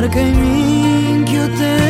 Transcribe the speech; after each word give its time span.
Embarca 0.00 0.18
em 0.18 0.32
mim 0.34 1.24
que 1.26 1.89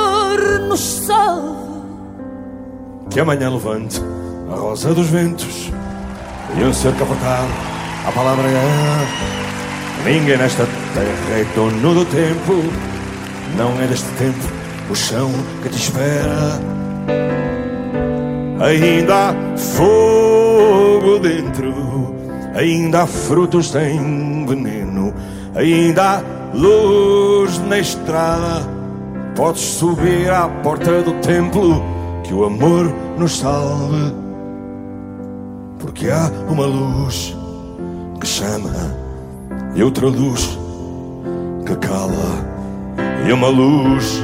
nos 0.67 0.79
salve. 0.79 1.61
Que 3.09 3.19
amanhã 3.19 3.49
levante 3.49 4.01
a 4.51 4.55
rosa 4.55 4.93
dos 4.93 5.07
ventos 5.07 5.71
e 6.57 6.63
um 6.63 6.73
ser 6.73 6.93
capotado. 6.95 7.51
A 8.07 8.11
palavra 8.11 8.47
é: 8.47 9.07
ninguém 10.05 10.37
nesta 10.37 10.65
terra 10.93 11.39
é 11.39 11.45
dono 11.55 11.93
do 11.93 12.05
tempo, 12.05 12.63
não 13.57 13.81
é 13.81 13.87
deste 13.87 14.09
tempo 14.17 14.61
o 14.89 14.95
chão 14.95 15.31
que 15.61 15.69
te 15.69 15.77
espera. 15.77 16.59
Ainda 18.59 19.29
há 19.29 19.57
fogo 19.57 21.19
dentro, 21.19 22.15
ainda 22.55 23.03
há 23.03 23.07
frutos 23.07 23.71
sem 23.71 24.45
veneno, 24.45 25.13
ainda 25.55 26.17
há 26.17 26.23
luz 26.53 27.57
na 27.67 27.79
estrada. 27.79 28.70
Podes 29.35 29.61
subir 29.61 30.29
à 30.31 30.47
porta 30.47 31.01
do 31.01 31.13
templo, 31.21 31.83
que 32.23 32.33
o 32.33 32.45
amor 32.45 32.93
nos 33.17 33.37
salve. 33.39 34.13
Porque 35.79 36.09
há 36.09 36.29
uma 36.49 36.65
luz 36.65 37.35
que 38.19 38.27
chama 38.27 38.71
e 39.75 39.81
outra 39.83 40.07
luz 40.07 40.57
que 41.65 41.75
cala, 41.75 42.45
e 43.27 43.31
uma 43.31 43.47
luz 43.47 44.21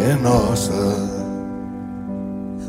é 0.00 0.14
nossa. 0.14 0.72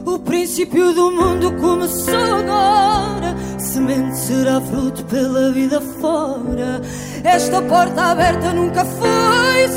O 0.06 0.20
princípio 0.20 0.94
do 0.94 1.12
mundo 1.12 1.52
começou 1.54 2.36
agora. 2.36 3.36
Semente 3.58 4.18
será 4.18 4.60
fruto 4.62 5.04
pela 5.06 5.52
vida 5.52 5.80
fora. 5.80 6.82
Esta 7.24 7.62
porta 7.62 8.02
aberta 8.02 8.54
nunca 8.54 8.84
foi 8.84 9.29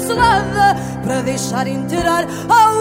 selada 0.02 0.76
para 1.02 1.22
deixar 1.22 1.66
entrar 1.66 2.26
a 2.49 2.72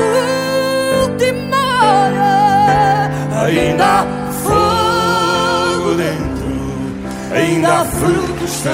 última 1.08 1.58
hora. 1.84 3.12
Ainda 3.46 3.86
há 3.86 4.06
fogo 4.44 5.96
dentro, 5.96 7.36
ainda 7.36 7.82
há 7.82 7.86
frutos 7.86 8.52
sem 8.52 8.72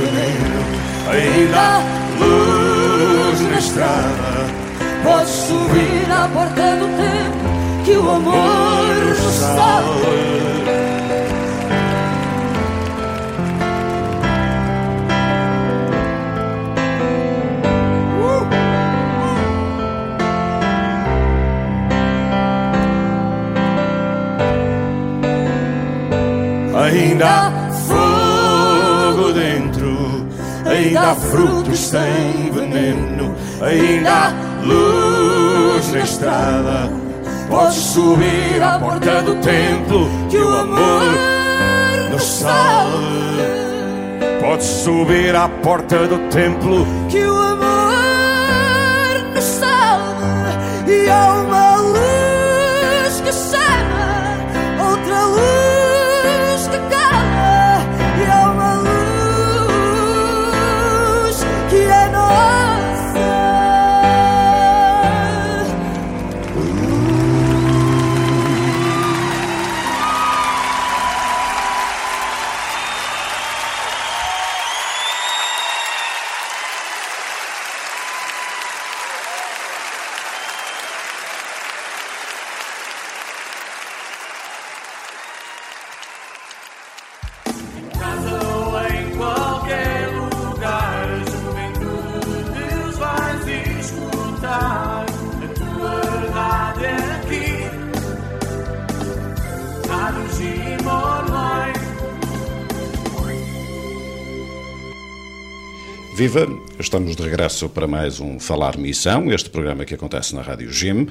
veneno, 0.00 0.60
ainda 1.10 1.58
há 1.58 1.82
luz 2.18 3.40
na 3.50 3.58
estrada 3.58 4.30
Podes 5.02 5.30
subir 5.30 6.12
à 6.12 6.28
porta 6.28 6.76
do 6.76 6.86
tempo 6.96 7.84
que 7.84 7.92
o 7.92 8.10
amor 8.10 8.94
nos 9.08 9.34
salve. 9.34 10.89
Ainda 27.20 27.36
há 27.36 27.70
fogo 29.14 29.32
dentro, 29.34 30.26
ainda 30.64 31.00
há 31.10 31.14
frutos 31.14 31.78
sem 31.78 32.50
veneno, 32.50 33.34
ainda 33.60 34.10
há 34.10 34.32
luz 34.64 35.92
na 35.92 35.98
estrada. 36.00 36.90
Podes 37.50 37.74
subir 37.74 38.62
à 38.62 38.78
porta 38.78 39.20
do 39.20 39.34
templo 39.34 40.08
que 40.30 40.38
o 40.38 40.48
amor 40.48 41.02
nos 42.10 42.22
salve. 42.22 43.42
Podes 44.40 44.66
subir 44.66 45.36
à 45.36 45.46
porta 45.46 46.06
do 46.06 46.16
templo 46.30 46.86
que 47.10 47.22
o 47.22 47.36
amor 47.36 47.92
nos 49.34 49.44
salve. 49.44 50.90
E 50.90 51.10
há 51.10 51.34
uma 51.34 51.69
Viva! 106.20 106.46
Estamos 106.78 107.16
de 107.16 107.22
regresso 107.22 107.66
para 107.66 107.86
mais 107.86 108.20
um 108.20 108.38
Falar 108.38 108.76
Missão, 108.76 109.32
este 109.32 109.48
programa 109.48 109.86
que 109.86 109.94
acontece 109.94 110.34
na 110.34 110.42
Rádio 110.42 110.70
Jim. 110.70 111.06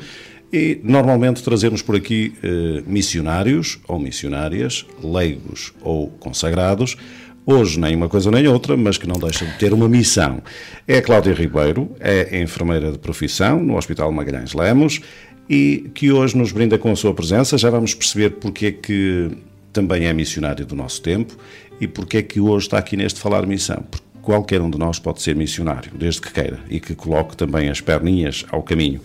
E 0.54 0.80
normalmente 0.84 1.42
trazemos 1.42 1.82
por 1.82 1.96
aqui 1.96 2.36
eh, 2.44 2.84
missionários 2.86 3.80
ou 3.88 3.98
missionárias, 3.98 4.86
leigos 5.04 5.74
ou 5.82 6.10
consagrados. 6.10 6.96
Hoje 7.44 7.80
nem 7.80 7.96
uma 7.96 8.08
coisa 8.08 8.30
nem 8.30 8.48
outra, 8.48 8.78
mas 8.78 9.00
que 9.00 9.08
não 9.08 9.16
deixam 9.16 9.48
de 9.48 9.58
ter 9.58 9.74
uma 9.74 9.90
missão. 9.90 10.44
É 10.88 11.00
a 11.00 11.02
Cláudia 11.02 11.34
Ribeiro, 11.34 11.90
é 12.00 12.40
enfermeira 12.40 12.92
de 12.92 13.00
profissão 13.00 13.60
no 13.60 13.78
Hospital 13.78 14.12
Magalhães 14.12 14.54
Lemos 14.54 15.02
e 15.50 15.90
que 15.96 16.12
hoje 16.12 16.38
nos 16.38 16.52
brinda 16.52 16.78
com 16.78 16.92
a 16.92 16.96
sua 16.96 17.16
presença. 17.16 17.58
Já 17.58 17.72
vamos 17.72 17.96
perceber 17.96 18.36
porque 18.36 18.68
é 18.68 18.72
que 18.74 19.32
também 19.74 20.06
é 20.06 20.14
missionária 20.14 20.64
do 20.64 20.76
nosso 20.76 21.02
tempo 21.02 21.36
e 21.82 21.88
porque 21.88 22.18
é 22.18 22.22
que 22.22 22.40
hoje 22.40 22.68
está 22.68 22.78
aqui 22.78 22.96
neste 22.96 23.20
Falar 23.20 23.48
Missão. 23.48 23.84
Porque 23.90 24.09
qualquer 24.30 24.62
um 24.62 24.70
de 24.70 24.78
nós 24.78 25.00
pode 25.00 25.24
ser 25.24 25.36
missionário, 25.36 25.92
desde 25.96 26.22
que 26.22 26.32
queira, 26.32 26.60
e 26.70 26.80
que 26.80 26.94
coloque 26.94 27.36
também 27.36 27.68
as 27.68 27.82
perninhas 27.82 28.46
ao 28.52 28.62
caminho. 28.62 29.02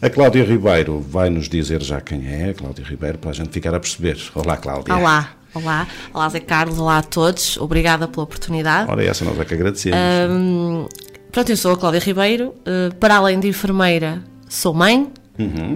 A 0.00 0.08
Cláudia 0.08 0.44
Ribeiro 0.44 1.00
vai 1.00 1.28
nos 1.28 1.48
dizer 1.48 1.82
já 1.82 2.00
quem 2.00 2.24
é 2.24 2.50
a 2.50 2.54
Cláudia 2.54 2.84
Ribeiro, 2.84 3.18
para 3.18 3.30
a 3.30 3.34
gente 3.34 3.48
ficar 3.48 3.74
a 3.74 3.80
perceber. 3.80 4.16
Olá, 4.32 4.56
Cláudia. 4.56 4.94
Olá, 4.94 5.30
olá, 5.52 5.88
olá 6.14 6.28
Zé 6.28 6.38
Carlos, 6.38 6.78
olá 6.78 6.98
a 6.98 7.02
todos, 7.02 7.56
obrigada 7.56 8.06
pela 8.06 8.22
oportunidade. 8.22 8.88
Ora, 8.88 9.04
essa 9.04 9.24
nós 9.24 9.40
é 9.40 9.44
que 9.44 9.54
agradecemos. 9.54 9.98
Hum, 10.30 10.86
pronto, 11.32 11.50
eu 11.50 11.56
sou 11.56 11.72
a 11.72 11.76
Cláudia 11.76 11.98
Ribeiro, 11.98 12.54
uh, 12.60 12.94
para 12.94 13.16
além 13.16 13.40
de 13.40 13.48
enfermeira, 13.48 14.22
sou 14.48 14.72
mãe, 14.72 15.10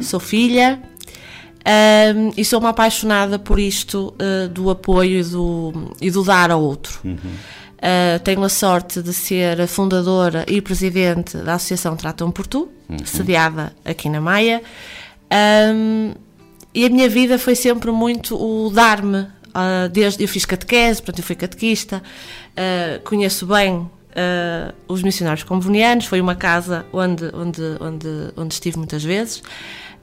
sou 0.02 0.20
filha 0.20 0.80
hum, 2.14 2.30
e 2.36 2.44
sou 2.44 2.60
uma 2.60 2.68
apaixonada 2.68 3.40
por 3.40 3.58
isto 3.58 4.14
uh, 4.20 4.48
do 4.50 4.70
apoio 4.70 5.18
e 5.18 5.24
do, 5.24 5.72
e 6.00 6.10
do 6.12 6.22
dar 6.22 6.52
ao 6.52 6.62
outro. 6.62 7.00
Uh, 7.84 8.18
tenho 8.20 8.42
a 8.42 8.48
sorte 8.48 9.02
de 9.02 9.12
ser 9.12 9.60
a 9.60 9.66
fundadora 9.66 10.46
e 10.48 10.62
presidente 10.62 11.36
da 11.36 11.54
Associação 11.54 11.94
Tratam 11.94 12.30
por 12.30 12.46
Tu, 12.46 12.66
sediada 13.04 13.76
aqui 13.84 14.08
na 14.08 14.22
Maia. 14.22 14.62
Um, 15.30 16.14
e 16.74 16.86
a 16.86 16.88
minha 16.88 17.08
vida 17.08 17.38
foi 17.38 17.54
sempre 17.54 17.90
muito 17.90 18.36
o 18.36 18.70
dar-me. 18.70 19.26
ah, 19.54 19.88
desde 19.92 20.24
eu 20.24 20.28
fiz 20.28 20.44
catequese, 20.44 21.00
portanto 21.00 21.18
eu 21.20 21.24
fui 21.24 21.36
catequista, 21.36 22.02
ah, 22.56 23.00
conheço 23.04 23.46
bem 23.46 23.88
ah, 24.16 24.74
os 24.88 25.02
missionários 25.02 25.44
convenianos, 25.44 26.06
foi 26.06 26.20
uma 26.20 26.34
casa 26.34 26.84
onde, 26.92 27.24
onde, 27.32 27.62
onde, 27.80 28.08
onde 28.36 28.54
estive 28.54 28.78
muitas 28.78 29.04
vezes. 29.04 29.42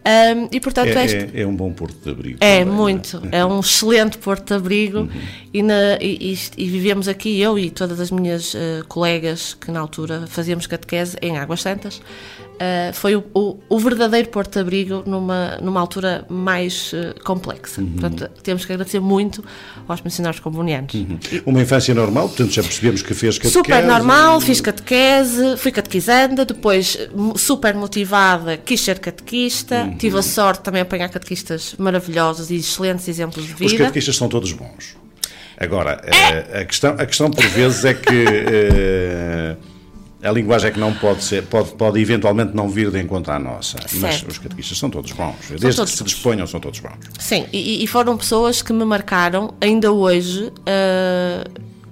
Um, 0.03 0.47
e 0.51 0.59
portanto 0.59 0.87
É, 0.87 1.05
este- 1.05 1.37
é- 1.37 1.41
é 1.41 1.45
um 1.47 1.55
bom 1.55 1.71
porto 1.71 1.95
de 2.03 2.09
abrigo. 2.09 2.37
é, 2.41 2.59
também, 2.59 2.65
não 2.65 2.73
muito. 2.81 3.21
É 3.31 3.45
um 3.45 3.59
excelente 3.59 4.17
porto 4.17 4.47
de 4.47 4.53
abrigo 4.55 5.07
e, 5.53 5.61
na- 5.61 5.97
e- 6.01 6.33
e- 6.57 6.67
vivemos 6.69 7.07
aqui, 7.07 7.39
eu 7.39 7.57
e 7.59 7.69
todas 7.69 7.99
as 7.99 8.09
minhas 8.09 8.55
eh, 8.55 8.81
colegas 8.87 9.53
que 9.53 9.69
na 9.69 9.79
altura 9.79 10.25
fazíamos 10.27 10.65
catequese 10.65 11.17
em 11.21 11.37
Águas 11.37 11.61
Santas. 11.61 12.01
Eh, 12.63 12.91
foi 12.93 13.15
o, 13.15 13.23
o- 13.33 13.57
o 13.67 13.79
verdadeiro 13.79 14.29
porto 14.29 14.53
de 14.53 14.59
abrigo 14.59 15.01
numa, 15.07 15.57
numa 15.61 15.79
altura 15.79 16.25
mais 16.29 16.91
eh, 16.93 17.15
complexa. 17.23 17.81
Portanto, 17.81 18.29
temos 18.43 18.63
que 18.65 18.71
agradecer 18.73 18.99
muito 18.99 19.43
aos 19.87 19.99
missionários 20.01 20.39
comunianos. 20.39 20.93
E- 20.93 21.41
Uma 21.43 21.59
infância 21.61 21.91
normal, 21.95 22.27
portanto 22.29 22.51
já 22.51 22.61
percebemos 22.61 23.01
que 23.01 23.13
fez 23.15 23.37
catequese. 23.39 23.53
Super 23.53 23.83
normal, 23.83 24.39
fiz 24.41 24.61
catequese, 24.61 25.57
fui 25.57 25.71
catequizanda, 25.71 26.45
depois 26.45 26.97
super 27.35 27.73
motivada, 27.73 28.57
quis 28.57 28.79
ser 28.81 28.99
catequista, 28.99 29.83
Uhum. 29.85 29.97
tive 29.97 30.19
a 30.19 30.21
sorte 30.21 30.61
também 30.61 30.81
de 30.83 30.87
apanhar 30.87 31.09
catequistas 31.09 31.73
maravilhosos 31.79 32.51
e 32.51 32.57
excelentes 32.57 33.07
exemplos 33.07 33.45
de 33.47 33.53
Os 33.53 33.59
vida. 33.71 33.77
catequistas 33.85 34.15
são 34.15 34.29
todos 34.29 34.51
bons. 34.51 34.95
Agora, 35.57 35.99
eh, 36.05 36.61
a, 36.61 36.65
questão, 36.65 36.91
a 36.97 37.05
questão 37.05 37.31
por 37.31 37.45
vezes 37.47 37.85
é 37.85 37.93
que 37.93 38.25
a 40.23 40.31
linguagem 40.31 40.69
é 40.69 40.71
que 40.71 40.79
não 40.79 40.93
pode 40.93 41.23
ser, 41.23 41.43
pode, 41.43 41.71
pode 41.71 41.99
eventualmente 41.99 42.55
não 42.55 42.69
vir 42.69 42.91
de 42.91 42.99
encontro 42.99 43.33
à 43.33 43.39
nossa. 43.39 43.77
Mas 43.95 44.15
Certo. 44.15 44.29
os 44.29 44.37
catequistas 44.37 44.77
são 44.77 44.89
todos 44.89 45.11
bons. 45.11 45.35
Desde 45.49 45.75
todos 45.75 45.91
que 45.91 45.97
se 45.97 46.03
disponham, 46.03 46.45
são 46.45 46.59
todos 46.59 46.79
bons. 46.79 46.97
Sim, 47.19 47.45
e, 47.51 47.83
e 47.83 47.87
foram 47.87 48.17
pessoas 48.17 48.61
que 48.61 48.71
me 48.71 48.85
marcaram, 48.85 49.53
ainda 49.59 49.91
hoje, 49.91 50.51
ah, 50.65 51.43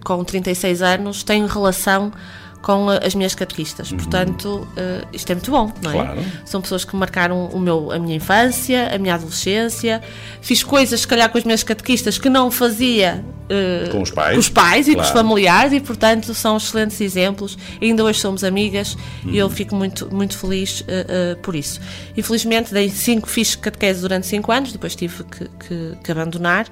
com 0.03 0.23
36 0.23 0.81
anos, 0.81 1.23
tenho 1.23 1.47
relação 1.47 2.11
com 2.61 2.89
as 2.89 3.15
minhas 3.15 3.33
catequistas. 3.35 3.91
Portanto, 3.91 4.67
ah, 4.77 5.05
isto 5.13 5.31
é 5.31 5.35
muito 5.35 5.49
bom, 5.51 5.71
não 5.81 5.91
é? 5.91 5.95
Uhum. 5.95 6.03
Claro. 6.03 6.21
São 6.45 6.61
pessoas 6.61 6.83
que 6.85 6.95
marcaram 6.95 7.45
o 7.47 7.59
meu, 7.59 7.91
a 7.91 7.99
minha 7.99 8.15
infância, 8.17 8.93
a 8.93 8.97
minha 8.97 9.15
adolescência. 9.15 10.01
Fiz 10.41 10.63
coisas, 10.63 11.01
se 11.01 11.07
calhar, 11.07 11.29
com 11.29 11.37
as 11.37 11.43
minhas 11.43 11.63
catequistas 11.63 12.17
que 12.17 12.29
não 12.29 12.51
fazia 12.51 13.23
ah, 13.49 13.89
Com 13.91 14.01
os 14.01 14.11
pais. 14.11 14.33
com 14.33 14.39
os 14.39 14.49
pais 14.49 14.87
e 14.87 14.95
com 14.95 15.01
os 15.01 15.09
familiares 15.09 15.73
e, 15.73 15.79
portanto, 15.79 16.33
são 16.33 16.57
excelentes 16.57 16.99
exemplos. 17.01 17.57
Ainda 17.81 18.03
hoje 18.03 18.19
somos 18.19 18.43
amigas 18.43 18.97
e 19.25 19.37
eu 19.37 19.49
fico 19.49 19.73
muito, 19.75 20.13
muito 20.13 20.37
feliz 20.37 20.81
uh, 20.81 20.83
uh, 20.83 21.37
por 21.41 21.55
isso. 21.55 21.79
Infelizmente, 22.17 22.73
dei 22.73 22.89
cinco, 22.89 23.27
fiz 23.27 23.55
catequese 23.55 24.01
durante 24.01 24.27
cinco 24.27 24.51
anos, 24.51 24.71
depois 24.71 24.95
tive 24.95 25.23
que, 25.23 25.45
que- 25.67 25.97
que 26.03 26.11
abandonar, 26.11 26.67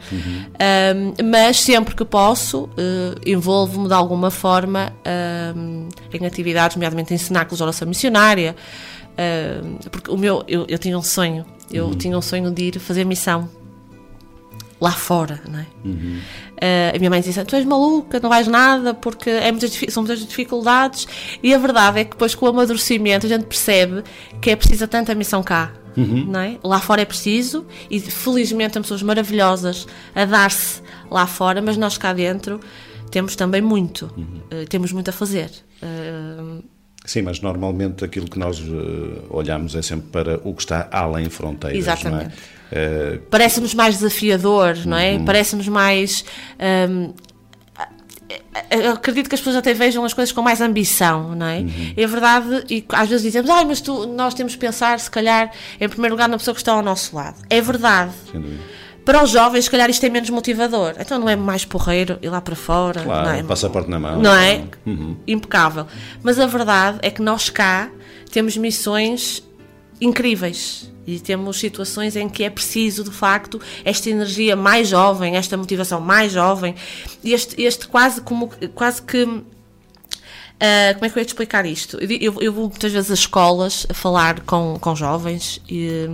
Um, 0.58 1.14
mas 1.30 1.60
sempre 1.62 1.96
que 1.96 2.04
posso, 2.06 2.64
uh, 2.66 2.70
envolvo-me 3.26 3.88
de 3.88 3.94
alguma 3.94 4.30
forma 4.32 4.92
um, 5.56 5.77
em 6.14 6.26
atividades, 6.26 6.76
nomeadamente 6.76 7.14
em 7.14 7.18
cenáculos 7.18 7.58
de 7.58 7.64
oração 7.64 7.88
missionária. 7.88 8.56
um, 9.64 9.90
porque 9.90 10.12
o 10.12 10.18
meu, 10.18 10.44
eu, 10.48 10.66
eu 10.68 10.78
tinha 10.78 10.98
um 10.98 11.02
sonho, 11.02 11.46
eu 11.72 11.94
tinha 11.96 12.18
um 12.18 12.22
sonho 12.22 12.52
de 12.52 12.64
ir 12.64 12.80
fazer 12.80 13.04
missão 13.04 13.50
lá 14.80 14.92
fora, 14.92 15.42
não 15.48 15.60
é? 15.60 15.66
Uh, 16.58 16.96
a 16.96 16.98
minha 16.98 17.10
mãe 17.10 17.22
dizia: 17.22 17.44
Tu 17.44 17.56
és 17.56 17.66
maluca, 17.66 18.20
não 18.20 18.30
vais 18.30 18.48
nada, 18.48 18.94
porque 18.94 19.30
é 19.30 19.52
muitas, 19.52 19.72
são 19.90 20.04
muitas 20.04 20.26
dificuldades. 20.26 21.08
E 21.42 21.54
a 21.54 21.58
verdade 21.58 22.00
é 22.00 22.04
que 22.04 22.12
depois, 22.12 22.36
com 22.36 22.46
o 22.46 22.50
amadurecimento, 22.50 23.26
a 23.26 23.30
gente 23.30 23.46
percebe 23.46 24.04
que 24.42 24.50
é 24.52 24.56
precisa 24.56 24.88
tanta 24.88 25.14
missão 25.16 25.44
cá. 25.44 25.74
Não 26.28 26.40
é? 26.40 26.60
Lá 26.64 26.80
fora 26.80 27.02
é 27.02 27.06
preciso, 27.06 27.66
e 27.90 28.00
felizmente 28.00 28.78
há 28.78 28.82
pessoas 28.82 29.02
maravilhosas 29.02 29.88
a 30.14 30.26
dar-se 30.26 30.82
lá 31.10 31.26
fora, 31.26 31.60
mas 31.60 31.76
nós 31.76 31.98
cá 31.98 32.14
dentro 32.14 32.60
temos 33.10 33.36
também 33.36 33.62
muito, 33.62 34.06
uh, 34.06 34.68
temos 34.70 34.92
muito 34.92 35.10
a 35.10 35.14
fazer. 35.14 35.50
Uh, 35.82 36.64
Sim, 37.06 37.22
mas 37.22 37.40
normalmente 37.40 38.04
aquilo 38.04 38.30
que 38.30 38.38
nós 38.38 38.60
eh, 38.60 39.22
olhamos 39.30 39.74
é 39.76 39.82
sempre 39.82 40.08
para 40.10 40.42
o 40.44 40.54
que 40.54 40.62
está 40.64 40.90
além 40.92 41.30
fronteiras. 41.30 41.80
Exatamente. 41.80 42.26
Não 42.26 42.32
é? 42.32 42.32
Eh, 42.70 43.20
parece-nos 43.32 43.74
mais 43.74 43.96
desafiador, 43.96 44.76
não 44.86 44.98
Uhum. 44.98 45.04
é? 45.04 45.20
Parece-nos 45.20 45.70
mais. 45.70 46.26
hum, 46.90 47.14
eu 48.70 48.92
acredito 48.92 49.30
que 49.30 49.36
as 49.36 49.40
pessoas 49.40 49.56
até 49.56 49.74
vejam 49.74 50.04
as 50.04 50.14
coisas 50.14 50.34
com 50.34 50.42
mais 50.42 50.60
ambição, 50.60 51.34
não 51.34 51.46
é? 51.46 51.60
Uhum. 51.60 51.94
É 51.96 52.06
verdade, 52.08 52.66
e 52.70 52.84
às 52.90 53.08
vezes 53.08 53.24
dizemos, 53.24 53.50
ah, 53.50 53.64
mas 53.64 53.80
tu, 53.80 54.06
nós 54.08 54.34
temos 54.34 54.54
que 54.54 54.60
pensar, 54.60 55.00
se 55.00 55.10
calhar, 55.10 55.50
em 55.80 55.88
primeiro 55.88 56.14
lugar, 56.14 56.28
na 56.28 56.38
pessoa 56.38 56.54
que 56.54 56.60
está 56.60 56.74
ao 56.74 56.82
nosso 56.82 57.16
lado. 57.16 57.38
É 57.50 57.62
verdade. 57.62 58.12
sem 58.30 58.42
dúvida. 58.42 58.62
Para 59.08 59.24
os 59.24 59.30
jovens, 59.32 59.64
se 59.66 59.72
calhar, 59.72 59.90
isto 59.90 60.06
é 60.06 60.10
menos 60.10 60.30
motivador. 60.30 60.94
Então 61.00 61.18
não 61.18 61.30
é 61.30 61.36
mais 61.36 61.64
porreiro 61.66 62.20
ir 62.22 62.30
lá 62.30 62.42
para 62.42 62.56
fora, 62.56 63.02
Claro, 63.02 63.28
não 63.30 63.34
é? 63.36 63.42
passaporte 63.44 63.90
na 63.90 63.98
mão. 64.00 64.22
Não 64.22 64.34
é? 64.36 64.64
Impecável. 65.26 65.88
Mas 66.22 66.38
a 66.40 66.46
verdade 66.46 67.00
é 67.02 67.10
que 67.10 67.22
nós 67.22 67.50
cá 67.50 67.90
temos 68.32 68.58
missões 68.58 69.42
incríveis 70.02 70.92
e 71.08 71.20
temos 71.22 71.58
situações 71.58 72.16
em 72.18 72.28
que 72.28 72.44
é 72.44 72.50
preciso, 72.50 73.04
de 73.04 73.12
facto, 73.12 73.62
esta 73.86 74.10
energia 74.10 74.56
mais 74.58 74.90
jovem, 74.90 75.38
esta 75.38 75.56
motivação 75.56 76.02
mais 76.02 76.34
jovem, 76.34 76.76
este, 77.24 77.62
este 77.62 77.88
quase 77.88 78.20
como 78.22 78.50
quase 78.76 79.02
que 79.02 79.24
ah, 80.60 80.94
como 80.96 81.06
é 81.06 81.10
que 81.10 81.18
eu 81.18 81.22
ia 81.22 81.26
te 81.26 81.30
explicar 81.30 81.66
isto? 81.66 81.98
Eu, 82.02 82.10
eu- 82.34 82.42
eu 82.42 82.52
vou 82.54 82.68
muitas 82.68 82.92
vezes 82.92 83.10
às 83.12 83.20
escolas 83.20 83.86
a 83.90 83.94
falar 83.94 84.42
com, 84.42 84.78
com 84.82 84.96
jovens 84.96 85.62
e, 85.70 86.10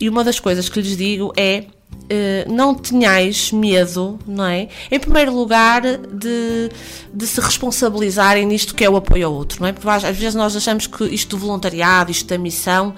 e 0.00 0.08
uma 0.08 0.24
das 0.24 0.40
coisas 0.40 0.68
que 0.68 0.80
lhes 0.80 0.96
digo 0.96 1.32
é 1.36 1.64
eh, 2.08 2.44
não 2.48 2.74
tenhais 2.74 3.50
medo, 3.52 4.18
não 4.26 4.44
é? 4.44 4.68
Em 4.90 4.98
primeiro 5.00 5.34
lugar, 5.34 5.82
de, 5.82 6.70
de 7.12 7.26
se 7.26 7.40
responsabilizarem 7.40 8.46
nisto 8.46 8.74
que 8.74 8.84
é 8.84 8.90
o 8.90 8.96
apoio 8.96 9.26
ao 9.26 9.32
outro, 9.34 9.60
não 9.60 9.68
é? 9.68 9.72
Porque 9.72 9.88
às 9.88 10.02
vezes 10.16 10.34
nós 10.34 10.54
achamos 10.56 10.86
que 10.86 11.04
isto 11.04 11.36
do 11.36 11.38
voluntariado, 11.38 12.10
isto 12.10 12.26
da 12.28 12.38
missão, 12.38 12.94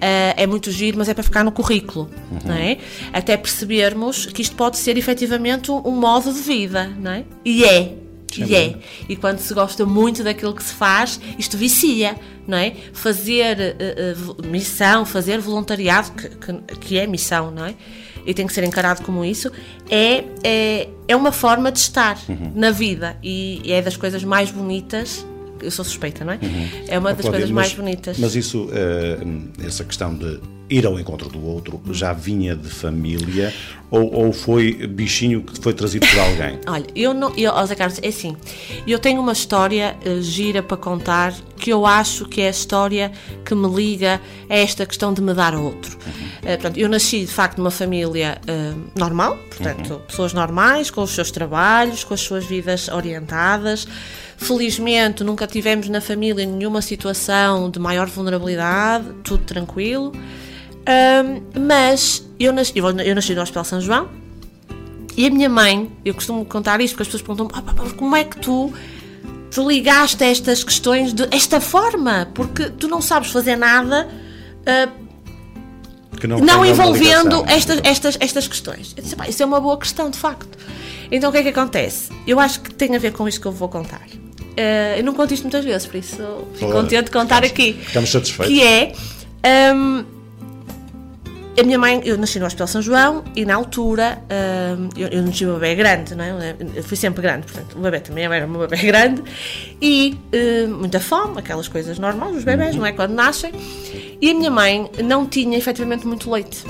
eh, 0.00 0.34
é 0.36 0.46
muito 0.46 0.70
giro, 0.70 0.98
mas 0.98 1.08
é 1.08 1.14
para 1.14 1.22
ficar 1.24 1.44
no 1.44 1.52
currículo, 1.52 2.10
não 2.44 2.54
é? 2.54 2.78
Até 3.12 3.36
percebermos 3.36 4.26
que 4.26 4.42
isto 4.42 4.56
pode 4.56 4.76
ser 4.78 4.96
efetivamente 4.98 5.70
um, 5.70 5.80
um 5.86 5.92
modo 5.92 6.32
de 6.32 6.40
vida, 6.40 6.90
não 6.98 7.10
é? 7.12 7.24
E 7.44 7.64
é. 7.64 7.94
E 8.36 8.54
é. 8.54 8.76
E 9.08 9.16
quando 9.16 9.38
se 9.38 9.54
gosta 9.54 9.86
muito 9.86 10.22
daquilo 10.22 10.54
que 10.54 10.62
se 10.62 10.74
faz, 10.74 11.18
isto 11.38 11.56
vicia, 11.56 12.14
não 12.46 12.58
é? 12.58 12.74
Fazer 12.92 13.56
eh, 13.78 14.14
vo- 14.14 14.36
missão, 14.44 15.06
fazer 15.06 15.38
voluntariado, 15.40 16.12
que, 16.12 16.28
que, 16.28 16.52
que 16.78 16.98
é 16.98 17.06
missão, 17.06 17.50
não 17.50 17.64
é? 17.64 17.74
E 18.28 18.34
tem 18.34 18.46
que 18.46 18.52
ser 18.52 18.62
encarado 18.62 19.02
como 19.02 19.24
isso, 19.24 19.50
é, 19.88 20.22
é, 20.44 20.88
é 21.08 21.16
uma 21.16 21.32
forma 21.32 21.72
de 21.72 21.78
estar 21.78 22.18
na 22.54 22.70
vida. 22.70 23.16
E, 23.22 23.62
e 23.64 23.72
é 23.72 23.80
das 23.80 23.96
coisas 23.96 24.22
mais 24.22 24.50
bonitas. 24.50 25.26
Eu 25.60 25.70
sou 25.70 25.84
suspeita, 25.84 26.24
não 26.24 26.32
é? 26.32 26.38
É 26.88 26.98
uma 26.98 27.12
das 27.12 27.20
Cláudia, 27.22 27.40
coisas 27.40 27.50
mas- 27.50 27.66
mais 27.66 27.74
bonitas. 27.74 28.18
Mas 28.18 28.34
isso, 28.34 28.68
eh, 28.72 29.18
essa 29.66 29.84
questão 29.84 30.14
de 30.14 30.40
ir 30.70 30.84
ao 30.86 31.00
encontro 31.00 31.28
do 31.30 31.42
outro, 31.46 31.80
já 31.92 32.12
vinha 32.12 32.54
de 32.54 32.68
família 32.68 33.54
ou, 33.90 34.12
ou 34.12 34.32
foi 34.34 34.86
bichinho 34.86 35.42
que 35.42 35.58
foi 35.60 35.72
trazido 35.72 36.06
por 36.06 36.18
alguém? 36.18 36.58
Olha, 36.68 36.86
eu 36.94 37.14
não. 37.14 37.32
Eu, 37.36 37.52
Zé 37.66 37.74
Carlos, 37.74 37.98
é 38.02 38.08
assim. 38.08 38.36
Eu 38.86 38.98
tenho 38.98 39.20
uma 39.20 39.32
história 39.32 39.96
eh, 40.04 40.20
gira 40.20 40.62
para 40.62 40.76
contar 40.76 41.34
que 41.56 41.70
eu 41.70 41.86
acho 41.86 42.26
que 42.26 42.40
é 42.42 42.48
a 42.48 42.50
história 42.50 43.10
que 43.44 43.54
me 43.54 43.66
liga 43.74 44.20
a 44.48 44.54
esta 44.56 44.84
questão 44.84 45.12
de 45.14 45.22
me 45.22 45.32
dar 45.32 45.54
a 45.54 45.58
outro. 45.60 45.96
Eh, 46.44 46.56
portanto, 46.56 46.76
eu 46.78 46.88
nasci 46.88 47.20
de 47.20 47.32
facto 47.32 47.56
numa 47.58 47.70
família 47.70 48.38
eh, 48.46 48.74
normal, 48.94 49.38
portanto, 49.48 50.02
pessoas 50.06 50.34
normais, 50.34 50.90
com 50.90 51.02
os 51.02 51.10
seus 51.10 51.30
trabalhos, 51.30 52.04
com 52.04 52.12
as 52.12 52.20
suas 52.20 52.44
vidas 52.44 52.88
orientadas. 52.88 53.88
Felizmente 54.38 55.24
nunca 55.24 55.46
tivemos 55.46 55.88
na 55.88 56.00
família 56.00 56.46
nenhuma 56.46 56.80
situação 56.80 57.68
de 57.68 57.78
maior 57.78 58.06
vulnerabilidade, 58.06 59.04
tudo 59.24 59.44
tranquilo. 59.44 60.12
Ahm, 60.86 61.42
mas 61.58 62.24
eu 62.38 62.52
nasci, 62.52 62.72
eu 62.78 63.14
nasci 63.14 63.34
no 63.34 63.42
Hospital 63.42 63.64
São 63.64 63.80
João, 63.80 64.08
e 65.16 65.26
a 65.26 65.30
minha 65.30 65.48
mãe, 65.48 65.90
eu 66.04 66.14
costumo 66.14 66.44
contar 66.44 66.80
isto 66.80 66.92
porque 66.94 67.02
as 67.02 67.08
pessoas 67.08 67.22
perguntam 67.22 67.48
"Ah, 67.52 67.90
como 67.96 68.14
é 68.14 68.22
que 68.22 68.38
tu 68.38 68.72
te 69.50 69.60
ligaste 69.60 70.22
a 70.22 70.28
estas 70.28 70.62
questões 70.62 71.12
de 71.12 71.26
esta 71.32 71.60
forma? 71.60 72.28
Porque 72.32 72.70
tu 72.70 72.86
não 72.86 73.02
sabes 73.02 73.30
fazer 73.32 73.56
nada 73.56 74.08
Que 76.20 76.26
não, 76.28 76.38
não 76.38 76.64
envolvendo 76.64 77.44
estas, 77.48 77.80
estas, 77.82 78.16
estas 78.20 78.46
questões. 78.46 78.94
Eu 78.96 79.02
disse, 79.02 79.16
"Pá, 79.16 79.28
isso 79.28 79.42
é 79.42 79.46
uma 79.46 79.60
boa 79.60 79.76
questão, 79.76 80.08
de 80.08 80.16
facto. 80.18 80.56
Então 81.10 81.30
o 81.30 81.32
que 81.32 81.38
é 81.38 81.42
que 81.42 81.48
acontece? 81.48 82.10
Eu 82.26 82.38
acho 82.38 82.60
que 82.60 82.72
tem 82.72 82.94
a 82.94 82.98
ver 82.98 83.12
com 83.12 83.26
isto 83.26 83.40
que 83.40 83.46
eu 83.46 83.52
vou 83.52 83.68
contar. 83.68 84.06
Ah, 84.58 84.98
eu 84.98 85.04
não 85.04 85.14
conto 85.14 85.32
isto 85.32 85.44
muitas 85.44 85.64
vezes, 85.64 85.86
por 85.86 85.96
isso 85.96 86.16
fico 86.54 86.66
Claro. 86.70 86.82
contente 86.82 87.04
de 87.04 87.10
contar 87.12 87.44
aqui. 87.44 87.74
Ficamos 87.74 88.10
satisfeitos. 88.10 88.52
Que 88.52 88.62
é. 88.62 88.92
hum, 89.74 90.04
a 91.58 91.62
minha 91.64 91.78
mãe, 91.78 92.00
eu 92.04 92.16
nasci 92.16 92.38
no 92.38 92.46
Hospital 92.46 92.68
São 92.68 92.80
João 92.80 93.24
e 93.34 93.44
na 93.44 93.56
altura 93.56 94.22
hum, 94.78 94.88
eu, 94.96 95.08
eu 95.08 95.22
nasci 95.22 95.44
um 95.44 95.54
bebê 95.54 95.74
grande, 95.74 96.14
não 96.14 96.24
é? 96.24 96.54
Eu 96.74 96.84
fui 96.84 96.96
sempre 96.96 97.20
grande, 97.22 97.46
portanto 97.46 97.76
o 97.76 97.80
bebê 97.80 97.98
também 98.00 98.24
era 98.24 98.46
um 98.46 98.58
bebê 98.58 98.76
grande 98.86 99.22
e 99.82 100.16
hum, 100.68 100.76
muita 100.78 101.00
fome, 101.00 101.38
aquelas 101.38 101.66
coisas 101.68 101.98
normais 101.98 102.34
dos 102.34 102.44
bebés, 102.44 102.74
não 102.76 102.86
é? 102.86 102.92
Quando 102.92 103.12
nascem. 103.12 103.52
E 104.20 104.30
a 104.30 104.34
minha 104.34 104.50
mãe 104.50 104.90
não 105.04 105.26
tinha 105.26 105.56
efetivamente 105.56 106.04
muito 106.06 106.28
leite, 106.30 106.64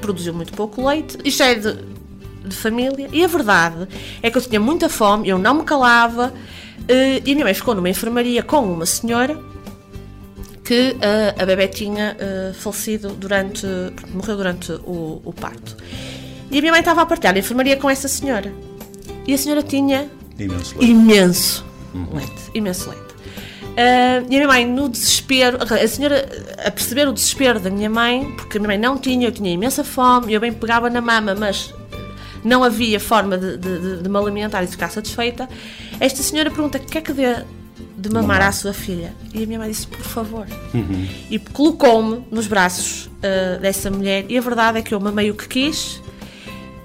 produziu 0.00 0.32
muito 0.32 0.52
pouco 0.54 0.86
leite. 0.86 1.18
Isto 1.24 1.42
é 1.42 1.54
de, 1.54 1.76
de 2.46 2.56
família 2.56 3.08
e 3.12 3.22
a 3.24 3.26
verdade 3.26 3.86
é 4.22 4.30
que 4.30 4.36
eu 4.38 4.42
tinha 4.42 4.60
muita 4.60 4.88
fome, 4.88 5.28
eu 5.28 5.38
não 5.38 5.54
me 5.54 5.64
calava 5.64 6.32
eh, 6.34 6.67
e 6.88 7.30
a 7.32 7.34
minha 7.34 7.44
mãe 7.44 7.54
ficou 7.54 7.74
numa 7.74 7.88
enfermaria 7.90 8.42
com 8.42 8.60
uma 8.72 8.86
senhora 8.86 9.38
que 10.64 10.96
ah, 11.00 11.42
a 11.42 11.46
bebê 11.46 11.68
tinha 11.68 12.16
ah, 12.20 12.54
falecido 12.54 13.10
durante. 13.10 13.66
morreu 14.12 14.36
durante 14.36 14.72
o, 14.72 15.20
o 15.24 15.32
parto. 15.32 15.76
E 16.50 16.58
a 16.58 16.60
minha 16.60 16.72
mãe 16.72 16.80
estava 16.80 17.02
a 17.02 17.06
partilhar 17.06 17.34
a 17.34 17.38
enfermaria 17.38 17.76
com 17.76 17.90
essa 17.90 18.08
senhora. 18.08 18.52
E 19.26 19.34
a 19.34 19.38
senhora 19.38 19.62
tinha 19.62 20.08
Imenso 20.38 20.78
leite. 20.78 20.90
imenso 20.92 21.64
leite, 22.14 22.32
imenso 22.54 22.90
leite. 22.90 23.04
Ah, 23.76 24.22
e 24.28 24.34
a 24.34 24.38
minha 24.38 24.46
mãe, 24.48 24.66
no 24.66 24.88
desespero, 24.88 25.58
a 25.62 25.86
senhora, 25.88 26.26
a 26.64 26.70
perceber 26.70 27.06
o 27.06 27.12
desespero 27.12 27.60
da 27.60 27.70
minha 27.70 27.90
mãe, 27.90 28.24
porque 28.36 28.56
a 28.56 28.60
minha 28.60 28.68
mãe 28.68 28.78
não 28.78 28.96
tinha, 28.98 29.28
eu 29.28 29.32
tinha 29.32 29.50
imensa 29.52 29.84
fome, 29.84 30.32
eu 30.32 30.40
bem 30.40 30.52
pegava 30.52 30.88
na 30.90 31.00
mama, 31.00 31.34
mas 31.34 31.72
não 32.44 32.64
havia 32.64 32.98
forma 32.98 33.36
de, 33.36 33.56
de, 33.56 33.78
de- 33.78 34.02
de 34.02 34.08
me 34.08 34.16
alimentar 34.18 34.62
e 34.62 34.66
ficar 34.66 34.90
satisfeita. 34.90 35.48
Esta 36.00 36.22
senhora 36.22 36.50
pergunta: 36.50 36.78
quer 36.78 37.02
que 37.02 37.12
dê 37.12 37.36
de 37.96 38.08
mamar 38.10 38.40
à 38.42 38.52
sua 38.52 38.72
filha? 38.72 39.12
E 39.34 39.42
a 39.42 39.46
minha 39.46 39.58
mãe 39.58 39.70
disse: 39.70 39.86
por 39.86 40.00
favor. 40.00 40.46
E 41.30 41.38
colocou-me 41.38 42.24
nos 42.30 42.46
braços 42.46 43.08
ah, 43.22 43.58
dessa 43.58 43.90
mulher, 43.90 44.24
e 44.28 44.36
a 44.38 44.40
verdade 44.40 44.78
é 44.78 44.82
que 44.82 44.94
eu 44.94 45.00
mamei 45.00 45.30
o 45.30 45.34
que 45.34 45.48
quis 45.48 46.00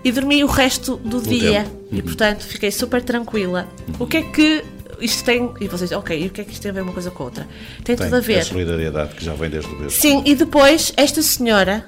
e 0.03 0.11
dormi 0.11 0.43
o 0.43 0.47
resto 0.47 0.97
do 0.97 1.21
dia. 1.21 1.63
tempo. 1.63 1.83
E 1.91 2.01
portanto 2.01 2.41
fiquei 2.43 2.71
super 2.71 3.01
tranquila. 3.01 3.67
O 3.99 4.07
que 4.07 4.17
é 4.17 4.21
que 4.23 4.63
isto 4.99 5.23
tem. 5.23 5.51
E 5.61 5.67
vocês, 5.67 5.91
ok, 5.91 6.23
e 6.23 6.27
o 6.27 6.29
que 6.29 6.41
é 6.41 6.43
que 6.43 6.51
isto 6.51 6.61
tem 6.61 6.71
a 6.71 6.73
ver 6.73 6.81
uma 6.81 6.93
coisa 6.93 7.11
com 7.11 7.23
a 7.23 7.25
outra? 7.27 7.47
Tem, 7.83 7.95
Tem 7.95 8.07
tudo 8.07 8.15
a 8.15 8.19
ver. 8.19 8.39
a 8.39 8.45
solidariedade 8.45 9.15
que 9.15 9.23
já 9.23 9.33
vem 9.33 9.49
desde 9.49 9.69
o. 9.69 9.89
Sim, 9.89 10.23
e 10.25 10.35
depois 10.35 10.91
esta 10.97 11.21
senhora 11.21 11.85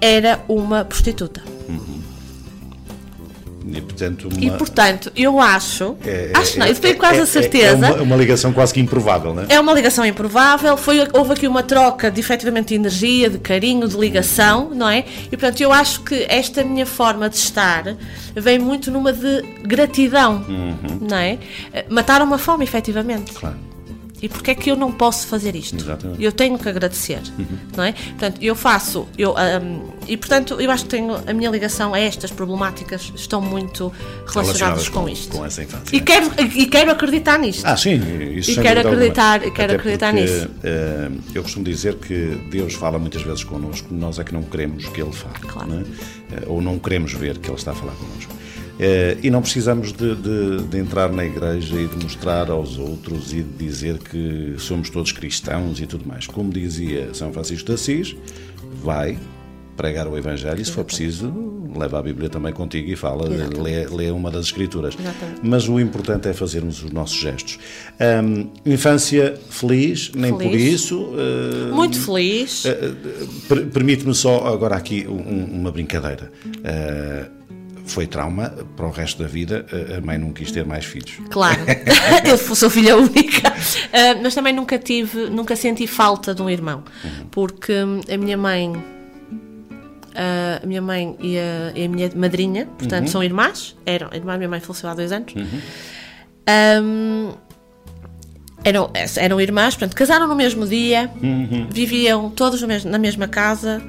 era 0.00 0.42
uma 0.48 0.84
prostituta. 0.84 1.42
E, 3.70 3.80
portanto, 3.80 4.28
uma, 4.32 4.44
E 4.44 4.50
portanto, 4.56 5.12
eu 5.14 5.38
acho. 5.38 5.96
é- 6.04 6.30
acho 6.34 6.58
não, 6.58 6.66
é- 6.66 6.70
isso 6.70 6.80
tenho 6.80 6.96
quase 6.96 7.16
é- 7.16 7.20
a 7.20 7.22
é- 7.22 7.26
certeza. 7.26 7.86
É 7.86 7.90
uma, 7.92 8.02
uma 8.02 8.16
ligação 8.16 8.52
quase 8.52 8.72
que 8.72 8.80
improvável, 8.80 9.34
não 9.34 9.42
é? 9.42 9.46
É 9.50 9.60
uma 9.60 9.72
ligação 9.74 10.04
improvável, 10.06 10.76
foi, 10.76 11.06
houve 11.12 11.32
aqui 11.34 11.46
uma 11.46 11.62
troca 11.62 12.10
de 12.10 12.18
efetivamente 12.20 12.68
de 12.68 12.74
energia, 12.76 13.28
de 13.28 13.38
carinho, 13.38 13.86
de 13.86 13.96
ligação, 13.96 14.70
não 14.74 14.88
é? 14.88 15.04
E 15.26 15.36
portanto 15.36 15.60
eu 15.60 15.72
acho 15.72 16.00
que 16.02 16.26
esta 16.28 16.64
minha 16.64 16.86
forma 16.86 17.28
de 17.28 17.36
estar 17.36 17.84
vem 18.34 18.58
muito 18.58 18.90
numa 18.90 19.12
de 19.12 19.42
gratidão, 19.62 20.44
não 21.00 21.16
é? 21.16 21.38
Eh, 21.72 21.84
Mataram 21.88 22.24
uma 22.26 22.38
fome, 22.38 22.64
efetivamente. 22.64 23.32
Claro. 23.32 23.56
E 24.20 24.28
porquê 24.28 24.50
é 24.50 24.54
que 24.54 24.68
eu 24.70 24.74
não 24.76 24.90
posso 24.90 25.26
fazer 25.28 25.54
isto? 25.54 25.76
Exatamente. 25.76 26.22
Eu 26.22 26.32
tenho 26.32 26.58
que 26.58 26.68
agradecer, 26.68 27.20
não 27.76 27.84
é? 27.84 27.92
Portanto, 27.92 28.38
eu 28.42 28.54
faço, 28.56 29.06
eu, 29.16 29.36
ahm, 29.38 29.80
e 30.08 30.16
portanto, 30.16 30.60
eu 30.60 30.70
acho 30.70 30.84
que 30.84 30.90
tenho, 30.90 31.14
a 31.26 31.32
minha 31.32 31.48
ligação 31.50 31.94
a 31.94 32.00
estas 32.00 32.30
problemáticas 32.32 33.12
estão 33.14 33.40
muito 33.40 33.92
relacionadas 34.26 34.88
com, 34.88 35.08
isto. 35.08 35.36
Com 35.36 35.44
essa 35.44 35.62
infância. 35.62 35.94
E 35.96 36.00
quero, 36.00 36.30
e 36.56 36.66
quero 36.66 36.90
acreditar 36.90 37.38
nisto. 37.38 37.64
Ah, 37.64 37.76
sim, 37.76 38.00
isso 38.34 38.50
E 38.50 38.54
quero 38.56 38.80
acreditar- 38.80 39.34
alguma. 39.34 39.48
e 39.48 39.54
quero 39.54 39.72
Até 39.72 39.80
acreditar 39.80 40.12
porque, 40.12 40.24
nisso. 40.26 40.50
eh, 40.64 41.10
eu 41.34 41.42
costumo 41.42 41.64
dizer 41.64 41.94
que 41.96 42.40
Deus 42.50 42.74
fala 42.74 42.98
muitas 42.98 43.22
vezes 43.22 43.44
connosco, 43.44 43.86
nós 43.94 44.18
é 44.18 44.24
que 44.24 44.34
não 44.34 44.42
queremos 44.42 44.86
que 44.88 45.00
Ele 45.00 45.12
fale, 45.12 45.38
Claro. 45.46 45.68
não 45.68 45.78
é? 45.78 45.82
Eh, 45.82 46.42
ou 46.48 46.60
não 46.60 46.78
queremos 46.78 47.12
ver 47.12 47.38
que 47.38 47.48
Ele 47.48 47.56
está 47.56 47.70
a 47.70 47.74
falar 47.74 47.92
connosco. 47.92 48.32
Eh, 48.80 49.16
e 49.22 49.30
não 49.30 49.42
precisamos 49.42 49.92
de, 49.92 50.14
de- 50.14 50.62
de 50.68 50.78
entrar 50.78 51.10
na 51.10 51.24
igreja 51.24 51.74
e 51.80 51.86
de 51.88 51.96
mostrar 52.04 52.48
aos 52.50 52.78
outros 52.78 53.32
e 53.32 53.42
de 53.42 53.64
dizer 53.66 53.98
que 53.98 54.54
somos 54.58 54.88
todos 54.88 55.10
cristãos 55.12 55.80
e 55.80 55.86
tudo 55.86 56.06
mais. 56.06 56.26
Como 56.26 56.52
dizia 56.52 57.08
São 57.12 57.32
Francisco 57.32 57.66
de 57.66 57.72
Assis, 57.74 58.14
vai 58.82 59.18
pregar 59.76 60.06
o 60.06 60.16
Evangelho 60.16 60.60
e, 60.60 60.64
se 60.64 60.70
for 60.72 60.84
preciso, 60.84 61.32
leva 61.76 61.98
a 61.98 62.02
Bíblia 62.02 62.28
também 62.28 62.52
contigo 62.52 62.90
e 62.90 62.96
fala, 62.96 63.28
lê, 63.28 63.86
lê 63.86 64.10
uma 64.10 64.30
das 64.30 64.46
Escrituras. 64.46 64.94
Exatamente. 64.98 65.40
Mas 65.42 65.68
o 65.68 65.78
importante 65.78 66.28
é 66.28 66.32
fazermos 66.32 66.82
os 66.82 66.90
nossos 66.90 67.16
gestos. 67.18 67.58
Hum, 68.24 68.48
infância 68.66 69.34
feliz, 69.50 70.10
nem 70.14 70.32
por 70.32 70.42
Feliz. 70.42 70.74
isso. 70.82 71.10
eh, 71.16 71.72
Muito 71.72 71.98
feliz. 72.00 72.64
per- 73.48 73.66
Permite-me 73.66 74.14
só 74.14 74.46
agora 74.46 74.74
aqui 74.76 75.06
um- 75.08 75.44
uma 75.60 75.70
brincadeira. 75.70 76.30
Eh, 76.64 77.26
foi 77.88 78.06
trauma 78.06 78.50
para 78.76 78.86
o 78.86 78.90
resto 78.90 79.22
da 79.22 79.28
vida. 79.28 79.66
A 79.96 80.00
mãe 80.00 80.18
não 80.18 80.32
quis 80.32 80.50
ter 80.52 80.64
mais 80.64 80.84
filhos. 80.84 81.12
Claro, 81.30 81.60
eu 82.28 82.36
sou 82.38 82.68
filha 82.70 82.96
única, 82.96 83.48
Ah, 83.92 84.18
mas 84.22 84.34
também 84.34 84.52
nunca 84.52 84.78
tive, 84.78 85.28
nunca 85.30 85.56
senti 85.56 85.86
falta 85.86 86.34
de 86.34 86.42
um 86.42 86.48
irmão, 86.50 86.82
porque 87.30 87.72
hum, 87.72 88.00
a 88.12 88.16
minha 88.16 88.36
mãe, 88.36 88.72
ah, 90.14 90.60
a 90.62 90.66
minha 90.66 90.82
mãe 90.82 91.16
e 91.20 91.38
a, 91.38 91.72
e 91.74 91.84
a 91.84 91.88
minha 91.88 92.10
madrinha, 92.14 92.66
portanto, 92.78 93.08
são 93.10 93.22
irmãs, 93.22 93.76
eram, 93.86 94.08
a 94.10 94.16
irmã 94.16 94.32
da 94.32 94.38
minha 94.38 94.48
mãe 94.50 94.60
faleceu 94.60 94.88
há 94.90 94.94
dois 94.94 95.10
anos. 95.12 95.32
Hum, 96.82 97.32
eram, 98.64 98.90
eram 99.16 99.40
irmãs, 99.40 99.74
portanto, 99.74 99.94
casaram 99.94 100.26
no 100.26 100.34
mesmo 100.34 100.66
dia, 100.66 101.10
viviam 101.70 102.30
todos 102.30 102.62
mesmo- 102.62 102.90
na 102.90 102.98
mesma 102.98 103.28
casa. 103.28 103.82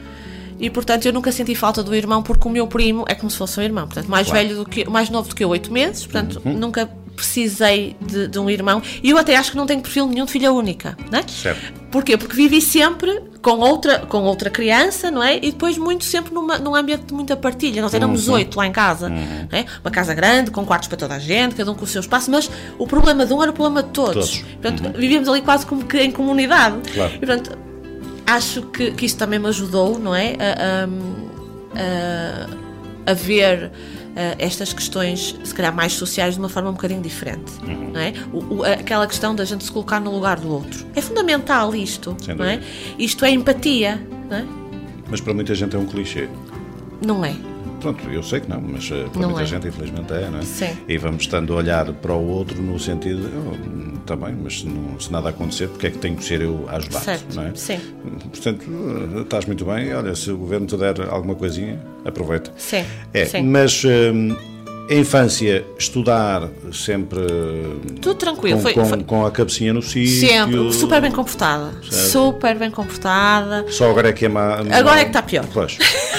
E 0.59 0.69
portanto 0.69 1.05
eu 1.05 1.13
nunca 1.13 1.31
senti 1.31 1.55
falta 1.55 1.81
do 1.81 1.95
irmão 1.95 2.21
porque 2.21 2.47
o 2.47 2.51
meu 2.51 2.67
primo 2.67 3.05
é 3.07 3.15
como 3.15 3.29
se 3.29 3.37
fosse 3.37 3.59
um 3.59 3.63
irmão, 3.63 3.85
portanto 3.85 4.07
mais 4.07 4.29
velho 4.29 4.57
do 4.57 4.65
que 4.65 4.89
mais 4.89 5.09
novo 5.09 5.29
do 5.29 5.35
que 5.35 5.43
eu, 5.43 5.49
oito 5.49 5.71
meses, 5.71 6.05
portanto 6.05 6.41
nunca 6.45 6.89
precisei 7.15 7.97
de, 7.99 8.27
de 8.29 8.39
um 8.39 8.49
irmão 8.49 8.81
e 9.03 9.09
eu 9.09 9.17
até 9.17 9.35
acho 9.35 9.51
que 9.51 9.57
não 9.57 9.65
tenho 9.65 9.81
perfil 9.81 10.07
nenhum 10.07 10.25
de 10.25 10.31
filha 10.31 10.51
única, 10.51 10.97
não 11.11 11.19
é? 11.19 11.23
Certo. 11.27 11.73
Porquê? 11.91 12.15
Porque 12.15 12.35
vivi 12.35 12.61
sempre 12.61 13.21
com 13.41 13.59
outra, 13.59 13.99
com 13.99 14.23
outra 14.23 14.49
criança, 14.49 15.09
não 15.09 15.23
é? 15.23 15.37
E 15.37 15.51
depois 15.51 15.77
muito 15.77 16.05
sempre 16.05 16.33
numa, 16.33 16.57
num 16.57 16.75
ambiente 16.75 17.05
de 17.05 17.13
muita 17.13 17.35
partilha. 17.35 17.81
Nós 17.81 17.93
éramos 17.93 18.29
oito 18.29 18.57
lá 18.57 18.67
em 18.67 18.71
casa, 18.71 19.09
não 19.09 19.17
é? 19.57 19.65
Uma 19.83 19.91
casa 19.91 20.13
grande, 20.13 20.51
com 20.51 20.65
quartos 20.65 20.87
para 20.87 20.97
toda 20.97 21.15
a 21.15 21.19
gente, 21.19 21.55
cada 21.55 21.71
um 21.71 21.75
com 21.75 21.83
o 21.83 21.87
seu 21.87 22.01
espaço, 22.01 22.29
mas 22.29 22.49
o 22.77 22.85
problema 22.85 23.25
de 23.25 23.33
um 23.33 23.41
era 23.41 23.51
o 23.51 23.53
problema 23.53 23.81
de 23.81 23.89
todos. 23.89 24.13
Todos. 24.13 24.55
Portanto, 24.61 24.97
vivíamos 24.97 25.27
ali 25.27 25.41
quase 25.41 25.65
como 25.65 25.83
que 25.85 25.99
em 25.99 26.11
comunidade. 26.11 26.77
Claro. 26.93 27.13
E, 27.15 27.17
portanto, 27.17 27.57
acho 28.35 28.61
que, 28.63 28.91
que 28.91 29.05
isso 29.05 29.17
também 29.17 29.39
me 29.39 29.47
ajudou, 29.47 29.97
não 29.99 30.13
é? 30.15 30.35
A, 30.39 30.87
a, 33.07 33.11
a 33.11 33.13
ver 33.13 33.71
estas 34.37 34.73
questões, 34.73 35.33
se 35.43 35.53
calhar 35.55 35.73
mais 35.73 35.93
sociais, 35.93 36.33
de 36.33 36.39
uma 36.41 36.49
forma 36.49 36.69
um 36.69 36.73
bocadinho 36.73 37.01
diferente, 37.01 37.53
Uhum. 37.65 37.91
não 37.93 37.99
é? 38.01 38.13
O- 38.33 38.55
o- 38.55 38.63
aquela 38.65 39.07
questão 39.07 39.33
da 39.33 39.45
gente 39.45 39.63
se 39.63 39.71
colocar 39.71 39.99
no 40.01 40.11
lugar 40.13 40.39
do 40.39 40.49
outro. 40.51 40.85
É 40.93 41.01
fundamental 41.01 41.73
isto, 41.73 42.17
não 42.37 42.43
é? 42.45 42.59
Isto 42.97 43.23
é 43.23 43.29
empatia, 43.31 44.01
não 44.29 44.37
é? 44.37 44.45
Mas 45.09 45.21
para 45.21 45.33
muita 45.33 45.55
gente 45.55 45.75
é 45.75 45.79
um 45.79 45.85
clichê. 45.85 46.27
Não 47.05 47.23
é? 47.23 47.33
Pronto, 47.79 48.09
eu 48.09 48.21
sei 48.21 48.39
que 48.41 48.49
não, 48.49 48.59
mas 48.61 48.89
eh, 48.91 49.05
para 49.11 49.21
Não 49.21 49.29
muita 49.29 49.43
é. 49.43 49.45
gente 49.45 49.67
infelizmente 49.67 50.11
é, 50.13 50.29
não 50.29 50.39
é? 50.39 50.41
Sim. 50.41 50.77
E 50.87 50.97
vamos 50.97 51.21
estando 51.23 51.53
a 51.53 51.57
olhar 51.57 51.85
para 51.93 52.13
o 52.13 52.27
outro 52.29 52.61
no 52.61 52.77
sentido 52.79 53.21
de, 53.21 53.97
está 53.99 54.15
bem, 54.15 54.35
mas 54.43 54.59
se, 54.59 54.67
não- 54.67 54.99
se 54.99 55.11
nada 55.11 55.29
acontecer, 55.29 55.67
porque 55.69 55.87
é 55.87 55.91
que 55.91 55.97
tenho 55.97 56.15
que 56.15 56.23
ser 56.23 56.41
eu 56.41 56.65
a 56.67 56.75
ajudar? 56.77 56.99
Certo, 56.99 57.35
não 57.35 57.43
é? 57.43 57.51
sim. 57.55 57.79
Portanto, 58.31 58.65
eh, 59.17 59.21
estás 59.21 59.45
muito 59.45 59.63
bem, 59.65 59.93
olha, 59.93 60.13
se 60.15 60.29
o 60.31 60.37
governo 60.37 60.65
te 60.67 60.75
der 60.77 61.01
alguma 61.09 61.35
coisinha, 61.35 61.79
aproveita. 62.03 62.51
Sim, 62.57 62.83
É, 63.13 63.25
sim. 63.25 63.43
mas 63.43 63.83
hum, 63.85 64.35
a 64.89 64.93
infância, 64.95 65.63
estudar 65.77 66.49
sempre 66.73 67.19
Tudo 68.01 68.15
tranquilo. 68.15 68.57
com, 68.57 68.63
foi, 68.63 68.73
com- 68.73 68.85
foi 68.85 69.03
com 69.03 69.25
a 69.25 69.29
cabecinha 69.31 69.71
no 69.71 69.81
sítio. 69.83 70.27
sempre 70.27 70.73
super 70.73 70.99
bem 70.99 71.11
comportada. 71.11 71.71
Super 71.83 72.57
bem 72.57 72.71
comportada. 72.71 73.65
Só 73.69 73.89
agora 73.91 74.09
é 74.09 74.13
que 74.13 74.25
é 74.25 74.29
má. 74.29 74.55
Agora 74.71 74.99
é 75.01 75.03
que 75.03 75.09
está 75.11 75.21
pior. 75.21 75.45
Pois, 75.53 75.77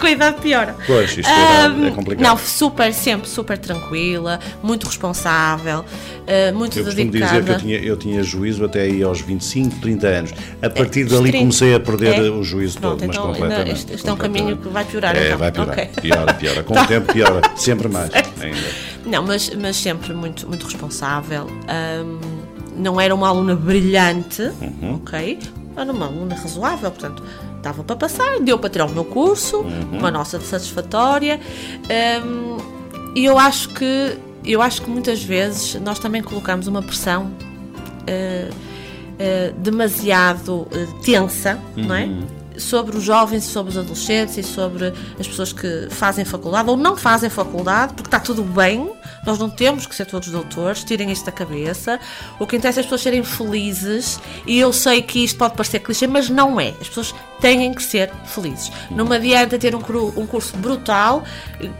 com 0.00 0.06
a 0.06 0.10
idade 0.10 0.40
piora. 0.40 0.74
pois 0.86 1.10
isto 1.16 1.28
é, 1.30 1.64
Ahm, 1.66 1.86
é 1.86 1.90
complicado. 1.90 2.26
Não, 2.26 2.36
super, 2.38 2.92
sempre 2.94 3.28
super 3.28 3.58
tranquila, 3.58 4.40
muito 4.62 4.86
responsável, 4.86 5.84
ah, 6.26 6.52
muito 6.52 6.78
Eu 6.78 6.84
dedicada. 6.86 7.40
dizer 7.40 7.44
que 7.44 7.50
eu 7.52 7.58
tinha, 7.58 7.78
eu 7.78 7.96
tinha 7.96 8.22
juízo 8.22 8.64
até 8.64 8.82
aí 8.82 9.02
aos 9.02 9.20
25, 9.20 9.80
30 9.80 10.06
anos. 10.08 10.30
A 10.62 10.70
partir 10.70 11.04
dali 11.04 11.24
Extremo. 11.24 11.38
comecei 11.38 11.74
a 11.74 11.80
perder 11.80 12.14
É? 12.26 12.30
o 12.30 12.42
juízo 12.42 12.78
Pronto, 12.80 12.98
todo, 12.98 13.06
mas 13.08 13.16
então, 13.16 13.26
completamente. 13.32 13.76
isto- 13.76 13.92
isto 13.94 14.08
é 14.08 14.12
um 14.12 14.16
caminho 14.16 14.56
que 14.56 14.68
vai 14.68 14.84
piorar, 14.84 15.16
É, 15.16 15.26
então. 15.26 15.38
vai 15.38 15.52
piorar. 15.52 15.72
Ok. 15.78 15.90
Piora, 16.02 16.34
piora. 16.34 16.62
Com 16.62 16.74
Tá. 16.74 16.82
o 16.82 16.86
tempo 16.86 17.12
piora. 17.12 17.40
Sempre 17.56 17.88
mais. 17.88 18.10
Ainda. 18.40 18.58
Não, 19.06 19.22
mas, 19.24 19.50
mas 19.54 19.76
sempre 19.76 20.12
muito, 20.14 20.46
muito 20.48 20.64
responsável. 20.64 21.46
Ahm, 21.68 22.18
não 22.76 23.00
era 23.00 23.14
uma 23.14 23.28
aluna 23.28 23.54
brilhante, 23.56 24.42
Uhum. 24.60 24.94
ok? 24.96 25.38
Era 25.76 25.92
uma 25.92 26.06
aluna 26.06 26.34
razoável, 26.34 26.90
portanto, 26.90 27.22
dava 27.62 27.82
para 27.84 27.96
passar, 27.96 28.40
deu 28.40 28.58
para 28.58 28.70
tirar 28.70 28.86
o 28.86 28.90
meu 28.90 29.04
curso, 29.04 29.58
Uhum. 29.58 29.98
uma 29.98 30.10
nota 30.10 30.40
satisfatória. 30.40 31.38
Ahm, 31.88 32.58
e 33.14 33.24
eu 33.24 33.38
acho 33.38 33.68
que 33.70 34.18
eu 34.44 34.62
acho 34.62 34.80
que 34.82 34.88
muitas 34.90 35.22
vezes 35.22 35.74
nós 35.82 35.98
também 35.98 36.22
colocamos 36.22 36.66
uma 36.66 36.80
pressão 36.82 37.30
eh, 38.06 38.48
eh, 39.18 39.52
demasiado 39.58 40.66
eh, 40.72 40.86
tensa, 41.04 41.58
não 41.76 41.94
é? 41.94 42.08
Sobre 42.60 42.96
os 42.96 43.02
jovens, 43.02 43.44
sobre 43.44 43.72
os 43.72 43.78
adolescentes 43.78 44.36
e 44.36 44.42
sobre 44.42 44.92
as 45.18 45.26
pessoas 45.26 45.52
que 45.52 45.88
fazem 45.90 46.24
faculdade 46.24 46.68
ou 46.68 46.76
não 46.76 46.96
fazem 46.96 47.30
faculdade, 47.30 47.94
porque 47.94 48.08
está 48.08 48.20
tudo 48.20 48.42
bem, 48.42 48.90
nós 49.24 49.38
não 49.38 49.48
temos 49.48 49.86
que 49.86 49.94
ser 49.94 50.06
todos 50.06 50.28
doutores, 50.28 50.84
tirem 50.84 51.10
isto 51.10 51.24
da 51.24 51.32
cabeça. 51.32 51.98
O 52.38 52.46
que 52.46 52.56
interessa 52.56 52.80
é 52.80 52.82
as 52.82 52.86
pessoas 52.86 53.02
serem 53.02 53.24
felizes 53.24 54.20
e 54.46 54.58
eu 54.58 54.72
sei 54.72 55.02
que 55.02 55.24
isto 55.24 55.38
pode 55.38 55.54
parecer 55.54 55.80
clichê, 55.80 56.06
mas 56.06 56.28
não 56.28 56.60
é. 56.60 56.74
As 56.80 56.88
pessoas 56.88 57.14
têm 57.40 57.72
que 57.72 57.82
ser 57.82 58.12
felizes. 58.26 58.70
Não 58.90 59.10
adianta 59.10 59.58
ter 59.58 59.74
um, 59.74 59.80
um 60.16 60.26
curso 60.26 60.56
brutal, 60.58 61.24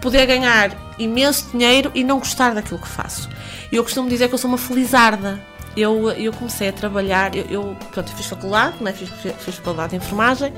poder 0.01 0.27
ganhar 0.27 0.95
imenso 0.99 1.51
dinheiro 1.53 1.91
e 1.95 2.03
não 2.03 2.19
gostar 2.19 2.55
daquilo 2.55 2.81
que 2.81 2.89
faço. 2.89 3.29
E 3.71 3.77
eu 3.77 3.85
costumo 3.85 4.09
dizer 4.09 4.29
que 4.29 4.35
eu 4.35 4.39
sou 4.39 4.49
uma 4.49 4.59
felizarda. 4.59 5.50
Eu, 5.77 6.11
eu 6.11 6.33
comecei 6.33 6.69
a 6.69 6.73
trabalhar, 6.73 7.35
eu, 7.35 7.45
eu, 7.51 7.77
pronto, 7.93 8.11
fiz 8.13 8.27
faculdade, 8.27 8.83
né, 8.83 8.93
fiz, 8.93 9.09
fiz 9.09 9.55
faculdade 9.57 9.91
de 9.91 9.97
enfermagem, 9.97 10.53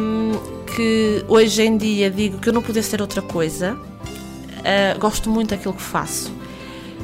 hum, 0.00 0.32
que 0.74 1.24
hoje 1.28 1.62
em 1.62 1.76
dia 1.76 2.10
digo 2.10 2.38
que 2.38 2.48
eu 2.48 2.52
não 2.52 2.62
podia 2.62 2.82
ser 2.82 3.00
outra 3.00 3.22
coisa, 3.22 3.74
uh, 3.74 4.98
gosto 4.98 5.30
muito 5.30 5.50
daquilo 5.50 5.74
que 5.74 5.82
faço. 5.82 6.32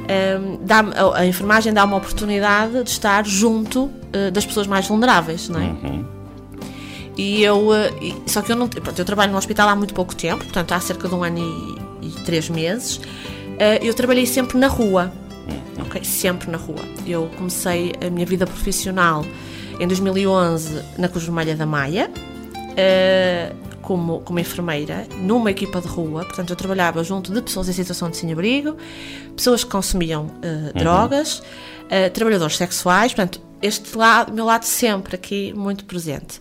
Um, 0.04 0.58
dá 0.62 0.84
a, 1.14 1.24
enfermagem 1.24 1.72
dá 1.72 1.82
uma 1.82 1.96
oportunidade 1.96 2.84
de 2.84 2.90
estar 2.90 3.24
junto 3.24 3.84
uh, 3.84 4.30
das 4.30 4.44
pessoas 4.44 4.66
mais 4.66 4.86
vulneráveis, 4.86 5.48
não 5.48 5.60
é? 5.60 5.64
Uhum. 5.64 6.04
E 7.16 7.42
eu, 7.42 7.68
uh, 7.68 8.02
e- 8.02 8.14
só 8.26 8.42
que 8.42 8.52
eu 8.52 8.56
não, 8.56 8.68
pronto, 8.68 8.98
eu 8.98 9.04
trabalho 9.04 9.32
no 9.32 9.38
hospital 9.38 9.68
há 9.68 9.74
muito 9.74 9.94
pouco 9.94 10.14
tempo, 10.14 10.44
portanto 10.44 10.72
há 10.72 10.80
cerca 10.80 11.08
de 11.08 11.14
um 11.14 11.24
ano 11.24 11.38
e, 12.02 12.08
e 12.08 12.10
três 12.24 12.48
meses. 12.50 13.00
Eu 13.82 13.94
trabalhei 13.94 14.26
sempre 14.26 14.58
na 14.58 14.66
rua, 14.66 15.12
Sempre 16.02 16.50
na 16.50 16.58
rua. 16.58 16.80
Eu 17.06 17.30
comecei 17.36 17.92
a 18.04 18.10
minha 18.10 18.26
vida 18.26 18.46
profissional 18.46 19.24
em 19.78 19.86
2011 19.86 20.82
na 20.98 21.08
Cruz 21.08 21.24
Vermelha 21.24 21.56
da 21.56 21.66
Maia, 21.66 22.10
uh, 22.10 23.74
como, 23.80 24.20
como 24.20 24.38
enfermeira, 24.38 25.06
numa 25.18 25.50
equipa 25.50 25.80
de 25.80 25.88
rua. 25.88 26.24
Portanto, 26.24 26.50
eu 26.50 26.56
trabalhava 26.56 27.02
junto 27.04 27.32
de 27.32 27.42
pessoas 27.42 27.68
em 27.68 27.72
situação 27.72 28.08
de 28.10 28.16
sem-abrigo, 28.16 28.76
pessoas 29.36 29.64
que 29.64 29.70
consumiam 29.70 30.26
uh, 30.26 30.78
drogas, 30.78 31.38
uh, 31.38 32.10
trabalhadores 32.12 32.56
sexuais. 32.56 33.12
Portanto, 33.12 33.40
este 33.60 33.96
lado, 33.96 34.32
meu 34.32 34.44
lado 34.44 34.64
sempre 34.64 35.14
aqui 35.16 35.52
muito 35.54 35.84
presente. 35.84 36.40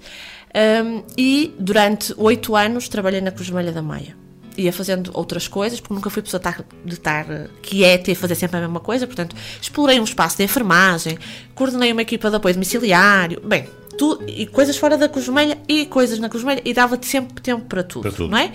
Um, 0.56 1.04
e 1.17 1.54
durante 1.58 2.13
oito 2.17 2.56
anos 2.56 2.88
trabalhei 2.88 3.22
na 3.22 3.32
Cruz 3.32 3.48
Vermelha 3.48 3.72
da 3.72 3.82
Maia. 3.82 4.23
Ia 4.58 4.72
fazendo 4.72 5.10
outras 5.13 5.48
coisas, 5.48 5.80
porque 5.80 5.94
nunca 5.94 6.10
fui 6.10 6.22
pessoa 6.22 6.42
de 6.86 6.94
estar, 6.94 7.26
quieta 7.62 8.12
e 8.12 8.16
fazer 8.16 8.36
sempre 8.36 8.58
a 8.58 8.62
mesma 8.62 8.80
coisa. 8.80 9.08
Portanto, 9.08 9.36
explorei 9.62 10.00
um 10.00 10.04
espaço 10.04 10.38
de 10.38 10.44
enfermagem, 10.44 11.18
coordenei 11.56 11.92
uma 11.92 12.02
equipa 12.04 12.30
de 12.30 12.36
apoio 12.36 12.54
domiciliário, 12.54 13.42
bem, 13.44 13.68
tu, 13.98 14.22
e 14.28 14.46
coisas 14.46 14.78
fora 14.78 14.98
da 14.98 15.10
Cruz 15.10 15.26
Vermelha 15.26 15.58
e 15.68 15.86
coisas 15.88 16.20
na 16.20 16.30
Cruz 16.30 16.44
Vermelha, 16.44 16.62
e 16.66 16.74
dava-te 16.74 17.08
sempre 17.08 17.42
tempo 17.42 17.66
para 17.66 17.84
tudo, 17.84 18.04
Para 18.04 18.12
tudo. 18.12 18.30
não 18.30 18.38
é? 18.38 18.52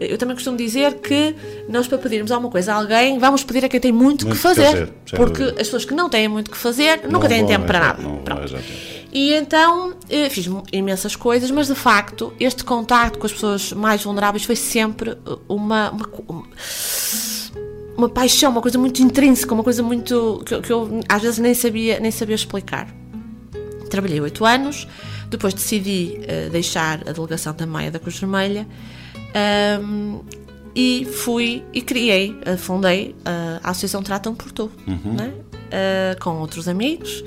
Eu 0.00 0.16
também 0.16 0.36
costumo 0.36 0.56
dizer 0.56 0.94
que 1.00 1.34
nós, 1.68 1.88
para 1.88 1.98
pedirmos 1.98 2.30
alguma 2.30 2.50
coisa 2.52 2.72
a 2.72 2.76
alguém, 2.76 3.18
vamos 3.18 3.42
pedir 3.42 3.64
a 3.64 3.68
quem 3.68 3.80
tem 3.80 3.90
muito, 3.90 4.26
Muito 4.26 4.36
que 4.36 4.42
fazer. 4.42 4.62
que 4.62 4.70
fazer, 4.70 4.92
porque 5.16 5.38
dúvida. 5.42 5.60
as 5.60 5.66
pessoas 5.66 5.84
que 5.84 5.92
não 5.94 6.08
têm 6.08 6.28
muito 6.28 6.50
que 6.52 6.56
fazer 6.56 6.98
nunca 7.04 7.08
Não 7.08 7.20
têm 7.28 7.38
vão, 7.40 7.48
tempo 7.48 7.66
para 7.66 7.78
exato, 7.80 8.02
nada. 8.02 8.34
não 8.36 8.44
exatamente. 8.44 8.97
E 9.12 9.32
então 9.34 9.94
eh, 10.10 10.28
fiz 10.28 10.48
imensas 10.72 11.16
coisas, 11.16 11.50
mas 11.50 11.66
de 11.66 11.74
facto 11.74 12.32
este 12.38 12.62
contacto 12.64 13.18
com 13.18 13.26
as 13.26 13.32
pessoas 13.32 13.72
mais 13.72 14.02
vulneráveis 14.04 14.44
foi 14.44 14.54
sempre 14.56 15.10
eh, 15.12 15.38
uma, 15.48 15.90
uma, 15.90 16.06
um- 16.28 16.44
uma 17.96 18.08
paixão, 18.08 18.50
uma 18.52 18.60
coisa 18.62 18.78
muito 18.78 19.02
intrínseca, 19.02 19.52
uma 19.54 19.64
coisa 19.64 19.82
muito 19.82 20.42
que, 20.46 20.54
eu- 20.54 20.62
que 20.62 20.72
eu 20.72 21.00
às 21.08 21.22
vezes 21.22 21.38
nem 21.38 21.54
sabia, 21.54 21.98
nem 22.00 22.10
sabia 22.10 22.34
explicar. 22.34 22.86
Trabalhei 23.90 24.20
oito 24.20 24.44
anos, 24.44 24.86
depois 25.30 25.54
decidi 25.54 26.20
eh, 26.24 26.48
deixar 26.50 27.00
a 27.08 27.12
delegação 27.12 27.54
da 27.54 27.66
Maia 27.66 27.90
da 27.90 27.98
Cruz 27.98 28.18
Vermelha 28.18 28.66
ahm, 29.34 30.18
e 30.74 31.06
fui 31.06 31.64
e 31.72 31.80
criei, 31.80 32.38
fundei 32.58 33.16
eh, 33.24 33.60
a 33.62 33.70
Associação 33.70 34.02
Tratam 34.02 34.34
por 34.34 34.52
Tu, 34.52 34.70
né? 34.86 35.32
Eh, 35.70 36.16
com 36.20 36.38
outros 36.40 36.68
amigos, 36.68 37.24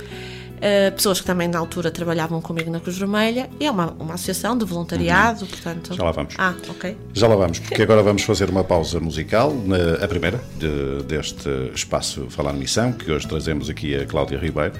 eh, 0.61 0.91
pessoas 0.91 1.19
que 1.19 1.25
também 1.27 1.47
na 1.47 1.57
altura 1.59 1.89
trabalhavam 1.91 2.39
comigo 2.41 2.69
na 2.71 2.79
Cruz 2.79 2.97
Vermelha, 2.97 3.49
e 3.59 3.65
é 3.65 3.71
uma, 3.71 3.91
uma 3.99 4.13
associação 4.13 4.57
de 4.57 4.63
voluntariado, 4.63 5.45
portanto. 5.45 5.93
Já 5.95 6.03
lá 6.03 6.11
vamos. 6.11 6.35
Ah, 6.37 6.53
ok. 6.69 6.95
Já 7.13 7.27
lá 7.27 7.35
vamos, 7.35 7.59
porque 7.59 7.81
agora 7.81 8.01
vamos 8.03 8.21
fazer 8.23 8.49
uma 8.49 8.63
pausa 8.63 8.99
musical, 8.99 9.53
na- 9.53 10.03
a 10.03 10.07
primeira 10.07 10.39
de- 10.57 11.03
deste 11.03 11.49
espaço 11.73 12.27
Falar 12.29 12.53
Missão, 12.53 12.93
que 12.93 13.11
hoje 13.11 13.27
trazemos 13.27 13.69
aqui 13.69 13.95
a 13.95 14.05
Cláudia 14.05 14.37
Ribeiro, 14.37 14.73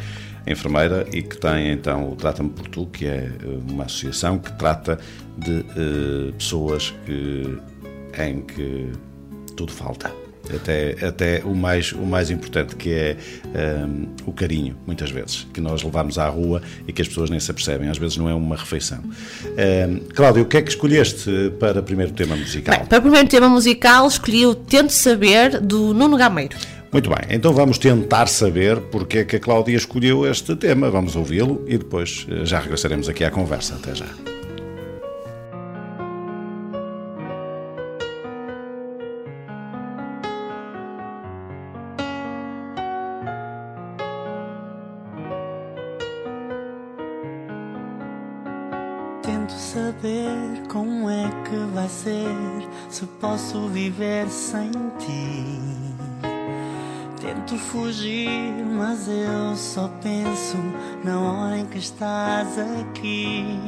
enfermeira, 0.48 1.06
e 1.14 1.22
que 1.22 1.38
tem 1.38 1.72
então 1.72 2.12
o 2.12 2.16
Trata-me 2.16 2.50
por 2.50 2.68
Tu, 2.68 2.86
que 2.88 3.06
é 3.08 3.32
eh, 3.32 3.60
uma 3.70 3.86
associação 3.86 4.38
que 4.40 4.52
trata 4.54 5.00
de 5.38 5.60
eh, 5.76 6.32
pessoas 6.38 6.94
que, 7.06 7.58
em 8.22 8.42
que 8.42 8.92
tudo 9.56 9.72
falta. 9.72 10.12
Até, 10.54 10.98
até 11.06 11.42
o, 11.46 11.56
mais, 11.56 11.92
o 11.92 12.06
mais 12.06 12.30
importante 12.30 12.76
que 12.76 12.92
é 12.92 13.18
ehm, 13.54 14.06
o 14.26 14.34
carinho, 14.34 14.76
muitas 14.86 15.10
vezes, 15.10 15.48
que 15.54 15.62
nós 15.62 15.84
levamos 15.84 16.18
à 16.18 16.28
rua 16.28 16.62
e 16.88 16.92
que 16.92 17.02
as 17.02 17.08
pessoas 17.08 17.30
nem 17.30 17.40
se 17.40 17.50
apercebem, 17.52 17.90
às 17.90 17.98
vezes 17.98 18.18
não 18.18 18.30
é 18.30 18.34
uma 18.34 18.56
refeição. 18.56 19.00
Ehm, 19.58 20.00
Cláudia, 20.14 20.42
o 20.42 20.46
que 20.46 20.58
é 20.58 20.62
que 20.62 20.70
escolheste 20.70 21.54
para 21.60 21.80
o 21.80 21.84
primeiro 21.84 22.12
tema 22.12 22.36
musical? 22.36 22.76
Bem, 22.76 22.86
para 22.86 23.00
o 23.00 23.02
primeiro 23.02 23.28
tema 23.28 23.48
musical 23.48 24.08
escolhi 24.08 24.46
o 24.46 24.56
Tento 24.56 24.92
Saber 24.92 25.60
do 25.60 25.94
Nuno 25.94 26.18
Gameiro. 26.18 26.58
Muito 26.92 27.10
bem, 27.10 27.20
então 27.30 27.54
vamos 27.54 27.78
tentar 27.78 28.28
saber 28.28 28.78
porque 28.92 29.20
é 29.20 29.24
que 29.24 29.38
a 29.38 29.40
Cláudia 29.40 29.78
escolheu 29.78 30.30
este 30.30 30.56
tema. 30.58 30.92
Vamos 30.92 31.16
ouvi-lo 31.16 31.64
e 31.66 31.78
depois 31.78 32.28
eh, 32.30 32.46
já 32.46 32.60
regressaremos 32.60 33.08
aqui 33.08 33.24
à 33.24 33.32
conversa. 33.32 33.76
Até 33.76 33.96
já. 33.96 34.31
Posso 53.22 53.68
viver 53.68 54.28
sem 54.30 54.72
ti. 54.98 55.62
Tento 57.22 57.56
fugir, 57.56 58.66
mas 58.76 59.08
eu 59.08 59.56
só 59.56 59.88
penso 60.02 60.58
na 61.04 61.20
hora 61.20 61.60
em 61.60 61.66
que 61.68 61.78
estás 61.78 62.58
aqui. 62.58 63.60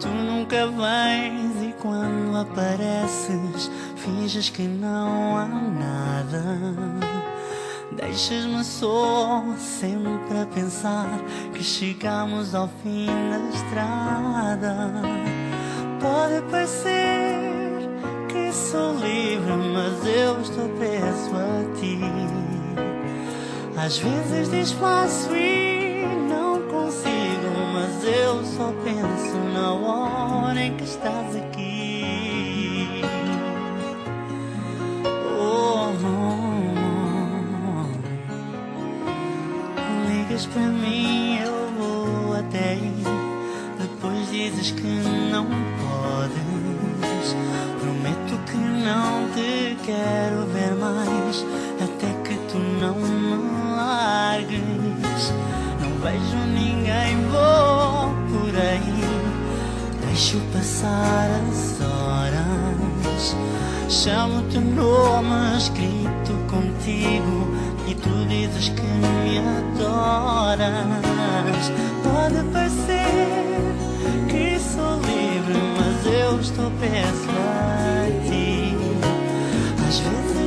Tu 0.00 0.08
nunca 0.08 0.66
vens 0.66 1.62
e 1.62 1.74
quando 1.78 2.38
apareces, 2.38 3.70
finges 3.96 4.48
que 4.48 4.62
não 4.62 5.36
há 5.36 5.46
nada. 5.46 6.42
Deixas-me 7.92 8.64
só, 8.64 9.44
sempre 9.58 10.38
a 10.40 10.46
pensar 10.46 11.06
que 11.52 11.62
chegamos 11.62 12.54
ao 12.54 12.68
fim 12.82 13.06
da 13.06 13.38
estrada. 13.54 14.90
Pode 16.00 16.40
parecer 16.50 17.49
sou 18.52 18.94
livre, 18.94 19.52
mas 19.72 20.06
eu 20.06 20.40
estou 20.40 20.68
preso 20.70 21.30
a 21.36 21.64
ti. 21.78 22.00
Às 23.76 23.98
vezes 23.98 24.48
desfaço 24.48 25.34
e 25.34 26.04
não 26.28 26.60
consigo, 26.62 27.50
mas 27.72 28.04
eu 28.04 28.44
só 28.44 28.72
penso 28.84 29.36
na 29.54 29.72
hora 29.72 30.60
em 30.60 30.76
que 30.76 30.84
estás 30.84 31.36
aqui. 31.36 33.02
Oh, 35.38 35.92
oh, 36.02 36.36
oh. 37.76 37.88
Ligas 40.08 40.46
para 40.46 40.66
mim, 40.66 41.38
eu 41.38 41.70
vou 41.78 42.34
até 42.34 42.70
aí. 42.70 43.04
Depois 43.78 44.28
dizes 44.30 44.72
que 44.72 44.86
não 45.30 45.69
que 48.50 48.56
não 48.56 49.28
te 49.30 49.76
quero 49.84 50.44
ver 50.46 50.74
mais. 50.74 51.44
Até 51.80 52.12
que 52.28 52.34
tu 52.48 52.58
não 52.58 52.94
me 52.96 53.36
largues. 53.76 55.32
Não 55.80 55.90
vejo 56.02 56.36
ninguém, 56.52 57.16
vou 57.30 58.12
por 58.30 58.54
aí. 58.56 59.04
Deixo 60.06 60.40
passar 60.52 61.30
as 61.48 61.80
horas. 61.80 63.36
Chamo-te 63.88 64.58
nome 64.58 65.56
escrito 65.56 66.32
contigo 66.48 67.48
e 67.86 67.94
tu 67.94 68.10
dizes 68.28 68.68
que 68.70 68.82
me 68.82 69.38
adoras. 69.38 70.60
Pode 72.02 72.42
parecer 72.52 73.38
que 74.28 74.58
sou 74.58 74.96
livre, 75.00 75.58
mas 75.76 76.06
eu 76.06 76.40
estou 76.40 76.70
preso 76.78 77.30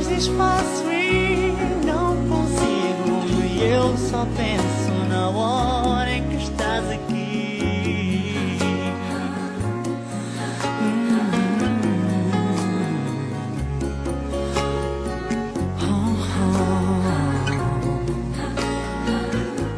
vezes 0.04 0.26
desfaço 0.26 0.84
e 0.90 1.52
não 1.84 2.16
consigo, 2.28 3.44
e 3.44 3.62
eu 3.64 3.96
só 3.96 4.26
penso 4.36 4.92
na 5.08 5.30
hora 5.30 6.10
em 6.10 6.28
que 6.28 6.36
estás 6.36 6.90
aqui. 6.90 7.24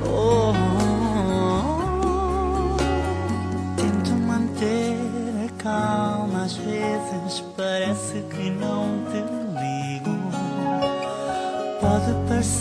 Oh, 0.09 0.53
Tento 3.77 4.11
manter 4.27 4.97
a 5.45 5.63
calma, 5.63 6.45
às 6.45 6.57
vezes 6.57 7.45
parece 7.57 8.23
que 8.31 8.51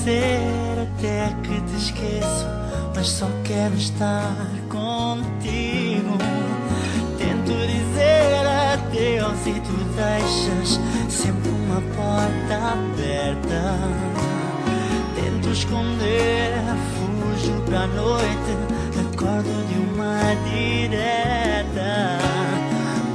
parecer 0.06 0.88
até 0.98 1.34
te 1.44 1.76
esqueço, 1.76 2.48
mas 2.96 3.08
só 3.08 3.28
quero 3.44 3.74
estar 3.76 4.36
contigo. 4.70 6.18
Tento 7.18 7.52
dizer 7.52 8.46
adeus 8.46 9.48
e 9.48 9.60
tu 9.62 9.74
deixas 9.96 10.80
sempre 11.10 11.50
uma 11.50 11.82
porta 11.96 12.74
aberta. 12.74 13.80
Tento 15.16 15.50
esconder, 15.50 16.54
fujo 16.94 17.62
pra 17.66 17.88
noite, 17.88 18.52
acordo 19.00 19.68
de 19.68 19.80
uma 19.80 20.36
direta. 20.52 22.20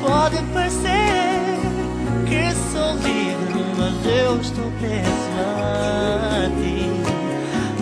Pode 0.01 0.43
parecer 0.53 1.61
que 2.27 2.53
sou 2.73 2.95
livre, 2.97 3.70
eu 4.11 4.41
estou 4.41 4.71
preso 4.81 5.31
a 5.39 6.51
ti. 6.61 6.91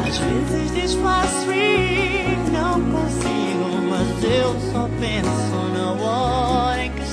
Às 0.07 0.19
vezes 0.19 0.71
desfaço 0.73 1.53
e 1.53 2.37
não 2.53 2.81
consigo, 2.81 3.83
mas 3.89 4.25
eu 4.25 4.55
só 4.73 4.89
penso 5.01 5.57
na 5.75 5.93
hora 5.93 6.85
em 6.85 6.91
que 6.93 7.08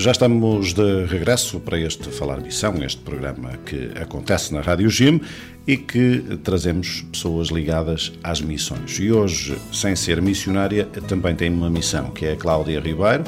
Já 0.00 0.12
estamos 0.12 0.72
de 0.72 1.04
regresso 1.04 1.60
para 1.60 1.78
este 1.78 2.08
Falar 2.08 2.40
Missão, 2.40 2.74
este 2.82 3.02
programa 3.02 3.58
que 3.66 3.90
acontece 4.00 4.50
na 4.54 4.62
Rádio 4.62 4.88
Gym 4.88 5.20
e 5.66 5.76
que 5.76 6.38
trazemos 6.42 7.02
pessoas 7.12 7.48
ligadas 7.48 8.10
às 8.24 8.40
missões. 8.40 8.98
E 8.98 9.12
hoje, 9.12 9.58
sem 9.70 9.94
ser 9.94 10.22
missionária, 10.22 10.86
também 11.06 11.36
tem 11.36 11.50
uma 11.50 11.68
missão, 11.68 12.12
que 12.12 12.24
é 12.24 12.32
a 12.32 12.36
Cláudia 12.36 12.80
Ribeiro, 12.80 13.24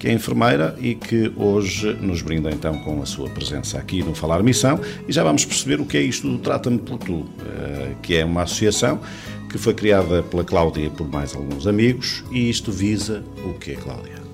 que 0.00 0.08
é 0.08 0.12
enfermeira 0.12 0.76
e 0.80 0.96
que 0.96 1.32
hoje 1.36 1.96
nos 2.00 2.22
brinda 2.22 2.50
então 2.50 2.76
com 2.80 3.00
a 3.00 3.06
sua 3.06 3.30
presença 3.30 3.78
aqui 3.78 4.02
no 4.02 4.12
Falar 4.12 4.42
Missão. 4.42 4.80
E 5.06 5.12
já 5.12 5.22
vamos 5.22 5.44
perceber 5.44 5.80
o 5.80 5.86
que 5.86 5.96
é 5.96 6.02
isto 6.02 6.28
do 6.28 6.38
Trata-me 6.38 6.78
por 6.78 6.98
Tu, 6.98 7.24
eh, 7.40 7.92
que 8.02 8.16
é 8.16 8.24
uma 8.24 8.42
associação 8.42 9.00
que 9.48 9.58
foi 9.58 9.74
criada 9.74 10.24
pela 10.24 10.42
Cláudia 10.42 10.86
e 10.86 10.90
por 10.90 11.08
mais 11.08 11.36
alguns 11.36 11.68
amigos. 11.68 12.24
E 12.32 12.50
isto 12.50 12.72
visa 12.72 13.22
o 13.44 13.54
quê, 13.54 13.76
Cláudia? 13.76 14.25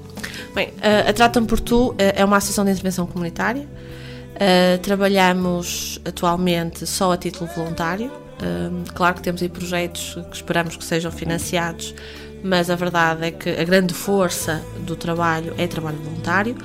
Bem, 0.55 0.73
a 0.83 1.09
a 1.09 1.13
Tratam 1.13 1.47
por 1.47 1.61
Tu 1.61 1.95
eh, 1.99 2.15
é 2.17 2.25
uma 2.25 2.37
associação 2.37 2.65
de 2.65 2.71
intervenção 2.71 3.07
comunitária. 3.07 3.67
Eh, 4.35 4.79
trabalhamos 4.83 6.01
atualmente 6.05 6.87
só 6.87 7.13
a 7.13 7.17
título 7.17 7.49
voluntário. 7.55 8.11
Eh, 8.43 8.71
claro 8.95 9.15
que 9.15 9.23
temos 9.23 9.41
aí 9.43 9.49
projetos 9.49 10.19
que 10.31 10.37
esperamos 10.37 10.77
que 10.77 10.85
sejam 10.85 11.11
financiados, 11.11 11.95
mas 12.43 12.69
a 12.69 12.77
verdade 12.77 13.27
é 13.27 13.31
que 13.31 13.49
a 13.49 13.65
grande 13.65 13.95
força 13.95 14.63
do 14.81 14.95
trabalho 14.95 15.55
é 15.57 15.67
trabalho 15.67 15.99
voluntário. 15.99 16.57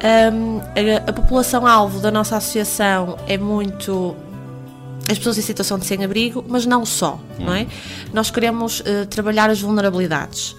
Eh, 0.00 1.02
a, 1.06 1.12
população-alvo 1.12 2.00
da 2.00 2.10
nossa 2.10 2.36
associação 2.36 3.16
é 3.28 3.38
muito 3.38 4.16
as 5.10 5.18
pessoas 5.18 5.38
em 5.38 5.42
situação 5.42 5.78
de 5.78 5.86
sem-abrigo, 5.86 6.44
mas 6.48 6.64
não 6.64 6.86
só, 6.86 7.20
não 7.38 7.52
é? 7.54 7.66
Nós 8.12 8.30
queremos 8.30 8.82
eh, 8.86 9.04
trabalhar 9.04 9.50
as 9.50 9.60
vulnerabilidades. 9.60 10.56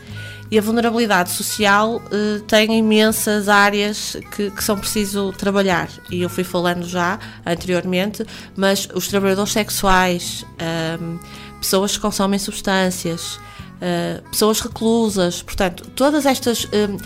E 0.52 0.60
a 0.60 0.62
vulnerabilidade 0.62 1.32
social 1.32 2.02
eh, 2.12 2.42
tem 2.46 2.78
imensas 2.78 3.48
áreas 3.48 4.18
que, 4.36 4.52
que 4.52 4.62
são 4.64 4.78
preciso 4.78 5.32
trabalhar. 5.32 5.88
E 6.10 6.22
eu 6.22 6.30
fui 6.30 6.44
falando 6.44 6.86
já 6.86 7.18
anteriormente, 7.46 8.26
mas 8.58 8.86
os 8.94 9.08
trabalhadores 9.08 9.54
sexuais, 9.54 10.46
ahm, 10.60 11.18
pessoas 11.62 11.94
que 11.96 12.00
consomem 12.02 12.38
substâncias, 12.38 13.40
ah, 13.82 14.22
pessoas 14.30 14.60
reclusas, 14.60 15.42
portanto, 15.42 15.90
todas 15.96 16.26
estas. 16.26 16.68
ahm, 16.74 16.98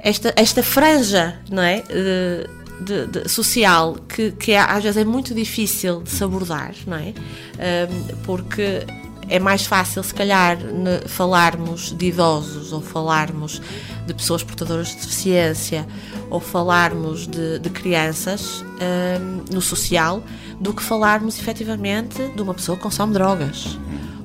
esta, 0.00 0.34
esta 0.36 0.62
franja, 0.62 1.40
não 1.50 1.62
é? 1.62 1.82
Eh, 1.88 2.46
de- 2.82 3.06
de- 3.06 3.28
social 3.30 3.94
que, 4.06 4.32
que 4.32 4.52
é, 4.52 4.58
às 4.58 4.82
vezes 4.82 4.98
é 5.00 5.04
muito 5.04 5.32
difícil 5.34 6.02
de 6.02 6.10
se 6.10 6.22
abordar, 6.22 6.74
não 6.86 6.98
é? 6.98 7.14
Ahm, 7.58 8.16
porque 8.24 8.84
é 9.28 9.38
mais 9.38 9.66
fácil, 9.66 10.02
se 10.02 10.14
calhar, 10.14 10.58
falarmos 11.06 11.92
de 11.92 12.06
idosos 12.06 12.72
ou 12.72 12.80
falarmos 12.80 13.60
de 14.06 14.14
pessoas 14.14 14.42
portadoras 14.42 14.88
de 14.88 14.94
deficiência 14.96 15.86
ou 16.30 16.40
falarmos 16.40 17.26
de, 17.26 17.58
de 17.58 17.70
crianças 17.70 18.64
ahm, 18.80 19.44
no 19.52 19.60
social 19.60 20.22
do 20.60 20.72
que 20.72 20.82
falarmos 20.82 21.38
efetivamente 21.38 22.28
de 22.34 22.42
uma 22.42 22.54
pessoa 22.54 22.76
que 22.76 22.82
consome 22.82 23.12
drogas 23.12 23.78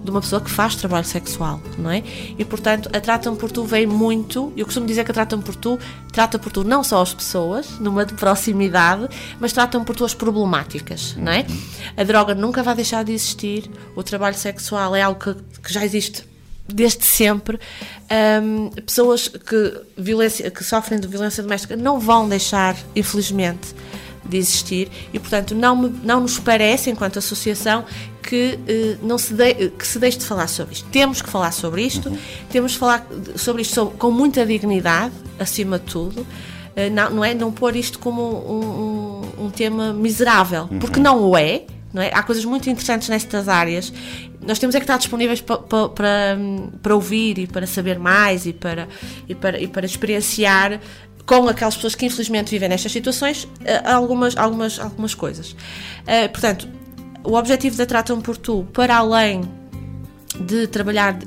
de 0.10 0.16
uma 0.16 0.22
pessoa 0.22 0.42
que 0.42 0.50
faz 0.50 0.76
trabalho 0.76 1.06
sexual, 1.06 1.62
não 1.78 1.90
é? 1.90 2.04
E 2.38 2.44
portanto, 2.44 2.90
a 2.94 3.00
Tratam 3.00 3.36
por 3.36 3.52
Tu 3.52 3.64
vem 3.64 3.86
muito, 3.86 4.52
eu 4.58 4.66
costumo 4.66 4.86
dizer 4.86 5.04
que 5.04 5.12
a 5.12 5.14
Tratam 5.14 5.42
por 5.42 5.56
Tu 5.56 5.80
trata 6.12 6.40
por 6.40 6.52
tu 6.52 6.64
não 6.64 6.84
só 6.84 7.02
as 7.02 7.14
pessoas, 7.14 7.80
numa 7.80 8.06
de 8.06 8.14
proximidade, 8.14 9.08
mas 9.40 9.54
tratam 9.54 9.84
por 9.84 9.96
tu 9.96 10.04
as 10.04 10.14
problemáticas, 10.14 11.16
não 11.16 11.32
é? 11.32 11.46
A 11.96 12.04
droga 12.04 12.34
nunca 12.34 12.64
vai 12.64 12.76
deixar 12.76 13.04
de 13.04 13.14
existir, 13.14 13.70
o 13.96 14.04
trabalho 14.04 14.36
sexual 14.36 14.96
é 14.96 15.02
algo 15.02 15.20
que, 15.20 15.62
que 15.62 15.72
já 15.72 15.86
existe 15.86 16.28
desde 16.68 17.06
sempre. 17.06 17.60
Ahm, 18.10 18.70
pessoas 18.86 19.28
que, 19.28 19.82
violência, 19.98 20.50
que 20.52 20.64
sofrem 20.64 21.00
de 21.00 21.08
violência 21.08 21.44
doméstica 21.44 21.76
não 21.76 22.00
vão 22.00 22.28
deixar, 22.28 22.76
infelizmente, 22.96 23.74
de 24.30 24.38
existir 24.38 24.90
e, 25.14 25.20
portanto, 25.20 25.54
não, 25.56 25.76
me- 25.76 26.00
não 26.04 26.22
nos 26.22 26.40
parece, 26.40 26.90
enquanto 26.90 27.18
associação, 27.20 27.84
que, 28.22 28.60
eh, 28.68 28.98
não 29.02 29.18
se 29.18 29.34
de- 29.34 29.70
que 29.72 29.88
se 29.88 29.98
deixe 30.00 30.20
de 30.20 30.26
falar 30.26 30.48
sobre 30.48 30.74
isto. 30.76 30.88
Temos 30.92 31.22
que 31.22 31.30
falar 31.30 31.52
sobre 31.52 31.82
isto, 31.82 32.12
temos 32.52 32.74
que 32.74 32.80
falar 32.80 33.06
sobre 33.36 33.62
isto 33.64 33.74
sobre- 33.74 33.98
com 33.98 34.12
muita 34.12 34.46
dignidade, 34.46 35.14
acima 35.40 35.80
de 35.80 35.86
tudo. 35.86 36.26
Eh, 36.76 36.90
não, 36.90 37.10
não 37.10 37.26
é 37.26 37.34
não 37.34 37.52
pôr 37.52 37.76
isto 37.76 37.98
como 38.00 38.22
um, 38.22 39.42
um- 39.42 39.46
um 39.46 39.50
tema 39.50 39.92
miserável, 39.94 40.68
porque 40.80 41.00
não 41.00 41.22
o 41.24 41.36
é. 41.38 41.64
Não 41.92 42.04
é? 42.04 42.12
Há 42.14 42.22
coisas 42.22 42.46
muito 42.46 42.70
interessantes 42.70 43.10
nestas 43.10 43.48
áreas. 43.50 43.92
Nós 44.46 44.60
temos 44.60 44.76
é 44.76 44.80
que 44.80 44.84
estar 44.84 44.98
disponíveis 44.98 45.42
pa- 45.42 45.58
pa- 45.58 45.90
para, 45.90 46.38
para 46.84 46.94
ouvir 46.94 47.40
e 47.40 47.48
para 47.48 47.66
saber 47.66 47.98
mais 47.98 48.46
e 48.46 48.54
para, 48.54 48.88
e 49.28 49.34
para, 49.34 49.60
e 49.60 49.68
para 49.68 49.88
experienciar 49.88 50.80
com 51.30 51.48
aquelas 51.48 51.76
pessoas 51.76 51.94
que 51.94 52.08
infelizmente 52.08 52.50
vivem 52.50 52.68
nestas 52.68 52.92
situações 52.92 53.48
eh, 53.64 53.84
algumas, 53.86 54.36
algumas, 54.36 54.80
algumas 54.80 55.14
coisas. 55.14 55.56
Eh, 56.08 56.28
portanto, 56.28 56.68
o 57.24 57.36
objetivo 57.36 57.78
da 57.78 57.86
Tratam 57.86 58.20
por 58.20 58.36
Tu, 58.36 58.66
para 58.74 58.98
além 58.98 59.44
de 60.40 60.66
trabalhar 60.66 61.20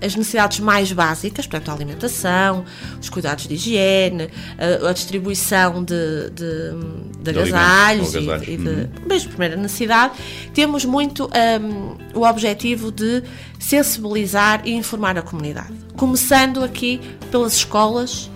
as 0.00 0.14
necessidades 0.14 0.60
mais 0.60 0.92
básicas, 0.92 1.48
portanto, 1.48 1.68
a 1.68 1.74
alimentação, 1.74 2.64
os 3.00 3.08
cuidados 3.08 3.48
de 3.48 3.54
higiene, 3.54 4.30
a, 4.56 4.88
a 4.88 4.92
distribuição 4.92 5.82
de, 5.82 6.30
de, 6.30 7.18
de 7.18 7.32
De 7.32 7.40
agasalhos 7.40 8.14
e, 8.14 8.18
ou 8.18 8.36
e 8.36 8.56
de, 8.56 8.88
mesmo 9.04 9.30
primeira 9.30 9.56
necessidade, 9.56 10.14
temos 10.54 10.84
muito 10.84 11.28
hum, 11.60 11.96
o 12.14 12.22
objetivo 12.22 12.92
de 12.92 13.24
sensibilizar 13.58 14.62
e 14.64 14.74
informar 14.74 15.18
a 15.18 15.22
comunidade. 15.22 15.74
Começando 15.96 16.62
aqui 16.62 17.00
pelas 17.32 17.54
escolas 17.54 18.29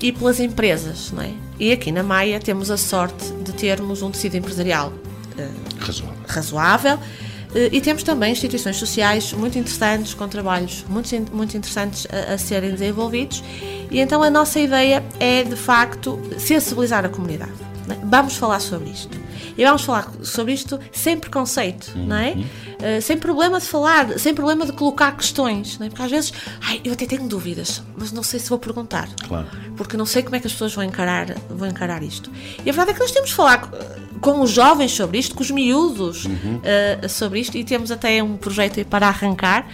e 0.00 0.12
pelas 0.12 0.40
empresas, 0.40 1.10
não 1.12 1.22
é? 1.22 1.30
E 1.58 1.72
aqui 1.72 1.92
na 1.92 2.02
Maia 2.02 2.40
temos 2.40 2.70
a 2.70 2.76
sorte 2.76 3.30
de 3.44 3.52
termos 3.52 4.02
um 4.02 4.10
tecido 4.10 4.36
empresarial 4.36 4.92
Razoável. 5.78 6.16
razoável. 6.26 6.98
Eh, 7.54 7.68
E 7.72 7.80
temos 7.80 8.02
também 8.02 8.32
instituições 8.32 8.76
sociais 8.76 9.32
muito 9.32 9.58
interessantes, 9.58 10.14
com 10.14 10.28
trabalhos 10.28 10.84
muito, 10.88 11.10
muito 11.34 11.56
interessantes 11.56 12.06
a, 12.10 12.34
a 12.34 12.38
serem 12.38 12.70
desenvolvidos. 12.72 13.42
E 13.90 13.98
então 14.00 14.22
a 14.22 14.30
nossa 14.30 14.60
ideia 14.60 15.02
é, 15.18 15.42
de 15.42 15.56
facto, 15.56 16.18
sensibilizar 16.38 17.04
a 17.04 17.08
comunidade. 17.08 17.52
é? 17.88 17.96
Vamos 18.04 18.36
falar 18.36 18.60
sobre 18.60 18.90
isto. 18.90 19.18
E 19.60 19.64
vamos 19.66 19.82
falar 19.84 20.10
sobre 20.22 20.54
isto 20.54 20.80
sem 20.90 21.18
preconceito, 21.18 21.92
não 21.94 22.16
é? 22.16 22.34
Eh, 22.78 23.00
sem 23.02 23.18
problema 23.18 23.60
de 23.60 23.66
falar, 23.66 24.18
sem 24.18 24.32
problema 24.32 24.64
de 24.64 24.72
colocar 24.72 25.14
questões, 25.14 25.78
não 25.78 25.86
é? 25.86 25.90
Porque 25.90 26.02
às 26.02 26.10
vezes, 26.10 26.32
ai, 26.62 26.80
eu 26.82 26.94
até 26.94 27.04
tenho 27.04 27.28
dúvidas, 27.28 27.82
mas 27.94 28.10
não 28.10 28.22
sei 28.22 28.40
se 28.40 28.48
vou 28.48 28.58
perguntar 28.58 29.06
Claro. 29.28 29.46
porque 29.76 29.98
não 29.98 30.06
sei 30.06 30.22
como 30.22 30.34
é 30.34 30.40
que 30.40 30.46
as 30.46 30.52
pessoas 30.54 30.72
vão 30.74 30.82
encarar, 30.82 31.34
vão 31.50 31.68
encarar 31.68 32.02
isto. 32.02 32.30
E 32.64 32.70
a 32.70 32.72
verdade 32.72 32.92
é 32.92 32.94
que 32.94 33.00
nós 33.00 33.10
temos 33.10 33.28
de 33.28 33.36
falar 33.36 33.68
com 34.22 34.40
os 34.40 34.50
jovens 34.50 34.92
sobre 34.92 35.18
isto, 35.18 35.34
com 35.34 35.42
os 35.42 35.50
miúdos 35.50 36.24
eh, 36.62 37.06
sobre 37.06 37.40
isto, 37.40 37.54
e 37.58 37.62
temos 37.62 37.90
até 37.90 38.22
um 38.22 38.38
projeto 38.38 38.78
aí 38.78 38.84
para 38.84 39.08
arrancar. 39.08 39.68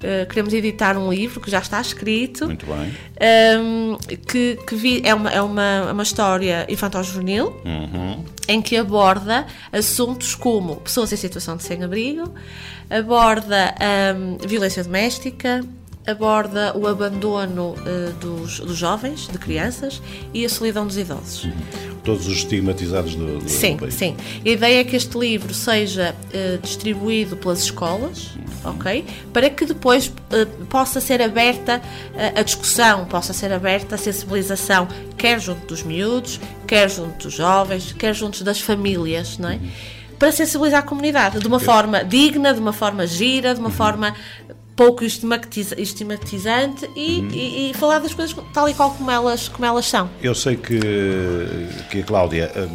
Eh, 0.00 0.26
queremos 0.26 0.54
editar 0.54 0.96
um 0.96 1.12
livro 1.12 1.40
que 1.40 1.50
já 1.50 1.58
está 1.58 1.80
escrito, 1.80 2.46
Muito 2.46 2.64
bem. 2.66 2.94
ehm, 3.18 3.96
que, 4.28 4.56
que 4.66 4.76
vi- 4.76 5.02
é, 5.04 5.12
uma, 5.12 5.28
é 5.30 5.42
uma, 5.42 5.90
uma 5.92 6.02
história 6.04 6.64
infantil-juvenil 6.68 7.46
Uhum. 7.64 8.24
em 8.46 8.62
que 8.62 8.76
aborda 8.76 9.44
assuntos 9.72 10.36
como 10.36 10.76
pessoas 10.76 11.12
em 11.12 11.16
situação 11.16 11.56
de 11.56 11.64
sem-abrigo, 11.64 12.32
aborda 12.88 13.74
hum, 14.16 14.38
violência 14.46 14.84
doméstica, 14.84 15.64
aborda 16.08 16.76
o 16.76 16.86
abandono 16.86 17.74
eh, 17.86 18.12
dos, 18.20 18.60
dos 18.60 18.76
jovens, 18.76 19.28
de 19.28 19.36
crianças, 19.38 20.00
e 20.32 20.44
a 20.44 20.48
solidão 20.48 20.86
dos 20.86 20.96
idosos. 20.96 21.48
Todos 22.02 22.26
os 22.26 22.38
estigmatizados 22.38 23.14
do, 23.14 23.38
do 23.40 23.48
Sim, 23.48 23.76
país. 23.76 23.94
sim. 23.94 24.16
A 24.44 24.48
ideia 24.48 24.80
é 24.80 24.84
que 24.84 24.96
este 24.96 25.18
livro 25.18 25.52
seja 25.52 26.14
eh, 26.32 26.58
distribuído 26.62 27.36
pelas 27.36 27.62
escolas, 27.62 28.30
ok? 28.64 29.04
Para 29.32 29.50
que 29.50 29.66
depois 29.66 30.10
eh, 30.30 30.46
possa 30.70 31.00
ser 31.00 31.20
aberta 31.20 31.82
a 32.34 32.42
discussão, 32.42 33.04
possa 33.04 33.32
ser 33.34 33.52
aberta 33.52 33.96
a 33.96 33.98
sensibilização, 33.98 34.88
quer 35.18 35.38
junto 35.40 35.66
dos 35.66 35.82
miúdos, 35.82 36.40
quer 36.66 36.88
junto 36.88 37.24
dos 37.24 37.34
jovens, 37.34 37.92
quer 37.92 38.14
junto 38.14 38.42
das 38.42 38.60
famílias, 38.60 39.36
não 39.36 39.50
é? 39.50 39.58
Para 40.18 40.32
sensibilizar 40.32 40.80
a 40.80 40.82
comunidade 40.82 41.38
de 41.38 41.46
uma 41.46 41.60
forma 41.60 42.02
digna, 42.02 42.52
de 42.52 42.58
uma 42.58 42.72
forma 42.72 43.06
gira, 43.06 43.54
de 43.54 43.60
uma 43.60 43.70
forma 43.70 44.14
pouco 44.78 45.02
estigmatiza- 45.04 45.74
estigmatizante 45.78 46.88
e, 46.94 47.20
e- 47.32 47.70
e 47.70 47.74
falar 47.74 47.98
das 47.98 48.14
coisas 48.14 48.34
tal 48.54 48.68
e 48.68 48.74
qual 48.74 48.92
como 48.92 49.10
elas, 49.10 49.48
como 49.48 49.66
elas 49.66 49.86
são. 49.86 50.08
Eu 50.22 50.36
sei 50.36 50.54
que, 50.56 50.78
que 51.90 52.00
a 52.00 52.04
Cláudia 52.04 52.52
eh, 52.54 52.68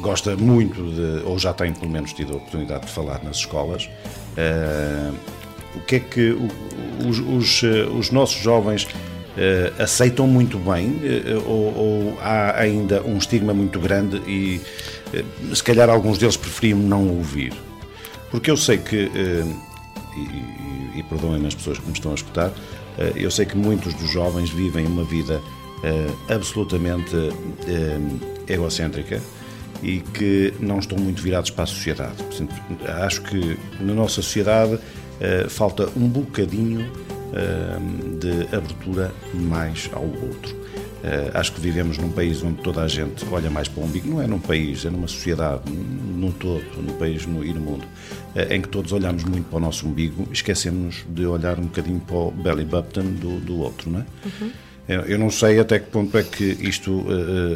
gosta 0.00 0.34
muito 0.36 0.82
de, 0.82 1.22
ou 1.26 1.38
já 1.38 1.52
tem 1.52 1.72
pelo 1.74 1.90
menos 1.92 2.14
tido 2.14 2.32
a 2.32 2.36
oportunidade 2.36 2.86
de 2.86 2.92
falar 2.92 3.22
nas 3.22 3.36
escolas. 3.36 3.90
Eh, 4.38 5.10
o 5.76 5.80
que 5.80 5.96
é 5.96 6.00
que 6.00 6.34
os, 7.06 7.18
os, 7.18 7.62
eh, 7.62 7.84
os 7.84 8.10
nossos 8.10 8.40
jovens 8.42 8.88
eh, 9.36 9.70
aceitam 9.78 10.26
muito 10.26 10.58
bem 10.58 10.98
eh, 11.04 11.34
ou, 11.46 11.76
ou 11.76 12.18
há 12.22 12.58
ainda 12.58 13.02
um 13.02 13.18
estigma 13.18 13.52
muito 13.52 13.78
grande 13.78 14.16
e 14.26 14.62
eh, 15.12 15.22
se 15.54 15.62
calhar 15.62 15.90
alguns 15.90 16.16
deles 16.16 16.38
preferiam 16.38 16.78
não 16.78 17.06
ouvir? 17.08 17.52
Porque 18.30 18.50
eu 18.50 18.56
sei 18.56 18.78
que, 18.78 19.10
e, 20.16 20.59
e, 21.00 21.02
perdoem-me 21.02 21.46
as 21.46 21.54
pessoas 21.54 21.78
que 21.78 21.86
me 21.86 21.92
estão 21.92 22.12
a 22.12 22.14
escutar, 22.14 22.52
eh, 22.98 23.12
eu 23.16 23.30
sei 23.30 23.46
que 23.46 23.56
muitos 23.56 23.94
dos 23.94 24.10
jovens 24.10 24.50
vivem 24.50 24.86
uma 24.86 25.04
vida 25.04 25.40
eh, 25.82 26.06
absolutamente 26.34 27.16
eh, 27.66 28.52
egocêntrica 28.52 29.20
e 29.82 30.00
que 30.00 30.52
não 30.60 30.78
estão 30.78 30.98
muito 30.98 31.22
virados 31.22 31.50
para 31.50 31.64
a 31.64 31.66
sociedade. 31.66 32.16
Acho 33.02 33.22
que 33.22 33.58
na 33.80 33.94
nossa 33.94 34.16
sociedade 34.16 34.78
falta 35.48 35.88
um 35.96 36.06
bocadinho 36.08 36.90
de 38.18 38.54
abertura 38.54 39.10
mais 39.34 39.88
ao 39.94 40.02
outro. 40.04 40.54
Eh, 41.02 41.30
acho 41.32 41.52
que 41.52 41.60
vivemos 41.62 41.96
num 41.96 42.10
país 42.10 42.42
onde 42.42 42.60
toda 42.62 42.82
a 42.82 42.88
gente 42.88 43.24
olha 43.32 43.48
mais 43.48 43.68
para 43.68 43.82
o 43.82 43.86
umbigo. 43.86 44.06
Não 44.08 44.20
é 44.20 44.26
num 44.26 44.38
país, 44.38 44.84
é 44.84 44.90
numa 44.90 45.08
sociedade, 45.08 45.62
num 45.72 46.30
todo, 46.30 46.62
no 46.82 46.92
país 46.94 47.24
no- 47.26 47.42
e 47.44 47.52
no 47.54 47.60
mundo, 47.60 47.86
em 48.50 48.60
que 48.62 48.68
todos 48.68 48.92
olhamos 48.92 49.24
muito 49.24 49.48
para 49.48 49.56
o 49.58 49.60
nosso 49.60 49.86
umbigo, 49.86 50.28
esquecemos 50.32 51.04
de 51.08 51.26
olhar 51.26 51.58
um 51.58 51.64
bocadinho 51.64 52.00
para 52.00 52.16
o 52.16 52.30
belly 52.30 52.64
button 52.64 53.02
do, 53.14 53.40
do 53.40 53.58
outro, 53.60 53.90
não 53.90 54.00
é? 54.00 54.06
Eu, 54.88 55.00
eu 55.02 55.18
não 55.18 55.30
sei 55.30 55.58
até 55.60 55.78
que 55.78 55.86
ponto 55.90 56.16
é 56.18 56.22
que 56.24 56.44
isto 56.60 57.04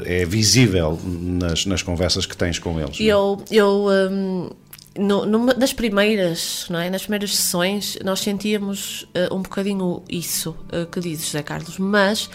eh, 0.06 0.22
é 0.22 0.24
visível 0.26 0.98
nas, 1.04 1.66
nas 1.66 1.82
conversas 1.82 2.26
que 2.26 2.36
tens 2.36 2.58
com 2.58 2.78
eles. 2.78 2.98
não 2.98 3.06
é? 3.06 3.08
Eu, 3.08 3.44
eu 3.50 3.86
hum, 4.10 4.50
no- 4.96 5.26
numa 5.26 5.52
das 5.54 5.72
primeiras, 5.72 6.66
não 6.70 6.78
é? 6.78 6.88
Nas 6.90 7.02
primeiras 7.02 7.34
sessões, 7.34 7.98
nós 8.04 8.20
sentíamos 8.20 9.08
eh, 9.14 9.28
um 9.32 9.42
bocadinho 9.42 10.02
isso 10.08 10.54
eh, 10.70 10.86
que 10.90 11.00
dizes, 11.00 11.26
José 11.26 11.42
Carlos, 11.42 11.76
mas 11.78 12.30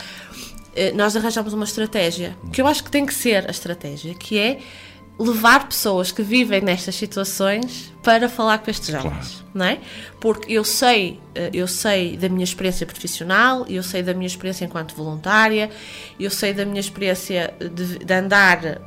eh, 0.75 0.91
nós 0.91 1.15
arranjamos 1.15 1.53
uma 1.53 1.63
estratégia 1.65 2.35
que 2.51 2.61
eu 2.61 2.67
acho 2.67 2.83
que 2.83 2.91
tem 2.91 3.05
que 3.05 3.13
ser 3.13 3.47
a 3.47 3.51
estratégia, 3.51 4.13
que 4.15 4.37
é 4.37 4.59
levar 5.19 5.67
pessoas 5.67 6.11
que 6.11 6.23
vivem 6.23 6.61
nestas 6.61 6.95
situações 6.95 7.93
para 8.01 8.29
falar 8.29 8.59
com 8.59 8.71
estes 8.71 8.87
jovens, 8.87 9.43
não 9.53 9.65
é? 9.65 9.79
Porque 10.21 10.53
eu 10.53 10.63
sei, 10.63 11.19
eh, 11.35 11.49
eu 11.53 11.67
sei 11.67 12.15
da 12.15 12.29
minha 12.29 12.45
experiência 12.45 12.85
profissional, 12.85 13.65
eu 13.67 13.83
sei 13.83 14.01
da 14.01 14.13
minha 14.13 14.25
experiência 14.25 14.63
enquanto 14.63 14.95
voluntária, 14.95 15.69
eu 16.17 16.29
sei 16.29 16.53
da 16.53 16.63
minha 16.63 16.79
experiência 16.79 17.53
de, 17.59 17.99
de 17.99 18.13
andar 18.13 18.63
eh, 18.63 18.79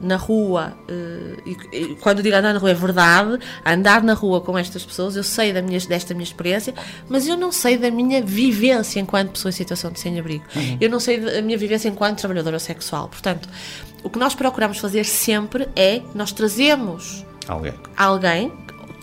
na 0.00 0.16
rua, 0.16 0.74
eh, 0.88 1.36
e, 1.44 1.76
e 1.76 1.94
quando 1.96 2.22
digo 2.22 2.34
andar 2.34 2.54
na 2.54 2.58
rua 2.58 2.70
é 2.70 2.74
verdade, 2.74 3.38
andar 3.66 4.02
na 4.02 4.14
rua 4.14 4.40
com 4.40 4.56
estas 4.56 4.84
pessoas, 4.84 5.16
eu 5.16 5.22
sei 5.22 5.52
da 5.52 5.60
minha, 5.60 5.78
desta 5.80 6.14
minha 6.14 6.24
experiência, 6.24 6.72
mas 7.06 7.28
eu 7.28 7.36
não 7.36 7.52
sei 7.52 7.76
da 7.76 7.90
minha 7.90 8.22
vivência 8.22 8.98
enquanto 8.98 9.32
pessoa 9.32 9.50
em 9.50 9.52
situação 9.52 9.92
de 9.92 10.00
sem-abrigo. 10.00 10.44
Eu 10.80 10.88
não 10.88 10.98
sei 10.98 11.20
da 11.20 11.42
minha 11.42 11.58
vivência 11.58 11.88
enquanto 11.88 12.20
trabalhadora 12.20 12.58
sexual. 12.58 13.08
Portanto, 13.08 13.48
o 14.04 14.10
que 14.10 14.18
nós 14.18 14.34
procuramos 14.34 14.78
fazer 14.78 15.04
sempre 15.04 15.68
é, 15.74 16.02
nós 16.14 16.30
trazemos 16.30 17.24
Alguém. 17.48 17.74
alguém 17.96 18.52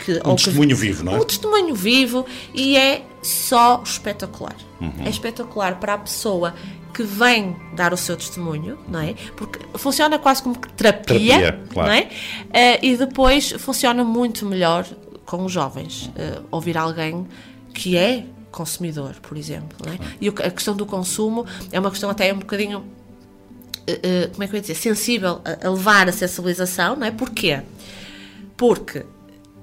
que, 0.06 0.14
Um 0.14 0.30
ou 0.30 0.36
que- 0.36 0.44
testemunho 0.46 0.76
vivo, 0.76 1.04
não 1.04 1.16
é? 1.16 1.20
Um 1.20 1.24
testemunho 1.26 1.76
vivo 1.76 2.26
e 2.54 2.78
é 2.78 3.04
só 3.22 3.82
espetacular. 3.84 4.56
Uhum. 4.80 4.92
É 5.06 5.10
espetacular 5.10 5.80
para 5.80 5.94
a 5.96 5.98
pessoa 5.98 6.56
que 6.94 7.04
vem 7.04 7.56
dar 7.76 7.94
o 7.94 7.98
seu 7.98 8.18
testemunho, 8.18 8.78
não 8.88 9.00
é? 9.00 9.14
Porque 9.36 9.60
funciona 9.78 10.18
quase 10.20 10.42
como 10.44 10.58
que 10.58 10.70
terapia, 10.74 11.38
Terapia, 11.40 11.64
claro. 11.74 11.90
não 11.90 11.96
é? 11.96 12.10
Eh, 12.52 12.86
e 12.86 12.98
depois 12.98 13.52
funciona 13.52 14.04
muito 14.04 14.46
melhor 14.46 14.86
com 15.26 15.46
os 15.46 15.52
jovens. 15.52 16.12
Eh, 16.16 16.40
ouvir 16.52 16.78
alguém 16.78 17.26
que 17.74 17.96
é 17.96 18.26
consumidor, 18.52 19.16
por 19.22 19.38
exemplo, 19.38 19.78
não 19.86 19.94
é? 19.94 19.98
E 20.20 20.28
a 20.28 20.52
questão 20.52 20.76
do 20.76 20.86
consumo 20.86 21.46
é 21.72 21.80
uma 21.80 21.90
questão 21.90 22.10
até 22.10 22.34
um 22.34 22.40
bocadinho 22.40 22.84
eh, 23.88 24.30
como 24.32 24.44
é 24.44 24.48
que 24.48 24.54
eu 24.54 24.58
ia 24.58 24.62
dizer, 24.62 24.76
sensível 24.76 25.42
a, 25.44 25.68
a 25.68 25.70
levar 25.70 26.08
a 26.08 26.12
sensibilização, 26.12 26.96
não 26.96 27.08
é? 27.08 27.12
Porquê? 27.12 27.62
Porque 28.58 29.06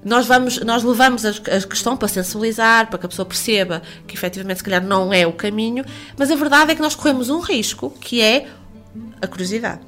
nós, 0.03 0.25
vamos, 0.25 0.59
nós 0.61 0.83
levamos 0.83 1.25
a, 1.25 1.29
a 1.29 1.61
questão 1.61 1.97
para 1.97 2.07
sensibilizar, 2.07 2.89
para 2.89 2.99
que 2.99 3.05
a 3.05 3.09
pessoa 3.09 3.25
perceba 3.25 3.81
que 4.07 4.15
efetivamente 4.15 4.57
se 4.57 4.63
calhar 4.63 4.83
não 4.83 5.13
é 5.13 5.27
o 5.27 5.33
caminho, 5.33 5.83
mas 6.17 6.31
a 6.31 6.35
verdade 6.35 6.71
é 6.71 6.75
que 6.75 6.81
nós 6.81 6.95
corremos 6.95 7.29
um 7.29 7.39
risco 7.39 7.89
que 7.99 8.21
é 8.21 8.47
a 9.21 9.27
curiosidade. 9.27 9.81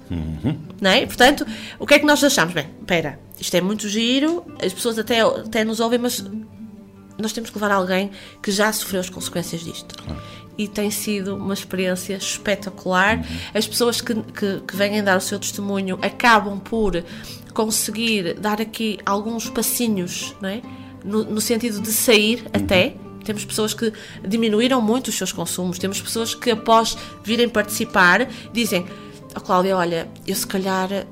Não 0.81 0.89
é? 0.89 1.05
Portanto, 1.05 1.45
o 1.79 1.85
que 1.85 1.93
é 1.93 1.99
que 1.99 2.05
nós 2.05 2.23
achamos? 2.23 2.53
Bem, 2.53 2.69
espera, 2.79 3.19
isto 3.39 3.55
é 3.55 3.61
muito 3.61 3.87
giro, 3.87 4.45
as 4.63 4.73
pessoas 4.73 4.99
até, 4.99 5.21
até 5.21 5.63
nos 5.63 5.79
ouvem, 5.79 5.99
mas 5.99 6.23
nós 7.17 7.31
temos 7.31 7.49
que 7.49 7.55
levar 7.57 7.71
alguém 7.71 8.11
que 8.41 8.51
já 8.51 8.71
sofreu 8.73 8.99
as 8.99 9.09
consequências 9.09 9.63
disto. 9.63 9.95
E 10.57 10.67
tem 10.67 10.91
sido 10.91 11.35
uma 11.35 11.53
experiência 11.53 12.15
espetacular. 12.15 13.25
As 13.53 13.67
pessoas 13.67 14.01
que, 14.01 14.13
que, 14.13 14.61
que 14.67 14.75
vêm 14.75 15.03
dar 15.03 15.17
o 15.17 15.21
seu 15.21 15.39
testemunho 15.39 15.97
acabam 16.01 16.59
por 16.59 17.03
conseguir 17.53 18.35
dar 18.35 18.61
aqui 18.61 18.99
alguns 19.05 19.49
passinhos, 19.49 20.35
não 20.41 20.49
é? 20.49 20.61
no, 21.03 21.23
no 21.23 21.41
sentido 21.41 21.79
de 21.81 21.91
sair 21.91 22.45
até. 22.53 22.95
Temos 23.23 23.45
pessoas 23.45 23.73
que 23.73 23.93
diminuíram 24.27 24.81
muito 24.81 25.09
os 25.09 25.15
seus 25.15 25.31
consumos, 25.31 25.77
temos 25.77 26.01
pessoas 26.01 26.33
que, 26.33 26.49
após 26.49 26.97
virem 27.23 27.47
participar, 27.47 28.27
dizem: 28.51 28.85
Oh, 29.35 29.39
Cláudia, 29.39 29.77
olha, 29.77 30.09
eu 30.27 30.35
se 30.35 30.45
calhar, 30.45 30.91
eh, 30.91 31.05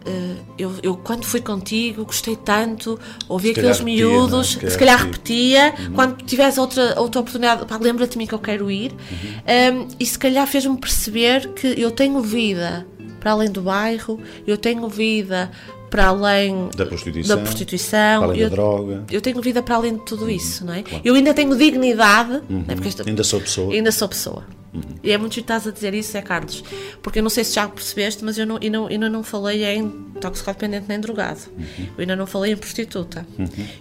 eu, 0.58 0.74
eu 0.84 0.98
quando 0.98 1.24
fui 1.26 1.40
contigo 1.42 2.04
gostei 2.04 2.36
tanto, 2.36 3.00
ouvi 3.30 3.52
aqueles 3.52 3.80
repetia, 3.80 4.04
não 4.06 4.12
é? 4.12 4.16
miúdos, 4.18 4.48
Se 4.54 4.72
se 4.72 4.78
calhar 4.78 4.98
repetia. 5.06 5.64
repetia, 5.72 5.92
quando 5.96 6.18
tiveres 6.24 6.58
outra, 6.58 7.00
outra 7.00 7.22
oportunidade, 7.22 7.66
pá, 7.66 7.78
lembra-te 7.78 8.12
de 8.12 8.18
mim 8.18 8.28
que 8.28 8.34
eu 8.34 8.40
quero 8.40 8.70
ir. 8.70 8.92
Um, 8.94 9.88
e 10.00 10.06
se 10.06 10.20
calhar 10.20 10.46
fez-me 10.48 10.78
perceber 10.78 11.48
que 11.54 11.68
eu 11.80 11.92
tenho 11.92 12.22
vida 12.22 12.86
para 13.22 13.32
além 13.32 13.50
do 13.52 13.62
bairro, 13.62 14.20
eu 14.46 14.58
tenho 14.58 14.88
vida 14.90 15.50
para 15.90 16.08
além 16.08 16.70
Da 16.76 16.86
prostituição, 16.86 17.36
da 17.38 17.42
prostituição, 17.42 18.20
para 18.22 18.32
além 18.32 18.42
eu, 18.42 18.50
da 18.50 18.56
droga. 18.56 19.04
eu 19.10 19.22
tenho 19.22 19.42
vida 19.42 19.64
para 19.64 19.76
além 19.76 19.96
de 19.96 20.06
tudo 20.06 20.30
isso, 20.30 20.64
não 20.66 20.74
é? 20.74 20.84
Eu 21.04 21.16
ainda 21.16 21.34
tenho 21.34 21.56
dignidade, 21.58 22.42
não 22.50 22.64
é? 22.68 22.76
Porque 22.76 22.90
esta- 22.90 23.04
Ainda 23.08 23.24
sou 23.24 23.40
pessoa. 23.42 23.74
Ainda 23.74 23.92
sou 23.92 24.08
pessoa. 24.08 24.44
E 25.04 25.12
é 25.12 25.18
muito 25.18 25.34
giro 25.34 25.44
estás 25.44 25.68
a 25.68 25.72
dizer 25.72 25.94
isso, 25.94 26.18
é 26.18 26.22
Carlos. 26.22 26.64
Porque 27.02 27.20
eu 27.20 27.24
não 27.24 27.30
sei 27.30 27.44
se 27.44 27.56
já 27.56 27.68
percebeste, 27.68 28.24
mas 28.24 28.38
eu 28.38 28.46
não, 28.46 28.58
eu 28.62 28.72
não, 28.72 28.88
ainda 28.88 29.10
não 29.10 29.24
falei 29.24 29.64
em 29.66 29.90
toxicodependente 30.20 30.86
nem 30.88 31.00
drogado. 31.00 31.40
Eu 31.98 32.00
ainda 32.00 32.16
não 32.16 32.28
falei 32.28 32.54
em 32.54 32.58
prostituta. 32.58 33.26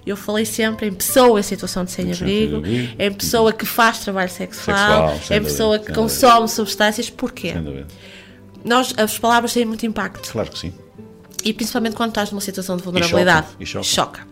Eu 0.07 0.17
falei 0.17 0.45
sempre 0.45 0.87
em 0.87 0.95
pessoa 0.95 1.41
em 1.41 1.43
situação 1.43 1.85
de 1.85 1.91
sem-abrigo, 1.91 2.63
em 2.99 3.13
pessoa 3.13 3.53
que 3.53 3.67
faz 3.67 4.01
trabalho 4.01 4.31
Sexual, 4.31 5.15
sexual, 5.17 5.39
em 5.39 5.43
pessoa 5.43 5.79
dúvida, 5.79 5.93
que 5.95 5.99
consome 5.99 6.49
substâncias. 6.49 7.11
Porquê? 7.11 7.53
Dúvida. 7.53 7.87
Nós, 8.65 8.93
as 8.97 9.19
palavras 9.19 9.53
têm 9.53 9.65
muito 9.65 9.87
impacto. 9.87 10.31
Claro 10.31 10.51
que 10.51 10.59
sim. 10.59 10.73
E 11.45 11.53
principalmente 11.53 11.95
quando 11.95 12.11
estás 12.11 12.31
numa 12.33 12.41
situação 12.41 12.77
de 12.77 12.83
vulnerabilidade. 12.83 13.47
E 13.61 13.65
choca, 13.67 13.85
e 13.85 13.89
choca. 13.89 14.27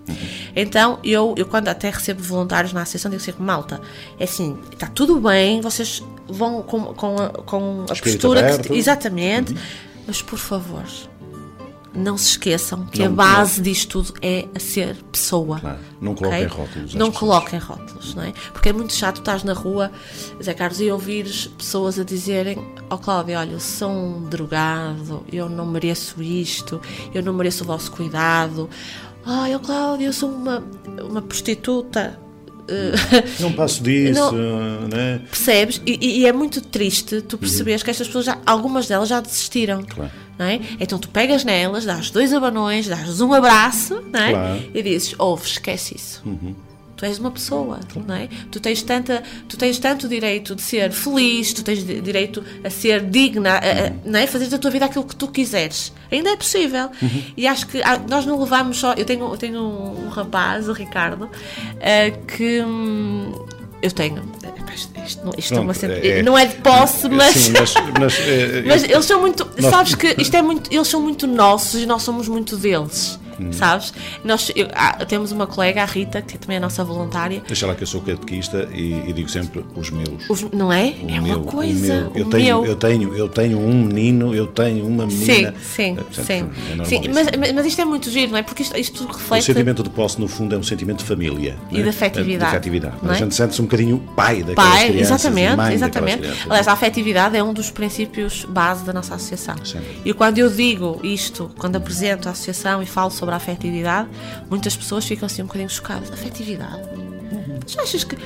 Então, 0.55 0.99
eu, 1.05 1.35
eu 1.37 1.47
quando 1.47 1.69
até 1.69 1.89
recebo 1.91 2.23
voluntários 2.23 2.73
na 2.73 2.83
associação, 2.83 3.11
digo 3.11 3.23
sempre, 3.23 3.43
malta, 3.43 3.81
é 4.19 4.25
assim, 4.25 4.59
está 4.73 4.87
tudo 4.89 5.21
bem, 5.21 5.61
vocês 5.61 6.03
vão 6.29 6.63
com, 6.63 6.95
com 6.95 7.17
a, 7.17 7.29
com 7.31 7.85
a 7.89 7.95
postura 7.95 8.41
que- 8.43 8.49
aberto. 8.49 8.71
Uhum. 8.71 8.77
exatamente, 8.77 9.55
mas 10.07 10.21
por 10.21 10.39
favor, 10.39 10.83
não 11.97 12.17
se 12.19 12.29
esqueçam 12.31 12.85
que 12.87 12.99
Não- 13.01 13.07
a 13.07 13.11
base 13.11 13.61
disto 13.63 14.03
tudo 14.03 14.15
é 14.23 14.47
a 14.55 14.59
ser 14.61 14.97
pessoa. 15.11 15.59
Claro. 15.61 15.79
Não 16.01 16.15
coloquem 16.15 16.47
rótulos 16.47 16.89
às 16.91 16.95
Não 16.95 17.11
pessoas. 17.11 17.19
coloquem 17.19 17.59
rótulos, 17.59 18.15
não 18.15 18.23
é? 18.23 18.33
Porque 18.53 18.69
é 18.69 18.73
muito 18.73 18.93
chato 18.93 19.19
estás 19.19 19.43
na 19.43 19.53
rua, 19.53 19.91
Zé 20.43 20.53
Carlos, 20.55 20.81
e 20.81 20.91
ouvires 20.91 21.47
pessoas 21.59 21.99
a 21.99 22.05
dizerem: 22.05 22.59
Ó 22.91 22.97
Cláudia, 22.97 23.39
olha, 23.41 23.53
eu 23.53 23.61
sou 23.61 23.91
um 23.91 24.23
drogado, 24.29 25.25
eu 25.33 25.49
não 25.49 25.67
mereço 25.67 26.23
isto, 26.23 26.81
eu 27.15 27.23
não 27.23 27.33
mereço 27.33 27.65
o 27.65 27.67
vosso 27.67 27.91
cuidado. 27.91 28.69
Ó 29.27 29.59
Cláudia, 29.59 30.07
eu 30.07 30.13
sou 30.13 30.31
uma, 30.31 30.63
uma 31.03 31.23
prostituta. 31.23 32.19
Não 33.39 33.53
passo 33.53 33.81
disso, 33.85 34.33
Não- 34.33 34.89
né? 34.89 35.21
Percebes? 35.31 35.81
E, 35.87 36.23
e- 36.23 36.27
é 36.27 36.33
muito 36.33 36.61
triste 36.61 37.21
tu 37.23 37.39
perceberes 37.39 37.81
que 37.83 37.91
estas 37.91 38.09
pessoas, 38.09 38.25
já, 38.25 38.39
algumas 38.45 38.89
delas 38.89 39.09
já 39.09 39.21
desistiram. 39.21 39.85
Claro. 39.85 40.11
É? 40.39 40.61
Então 40.79 40.99
tu 40.99 41.09
pegas 41.09 41.45
nelas, 41.45 41.85
dás 41.87 42.11
dois 42.11 42.33
abanões, 42.33 42.87
dás 42.87 43.21
um 43.23 43.33
abraço 43.33 44.03
é? 44.13 44.31
Claro. 44.31 44.63
e 44.75 44.83
dizes: 44.83 45.15
ouve, 45.19 45.47
esquece 45.47 45.97
isso. 45.97 46.23
Tu 46.95 47.05
és 47.05 47.19
uma 47.19 47.31
pessoa, 47.31 47.79
não 48.07 48.15
é? 48.15 48.27
Tu 48.51 48.59
tens, 48.59 48.83
tanta, 48.83 49.23
tu 49.47 49.59
tens 49.59 49.79
tanto 49.79 50.09
direito 50.09 50.55
de 50.55 50.63
ser 50.63 50.91
feliz, 50.93 51.53
tu 51.53 51.63
tens 51.63 51.85
di- 51.87 52.01
direito 52.01 52.43
a 52.65 52.71
ser 52.71 53.03
digna, 53.03 53.51
a, 53.51 53.59
a, 53.59 54.19
é? 54.23 54.27
Fazer 54.27 54.49
da 54.49 54.57
tua 54.57 54.71
vida 54.71 54.87
aquilo 54.87 55.05
que 55.05 55.15
tu 55.15 55.29
quiseres. 55.29 55.93
Ainda 56.11 56.31
é 56.31 56.37
possível. 56.37 56.89
E 57.37 57.47
acho 57.47 57.67
que 57.67 57.83
ah, 57.83 57.99
nós 58.09 58.25
não 58.25 58.41
levamos 58.41 58.79
só. 58.79 58.95
Eu 58.95 59.05
tenho, 59.05 59.25
eu 59.31 59.37
tenho 59.37 59.61
um, 59.61 60.09
rapaz, 60.09 60.69
o 60.69 60.73
Ricardo, 60.73 61.31
ah, 61.81 62.11
que. 62.37 62.63
hum, 62.63 63.33
eu 63.87 63.93
tenho. 63.93 64.19
Epá, 64.43 64.73
Isto, 64.75 64.93
isto 65.07 65.25
não- 65.25 65.33
isto 65.39 65.55
é 65.55 65.61
uma 65.61 65.73
Pronto, 65.73 65.81
sempre- 65.81 66.09
é- 66.09 66.23
não 66.23 66.37
é 66.37 66.45
de 66.47 66.57
posse, 66.57 67.09
mas. 67.09 67.35
Sim, 67.35 67.53
mas, 67.59 67.75
mas, 67.99 68.15
eh, 68.21 68.63
Mas 68.67 68.85
eles 68.85 69.05
são 69.07 69.21
muito. 69.21 69.49
Nós- 69.59 69.71
Sabes 69.71 69.95
que 69.95 70.15
isto 70.21 70.37
é 70.37 70.43
muito. 70.43 70.73
Eles 70.73 70.87
são 70.89 71.01
muito 71.01 71.27
nossos 71.27 71.81
e 71.83 71.87
nós 71.87 72.03
somos 72.03 72.29
muito 72.29 72.57
deles. 72.57 73.19
Hum. 73.41 73.53
Sabes? 73.53 73.93
Nós, 74.25 74.51
eu- 74.55 74.69
ah, 74.75 75.05
temos 75.05 75.33
uma 75.33 75.47
colega, 75.47 75.83
a 75.83 75.85
Rita, 75.85 76.23
que 76.23 76.39
também 76.39 76.57
é 76.57 76.59
a 76.59 76.61
nossa 76.61 76.83
voluntária. 76.85 77.43
Deixa 77.47 77.67
lá 77.67 77.75
que 77.75 77.83
eu 77.83 77.87
sou 77.87 78.01
catequista 78.01 78.69
e, 78.73 79.09
e 79.09 79.13
digo 79.13 79.29
sempre 79.29 79.65
os 79.75 79.91
meus. 79.91 80.29
Os- 80.29 80.51
não 80.53 80.73
é? 80.73 80.95
O 81.03 81.11
é 81.11 81.21
meu, 81.21 81.37
uma 81.37 81.39
o 81.39 81.45
coisa. 81.45 82.11
Eu, 82.15 82.27
o 82.27 82.31
tenho, 82.31 82.45
meu. 82.63 82.67
eu, 82.67 82.77
tenho, 82.77 83.15
eu 83.17 83.29
tenho 83.29 83.59
um 83.59 83.85
menino, 83.85 84.35
eu 84.35 84.47
tenho 84.47 84.87
uma 84.87 85.09
Sim, 85.11 85.17
menina. 85.17 85.55
sim, 85.63 85.93
Eh, 85.93 85.95
portanto, 85.95 86.25
sim. 86.27 86.51
é 86.81 86.85
sim 86.85 87.01
mas, 87.13 87.27
mas- 87.55 87.67
isto 87.67 87.81
é 87.81 87.85
muito 87.85 88.11
giro, 88.11 88.33
não 88.33 88.39
é? 88.39 88.43
Porque 88.43 88.63
isto, 88.63 88.77
isto 88.79 89.05
O 89.05 89.07
reflete. 89.13 89.45
sentimento 89.45 89.83
de 89.83 89.91
posse, 89.91 90.21
no 90.21 90.29
fundo, 90.29 90.55
é 90.55 90.59
um 90.59 90.63
sentimento 90.63 90.99
de 90.99 91.05
família. 91.05 91.57
E 91.71 91.81
é? 91.81 91.83
de 91.83 91.89
afetividade, 91.89 92.51
De 92.51 92.57
afetividade. 92.57 92.95
é? 93.05 93.09
A 93.11 93.15
gente 93.15 93.35
sente-se 93.35 93.61
um 93.61 93.65
bocadinho 93.65 93.99
pai 94.17 94.43
daquelas 94.43 94.55
Pai, 94.71 94.89
crianças. 94.89 95.11
exatamente, 95.25 95.75
exatamente. 95.75 96.19
crianças. 96.19 96.43
Aliás, 96.47 96.69
a 96.69 96.73
afetividade 96.73 97.37
é 97.37 97.43
um 97.43 97.53
dos 97.53 97.71
princípios 97.71 98.45
base 98.49 98.85
da 98.85 98.93
nossa 98.93 99.15
associação. 99.15 99.57
Sim. 99.65 99.81
E 100.05 100.13
quando 100.13 100.39
eu 100.39 100.51
digo 100.51 101.01
isto, 101.03 101.51
quando 101.59 101.77
apresento 101.77 102.29
a 102.29 102.33
associação 102.33 102.83
e 102.83 102.87
falo 102.87 103.11
sobre 103.11 103.26
a 103.35 103.37
afetividade, 103.37 104.09
muitas 104.49 104.77
pessoas 104.77 105.05
ficam 105.05 105.27
assim 105.27 105.43
um 105.43 105.47
bocadinho 105.47 105.71
chocadas. 105.71 106.11
Afetividade? 106.13 106.83
Mas 107.65 107.79
achas 107.79 108.05
que 108.05 108.17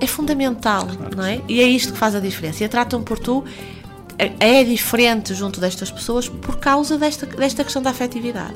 é 0.00 0.06
fundamental, 0.06 0.86
não 1.16 1.24
é? 1.24 1.40
E 1.48 1.60
é 1.60 1.64
isto 1.64 1.92
que 1.92 1.98
faz 1.98 2.14
a 2.14 2.20
diferença. 2.20 2.62
E 2.62 2.66
a 2.66 2.68
tratam 2.68 3.02
por 3.02 3.18
tu 3.18 3.44
é 4.18 4.32
é 4.38 4.64
diferente 4.64 5.34
junto 5.34 5.60
destas 5.60 5.90
pessoas 5.90 6.28
por 6.28 6.58
causa 6.58 6.96
desta, 6.96 7.26
desta 7.26 7.64
questão 7.64 7.82
da 7.82 7.90
afetividade. 7.90 8.54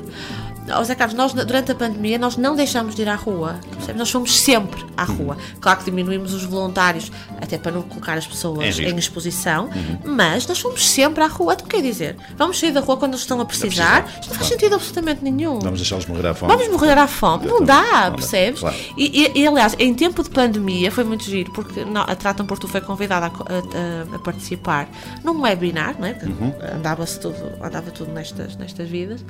Ó 0.71 0.83
Zé 0.83 0.95
Carlos, 0.95 1.15
nós 1.15 1.33
durante 1.33 1.71
a 1.71 1.75
pandemia 1.75 2.17
nós 2.17 2.37
não 2.37 2.55
deixamos 2.55 2.95
de 2.95 3.01
ir 3.01 3.09
à 3.09 3.15
rua, 3.15 3.59
percebe? 3.75 3.97
nós 3.99 4.09
fomos 4.11 4.37
sempre 4.39 4.85
à 4.95 5.03
rua. 5.03 5.37
Claro 5.59 5.79
que 5.79 5.85
diminuímos 5.85 6.33
os 6.33 6.43
voluntários, 6.43 7.11
até 7.41 7.57
para 7.57 7.71
não 7.71 7.81
colocar 7.83 8.17
as 8.17 8.25
Em 8.25 8.29
pessoas 8.29 8.65
risco. 8.77 8.81
em 8.83 8.97
exposição, 8.97 9.69
mas 10.05 10.45
nós 10.47 10.59
fomos 10.59 10.87
sempre 10.87 11.23
à 11.23 11.27
rua. 11.27 11.53
Então 11.53 11.67
quer 11.67 11.81
dizer, 11.81 12.15
vamos 12.37 12.59
sair 12.59 12.71
da 12.71 12.79
rua 12.81 12.97
quando 12.97 13.11
eles 13.13 13.21
estão 13.21 13.39
a 13.41 13.45
precisar? 13.45 14.03
precisar, 14.03 14.19
Isto 14.21 14.29
não 14.29 14.35
faz 14.35 14.47
sentido 14.47 14.75
absolutamente 14.75 15.23
nenhum. 15.23 15.59
Vamos 15.59 15.79
deixá-los 15.79 16.05
morrer 16.05 16.27
à 16.27 16.33
fome. 16.33 16.53
Vamos 16.55 16.71
morrer 16.71 16.97
à 16.97 17.07
fome. 17.07 17.47
Não 17.47 17.63
dá, 17.63 18.11
percebes? 18.11 18.59
claro. 18.59 18.75
E, 18.97 19.23
e- 19.25 19.39
e, 19.41 19.47
aliás, 19.47 19.75
em 19.79 19.93
tempo 19.93 20.23
de 20.23 20.29
pandemia 20.29 20.91
foi 20.91 21.03
muito 21.03 21.23
giro, 21.23 21.51
porque 21.53 21.83
não, 21.85 22.01
a 22.01 22.15
Tratam 22.15 22.45
Porto 22.45 22.67
foi 22.67 22.81
convidada 22.81 23.27
a, 23.27 23.29
a- 23.29 24.15
a- 24.15 24.19
participar 24.19 24.87
num 25.23 25.41
webinar, 25.41 25.95
não 25.99 26.05
é? 26.07 26.17
Uhum. 26.23 26.53
andava-se 26.75 27.19
tudo, 27.19 27.35
andava 27.63 27.89
tudo 27.91 28.11
nestas, 28.11 28.55
nestas 28.55 28.87
vidas. 28.89 29.23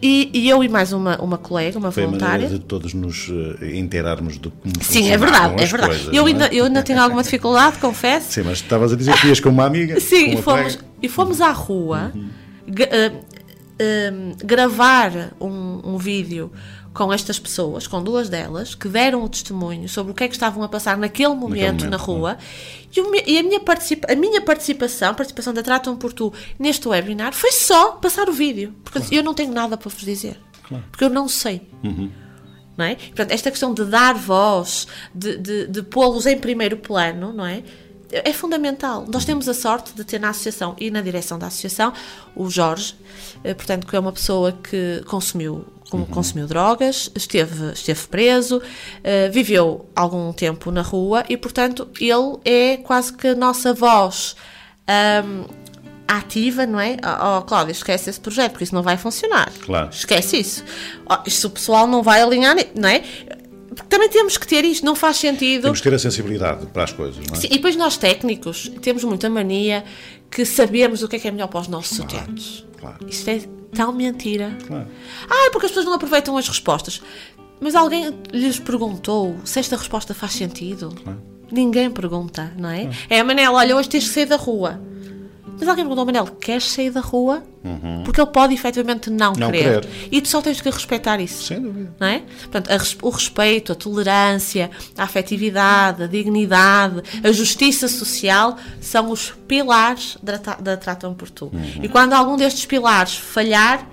E, 0.00 0.30
e 0.32 0.48
eu 0.48 0.62
e 0.62 0.68
mais 0.68 0.92
uma, 0.92 1.16
uma 1.20 1.36
colega, 1.36 1.76
uma 1.76 1.90
Foi 1.90 2.04
voluntária. 2.04 2.48
de 2.48 2.60
todos 2.60 2.94
nos 2.94 3.28
eh, 3.60 3.76
inteirarmos 3.76 4.38
de 4.38 4.48
como 4.48 4.72
Sim, 4.80 5.10
é 5.10 5.16
verdade, 5.16 5.54
é 5.60 5.66
verdade. 5.66 5.92
coisas, 5.96 6.14
eu, 6.14 6.24
é? 6.24 6.30
ainda, 6.30 6.46
eu 6.54 6.64
ainda 6.66 6.82
tenho 6.84 7.00
alguma 7.02 7.20
dificuldade, 7.22 7.78
confesso. 7.78 8.30
Sim, 8.32 8.42
mas 8.44 8.58
estavas 8.58 8.92
a 8.92 8.96
dizer 8.96 9.20
que 9.20 9.26
ias 9.26 9.40
com 9.40 9.48
uma 9.48 9.64
amiga. 9.66 9.98
Sim, 10.00 10.28
e 10.30 10.34
uma 10.34 10.42
fomos, 10.42 10.76
colega. 10.76 10.84
e 11.02 11.08
fomos 11.08 11.40
à 11.40 11.50
rua 11.50 12.12
gra- 12.68 12.88
ah, 12.92 13.12
ah, 13.80 14.34
gravar 14.44 15.30
um, 15.40 15.80
um 15.84 15.98
vídeo 15.98 16.52
com 16.98 17.12
estas 17.12 17.38
pessoas, 17.38 17.86
com 17.86 18.02
duas 18.02 18.28
delas, 18.28 18.74
que 18.74 18.88
deram 18.88 19.22
o 19.22 19.28
testemunho 19.28 19.88
sobre 19.88 20.10
o 20.10 20.14
que 20.14 20.24
é 20.24 20.28
que 20.28 20.34
estavam 20.34 20.64
a 20.64 20.68
passar 20.68 20.98
naquele 20.98 21.28
momento, 21.28 21.84
momento, 21.84 21.86
na 21.90 21.96
rua. 21.96 22.36
E, 22.94 23.00
me- 23.02 23.22
e 23.24 23.38
a, 23.38 23.42
minha 23.44 23.60
participa- 23.60 24.12
a 24.12 24.16
minha 24.16 24.40
participação, 24.40 25.10
a 25.10 25.14
participação 25.14 25.54
da 25.54 25.62
Tratam 25.62 25.96
por 25.96 26.12
Tu 26.12 26.32
neste 26.58 26.88
webinar, 26.88 27.32
foi 27.32 27.52
só 27.52 27.92
passar 27.92 28.28
o 28.28 28.32
vídeo. 28.32 28.74
Porque 28.84 28.98
eu 29.16 29.22
não 29.22 29.32
tenho 29.32 29.52
nada 29.52 29.76
para 29.76 29.88
vos 29.88 30.00
dizer. 30.02 30.40
Porque 30.90 31.04
eu 31.04 31.08
não 31.08 31.28
sei. 31.28 31.68
Não 32.76 32.84
é? 32.84 32.94
Portanto, 32.96 33.30
esta 33.30 33.50
questão 33.50 33.72
de 33.72 33.84
dar 33.84 34.14
voz, 34.16 34.86
de, 35.14 35.36
de, 35.38 35.66
de 35.68 35.82
pô-los 35.82 36.26
em 36.26 36.36
primeiro 36.38 36.76
plano, 36.76 37.32
não 37.32 37.46
é? 37.46 37.62
É 38.10 38.32
fundamental. 38.32 39.04
Nós 39.12 39.24
temos 39.24 39.48
a 39.48 39.54
sorte 39.54 39.92
de 39.92 40.02
ter 40.04 40.18
na 40.18 40.30
associação 40.30 40.74
e 40.78 40.90
na 40.90 41.02
direção 41.02 41.38
da 41.38 41.46
associação 41.48 41.92
o 42.34 42.48
Jorge, 42.48 42.94
eh, 43.44 43.52
portanto, 43.54 43.86
que 43.86 43.94
é 43.94 43.98
uma 43.98 44.12
pessoa 44.12 44.52
que 44.52 45.02
consumiu, 45.06 45.66
com- 45.90 46.06
consumiu 46.06 46.46
drogas, 46.46 47.10
esteve, 47.14 47.72
esteve 47.72 48.06
preso, 48.08 48.62
eh, 49.04 49.28
viveu 49.28 49.88
algum 49.94 50.32
tempo 50.32 50.70
na 50.70 50.80
rua 50.82 51.22
e, 51.28 51.36
portanto, 51.36 51.86
ele 52.00 52.38
é 52.44 52.76
quase 52.78 53.12
que 53.12 53.28
a 53.28 53.34
nossa 53.34 53.74
voz 53.74 54.34
ahm, 54.86 55.44
ativa, 56.06 56.64
não 56.64 56.80
é? 56.80 56.96
Ó, 57.20 57.38
oh, 57.38 57.42
Cláudia, 57.42 57.72
esquece 57.72 58.08
esse 58.08 58.18
projeto, 58.18 58.52
porque 58.52 58.64
isso 58.64 58.74
não 58.74 58.82
vai 58.82 58.96
funcionar. 58.96 59.52
Claro. 59.60 59.90
Esquece 59.92 60.38
isso. 60.38 60.64
Ó, 61.04 61.18
isto 61.26 61.48
o 61.48 61.50
pessoal 61.50 61.86
não 61.86 62.02
vai 62.02 62.22
alinhar, 62.22 62.56
não 62.74 62.88
é? 62.88 63.02
Também 63.88 64.08
temos 64.08 64.36
que 64.36 64.46
ter 64.46 64.64
isto, 64.64 64.84
não 64.84 64.94
faz 64.94 65.16
sentido. 65.16 65.62
Temos 65.62 65.80
que 65.80 65.88
ter 65.88 65.94
a 65.94 65.98
sensibilidade 65.98 66.66
para 66.66 66.84
as 66.84 66.92
coisas, 66.92 67.24
não 67.26 67.34
é? 67.34 67.40
Sim, 67.40 67.46
e 67.46 67.56
depois 67.56 67.76
nós 67.76 67.96
técnicos 67.96 68.70
temos 68.80 69.04
muita 69.04 69.28
mania 69.28 69.84
que 70.30 70.44
sabemos 70.44 71.02
o 71.02 71.08
que 71.08 71.16
é 71.16 71.18
que 71.18 71.28
é 71.28 71.30
melhor 71.30 71.48
para 71.48 71.60
os 71.60 71.68
nossos 71.68 71.98
utentes. 71.98 72.64
claro. 72.78 72.98
Isto 73.08 73.28
é 73.28 73.40
tal 73.74 73.92
mentira. 73.92 74.56
Claro. 74.66 74.86
Ah, 75.28 75.46
é 75.46 75.50
porque 75.50 75.66
as 75.66 75.70
pessoas 75.72 75.86
não 75.86 75.94
aproveitam 75.94 76.36
as 76.36 76.48
respostas. 76.48 77.00
Mas 77.60 77.74
alguém 77.74 78.14
lhes 78.32 78.58
perguntou 78.58 79.36
se 79.44 79.58
esta 79.58 79.76
resposta 79.76 80.14
faz 80.14 80.32
sentido? 80.32 80.94
Ninguém 81.50 81.90
pergunta, 81.90 82.52
não 82.56 82.68
é? 82.68 82.88
É 83.08 83.20
a 83.20 83.24
Manela, 83.24 83.56
olha, 83.56 83.76
hoje 83.76 83.88
tens 83.88 84.04
que 84.06 84.10
sair 84.14 84.26
da 84.26 84.36
rua. 84.36 84.80
Mas 85.58 85.68
alguém 85.68 85.84
perguntou 85.84 86.06
Manel, 86.06 86.26
queres 86.26 86.64
sair 86.70 86.90
da 86.90 87.00
rua? 87.00 87.42
Porque 88.04 88.20
ele 88.20 88.30
pode 88.30 88.54
efetivamente 88.54 89.10
não, 89.10 89.32
Não 89.34 89.50
querer. 89.50 89.80
querer. 89.80 90.08
E 90.10 90.20
tu 90.22 90.28
só 90.28 90.40
tens 90.40 90.60
que 90.60 90.70
respeitar 90.70 91.20
isso 91.20 91.44
Sem 91.48 91.60
dúvida. 91.60 91.92
não 92.00 92.06
é? 92.06 92.22
Portanto, 92.40 92.70
a 92.70 93.06
o 93.06 93.10
respeito, 93.10 93.72
a 93.72 93.74
tolerância, 93.74 94.70
a 94.96 95.02
afetividade, 95.02 96.04
a 96.04 96.06
dignidade, 96.06 97.02
a 97.22 97.30
justiça 97.32 97.88
social 97.88 98.56
são 98.80 99.10
os 99.10 99.32
pilares 99.46 100.16
da, 100.22 100.36
da 100.36 100.76
Tratam 100.76 101.12
por 101.12 101.28
Tu. 101.30 101.50
E 101.82 101.88
quando 101.88 102.12
algum 102.14 102.36
destes 102.36 102.64
pilares 102.64 103.16
falhar, 103.16 103.86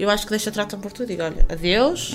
eu 0.00 0.08
acho 0.08 0.24
que 0.24 0.30
deixa 0.30 0.50
Tratam 0.50 0.80
por 0.80 0.92
Tu 0.92 1.02
e 1.02 1.06
digo, 1.06 1.22
olha, 1.22 1.44
adeus, 1.48 2.12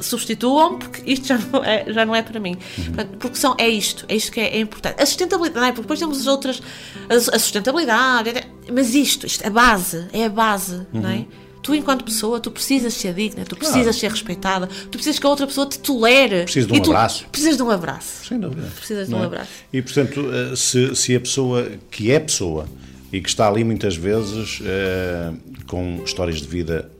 substituam 0.00 0.78
porque 0.78 1.02
isto 1.10 1.26
já 1.26 1.38
não 1.38 1.64
é, 1.64 1.84
já 1.92 2.06
não 2.06 2.14
é 2.14 2.22
para 2.22 2.38
mim. 2.38 2.56
Portanto, 2.76 3.16
porque 3.18 3.36
são, 3.36 3.54
é 3.58 3.68
isto, 3.68 4.04
é 4.08 4.14
isto 4.14 4.30
que 4.30 4.40
é, 4.40 4.56
é 4.56 4.60
importante. 4.60 5.02
A 5.02 5.06
sustentabilidade, 5.06 5.60
não 5.60 5.66
é? 5.66 5.72
porque 5.72 5.82
depois 5.82 5.98
temos 5.98 6.20
as 6.20 6.26
outras, 6.26 6.62
a, 7.08 7.14
a 7.14 7.38
sustentabilidade, 7.38 8.30
mas 8.72 8.94
isto, 8.94 9.26
isto, 9.26 9.46
a 9.46 9.50
base, 9.50 10.06
é 10.12 10.24
a 10.24 10.28
base, 10.28 10.86
não 10.92 11.10
é? 11.10 11.26
Tu, 11.62 11.74
enquanto 11.74 12.04
pessoa, 12.04 12.38
tu 12.38 12.50
precisas 12.50 12.92
ser 12.92 13.14
digna, 13.14 13.42
tu 13.44 13.56
precisas 13.56 13.96
ser 13.96 14.10
respeitada, 14.10 14.66
tu 14.66 14.90
precisas 14.90 15.18
que 15.18 15.26
a 15.26 15.30
outra 15.30 15.46
pessoa 15.46 15.66
te 15.66 15.78
tolere. 15.78 16.42
Precisas 16.42 16.70
de 16.70 16.78
um 16.78 16.84
abraço. 16.84 17.26
Precisas 17.32 17.56
de 17.56 17.62
um 17.62 17.70
abraço. 17.70 18.26
Sem 18.26 18.38
dúvida. 18.38 18.68
Precisas 18.76 19.08
de 19.08 19.14
um 19.14 19.22
é? 19.22 19.24
abraço. 19.24 19.50
E, 19.72 19.80
portanto, 19.80 20.30
eh, 20.30 20.54
se, 20.56 20.94
se 20.94 21.16
a 21.16 21.20
pessoa 21.20 21.72
que 21.90 22.12
é 22.12 22.20
pessoa 22.20 22.68
e 23.10 23.18
que 23.18 23.28
está 23.30 23.48
ali 23.48 23.64
muitas 23.64 23.96
vezes 23.96 24.60
eh, 24.62 25.32
com 25.66 26.02
histórias 26.04 26.42
de 26.42 26.46
vida 26.46 26.90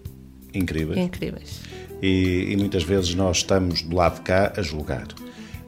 incríveis 0.55 0.99
Incríveis. 0.99 1.61
e, 2.01 2.53
e 2.53 2.57
muitas 2.57 2.83
vezes 2.83 3.15
nós 3.15 3.39
estamos 3.39 3.83
do 3.83 3.97
lado 3.97 4.17
de 4.17 4.21
cá 4.23 4.53
a 4.57 4.63
julgar. 4.63 5.07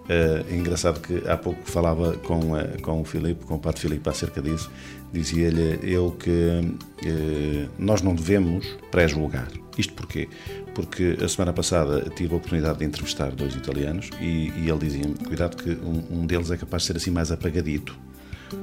Eh, 0.09 0.45
é 0.51 0.57
engraçado 0.57 1.01
que 1.01 1.28
há 1.28 1.37
pouco 1.37 1.68
falava 1.68 2.12
com, 2.18 2.57
eh, 2.57 2.76
com 2.80 3.01
o 3.01 3.05
Filipe, 3.05 3.45
com 3.45 3.55
o 3.55 3.59
Padre 3.59 3.80
Filipe 3.80 4.09
acerca 4.09 4.41
disso, 4.41 4.70
dizia-lhe 5.12 5.80
eu 5.82 6.12
que 6.12 6.61
eh, 7.05 7.66
nós 7.78 8.03
não 8.03 8.14
devemos 8.14 8.66
pré-julgar. 8.91 9.49
Isto 9.76 9.95
porquê? 9.95 10.28
Porque 10.74 11.18
a 11.22 11.28
semana 11.28 11.53
passada 11.53 12.09
tive 12.14 12.34
a 12.34 12.37
oportunidade 12.37 12.78
de 12.78 12.84
entrevistar 12.84 13.30
dois 13.32 13.55
italianos 13.55 14.11
e, 14.20 14.51
e 14.57 14.70
ele 14.70 14.78
dizia-me, 14.78 15.14
cuidado 15.14 15.57
que 15.57 15.70
um, 15.70 16.20
um 16.22 16.26
deles 16.26 16.51
é 16.51 16.57
capaz 16.57 16.82
de 16.82 16.87
ser 16.89 16.97
assim 16.97 17.11
mais 17.11 17.32
apagadito. 17.32 17.99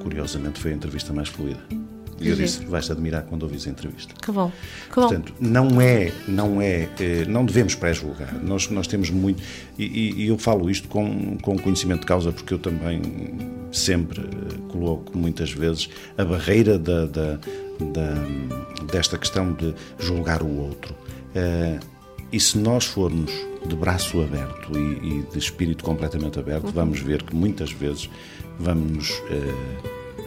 Curiosamente 0.01 0.59
foi 0.59 0.71
a 0.71 0.75
entrevista 0.75 1.11
mais 1.11 1.27
fluida. 1.27 1.59
E 2.19 2.27
eu 2.29 2.35
Uhum. 2.35 2.41
disse, 2.41 2.63
vais-te 2.65 2.91
admirar 2.91 3.23
quando 3.23 3.43
ouvis 3.43 3.65
a 3.67 3.69
entrevista. 3.69 4.13
Que 4.21 4.31
bom. 4.31 4.51
Que 4.89 4.95
bom. 4.95 5.01
Portanto, 5.07 5.33
não 5.39 5.81
é, 5.81 6.11
não 6.27 6.61
é, 6.61 6.89
eh, 6.99 7.25
não 7.27 7.45
devemos 7.45 7.75
pré-julgar. 7.75 8.33
Nós, 8.43 8.69
nós 8.69 8.87
temos 8.87 9.09
muito, 9.09 9.41
e, 9.77 9.83
e- 10.23 10.27
eu 10.27 10.37
falo 10.37 10.69
isto 10.69 10.87
com, 10.87 11.37
com 11.41 11.57
conhecimento 11.57 12.01
de 12.01 12.05
causa, 12.07 12.31
porque 12.31 12.53
eu 12.53 12.59
também 12.59 13.01
sempre 13.71 14.21
eh, 14.21 14.57
coloco 14.69 15.17
muitas 15.17 15.51
vezes 15.51 15.89
a 16.17 16.23
barreira 16.23 16.77
da, 16.79 17.05
da- 17.07 17.35
da- 17.37 18.85
desta 18.91 19.17
questão 19.17 19.51
de 19.53 19.73
julgar 19.99 20.43
o 20.43 20.49
outro. 20.61 20.95
Eh, 21.35 21.79
e 22.31 22.39
se 22.39 22.57
nós 22.57 22.85
formos 22.85 23.31
de 23.65 23.75
braço 23.75 24.21
aberto 24.21 24.77
e, 24.77 25.19
e 25.19 25.23
de 25.31 25.37
espírito 25.37 25.83
completamente 25.83 26.37
aberto, 26.39 26.71
vamos 26.71 26.99
ver 26.99 27.21
que 27.23 27.35
muitas 27.35 27.71
vezes 27.71 28.09
vamos 28.59 29.21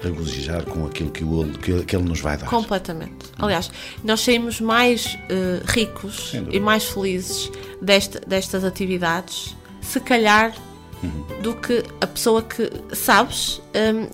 regozijar 0.02 0.64
com 0.64 0.86
aquilo 0.86 1.10
que, 1.10 1.24
o, 1.24 1.44
que, 1.58 1.84
que 1.84 1.96
ele 1.96 2.04
nos 2.08 2.20
vai 2.20 2.36
dar. 2.36 2.46
Completamente. 2.46 3.14
Aliás, 3.38 3.70
nós 4.04 4.20
saímos 4.20 4.60
mais 4.60 5.18
eh, 5.28 5.60
ricos 5.66 6.32
e 6.50 6.60
mais 6.60 6.84
felizes 6.84 7.50
desta- 7.80 8.20
destas 8.26 8.64
atividades, 8.64 9.56
se 9.80 10.00
calhar, 10.00 10.54
Uhum. 11.02 11.42
do 11.42 11.54
que 11.54 11.84
a 12.00 12.06
pessoa 12.06 12.40
que, 12.40 12.70
sabes, 12.94 13.60
hum, 13.74 14.06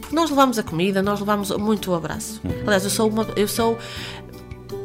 porque 0.00 0.16
nós 0.16 0.30
levamos 0.30 0.58
a 0.58 0.62
comida, 0.62 1.02
nós 1.02 1.20
levamos 1.20 1.50
muito 1.58 1.90
o 1.90 1.94
abraço. 1.94 2.40
Uhum. 2.42 2.50
Aliás, 2.62 2.84
eu 2.84 2.90
sou 2.90 3.08
uma. 3.10 3.26
Eu 3.36 3.46
sou. 3.46 3.78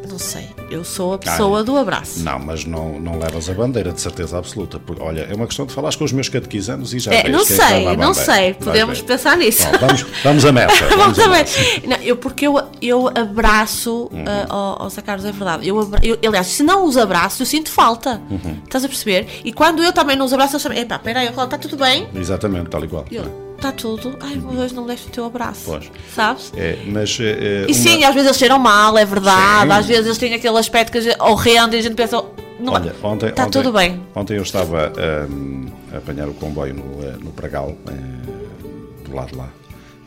Não 0.09 0.17
sei, 0.17 0.47
eu 0.71 0.83
sou 0.83 1.13
a 1.13 1.17
pessoa 1.17 1.63
do 1.63 1.77
abraço. 1.77 2.21
Não, 2.21 2.39
mas 2.39 2.65
não, 2.65 2.99
não 2.99 3.19
levas 3.19 3.49
a 3.49 3.53
bandeira 3.53 3.91
de 3.91 3.99
certeza 4.01 4.37
absoluta. 4.37 4.79
Porque, 4.79 5.01
olha, 5.01 5.27
é 5.29 5.35
uma 5.35 5.45
questão 5.45 5.65
de 5.65 5.73
falares 5.73 5.95
com 5.95 6.05
os 6.05 6.11
meus 6.11 6.27
catequizandos 6.29 6.93
e 6.93 6.99
já 6.99 7.13
É, 7.13 7.29
não 7.29 7.41
é 7.41 7.45
sei, 7.45 7.95
não 7.97 8.13
sei, 8.13 8.53
podemos 8.55 9.01
pensar 9.01 9.37
nisso. 9.37 9.63
Bom, 9.73 9.77
vamos, 9.79 10.05
vamos 10.23 10.45
a 10.45 10.51
meta. 10.51 10.73
Vamos 10.97 11.19
a 11.19 11.23
também. 11.23 11.39
meta. 11.39 11.87
Não, 11.87 11.97
eu, 11.97 12.15
porque 12.17 12.47
eu, 12.47 12.55
eu 12.81 13.07
abraço 13.09 14.09
Uhum. 14.11 14.89
Zé 14.89 15.01
Carlos, 15.01 15.25
é 15.25 15.31
verdade. 15.31 15.67
Eu, 15.67 15.91
eu- 16.01 16.17
aliás, 16.27 16.47
se 16.47 16.63
não 16.63 16.85
os 16.85 16.97
abraço, 16.97 17.41
eu 17.41 17.45
sinto 17.45 17.69
falta. 17.69 18.21
Uhum. 18.29 18.57
Estás 18.63 18.83
a 18.83 18.87
perceber? 18.87 19.27
E 19.43 19.51
quando 19.53 19.83
eu 19.83 19.91
também 19.93 20.15
não 20.15 20.25
os 20.25 20.33
abraço, 20.33 20.53
eles 20.53 20.61
chamam: 20.63 20.77
Epá, 20.77 20.97
peraí, 20.99 21.27
está 21.27 21.57
tudo 21.57 21.77
bem? 21.77 22.07
Exatamente, 22.15 22.69
tal 22.69 22.83
e 22.83 22.87
qual. 22.87 23.05
Eu, 23.11 23.46
está 23.69 23.71
tudo. 23.71 24.17
Ai, 24.19 24.39
mas 24.43 24.57
hoje 24.57 24.73
não 24.73 24.83
me 24.83 24.89
deste 24.89 25.07
o 25.07 25.11
teu 25.11 25.25
abraço. 25.25 25.63
Pois. 25.65 25.91
Sabes? 26.15 26.51
É, 26.55 26.77
mas, 26.87 27.17
eh, 27.19 27.65
E 27.67 27.71
uma- 27.71 27.73
sim, 27.73 28.03
às 28.03 28.13
vezes 28.13 28.27
eles 28.27 28.37
cheiram 28.37 28.59
mal, 28.59 28.97
é 28.97 29.05
verdade. 29.05 29.71
Sim. 29.71 29.77
Às 29.79 29.85
vezes 29.85 30.05
eles 30.05 30.17
têm 30.17 30.33
aquele 30.33 30.57
aspecto 30.57 30.91
que 30.91 30.97
a 30.97 31.01
gente, 31.01 31.21
horrendo 31.21 31.75
e 31.75 31.79
a 31.79 31.81
gente 31.81 31.95
pensa: 31.95 32.23
não, 32.59 32.73
Olha, 32.73 32.95
ontem, 33.03 33.29
está 33.29 33.45
ontem- 33.45 33.61
tudo 33.61 33.71
bem. 33.73 34.01
Ontem 34.15 34.37
eu 34.37 34.43
estava 34.43 34.91
hum, 35.29 35.65
a 35.93 35.97
apanhar 35.97 36.27
o 36.27 36.33
comboio 36.33 36.73
no, 36.73 37.03
eh, 37.03 37.15
no 37.23 37.31
Pragal, 37.31 37.75
eh, 37.89 39.07
do 39.07 39.15
lado 39.15 39.31
de 39.31 39.35
lá, 39.37 39.49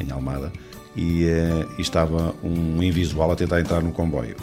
em 0.00 0.10
Almada, 0.10 0.52
e, 0.96 1.24
eh, 1.26 1.66
e 1.78 1.82
estava 1.82 2.34
um 2.42 2.82
invisual 2.82 3.30
a 3.30 3.36
tentar 3.36 3.60
entrar 3.60 3.80
no 3.82 3.92
comboio. 3.92 4.36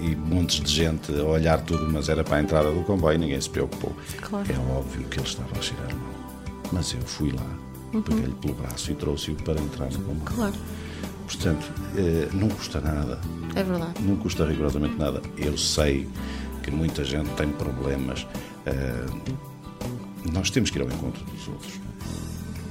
E 0.00 0.16
montes 0.16 0.60
de 0.60 0.70
gente 0.70 1.12
a 1.18 1.22
olhar 1.24 1.60
tudo, 1.60 1.88
mas 1.90 2.08
era 2.08 2.24
para 2.24 2.36
a 2.38 2.40
entrada 2.40 2.70
do 2.72 2.82
comboio, 2.82 3.18
ninguém 3.18 3.40
se 3.40 3.48
preocupou. 3.50 3.92
Claro. 4.20 4.46
É 4.50 4.76
óbvio 4.78 5.04
que 5.08 5.18
ele 5.18 5.26
estava 5.26 5.48
a 5.58 5.62
cheirar 5.62 5.88
mal. 5.94 6.12
Mas 6.72 6.92
eu 6.94 7.00
fui 7.02 7.30
lá, 7.32 7.46
peguei-lhe 8.00 8.32
pelo 8.34 8.54
braço 8.54 8.90
e 8.90 8.94
trouxe-o 8.94 9.34
para 9.36 9.60
entrar 9.60 9.90
no 9.90 9.98
comboio. 9.98 10.18
Uhum. 10.18 10.24
Claro, 10.36 10.54
Portanto, 11.26 11.70
eh, 11.96 12.28
não 12.32 12.48
custa 12.48 12.80
nada 12.80 13.18
é 13.54 13.62
verdade. 13.62 13.94
não 14.02 14.16
custa 14.16 14.44
rigorosamente 14.46 14.96
nada. 14.96 15.20
Eu 15.36 15.56
sei 15.58 16.08
que 16.62 16.70
muita 16.70 17.04
gente 17.04 17.28
tem 17.30 17.48
problemas. 17.48 18.26
eh, 18.66 19.06
nós 20.32 20.50
temos 20.50 20.70
que 20.70 20.78
ir 20.78 20.82
ao 20.82 20.88
encontro 20.88 21.24
dos 21.24 21.48
outros. 21.48 21.72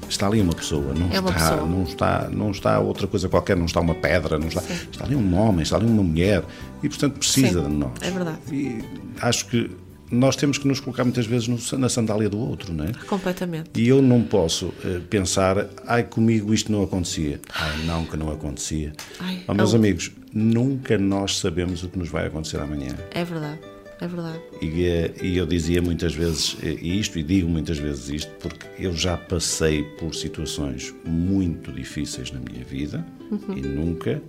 Está 0.08 0.28
ali 0.28 0.42
uma 0.42 0.54
pessoa, 0.54 0.94
não, 0.94 1.10
É 1.12 1.20
uma 1.22 1.30
está, 1.32 1.50
pessoa. 1.52 1.66
não 1.70 1.84
está, 1.84 2.30
não 2.30 2.52
está 2.52 2.80
outra 2.80 3.08
coisa 3.08 3.30
qualquer, 3.30 3.56
não 3.56 3.66
está 3.66 3.80
uma 3.80 3.96
pedra, 3.96 4.38
não 4.38 4.48
está, 4.50 4.62
está 4.62 5.06
ali 5.06 5.16
um 5.16 5.38
homem, 5.38 5.64
está 5.64 5.78
ali 5.78 5.86
uma 5.86 6.04
mulher 6.04 6.44
e 6.84 6.90
portanto 6.90 7.14
precisa 7.20 7.64
Sim, 7.64 7.70
de 7.70 7.76
nós. 7.76 7.92
é 8.02 8.12
verdade. 8.12 8.38
E 8.52 8.84
acho 9.22 9.48
que 9.48 9.72
nós 10.12 10.36
temos 10.36 10.58
que 10.58 10.68
nos 10.68 10.80
colocar 10.80 11.04
muitas 11.04 11.26
vezes 11.26 11.48
no- 11.48 11.78
na 11.80 11.88
sandália 11.90 12.30
do 12.30 12.38
outro, 12.38 12.74
não 12.74 12.86
é? 12.86 12.92
Completamente. 13.08 13.70
E 13.80 13.88
eu 13.88 14.02
não 14.02 14.22
posso 14.24 14.74
eh, 14.84 15.00
pensar, 15.10 15.68
ai, 15.88 16.04
comigo 16.04 16.54
isto 16.54 16.72
não 16.72 16.84
acontecia. 16.84 17.40
Ai, 17.54 17.86
não, 17.86 18.06
que 18.06 18.18
não 18.18 18.32
acontecia. 18.32 18.92
Ai, 19.20 19.42
oh, 19.48 19.54
meus 19.54 19.72
eu- 19.74 19.80
amigos, 19.80 20.12
nunca 20.34 20.98
nós 20.98 21.38
sabemos 21.40 21.84
o 21.84 21.90
que 21.90 21.98
nos 21.98 22.10
vai 22.10 22.28
acontecer 22.28 22.58
amanhã. 22.60 22.96
É 23.12 23.24
verdade. 23.24 23.60
É 24.00 24.08
verdade. 24.08 24.40
E, 24.62 24.84
eh, 24.84 25.14
e 25.22 25.38
eu 25.38 25.46
dizia 25.46 25.80
muitas 25.80 26.14
vezes 26.16 26.58
eh, 26.64 26.74
isto, 26.82 27.20
e 27.20 27.24
digo 27.24 27.48
muitas 27.48 27.78
vezes 27.78 28.10
isto, 28.10 28.32
porque 28.40 28.66
eu 28.80 28.94
já 28.96 29.16
passei 29.16 29.84
por 30.00 30.16
situações 30.16 30.92
muito 31.06 31.72
difíceis 31.72 32.32
na 32.32 32.40
minha 32.40 32.66
vida 32.66 33.06
Uhum. 33.30 33.56
e 33.58 33.62
nunca, 33.62 34.20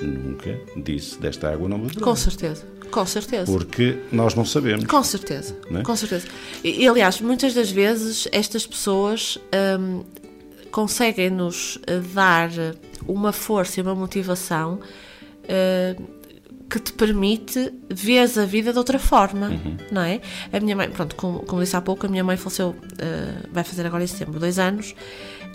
nunca 0.00 0.58
disse 0.76 1.18
desta 1.18 1.50
água 1.52 1.68
não 1.68 1.78
beberei. 1.78 2.02
Com 2.02 2.16
certeza. 2.16 2.64
Com 2.90 3.04
certeza. 3.04 3.52
Porque 3.52 3.98
nós 4.10 4.34
não 4.34 4.44
sabemos. 4.44 4.86
Com 4.86 5.02
certeza, 5.02 5.54
é? 5.70 5.82
com 5.82 5.94
certeza. 5.94 6.26
E, 6.64 6.88
aliás, 6.88 7.20
muitas 7.20 7.52
das 7.52 7.70
vezes 7.70 8.26
estas 8.32 8.66
pessoas 8.66 9.38
hum, 9.78 10.04
conseguem-nos 10.70 11.78
eh, 11.86 12.00
dar 12.14 12.50
uma 13.06 13.32
força 13.32 13.80
e 13.80 13.82
uma 13.82 13.94
motivação 13.94 14.80
eh, 15.46 15.96
que 16.68 16.78
te 16.78 16.92
permite 16.92 17.72
ver 17.88 18.30
a 18.38 18.44
vida 18.44 18.72
de 18.72 18.78
outra 18.78 18.98
forma, 18.98 19.50
não 19.90 20.02
é? 20.02 20.20
A 20.52 20.60
minha 20.60 20.76
mãe, 20.76 20.90
pronto, 20.90 21.16
como, 21.16 21.40
como 21.40 21.62
disse 21.62 21.74
há 21.74 21.80
pouco, 21.80 22.06
a 22.06 22.08
minha 22.08 22.22
mãe 22.22 22.36
faleceu, 22.36 22.76
eh, 22.98 23.46
vai 23.50 23.64
fazer 23.64 23.86
agora 23.86 24.04
em 24.04 24.06
setembro, 24.06 24.38
dois 24.38 24.58
anos, 24.58 24.94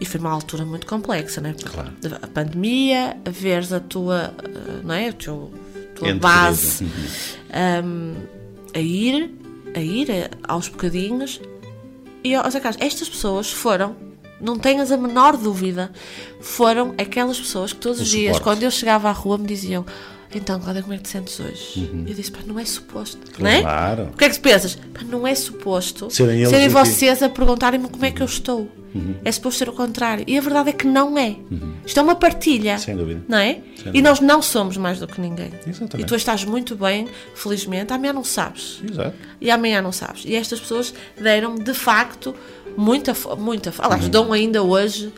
e 0.04 0.06
foi 0.06 0.20
uma 0.20 0.32
altura 0.32 0.66
muito 0.66 0.86
complexa, 0.86 1.39
não 1.39 1.49
é? 1.49 1.54
Claro. 1.54 1.91
A 2.22 2.28
pandemia, 2.28 3.16
a 3.26 3.30
veres 3.30 3.72
a 3.72 3.80
tua, 3.80 4.34
eh, 4.43 4.82
não 4.84 4.93
é? 4.93 5.08
A 5.10 5.14
tua, 5.14 5.49
tua 5.95 6.14
base 6.16 6.86
um, 7.86 8.16
a 8.76 8.80
ir, 8.80 9.32
a 9.76 9.80
ir 9.80 10.12
a- 10.12 10.54
aos 10.54 10.68
bocadinhos. 10.68 11.39
E, 12.24 12.36
ó 12.36 12.49
Zé 12.49 12.60
Carlos, 12.60 12.82
estas 12.82 13.08
pessoas 13.08 13.51
foram, 13.51 13.95
não 14.41 14.58
tenhas 14.60 14.91
a 14.91 14.97
menor 14.97 15.38
dúvida, 15.38 15.91
foram 16.41 16.93
aquelas 16.97 17.39
pessoas 17.39 17.72
que 17.74 17.80
todos 17.80 17.99
O 17.99 18.04
os 18.04 18.10
dias, 18.10 18.36
suporte. 18.36 18.43
quando 18.43 18.64
eu 18.64 18.72
chegava 18.72 19.08
à 19.10 19.12
rua, 19.12 19.38
me 19.38 19.47
diziam: 19.47 19.86
Então, 20.36 20.60
Cláudia, 20.60 20.82
como 20.82 20.94
é 20.94 20.98
que 20.98 21.04
te 21.04 21.10
sentes 21.10 21.40
hoje? 21.40 21.90
Eu 22.08 22.14
disse: 22.14 22.32
Pá, 22.32 22.40
não 22.46 22.60
é 22.60 22.66
suposto, 22.66 23.20
não 23.40 23.50
é? 23.50 23.58
Uhum. 23.58 23.62
Claro. 23.62 24.04
O 24.14 24.18
que 24.18 24.26
é 24.26 24.30
que 24.30 24.36
tu 24.36 24.42
pensas? 24.42 24.76
Pá, 24.76 25.02
não 25.08 25.28
é 25.28 25.36
suposto 25.36 26.10
Serem 26.10 26.44
aqui. 26.46 26.70
vocês 26.70 27.22
a 27.24 27.30
perguntarem-me 27.30 27.88
como 27.88 28.04
é 28.06 28.12
que 28.12 28.22
eu 28.22 28.26
estou. 28.26 28.70
É 29.26 29.32
suposto 29.32 29.58
ser 29.58 29.70
o 29.70 29.74
contrário. 29.74 30.24
E 30.28 30.38
a 30.38 30.42
verdade 30.42 30.70
é 30.70 30.72
que 30.72 30.86
não 30.86 31.18
é. 31.18 31.36
Isto 31.84 32.00
é 32.00 32.04
uma 32.04 32.14
partilha. 32.16 32.78
Sem 32.78 32.96
dúvida. 32.96 33.24
Não 33.28 33.40
é? 33.40 33.54
Sem 33.54 33.62
E 33.80 33.84
dúvida. 33.86 34.10
nós 34.10 34.20
não 34.20 34.40
somos 34.40 34.78
mais 34.78 35.00
do 35.00 35.08
que 35.08 35.20
ninguém. 35.20 35.52
Exatamente. 35.68 36.00
E 36.02 36.06
tu 36.06 36.16
estás 36.16 36.46
muito 36.46 36.76
bem, 36.76 37.08
felizmente. 37.34 37.92
Amanhã 37.92 38.14
não 38.14 38.24
sabes. 38.24 38.82
Exato. 38.88 39.16
E 39.42 39.50
amanhã 39.50 39.82
não 39.82 39.92
sabes. 39.92 40.24
E 40.26 40.36
estas 40.36 40.60
pessoas 40.60 40.94
deram 41.20 41.56
de 41.56 41.74
facto 41.74 42.36
muita, 42.78 43.16
muita. 43.38 43.72
fo- 43.72 43.80
Uhum. 43.82 43.86
Aliás, 43.88 44.10
dão 44.10 44.32
ainda 44.32 44.62
hoje. 44.62 45.12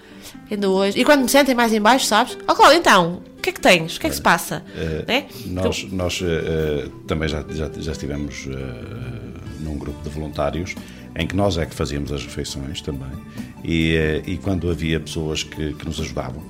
Ainda 0.50 0.70
hoje. 0.70 1.00
E 1.00 1.04
quando 1.06 1.24
me 1.24 1.30
sentem 1.30 1.56
mais 1.56 1.74
em 1.74 1.82
baixo, 1.82 2.06
sabes? 2.06 2.38
Ó, 2.48 2.54
Cláudia, 2.54 2.78
então, 2.78 3.22
o 3.38 3.42
que 3.42 3.50
é 3.50 3.54
que 3.54 3.62
tens? 3.62 3.98
O 3.98 4.00
que 4.00 4.08
é 4.08 4.10
que 4.10 4.16
se 4.16 4.22
passa? 4.22 4.64
né? 5.08 5.26
Nós, 5.48 5.84
nós 5.92 6.22
eh, 6.22 6.26
eh, 6.26 6.90
também 7.08 7.28
já, 7.28 7.44
já, 7.50 7.70
já 7.78 7.92
estivemos 7.92 8.48
eh, 8.48 9.62
num 9.62 9.78
grupo 9.78 10.02
de 10.04 10.10
voluntários 10.10 10.76
em 11.16 11.26
que 11.26 11.36
nós 11.36 11.58
é 11.58 11.66
que 11.66 11.74
fazíamos 11.74 12.12
as 12.12 12.24
refeições 12.24 12.82
também. 12.82 13.12
E, 13.64 14.22
e 14.26 14.38
quando 14.38 14.70
havia 14.70 15.00
pessoas 15.00 15.44
que, 15.44 15.74
que 15.74 15.86
nos 15.86 16.00
ajudavam, 16.00 16.44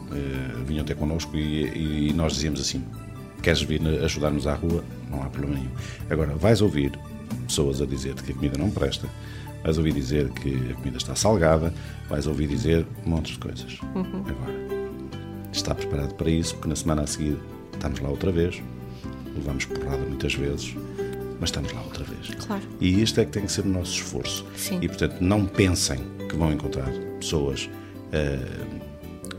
vinham 0.66 0.84
ter 0.84 0.96
connosco 0.96 1.38
e, 1.38 2.10
e 2.10 2.14
nós 2.14 2.34
dizíamos 2.34 2.60
assim: 2.60 2.84
queres 3.42 3.62
vir 3.62 3.80
ajudar-nos 4.04 4.48
à 4.48 4.56
rua? 4.56 4.84
Não 5.10 5.22
há 5.22 5.28
problema 5.28 5.60
nenhum. 5.60 5.72
Agora, 6.10 6.36
vais 6.36 6.62
ouvir 6.62 6.92
pessoas 7.48 7.82
a 7.82 7.86
dizer 7.86 8.16
que 8.16 8.32
a 8.32 8.36
comida 8.36 8.58
não 8.58 8.72
presta, 8.72 9.08
vais 9.66 9.78
ouvir 9.78 9.94
dizer 9.94 10.30
que 10.30 10.72
a 10.72 10.76
comida 10.76 10.98
está 10.98 11.16
salgada, 11.16 11.74
vais 12.08 12.28
ouvir 12.28 12.48
dizer 12.48 12.86
montes 13.06 13.34
de 13.34 13.40
coisas. 13.40 13.80
Agora, 13.96 14.54
está 15.52 15.74
preparado 15.74 16.14
para 16.14 16.30
isso, 16.30 16.54
porque 16.56 16.70
na 16.70 16.76
semana 16.76 17.02
a 17.02 17.08
seguir 17.08 17.36
estamos 17.74 18.00
lá 18.00 18.10
outra 18.10 18.32
vez, 18.32 18.62
levamos 19.36 19.66
porrada 19.66 19.98
muitas 20.06 20.34
vezes, 20.36 20.76
mas 21.40 21.50
estamos 21.50 21.72
lá 21.74 21.82
outra 21.82 22.04
vez. 22.04 22.30
Claro. 22.46 22.62
E 22.80 23.02
isto 23.02 23.20
é 23.20 23.26
que 23.26 23.32
tem 23.32 23.44
que 23.46 23.52
ser 23.52 23.62
o 23.62 23.68
nosso 23.70 23.92
esforço. 23.94 24.46
Sim. 24.56 24.80
E 24.82 24.88
portanto, 24.88 25.18
não 25.20 25.46
pensem 25.46 26.00
que 26.30 26.36
vão 26.36 26.52
encontrar 26.54 26.90
pessoas 27.20 27.70
eh, 28.12 28.38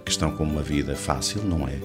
que 0.04 0.10
estão 0.10 0.30
com 0.32 0.42
uma 0.44 0.62
vida 0.62 0.94
fácil, 0.96 1.42
não 1.44 1.66
é. 1.68 1.76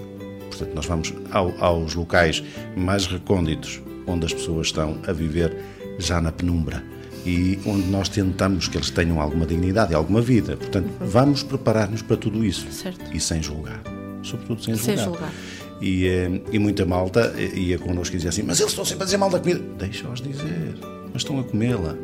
Portanto, 0.49 0.73
nós 0.73 0.85
vamos 0.85 1.13
ao- 1.31 1.53
aos 1.63 1.93
locais 1.95 2.43
mais 2.75 3.05
recônditos, 3.05 3.81
onde 4.07 4.25
as 4.25 4.33
pessoas 4.33 4.67
estão 4.67 4.97
a 5.07 5.13
viver 5.13 5.55
já 5.99 6.19
na 6.19 6.31
penumbra 6.31 6.83
e 7.25 7.59
onde 7.65 7.87
nós 7.87 8.09
tentamos 8.09 8.67
que 8.67 8.77
eles 8.77 8.89
tenham 8.89 9.19
alguma 9.21 9.45
dignidade 9.45 9.91
e 9.91 9.95
alguma 9.95 10.21
vida. 10.21 10.57
Portanto, 10.57 10.89
vamos 10.99 11.43
preparar-nos 11.43 12.01
para 12.01 12.17
tudo 12.17 12.43
isso 12.43 12.65
Certo. 12.71 13.15
e 13.15 13.19
sem 13.19 13.41
julgar, 13.41 13.81
sobretudo 14.23 14.63
sem, 14.63 14.75
Sem 14.75 14.97
julgar. 14.97 15.13
julgar. 15.29 15.33
E, 15.81 16.07
eh, 16.07 16.41
e 16.51 16.59
muita 16.59 16.85
malta 16.85 17.33
ia 17.55 17.77
connosco 17.79 18.15
e 18.15 18.17
dizia 18.17 18.29
assim: 18.29 18.43
Mas 18.43 18.59
eles 18.59 18.71
estão 18.71 18.85
sempre 18.85 19.03
a 19.03 19.05
dizer 19.05 19.17
mal 19.17 19.29
da 19.29 19.39
comida. 19.39 19.61
Deixa-os 19.79 20.21
dizer, 20.21 20.75
mas 21.11 21.23
estão 21.23 21.39
a 21.39 21.43
comê-la. 21.43 21.95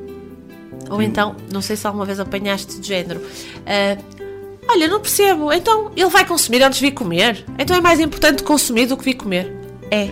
Ou 0.89 1.01
então, 1.01 1.36
não 1.51 1.61
sei 1.61 1.76
se 1.76 1.86
alguma 1.86 2.05
vez 2.05 2.20
apanhaste 2.20 2.80
de 2.80 2.88
género. 2.88 3.22
ah, 3.65 3.97
Olha, 4.70 4.88
não 4.88 4.99
percebo. 4.99 5.51
Então 5.53 5.91
ele 5.95 6.09
vai 6.09 6.26
consumir 6.26 6.61
antes 6.61 6.80
de 6.80 6.86
vir 6.88 6.91
comer. 6.91 7.45
Então 7.57 7.76
é 7.76 7.80
mais 7.82 7.99
importante 7.99 8.43
consumir 8.43 8.86
do 8.88 8.97
que 8.97 9.05
vir 9.05 9.13
comer. 9.13 9.51
É. 9.89 10.07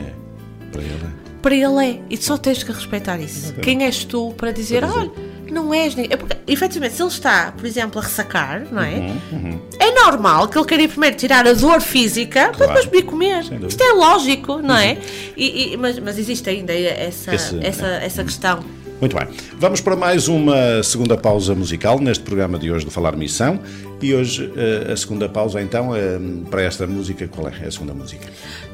Para 0.71 0.81
ele. 0.81 1.24
Para 1.45 1.53
ele 1.53 1.85
é. 1.85 1.99
E 2.09 2.17
só 2.17 2.37
tens 2.39 2.63
que 2.63 2.71
respeitar 2.71 3.19
isso. 3.19 3.53
Quem 3.61 3.83
és 3.83 4.03
tu 4.03 4.33
para 4.35 4.49
dizer, 4.51 4.79
Para 4.79 4.87
dizer. 4.87 4.99
olha, 4.99 5.11
Não 5.51 5.71
és 5.71 5.93
ninguém. 5.93 6.11
É 6.11 6.17
porque, 6.17 6.35
efetivamente, 6.47 6.95
se 6.95 7.03
ele 7.03 7.09
está, 7.09 7.51
por 7.55 7.67
exemplo, 7.67 8.01
a 8.01 8.03
ressacar, 8.03 8.65
não 8.71 8.81
é? 8.81 8.95
Uhum, 9.31 9.61
É 9.79 9.91
normal 9.91 10.47
que 10.47 10.57
ele 10.57 10.65
queira 10.65 10.83
ir 10.83 10.87
primeiro 10.87 11.15
tirar 11.15 11.45
a 11.47 11.53
dor 11.53 11.81
física 11.81 12.49
para 12.57 12.65
depois 12.65 12.85
vir 12.87 13.03
comer. 13.03 13.43
Isto 13.67 13.83
é 13.83 13.93
lógico, 13.93 14.57
não 14.57 14.75
é? 14.75 14.97
E, 15.37 15.73
e- 15.73 15.77
mas, 15.77 15.99
mas 15.99 16.17
existe 16.17 16.49
ainda 16.49 16.73
essa, 16.73 17.35
Esse- 17.35 17.59
essa, 17.63 17.85
essa 17.85 18.23
questão. 18.23 18.63
Muito 19.05 19.15
bem. 19.15 19.27
Vamos 19.59 19.81
para 19.81 19.95
mais 19.95 20.27
uma 20.27 20.81
segunda 20.81 21.15
pausa 21.15 21.53
musical 21.53 21.99
neste 21.99 22.23
programa 22.23 22.57
de 22.57 22.71
hoje 22.71 22.85
do 22.85 22.89
Falar 22.89 23.15
Missão. 23.15 23.59
E 24.01 24.15
hoje 24.15 24.51
eh, 24.57 24.91
a 24.91 24.97
segunda 24.97 25.29
pausa, 25.29 25.61
então, 25.61 25.95
eh, 25.95 26.17
para 26.49 26.63
esta 26.63 26.87
música, 26.87 27.27
qual 27.27 27.47
é? 27.47 27.67
A 27.67 27.71
segunda 27.71 27.93
música. 27.93 28.27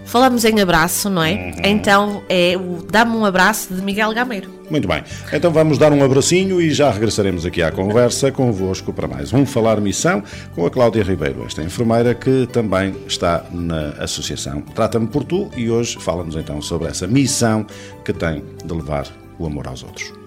Falamos 0.06 0.46
em 0.46 0.62
abraço, 0.62 1.10
não 1.10 1.22
é? 1.22 1.34
Uhum. 1.34 1.52
Então 1.66 2.24
é 2.30 2.56
o 2.56 2.82
Dá-me 2.90 3.14
um 3.14 3.26
abraço 3.26 3.74
de 3.74 3.82
Miguel 3.82 4.14
Gameiro. 4.14 4.50
Muito 4.70 4.88
bem. 4.88 5.04
Então 5.34 5.52
vamos 5.52 5.78
dar 5.78 5.92
um 5.92 6.02
abracinho 6.02 6.62
e 6.62 6.72
já 6.72 6.90
regressaremos 6.90 7.46
aqui 7.46 7.62
à 7.62 7.70
conversa 7.70 8.32
convosco 8.32 8.94
para 8.94 9.10
mais 9.10 9.34
um 9.34 9.46
Falar 9.46 9.82
Missão 9.82 10.24
com 10.56 10.66
a 10.66 10.72
Cláudia 10.72 11.04
Ribeiro, 11.04 11.44
esta 11.46 11.62
enfermeira 11.62 12.16
que 12.16 12.48
também 12.48 12.96
está 13.06 13.44
na 13.52 13.90
associação 14.00 14.62
Trata-me 14.62 15.08
por 15.08 15.26
Tu 15.26 15.50
e 15.58 15.70
hoje 15.70 15.98
fala-nos 16.00 16.38
então 16.38 16.62
sobre 16.62 16.88
essa 16.88 17.06
missão 17.06 17.66
que 18.06 18.14
tem 18.14 18.42
de 18.64 18.74
levar 18.74 19.08
o 19.42 19.46
amor 19.46 19.68
aos 19.68 19.84
outros. 19.84 20.21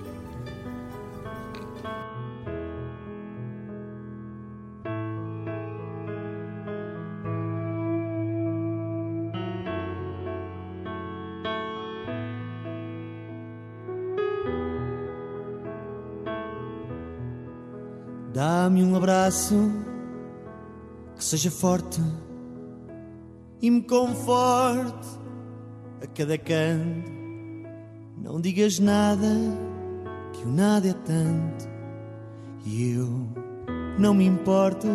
Dá-me 18.35 18.83
um 18.83 18.97
abraço 18.97 19.71
que 21.17 21.25
seja 21.25 21.53
forte 21.53 22.03
e 23.63 23.71
me 23.71 23.81
conforte 23.81 25.07
a 26.03 26.07
cada 26.09 26.37
canto. 26.37 27.13
Não 28.19 28.41
digas 28.41 28.81
nada, 28.81 29.29
que 30.33 30.43
o 30.43 30.51
nada 30.51 30.89
é 30.89 30.95
tanto 30.95 31.69
e 32.67 32.95
eu 32.95 33.29
não 34.01 34.13
me 34.13 34.27
importo. 34.27 34.89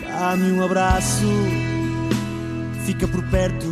Dá-me 0.00 0.50
um 0.50 0.64
abraço, 0.64 1.26
fica 2.86 3.06
por 3.06 3.22
perto, 3.28 3.66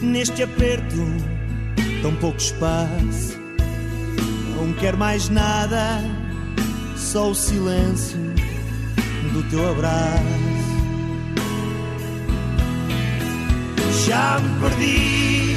neste 0.00 0.42
aperto, 0.42 0.96
tão 2.00 2.16
pouco 2.16 2.38
espaço. 2.38 3.37
Não 4.60 4.72
quero 4.72 4.98
mais 4.98 5.28
nada, 5.28 6.02
só 6.96 7.30
o 7.30 7.34
silêncio 7.34 8.18
do 9.32 9.42
teu 9.50 9.70
abraço. 9.70 10.18
Já 14.04 14.40
me 14.40 14.60
perdi, 14.60 15.56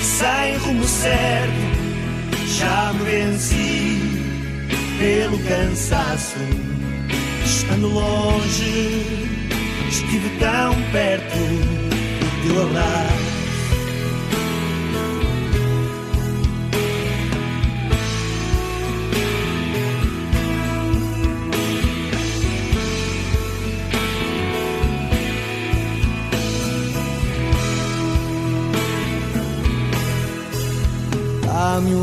sem 0.00 0.56
rumo 0.56 0.84
certo, 0.84 1.52
já 2.58 2.92
me 2.94 3.04
venci 3.04 4.00
pelo 4.98 5.38
cansaço. 5.40 6.36
Estando 7.44 7.88
longe, 7.88 9.28
estive 9.90 10.30
tão 10.38 10.74
perto 10.90 11.38
do 11.38 12.48
teu 12.48 12.62
abraço. 12.62 13.31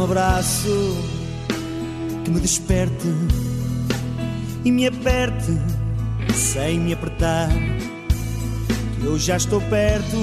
Abraço 0.09 0.97
que 2.25 2.31
me 2.31 2.39
desperte 2.39 3.07
e 4.65 4.71
me 4.71 4.87
aperte 4.87 5.55
sem 6.33 6.79
me 6.79 6.93
apertar. 6.93 7.47
Que 8.99 9.05
eu 9.05 9.19
já 9.19 9.37
estou 9.37 9.61
perto. 9.61 10.17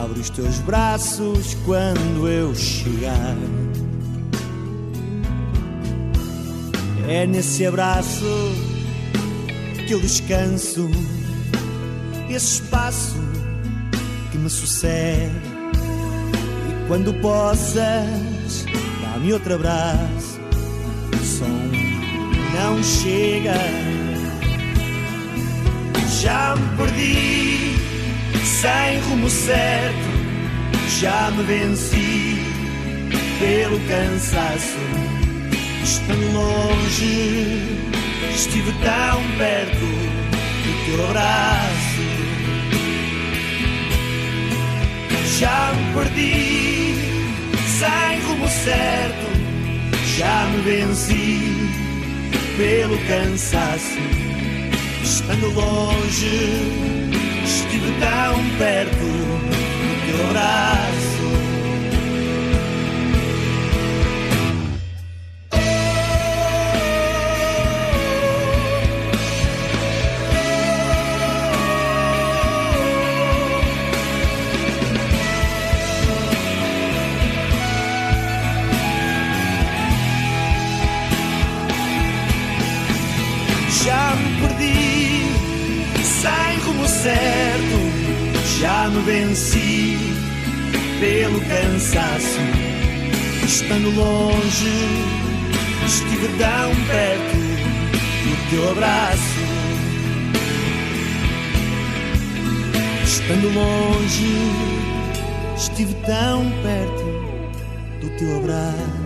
Abre 0.00 0.20
os 0.20 0.30
teus 0.30 0.58
braços 0.60 1.56
quando 1.64 2.28
eu 2.28 2.54
chegar. 2.54 3.36
É 7.08 7.26
nesse 7.26 7.66
abraço 7.66 8.24
que 9.84 9.94
eu 9.94 10.00
descanso. 10.00 10.88
Esse 12.30 12.62
espaço 12.62 13.16
que 14.30 14.38
me 14.38 14.48
sucede. 14.48 15.32
E 16.68 16.86
quando 16.86 17.12
dá-me 19.02 19.32
outro 19.32 19.54
abraço. 19.54 20.40
O 21.12 21.24
som 21.24 21.70
não 22.54 22.82
chega. 22.82 23.54
Já 26.22 26.56
me 26.56 26.76
perdi, 26.76 27.76
sem 28.44 29.00
rumo 29.08 29.28
certo. 29.28 30.14
Já 31.00 31.30
me 31.32 31.42
venci 31.42 32.38
pelo 33.38 33.78
cansaço. 33.88 34.78
Estando 35.82 36.32
longe, 36.32 37.78
estive 38.34 38.72
tão 38.82 39.22
perto 39.36 39.86
do 40.64 40.86
teu 40.86 41.04
abraço. 41.08 41.84
Já 45.38 45.72
me 45.74 45.94
perdi, 45.94 46.73
sem 47.78 48.20
rumo 48.20 48.48
certo. 48.48 49.26
Já 50.16 50.46
me 50.46 50.62
venci 50.62 51.40
pelo 52.56 52.98
cansaço. 53.06 53.98
Estando 55.02 55.50
longe, 55.52 57.10
estive 57.44 57.92
tão 58.00 58.58
perto 58.58 58.96
do 58.96 60.06
teu 60.06 60.30
abraço. 60.30 61.13
Me 88.94 89.02
venci 89.02 89.98
pelo 91.00 91.40
cansaço. 91.40 92.38
Estando 93.44 93.90
longe, 93.90 94.70
estive 95.86 96.28
tão 96.38 96.74
perto 96.86 97.36
do 98.24 98.50
teu 98.50 98.70
abraço. 98.70 99.44
Estando 103.04 103.52
longe, 103.54 104.36
estive 105.56 105.94
tão 106.06 106.50
perto 106.62 107.04
do 108.00 108.08
teu 108.16 108.38
abraço. 108.38 109.03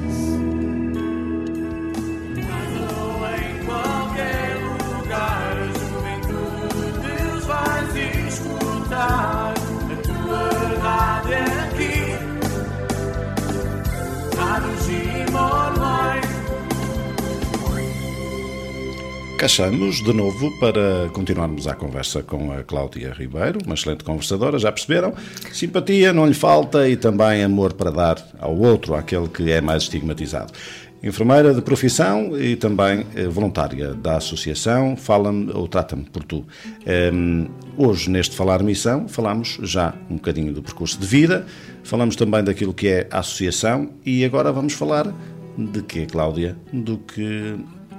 Cá 19.39 19.47
estamos 19.47 20.03
de 20.03 20.13
novo 20.13 20.51
para 20.59 21.09
continuarmos 21.13 21.69
a 21.69 21.75
conversa 21.77 22.25
com 22.25 22.51
a 22.51 22.65
Cláudia 22.65 23.13
Ribeiro, 23.13 23.61
uma 23.65 23.77
excelente 23.77 24.03
conversadora, 24.03 24.59
já 24.59 24.73
perceberam? 24.73 25.15
Simpatia 25.53 26.13
não 26.13 26.27
lhe 26.27 26.35
falta 26.35 26.89
e 26.89 26.97
também 26.97 27.45
amor 27.45 27.75
para 27.75 27.93
dar 27.93 28.17
ao 28.41 28.59
outro, 28.59 28.97
àquele 28.97 29.29
que 29.29 29.49
é 29.53 29.61
mais 29.61 29.85
estigmatizado. 29.85 30.53
Enfermeira 31.01 31.55
de 31.55 31.63
profissão 31.63 32.37
e 32.37 32.57
também 32.57 33.07
eh, 33.15 33.29
voluntária 33.29 33.95
da 33.95 34.17
associação 34.17 34.97
Fala-me 34.97 35.53
ou 35.53 35.69
Trata-me 35.69 36.03
por 36.03 36.25
Tu. 36.25 36.45
Ehm, 36.85 37.47
hoje, 37.77 38.11
neste 38.11 38.35
Falar 38.35 38.61
Missão, 38.65 39.07
falamos 39.07 39.57
já 39.63 39.95
um 40.11 40.17
bocadinho 40.17 40.53
do 40.53 40.65
percurso 40.65 40.99
de 40.99 41.07
vida, 41.07 41.47
falamos 41.85 42.17
também 42.17 42.43
daquilo 42.43 42.75
que 42.75 42.89
é 42.89 43.07
a 43.09 43.21
associação 43.21 43.91
e 44.05 44.25
agora 44.25 44.51
vamos 44.51 44.73
falar 44.73 45.15
de 45.57 45.81
quê, 45.83 46.07
Cláudia? 46.07 46.57
Do 46.73 46.99
que 46.99 47.55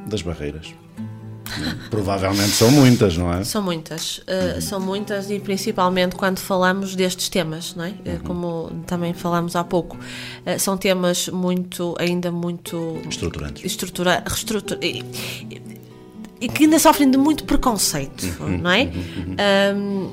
das 0.06 0.22
barreiras. 0.22 0.74
Provavelmente 1.90 2.52
são 2.52 2.72
muitas, 2.72 3.18
não 3.18 3.34
é? 3.34 3.44
São 3.44 3.62
muitas, 3.62 4.20
uh, 4.20 4.62
são 4.62 4.80
muitas 4.80 5.30
e 5.30 5.40
principalmente 5.40 6.16
quando 6.16 6.40
falamos 6.40 6.96
destes 6.96 7.30
temas, 7.30 7.76
não 7.76 7.86
é? 7.86 7.90
Uh, 7.90 8.24
como 8.24 8.84
também 8.86 9.14
falamos 9.14 9.56
há 9.56 9.64
pouco, 9.64 9.98
uh, 9.98 10.60
são 10.60 10.78
temas 10.78 11.28
muito, 11.30 11.96
ainda 12.00 12.32
muito 12.32 13.00
Estruturantes. 13.10 13.64
estrutura, 13.66 14.24
reestrutura- 14.26 14.80
e, 14.82 15.04
que 16.48 16.64
ainda 16.64 16.80
sofrem 16.80 17.10
de 17.12 17.18
muito 17.18 17.44
preconceito, 17.44 18.26
não 18.62 18.72
é? 18.72 18.90
Um, 19.76 20.12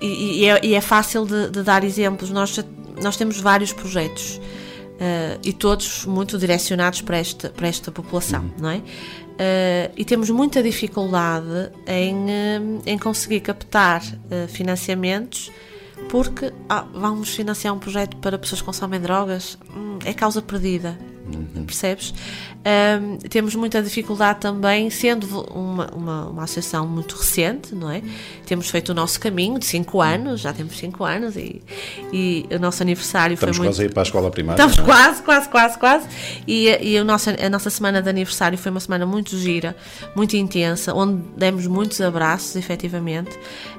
e, 0.00 0.40
e 0.42 0.44
é, 0.46 0.60
e 0.64 0.74
é 0.74 0.80
fácil 0.80 1.26
de, 1.26 1.50
de 1.50 1.62
dar 1.62 1.82
exemplos. 1.84 2.30
Nós, 2.30 2.58
nós 3.02 3.16
temos 3.16 3.38
vários 3.40 3.72
projetos 3.72 4.36
uh, 4.36 5.38
e 5.42 5.52
todos 5.52 6.04
muito 6.06 6.38
direcionados 6.38 7.00
para 7.00 7.18
esta, 7.18 7.50
para 7.50 7.66
esta 7.68 7.90
população, 7.90 8.50
não 8.60 8.70
é? 8.70 8.80
Uh, 9.40 9.90
e 9.96 10.04
temos 10.04 10.28
muita 10.28 10.62
dificuldade 10.62 11.72
em, 11.86 12.14
uh, 12.14 12.82
em 12.84 12.98
conseguir 12.98 13.40
captar 13.40 14.02
uh, 14.02 14.46
financiamentos 14.48 15.50
porque 16.10 16.52
ah, 16.68 16.84
vamos 16.92 17.30
financiar 17.30 17.72
um 17.72 17.78
projeto 17.78 18.16
para 18.18 18.38
pessoas 18.38 18.60
que 18.60 18.66
consomem 18.66 19.00
drogas, 19.00 19.56
hum, 19.74 19.98
é 20.04 20.12
causa 20.12 20.42
perdida. 20.42 20.98
Percebes? 21.66 22.14
Um, 22.60 23.16
temos 23.16 23.54
muita 23.54 23.82
dificuldade 23.82 24.40
também, 24.40 24.90
sendo 24.90 25.26
uma, 25.50 25.86
uma, 25.94 26.26
uma 26.26 26.44
associação 26.44 26.86
muito 26.86 27.16
recente, 27.16 27.74
não 27.74 27.90
é? 27.90 28.02
Temos 28.44 28.68
feito 28.68 28.90
o 28.90 28.94
nosso 28.94 29.18
caminho 29.18 29.58
de 29.58 29.64
5 29.64 30.00
anos, 30.00 30.40
já 30.42 30.52
temos 30.52 30.76
5 30.76 31.02
anos 31.04 31.36
e, 31.36 31.62
e 32.12 32.46
o 32.50 32.58
nosso 32.58 32.82
aniversário 32.82 33.34
Estamos 33.34 33.56
foi 33.56 33.64
muito. 33.64 33.74
quase 33.74 33.82
a 33.82 33.86
ir 33.86 33.92
para 33.92 34.02
a 34.02 34.04
escola 34.04 34.30
primária. 34.30 34.62
Estamos 34.62 34.78
é? 34.78 34.82
quase, 34.82 35.22
quase, 35.22 35.48
quase, 35.48 35.78
quase. 35.78 36.06
E, 36.46 36.68
e 36.82 36.98
a, 36.98 37.04
nossa, 37.04 37.34
a 37.34 37.48
nossa 37.48 37.70
semana 37.70 38.02
de 38.02 38.10
aniversário 38.10 38.58
foi 38.58 38.70
uma 38.70 38.80
semana 38.80 39.06
muito 39.06 39.38
gira, 39.38 39.74
muito 40.14 40.36
intensa, 40.36 40.92
onde 40.94 41.22
demos 41.36 41.66
muitos 41.66 42.00
abraços, 42.00 42.56
efetivamente. 42.56 43.30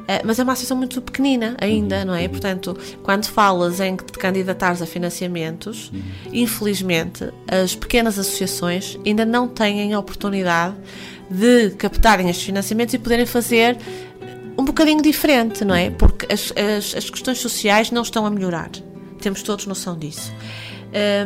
Eh, 0.08 0.22
mas 0.26 0.39
é 0.39 0.43
uma 0.43 0.54
associação 0.54 0.76
muito 0.76 1.02
pequenina 1.02 1.56
ainda, 1.60 2.04
não 2.04 2.16
é? 2.16 2.28
Portanto, 2.28 2.78
quando 3.04 3.26
falas 3.28 3.80
em 3.80 3.95
te 3.95 4.18
candidatares 4.18 4.82
a 4.82 4.86
financiamentos, 4.86 5.91
infelizmente, 6.34 7.32
as 7.48 7.76
pequenas 7.76 8.18
associações 8.18 8.98
ainda 9.06 9.26
não 9.26 9.48
têm 9.48 9.94
a 9.94 10.00
oportunidade 10.00 10.76
de 11.30 11.72
captarem 11.72 12.30
estes 12.30 12.46
financiamentos 12.46 12.94
e 12.94 13.00
poderem 13.00 13.26
fazer 13.26 13.78
um 14.58 14.66
bocadinho 14.66 15.02
diferente, 15.02 15.64
não 15.64 15.74
é? 15.74 15.89
Porque 15.89 16.32
as, 16.32 16.54
as, 16.56 16.96
as 16.96 17.10
questões 17.10 17.39
sociais 17.39 17.92
não 17.92 18.02
estão 18.02 18.26
a 18.26 18.30
melhorar. 18.30 18.70
Temos 19.22 19.42
todos 19.42 19.66
noção 19.66 19.98
disso. 19.98 20.32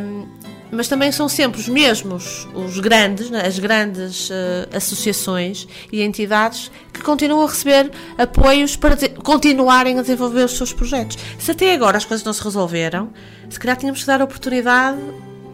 Hum, 0.02 0.26
mas 0.70 0.88
também 0.88 1.12
são 1.12 1.28
sempre 1.28 1.60
os 1.60 1.68
mesmos, 1.68 2.46
os 2.54 2.78
grandes, 2.80 3.30
né, 3.30 3.46
as 3.46 3.58
grandes 3.58 4.28
eh, 4.30 4.68
associações 4.76 5.66
e 5.92 6.02
entidades 6.02 6.70
que 6.92 7.00
continuam 7.02 7.42
a 7.42 7.46
receber 7.46 7.90
apoios 8.18 8.74
para 8.74 8.96
continuarem 9.22 9.98
a 9.98 10.02
desenvolver 10.02 10.44
os 10.44 10.56
seus 10.56 10.72
projetos. 10.72 11.18
Se 11.38 11.52
até 11.52 11.72
agora 11.72 11.96
as 11.96 12.04
coisas 12.04 12.24
não 12.26 12.32
se 12.32 12.42
resolveram, 12.42 13.10
se 13.48 13.60
calhar 13.60 13.76
tínhamos 13.76 14.00
que 14.00 14.06
dar 14.06 14.20
oportunidade 14.20 14.98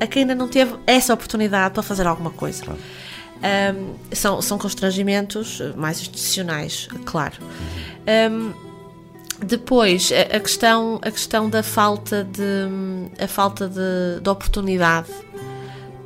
a 0.02 0.06
quem 0.06 0.22
ainda 0.22 0.34
não 0.34 0.48
teve 0.48 0.74
essa 0.86 1.14
oportunidade 1.14 1.74
para 1.74 1.82
fazer 1.82 2.06
alguma 2.06 2.30
coisa. 2.30 2.64
Um, 2.72 3.94
são, 4.12 4.42
são 4.42 4.58
constrangimentos 4.58 5.60
mais 5.76 6.00
institucionais, 6.00 6.88
claro. 7.04 7.36
Um, 8.30 8.52
depois, 9.44 10.10
a, 10.12 10.36
a 10.36 10.40
questão, 10.40 11.00
a 11.02 11.10
questão 11.10 11.48
da 11.48 11.62
falta 11.62 12.24
de, 12.24 13.22
a 13.22 13.28
falta 13.28 13.68
de, 13.68 14.20
de 14.20 14.28
oportunidade 14.28 15.08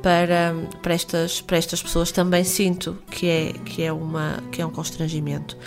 para, 0.01 0.55
para, 0.81 0.93
estas, 0.93 1.41
para 1.41 1.57
estas 1.57 1.81
pessoas 1.81 2.11
também 2.11 2.43
sinto 2.43 2.97
que 3.09 3.27
é, 3.27 3.53
que 3.65 3.83
é, 3.83 3.91
uma, 3.91 4.43
que 4.51 4.61
é 4.61 4.65
um 4.65 4.71
constrangimento. 4.71 5.57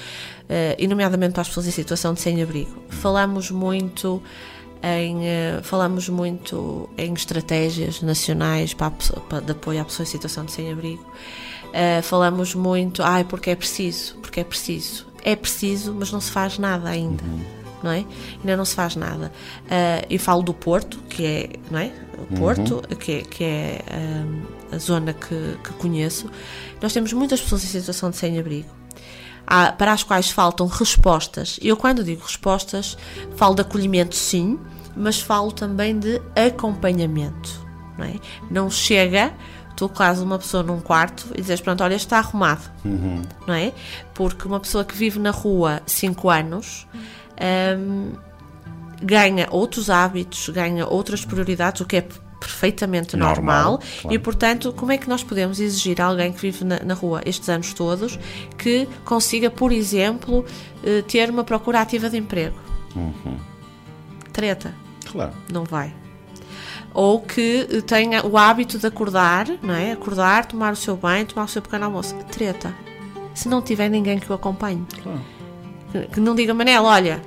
Eh, 0.48 0.74
e 0.80 0.88
nomeadamente 0.88 1.32
para 1.32 1.42
as 1.42 1.48
pessoas 1.48 1.68
em 1.68 1.70
situação 1.70 2.12
de 2.12 2.20
sem-abrigo. 2.20 2.82
Falamos 2.88 3.52
muito 3.52 4.20
em, 4.82 5.26
eh, 5.26 5.60
falamos 5.62 6.08
muito 6.08 6.88
em 6.96 7.12
estratégias 7.12 8.00
nacionais 8.02 8.72
para, 8.74 8.90
pessoa- 8.90 9.20
para- 9.28 9.40
de 9.40 9.52
apoio 9.52 9.80
à 9.80 9.84
pessoa 9.84 10.04
em 10.04 10.10
situação 10.10 10.44
de 10.44 10.52
sem-abrigo. 10.52 11.04
Eh, 11.72 12.02
falamos 12.02 12.54
muito, 12.54 13.02
ai, 13.02 13.24
porque 13.24 13.50
é 13.50 13.54
preciso, 13.56 14.16
porque 14.22 14.40
é 14.40 14.44
preciso. 14.44 15.06
É 15.22 15.36
preciso, 15.36 15.94
mas 15.98 16.10
não 16.10 16.20
se 16.20 16.30
faz 16.30 16.58
nada 16.58 16.88
ainda. 16.88 17.22
Não 17.82 17.90
é? 17.90 18.04
Ainda 18.40 18.56
não 18.56 18.64
se 18.64 18.74
faz 18.74 18.94
nada. 18.96 19.32
Eh, 19.70 20.04
eu 20.10 20.18
falo 20.18 20.42
do 20.42 20.52
Porto, 20.52 20.98
que 21.08 21.24
é, 21.24 21.50
não 21.70 21.78
é? 21.78 21.90
O 22.18 22.36
Porto, 22.36 22.82
que 22.98 23.12
é, 23.12 23.20
que 23.22 23.44
é 23.44 23.78
hum, 24.26 24.42
a 24.72 24.78
zona 24.78 25.12
que, 25.14 25.56
que 25.64 25.72
conheço. 25.74 26.28
Nós 26.82 26.92
temos 26.92 27.12
muitas 27.14 27.40
pessoas 27.40 27.64
em 27.64 27.68
situação 27.68 28.10
de 28.10 28.16
sem-abrigo 28.16 28.68
há- 29.50 29.72
para 29.72 29.92
as 29.92 30.02
quais 30.02 30.30
faltam 30.30 30.66
respostas. 30.66 31.58
Eu, 31.60 31.76
quando 31.76 32.02
digo 32.04 32.22
respostas, 32.22 32.96
falo 33.36 33.54
de 33.56 33.60
acolhimento, 33.62 34.14
sim, 34.16 34.58
mas 34.96 35.20
falo 35.20 35.50
também 35.52 35.98
de 35.98 36.22
acompanhamento. 36.34 37.68
Não, 37.98 38.04
é? 38.06 38.14
não 38.50 38.70
chega, 38.70 39.32
tu 39.76 39.88
colocas 39.88 40.20
uma 40.20 40.38
pessoa 40.38 40.62
num 40.62 40.80
quarto 40.80 41.26
e 41.36 41.40
dizes, 41.42 41.60
pronto, 41.60 41.82
olha, 41.84 41.94
está 41.94 42.18
arrumado. 42.18 42.70
Não 43.46 43.54
é? 43.54 43.72
Porque 44.14 44.46
uma 44.48 44.60
pessoa 44.60 44.84
que 44.84 44.94
vive 44.96 45.18
na 45.18 45.30
rua 45.30 45.82
5 45.86 46.30
anos. 46.30 46.86
hum, 47.78 48.12
ganha 49.02 49.46
outros 49.50 49.88
hábitos, 49.88 50.50
ganha 50.50 50.86
outras 50.86 51.24
prioridades, 51.24 51.80
o 51.80 51.86
que 51.86 51.96
é 51.96 52.06
perfeitamente 52.40 53.16
Normal, 53.16 53.36
normal, 53.36 53.80
claro. 54.00 54.14
e 54.14 54.18
portanto, 54.18 54.72
como 54.72 54.90
é 54.90 54.98
que 54.98 55.08
nós 55.08 55.22
podemos 55.22 55.60
exigir 55.60 56.00
a 56.00 56.06
alguém 56.06 56.32
que 56.32 56.40
vive 56.40 56.64
na, 56.64 56.80
na 56.82 56.94
rua 56.94 57.20
estes 57.24 57.48
anos 57.48 57.72
todos 57.74 58.18
que 58.58 58.88
consiga, 59.04 59.50
por 59.50 59.70
exemplo, 59.70 60.44
eh, 60.82 61.02
ter 61.02 61.28
uma 61.30 61.44
procura 61.44 61.80
ativa 61.80 62.08
de 62.10 62.16
emprego? 62.16 62.56
Treta, 64.32 64.74
Claro. 65.10 65.32
não 65.52 65.64
vai. 65.64 65.92
Ou 66.94 67.20
que 67.20 67.68
eh, 67.70 67.80
tenha 67.82 68.24
o 68.26 68.36
hábito 68.36 68.78
de 68.78 68.86
acordar, 68.86 69.46
não 69.62 69.74
é? 69.74 69.92
Acordar, 69.92 70.46
tomar 70.46 70.72
o 70.72 70.76
seu 70.76 70.96
banho, 70.96 71.26
tomar 71.26 71.44
o 71.44 71.48
seu 71.48 71.62
pequeno 71.62 71.84
almoço. 71.84 72.14
Treta. 72.32 72.74
Se 73.34 73.48
não 73.48 73.62
tiver 73.62 73.88
ninguém 73.88 74.18
que 74.18 74.30
o 74.30 74.34
acompanhe. 74.34 74.84
Claro. 75.02 75.20
Que- 76.12 76.20
não 76.20 76.34
diga, 76.34 76.54
Manel, 76.54 76.84
olha, 76.84 77.20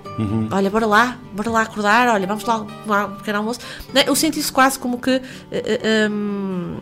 olha, 0.52 0.70
bora 0.70 0.86
lá, 0.86 1.18
bora 1.34 1.50
lá 1.50 1.62
acordar, 1.64 2.08
olha, 2.08 2.26
vamos 2.26 2.44
lá 2.46 2.60
tomar 2.84 3.08
um 3.08 3.16
pequeno 3.18 3.38
almoço. 3.40 3.60
Não 3.94 4.02
é? 4.02 4.08
Eu 4.08 4.16
sinto 4.16 4.38
isso 4.40 4.54
quase 4.54 4.80
como 4.80 4.98
que 5.00 5.12
eh, 5.12 5.80
eh, 5.84 6.10
hum, 6.10 6.80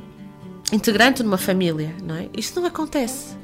integrante 0.71 1.23
numa 1.23 1.37
família, 1.37 1.93
não 2.03 2.15
é? 2.15 2.27
Isto 2.37 2.59
não 2.59 2.67
acontece. 2.67 3.35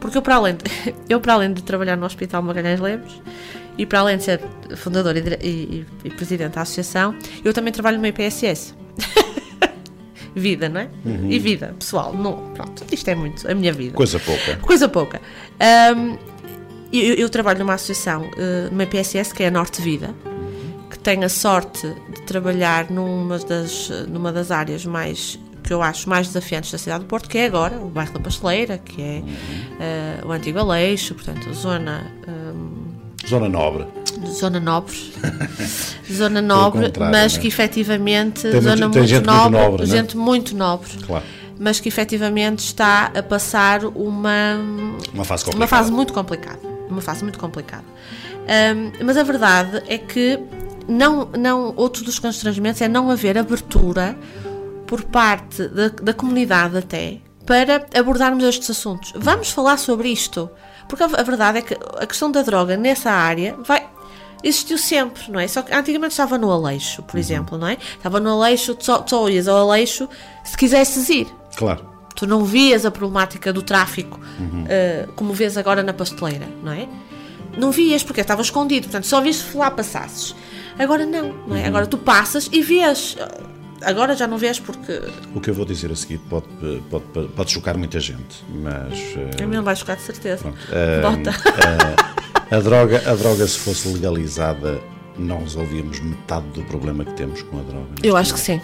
Porque 0.00 0.16
eu 0.18 0.22
para, 0.22 0.34
além 0.36 0.54
de, 0.56 0.64
eu, 1.08 1.20
para 1.20 1.34
além 1.34 1.52
de 1.52 1.62
trabalhar 1.62 1.96
no 1.96 2.06
Hospital 2.06 2.42
Magalhães 2.42 2.80
Lemos 2.80 3.20
e 3.78 3.86
para 3.86 4.00
além 4.00 4.16
de 4.16 4.24
ser 4.24 4.40
fundadora 4.76 5.18
e, 5.18 5.22
e- 5.46 5.86
e- 6.04 6.10
presidente 6.10 6.54
da 6.54 6.62
associação, 6.62 7.14
eu 7.44 7.52
também 7.54 7.72
trabalho 7.72 7.98
no 7.98 8.06
IPSS. 8.06 8.74
vida, 10.34 10.68
não 10.68 10.80
é? 10.80 10.88
E 11.28 11.38
vida, 11.38 11.74
pessoal. 11.78 12.12
Não, 12.14 12.52
pronto, 12.54 12.84
isto 12.92 13.08
é 13.08 13.14
muito 13.14 13.50
a 13.50 13.54
minha 13.54 13.72
vida. 13.72 13.94
Coisa 13.94 14.18
pouca. 14.18 14.56
Coisa 14.56 14.88
pouca. 14.88 15.20
Ahm, 15.58 16.16
eu, 16.98 17.14
eu 17.14 17.28
trabalho 17.30 17.58
numa 17.60 17.74
associação, 17.74 18.30
eh, 18.36 18.68
numa 18.70 18.86
PSS, 18.86 19.32
que 19.34 19.42
é 19.42 19.48
a 19.48 19.50
Norte 19.50 19.80
Vida, 19.80 20.14
que 20.90 20.98
tem 20.98 21.22
a 21.24 21.28
sorte 21.28 21.86
de 22.14 22.22
trabalhar 22.22 22.90
numa 22.90 23.38
das, 23.38 23.90
numa 24.08 24.32
das 24.32 24.50
áreas 24.50 24.84
mais 24.84 25.38
que 25.62 25.72
eu 25.72 25.82
acho 25.82 26.08
mais 26.08 26.26
desafiantes 26.26 26.72
da 26.72 26.78
cidade 26.78 27.04
do 27.04 27.06
Porto, 27.06 27.28
que 27.28 27.38
é 27.38 27.44
agora 27.46 27.76
o 27.78 27.88
bairro 27.88 28.12
da 28.14 28.20
Pasteleira, 28.20 28.78
que 28.78 29.00
é 29.00 29.22
eh, 29.78 30.20
o 30.24 30.32
antigo 30.32 30.58
Aleixo, 30.58 31.14
portanto, 31.14 31.48
a 31.48 31.52
zona, 31.52 32.06
ahm, 32.26 32.90
Zona 33.28 33.48
Nobre. 33.48 33.86
zona 34.26 34.58
nobre, 34.58 34.96
zona 36.10 36.40
nobre, 36.42 36.90
mas 36.98 37.34
né? 37.34 37.38
que 37.40 37.46
efetivamente, 37.48 38.42
Tem 38.42 38.50
muito- 38.52 38.64
zona 38.64 38.76
tem 38.76 38.88
muito 38.88 39.06
gente 39.06 39.16
muito 39.26 39.30
nobre, 39.30 39.60
nobre, 39.60 39.86
né? 39.86 39.96
gente 39.96 40.16
muito 40.16 40.56
nobre 40.56 40.90
Claro. 41.06 41.24
mas 41.58 41.78
que 41.78 41.88
efetivamente 41.88 42.60
está 42.60 43.12
a 43.14 43.22
passar 43.22 43.84
uma, 43.84 44.56
Uma 45.14 45.24
fase 45.24 45.44
uma 45.44 45.52
complicada. 45.52 45.66
fase 45.68 45.92
muito 45.92 46.12
complicada. 46.14 46.58
Uma 46.90 47.00
fase 47.00 47.22
muito 47.22 47.38
complicada. 47.38 47.84
Ahm, 48.48 48.92
mas 49.04 49.16
a 49.16 49.22
verdade 49.22 49.82
é 49.86 49.98
que 49.98 50.38
não, 50.88 51.26
não, 51.38 51.72
outro 51.76 52.04
dos 52.04 52.18
constrangimentos 52.18 52.80
é 52.82 52.88
não 52.88 53.10
haver 53.10 53.38
abertura 53.38 54.16
por 54.86 55.04
parte 55.04 55.68
da, 55.68 55.88
da 55.88 56.12
comunidade 56.12 56.76
até 56.76 57.18
para 57.46 57.86
abordarmos 57.94 58.44
estes 58.44 58.70
assuntos. 58.70 59.12
Vamos 59.16 59.50
falar 59.50 59.76
sobre 59.76 60.08
isto. 60.08 60.50
Porque 60.88 61.04
a, 61.04 61.06
a 61.06 61.22
verdade 61.22 61.58
é 61.58 61.62
que 61.62 61.76
a 61.98 62.06
questão 62.06 62.30
da 62.30 62.42
droga 62.42 62.76
nessa 62.76 63.10
área 63.10 63.56
vai, 63.64 63.86
existiu 64.42 64.76
sempre, 64.76 65.30
não 65.30 65.38
é? 65.38 65.46
Só 65.46 65.62
que 65.62 65.72
antigamente 65.72 66.12
estava 66.12 66.36
no 66.36 66.50
Aleixo, 66.50 67.02
por 67.04 67.18
exemplo, 67.18 67.56
não 67.56 67.68
é? 67.68 67.78
Estava 67.96 68.18
no 68.18 68.30
Aleixo, 68.30 68.76
só, 68.80 69.04
só 69.06 69.28
ias 69.28 69.46
ao 69.46 69.68
Aleixo 69.68 70.08
se 70.44 70.56
quisesses 70.56 71.08
ir. 71.08 71.28
Claro. 71.56 71.89
Tu 72.14 72.26
não 72.26 72.44
vias 72.44 72.84
a 72.84 72.90
problemática 72.90 73.52
do 73.52 73.62
tráfico 73.62 74.20
eh, 74.68 75.06
como 75.16 75.32
vês 75.32 75.56
agora 75.56 75.82
na 75.82 75.92
pasteleira, 75.92 76.46
não 76.62 76.72
é? 76.72 76.86
Não 77.56 77.70
vias 77.70 78.02
porque 78.02 78.20
estava 78.20 78.42
escondido, 78.42 78.84
portanto 78.84 79.04
só 79.06 79.20
vias 79.20 79.36
se 79.36 79.56
lá 79.56 79.70
passasses. 79.70 80.34
Agora 80.78 81.04
não, 81.06 81.32
não 81.46 81.56
é? 81.56 81.66
Agora 81.66 81.86
tu 81.86 81.96
passas 81.98 82.48
e 82.52 82.62
vês. 82.62 83.16
Agora 83.82 84.14
já 84.14 84.26
não 84.26 84.36
vês 84.36 84.58
porque. 84.60 85.00
O 85.34 85.40
que 85.40 85.48
eu 85.50 85.54
vou 85.54 85.64
dizer 85.64 85.90
a 85.90 85.96
seguir 85.96 86.18
pode, 86.18 86.46
pode, 86.90 87.28
pode 87.28 87.50
chocar 87.50 87.76
muita 87.78 87.98
gente, 87.98 88.44
mas. 88.62 88.98
eh, 89.38 89.42
A 89.42 89.46
mim 89.46 89.56
não 89.56 89.62
vai 89.64 89.74
chocar 89.74 89.96
de 89.96 90.02
certeza. 90.02 90.52
eh, 90.70 91.00
Bota. 91.00 91.30
eh, 91.30 92.54
a, 92.56 92.60
droga, 92.60 93.02
a 93.10 93.14
droga, 93.14 93.46
se 93.46 93.58
fosse 93.58 93.88
legalizada, 93.88 94.78
não 95.18 95.40
resolvíamos 95.40 95.98
metade 96.00 96.46
do 96.48 96.62
problema 96.64 97.04
que 97.04 97.12
temos 97.14 97.40
com 97.42 97.58
a 97.58 97.62
droga. 97.62 97.88
Eu 98.02 98.16
acho 98.16 98.34
que 98.34 98.40
sim. 98.40 98.60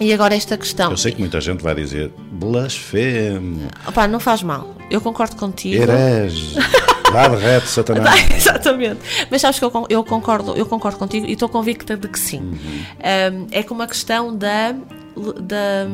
E 0.00 0.12
agora 0.12 0.34
esta 0.34 0.56
questão. 0.56 0.90
Eu 0.90 0.96
sei 0.96 1.12
que 1.12 1.18
muita 1.20 1.40
gente 1.40 1.62
vai 1.62 1.74
dizer 1.74 2.12
blasfemo, 2.32 3.68
Opá, 3.86 4.06
não 4.06 4.20
faz 4.20 4.42
mal. 4.42 4.76
Eu 4.90 5.00
concordo 5.00 5.36
contigo. 5.36 5.82
herege, 5.82 6.56
vá 7.12 7.26
de 7.28 7.36
reto, 7.36 7.66
Satanás. 7.66 8.30
Exatamente. 8.30 9.00
Mas 9.30 9.40
sabes 9.40 9.58
que 9.58 9.64
eu, 9.64 9.86
eu 9.88 10.04
concordo, 10.04 10.54
eu 10.54 10.66
concordo 10.66 10.98
contigo 10.98 11.26
e 11.26 11.32
estou 11.32 11.48
convicta 11.48 11.96
de 11.96 12.08
que 12.08 12.18
sim. 12.18 12.40
Um, 12.40 13.46
é 13.50 13.62
como 13.62 13.82
a 13.82 13.86
questão 13.86 14.34
da, 14.36 14.72
da, 15.40 15.86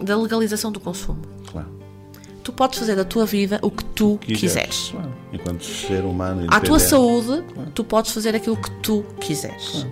da 0.00 0.16
legalização 0.16 0.72
do 0.72 0.80
consumo. 0.80 1.22
Claro. 1.50 1.68
Tu 2.42 2.52
podes 2.52 2.78
fazer 2.78 2.96
da 2.96 3.04
tua 3.04 3.24
vida 3.24 3.58
o 3.62 3.70
que 3.70 3.84
tu 3.84 4.18
quiseres. 4.18 4.90
Claro. 4.90 5.12
Enquanto 5.32 5.64
ser 5.64 6.04
humano 6.04 6.46
À 6.50 6.60
tua 6.60 6.78
saúde, 6.78 7.42
tu 7.74 7.82
podes 7.82 8.12
fazer 8.12 8.34
aquilo 8.36 8.56
que 8.56 8.70
tu 8.82 9.04
quiseres. 9.20 9.86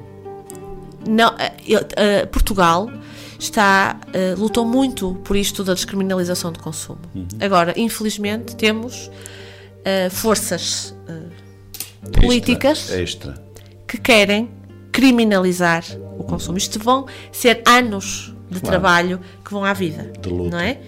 Não, 1.09 1.35
eh, 1.39 2.27
Portugal 2.27 2.91
está, 3.39 3.99
eh, 4.13 4.35
lutou 4.37 4.65
muito 4.65 5.15
por 5.25 5.37
isto 5.37 5.63
da 5.63 5.75
descriminalização 5.75 6.53
do 6.53 6.59
consumo. 6.59 7.01
Uhum. 7.15 7.27
Agora, 7.41 7.75
infelizmente, 7.77 8.57
temos 8.57 9.11
forças 10.11 10.95
políticas 12.11 12.91
Extra, 12.91 13.35
que 13.87 13.99
querem 13.99 14.49
criminalizar 14.91 15.85
o 16.19 16.25
consumo. 16.25 16.57
Isto 16.57 16.79
vão 16.79 17.07
ser 17.31 17.63
anos 17.67 18.35
de 18.51 18.61
trabalho 18.61 19.21
que 19.45 19.51
vão 19.51 19.65
à 19.65 19.73
vida. 19.73 20.13
De 20.21 20.29
luta. 20.29 20.57
Não 20.57 20.61
é? 20.61 20.79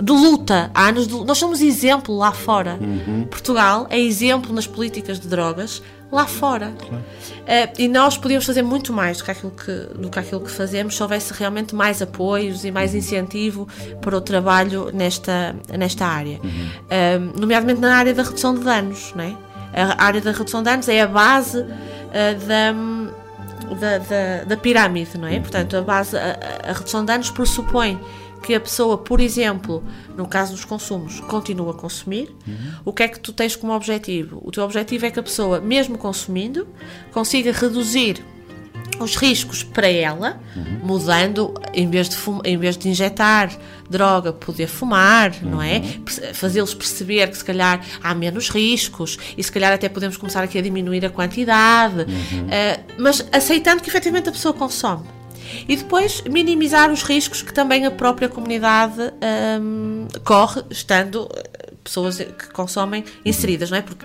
De 0.00 0.12
luta. 0.12 0.70
Há 0.74 0.88
anos 0.88 1.06
de, 1.06 1.14
nós 1.24 1.38
somos 1.38 1.60
exemplo 1.60 2.16
lá 2.16 2.32
fora. 2.32 2.78
Uhum. 2.80 3.26
Portugal 3.30 3.86
é 3.90 3.98
exemplo 3.98 4.52
nas 4.52 4.66
políticas 4.66 5.18
de 5.18 5.28
drogas 5.28 5.82
lá 6.10 6.26
fora. 6.26 6.72
Eh, 7.46 7.72
e 7.78 7.88
nós 7.88 8.16
podíamos 8.16 8.44
fazer 8.44 8.62
muito 8.62 8.92
mais 8.92 9.18
do 9.18 9.24
que, 9.24 9.30
aquilo 9.30 9.52
que, 9.52 9.72
do 9.98 10.10
que 10.10 10.18
aquilo 10.18 10.40
que 10.40 10.50
fazemos 10.50 10.96
se 10.96 11.02
houvesse 11.02 11.32
realmente 11.32 11.74
mais 11.74 12.00
apoios 12.00 12.64
e 12.64 12.70
mais 12.70 12.94
incentivo 12.94 13.66
para 14.00 14.16
o 14.16 14.20
trabalho 14.20 14.90
nesta, 14.92 15.56
nesta 15.76 16.06
área. 16.06 16.40
Eh, 16.88 17.18
nomeadamente 17.38 17.80
na 17.80 17.96
área 17.96 18.14
da 18.14 18.22
redução 18.22 18.54
de 18.54 18.60
danos. 18.60 19.12
Não 19.14 19.24
é? 19.24 19.36
A 19.74 20.04
área 20.04 20.20
da 20.20 20.32
redução 20.32 20.60
de 20.60 20.70
danos 20.70 20.88
é 20.88 21.00
a 21.00 21.06
base 21.06 21.64
eh, 22.12 22.34
da, 22.34 22.72
da, 23.74 23.98
da, 23.98 24.44
da 24.46 24.56
pirâmide, 24.56 25.18
não 25.18 25.28
é? 25.28 25.40
Portanto, 25.40 25.76
a, 25.76 25.82
base, 25.82 26.16
a, 26.16 26.70
a 26.70 26.72
redução 26.72 27.00
de 27.00 27.06
danos 27.06 27.30
pressupõe 27.30 28.00
que 28.46 28.54
a 28.54 28.60
pessoa, 28.60 28.96
por 28.96 29.20
exemplo, 29.20 29.82
no 30.16 30.26
caso 30.26 30.52
dos 30.52 30.64
consumos, 30.64 31.18
continua 31.20 31.72
a 31.72 31.74
consumir. 31.74 32.34
O 32.84 32.92
que 32.92 33.02
é 33.02 33.08
que 33.08 33.18
tu 33.18 33.32
tens 33.32 33.56
como 33.56 33.72
objetivo? 33.72 34.40
O 34.44 34.50
teu 34.52 34.62
objetivo 34.62 35.04
é 35.06 35.10
que 35.10 35.18
a 35.18 35.22
pessoa, 35.22 35.60
mesmo 35.60 35.98
consumindo, 35.98 36.66
consiga 37.12 37.50
reduzir 37.52 38.24
os 39.00 39.16
riscos 39.16 39.62
para 39.62 39.88
ela, 39.88 40.40
mudando, 40.82 41.52
em 41.74 41.90
vez, 41.90 42.08
de 42.08 42.16
fum- 42.16 42.40
em 42.44 42.56
vez 42.56 42.78
de 42.78 42.88
injetar 42.88 43.50
droga, 43.90 44.32
poder 44.32 44.68
fumar, 44.68 45.34
não 45.42 45.60
é? 45.60 45.80
Perce- 46.04 46.32
Fazê-los 46.32 46.72
perceber 46.72 47.28
que 47.28 47.36
se 47.36 47.44
calhar 47.44 47.84
há 48.02 48.14
menos 48.14 48.48
riscos 48.48 49.18
e 49.36 49.42
se 49.42 49.52
calhar 49.52 49.72
até 49.72 49.88
podemos 49.88 50.16
começar 50.16 50.42
aqui 50.42 50.56
a 50.58 50.62
diminuir 50.62 51.04
a 51.04 51.10
quantidade, 51.10 52.06
eh, 52.50 52.80
mas 52.98 53.26
aceitando 53.32 53.82
que 53.82 53.88
efetivamente 53.90 54.28
a 54.28 54.32
pessoa 54.32 54.54
consome. 54.54 55.04
E 55.68 55.76
depois 55.76 56.22
minimizar 56.22 56.90
os 56.90 57.02
riscos 57.02 57.42
que 57.42 57.52
também 57.52 57.86
a 57.86 57.90
própria 57.90 58.28
comunidade 58.28 59.00
hum, 59.60 60.08
corre, 60.24 60.62
estando 60.70 61.28
eh, 61.34 61.72
pessoas 61.82 62.18
que 62.18 62.50
consomem 62.52 63.04
inseridas, 63.24 63.70
não 63.70 63.78
é? 63.78 63.82
Porque 63.82 64.04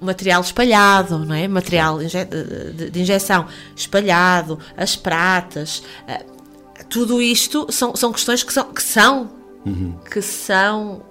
material 0.00 0.40
espalhado, 0.40 1.18
não 1.18 1.34
é? 1.34 1.46
Material 1.46 1.98
de, 1.98 3.00
injeção 3.00 3.46
espalhado, 3.76 4.58
as 4.76 4.96
pratas, 4.96 5.82
eh, 6.06 6.24
tudo 6.88 7.20
isto 7.20 7.66
são, 7.70 7.94
são 7.94 8.12
questões 8.12 8.42
que 8.42 8.52
são, 8.52 8.72
que 8.72 8.82
são, 8.82 9.30
que 10.10 10.22
são 10.22 11.09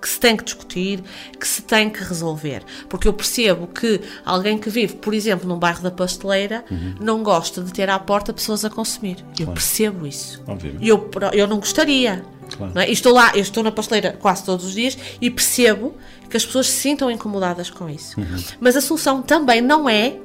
que 0.00 0.08
se 0.08 0.20
tem 0.20 0.36
que 0.36 0.44
discutir, 0.44 1.02
que 1.38 1.46
se 1.46 1.62
tem 1.62 1.90
que 1.90 2.02
resolver. 2.02 2.62
Porque 2.88 3.08
eu 3.08 3.12
percebo 3.12 3.66
que 3.66 4.00
alguém 4.24 4.58
que 4.58 4.70
vive, 4.70 4.94
por 4.94 5.12
exemplo, 5.12 5.48
num 5.48 5.58
bairro 5.58 5.82
da 5.82 5.90
pasteleira, 5.90 6.64
não 7.00 7.22
gosta 7.22 7.62
de 7.62 7.72
ter 7.72 7.90
à 7.90 7.98
porta 7.98 8.32
pessoas 8.32 8.64
a 8.64 8.70
consumir. 8.70 9.24
Eu 9.38 9.48
percebo 9.48 10.06
isso. 10.06 10.42
Obviamente. 10.46 10.86
Eu, 10.86 11.10
eu 11.32 11.46
não 11.46 11.58
gostaria. 11.58 12.24
Claro. 12.56 12.72
não 12.74 12.80
é? 12.80 12.88
E 12.88 12.92
estou 12.92 13.12
lá, 13.12 13.32
eu 13.34 13.42
estou 13.42 13.62
na 13.62 13.70
pasteleira 13.70 14.16
quase 14.18 14.42
todos 14.42 14.64
os 14.64 14.72
dias 14.72 14.96
e 15.20 15.30
percebo 15.30 15.94
que 16.30 16.36
as 16.36 16.46
pessoas 16.46 16.66
se 16.68 16.80
sintam 16.80 17.10
incomodadas 17.10 17.68
com 17.68 17.90
isso. 17.90 18.16
Mas 18.58 18.76
a 18.76 18.80
solução 18.80 19.20
também 19.20 19.60
não 19.60 19.88
é 19.88 20.16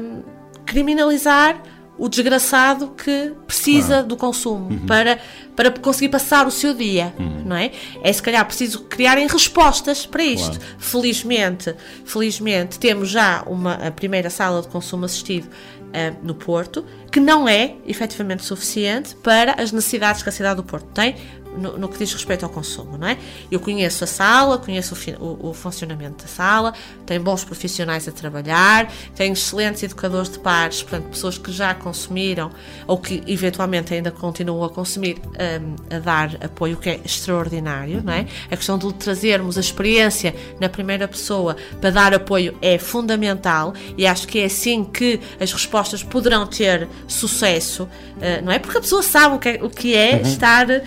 hum, 0.00 0.22
criminalizar 0.64 1.60
o 1.98 2.08
desgraçado 2.08 2.88
que 2.88 3.32
precisa 3.46 4.02
do 4.02 4.16
consumo 4.16 4.80
para, 4.86 5.18
para 5.54 5.70
conseguir 5.70 6.08
passar 6.08 6.46
o 6.46 6.50
seu 6.50 6.74
dia, 6.74 7.14
não 7.44 7.54
é? 7.54 7.70
É 8.02 8.12
se 8.12 8.22
calhar 8.22 8.44
preciso 8.46 8.80
criarem 8.84 9.26
respostas 9.26 10.06
para 10.06 10.24
isto. 10.24 10.58
Claro. 10.58 10.76
Felizmente, 10.78 11.74
felizmente 12.04 12.78
temos 12.78 13.10
já 13.10 13.42
uma 13.46 13.74
a 13.74 13.90
primeira 13.90 14.30
sala 14.30 14.62
de 14.62 14.68
consumo 14.68 15.04
assistido 15.04 15.48
ah, 15.94 16.14
no 16.22 16.34
Porto, 16.34 16.84
que 17.10 17.20
não 17.20 17.46
é 17.46 17.74
efetivamente 17.86 18.44
suficiente 18.44 19.14
para 19.16 19.60
as 19.60 19.70
necessidades 19.70 20.22
que 20.22 20.28
a 20.28 20.32
cidade 20.32 20.56
do 20.56 20.64
Porto 20.64 20.86
tem 20.94 21.16
no, 21.56 21.78
no 21.78 21.88
que 21.88 21.98
diz 21.98 22.12
respeito 22.12 22.44
ao 22.44 22.50
consumo, 22.50 22.96
não 22.98 23.06
é? 23.08 23.16
Eu 23.50 23.60
conheço 23.60 24.04
a 24.04 24.06
sala, 24.06 24.58
conheço 24.58 24.94
o, 25.18 25.24
o- 25.24 25.50
o 25.50 25.54
funcionamento 25.54 26.22
da 26.24 26.28
sala, 26.28 26.72
tem 27.06 27.20
bons 27.20 27.44
profissionais 27.44 28.06
a 28.08 28.12
trabalhar, 28.12 28.90
tem 29.14 29.32
excelentes 29.32 29.82
educadores 29.82 30.30
de 30.30 30.38
pares, 30.38 30.82
portanto, 30.82 31.08
pessoas 31.10 31.38
que 31.38 31.52
já 31.52 31.74
consumiram 31.74 32.50
ou 32.86 32.98
que 32.98 33.22
eventualmente 33.26 33.92
ainda 33.94 34.10
continuam 34.10 34.64
a 34.64 34.70
consumir, 34.70 35.18
hum, 35.26 35.76
a 35.94 35.98
dar 35.98 36.30
apoio, 36.42 36.76
o 36.76 36.78
que 36.80 36.90
é 36.90 37.00
extraordinário, 37.04 38.02
não 38.02 38.12
é? 38.12 38.26
A 38.50 38.56
questão 38.56 38.78
de 38.78 38.92
trazermos 38.94 39.56
a 39.56 39.60
experiência 39.60 40.34
na 40.60 40.68
primeira 40.68 41.06
pessoa 41.08 41.56
para 41.80 41.90
dar 41.90 42.14
apoio 42.14 42.56
é 42.62 42.78
fundamental 42.78 43.74
e 43.96 44.06
acho 44.06 44.26
que 44.26 44.38
é 44.40 44.44
assim 44.46 44.84
que 44.84 45.20
as 45.40 45.52
respostas 45.52 46.02
poderão 46.02 46.46
ter 46.46 46.88
sucesso, 47.06 47.88
eh, 48.20 48.40
não 48.40 48.52
é? 48.52 48.58
Porque 48.58 48.78
a 48.78 48.80
pessoa 48.80 49.02
sabe 49.02 49.36
o 49.36 49.38
que 49.38 49.48
é, 49.48 49.58
o 49.62 49.70
que 49.70 49.94
é 49.94 50.20
estar 50.22 50.68
eh, 50.70 50.82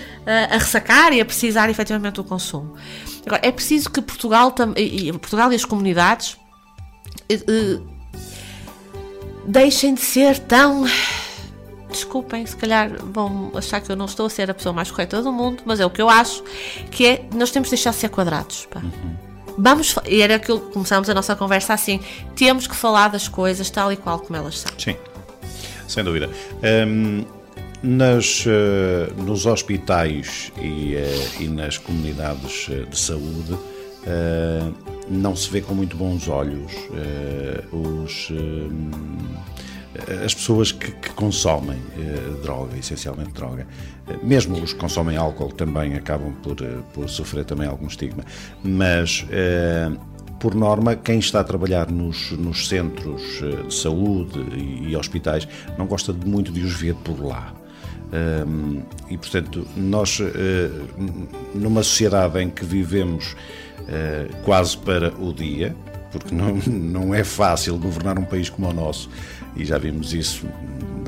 a 0.55 0.59
ressacar 0.59 1.13
e 1.13 1.21
a 1.21 1.25
precisar 1.25 1.69
efetivamente 1.69 2.15
do 2.15 2.23
consumo. 2.23 2.75
Agora, 3.25 3.41
é 3.45 3.51
preciso 3.51 3.89
que 3.89 4.01
Portugal, 4.01 4.53
e, 4.77 5.11
Portugal 5.13 5.51
e 5.51 5.55
as 5.55 5.65
comunidades 5.65 6.37
eh, 7.29 7.39
eh, 7.47 7.79
deixem 9.47 9.93
de 9.93 10.01
ser 10.01 10.39
tão. 10.39 10.85
Desculpem, 11.89 12.45
se 12.45 12.55
calhar 12.57 12.89
vão 13.05 13.51
achar 13.55 13.79
que 13.79 13.89
eu 13.91 13.95
não 13.95 14.05
estou 14.05 14.25
a 14.25 14.29
ser 14.29 14.51
a 14.51 14.53
pessoa 14.53 14.73
mais 14.73 14.91
correta 14.91 15.21
do 15.21 15.31
mundo, 15.31 15.63
mas 15.65 15.79
é 15.79 15.85
o 15.85 15.89
que 15.89 16.01
eu 16.01 16.09
acho, 16.09 16.43
que 16.91 17.05
é 17.05 17.25
nós 17.33 17.51
temos 17.51 17.69
de 17.69 17.75
deixar 17.75 17.91
de 17.91 17.95
ser 17.97 18.09
quadrados. 18.09 18.67
pá. 18.69 18.81
Vamos, 19.57 19.91
fa- 19.91 20.03
e 20.05 20.21
era 20.21 20.35
aquilo 20.35 20.59
que 20.59 20.73
começámos 20.73 21.09
a 21.09 21.13
nossa 21.13 21.33
conversa 21.37 21.73
assim, 21.73 22.01
temos 22.35 22.67
que 22.67 22.75
falar 22.75 23.07
das 23.07 23.29
coisas 23.29 23.69
tal 23.69 23.91
e 23.93 23.95
qual 23.95 24.19
como 24.19 24.35
elas 24.35 24.59
são. 24.59 24.71
Sim, 24.77 24.97
sem 25.87 26.03
dúvida. 26.03 26.29
Hum, 26.85 27.23
nas, 27.81 28.45
eh, 28.47 29.11
nos 29.21 29.45
hospitais 29.45 30.51
e, 30.61 30.95
eh, 30.95 31.27
e 31.39 31.47
nas 31.47 31.77
comunidades 31.77 32.67
eh, 32.69 32.85
de 32.89 32.97
saúde 32.97 33.57
não 35.09 35.35
se 35.35 35.49
vê 35.49 35.61
com 35.61 35.73
muito 35.73 35.97
bons 35.97 36.27
olhos 36.27 36.71
os, 37.71 38.31
as 40.23 40.31
pessoas 40.31 40.71
que, 40.71 40.91
que 40.91 41.09
consomem 41.13 41.79
droga, 42.43 42.77
essencialmente 42.77 43.31
droga. 43.31 43.65
Mesmo 44.21 44.61
os 44.61 44.73
que 44.73 44.79
consomem 44.79 45.17
álcool 45.17 45.51
também 45.51 45.95
acabam 45.95 46.35
por, 46.43 46.55
por 46.93 47.09
sofrer 47.09 47.45
também 47.45 47.67
algum 47.67 47.87
estigma. 47.87 48.23
Mas 48.63 49.25
por 50.39 50.53
norma, 50.53 50.95
quem 50.95 51.17
está 51.17 51.39
a 51.39 51.43
trabalhar 51.43 51.89
nos, 51.89 52.29
nos 52.33 52.67
centros 52.67 53.41
de 53.67 53.73
saúde 53.73 54.39
e, 54.55 54.91
e 54.91 54.95
hospitais 54.95 55.47
não 55.79 55.87
gosta 55.87 56.13
muito 56.13 56.51
de 56.51 56.61
os 56.61 56.79
ver 56.79 56.93
por 56.93 57.19
lá. 57.25 57.64
Hum, 58.13 58.81
e, 59.09 59.17
portanto, 59.17 59.67
nós, 59.75 60.19
eh, 60.21 60.69
n- 60.97 61.27
numa 61.53 61.83
sociedade 61.83 62.39
em 62.39 62.49
que 62.49 62.63
vivemos 62.63 63.35
eh, 63.87 64.27
quase 64.43 64.77
para 64.77 65.13
o 65.19 65.33
dia, 65.33 65.75
porque 66.11 66.33
não, 66.33 66.55
não 66.67 67.13
é 67.13 67.23
fácil 67.23 67.77
governar 67.77 68.17
um 68.17 68.23
país 68.25 68.49
como 68.49 68.69
o 68.69 68.73
nosso, 68.73 69.09
e 69.55 69.65
já 69.65 69.77
vimos 69.77 70.13
isso 70.13 70.45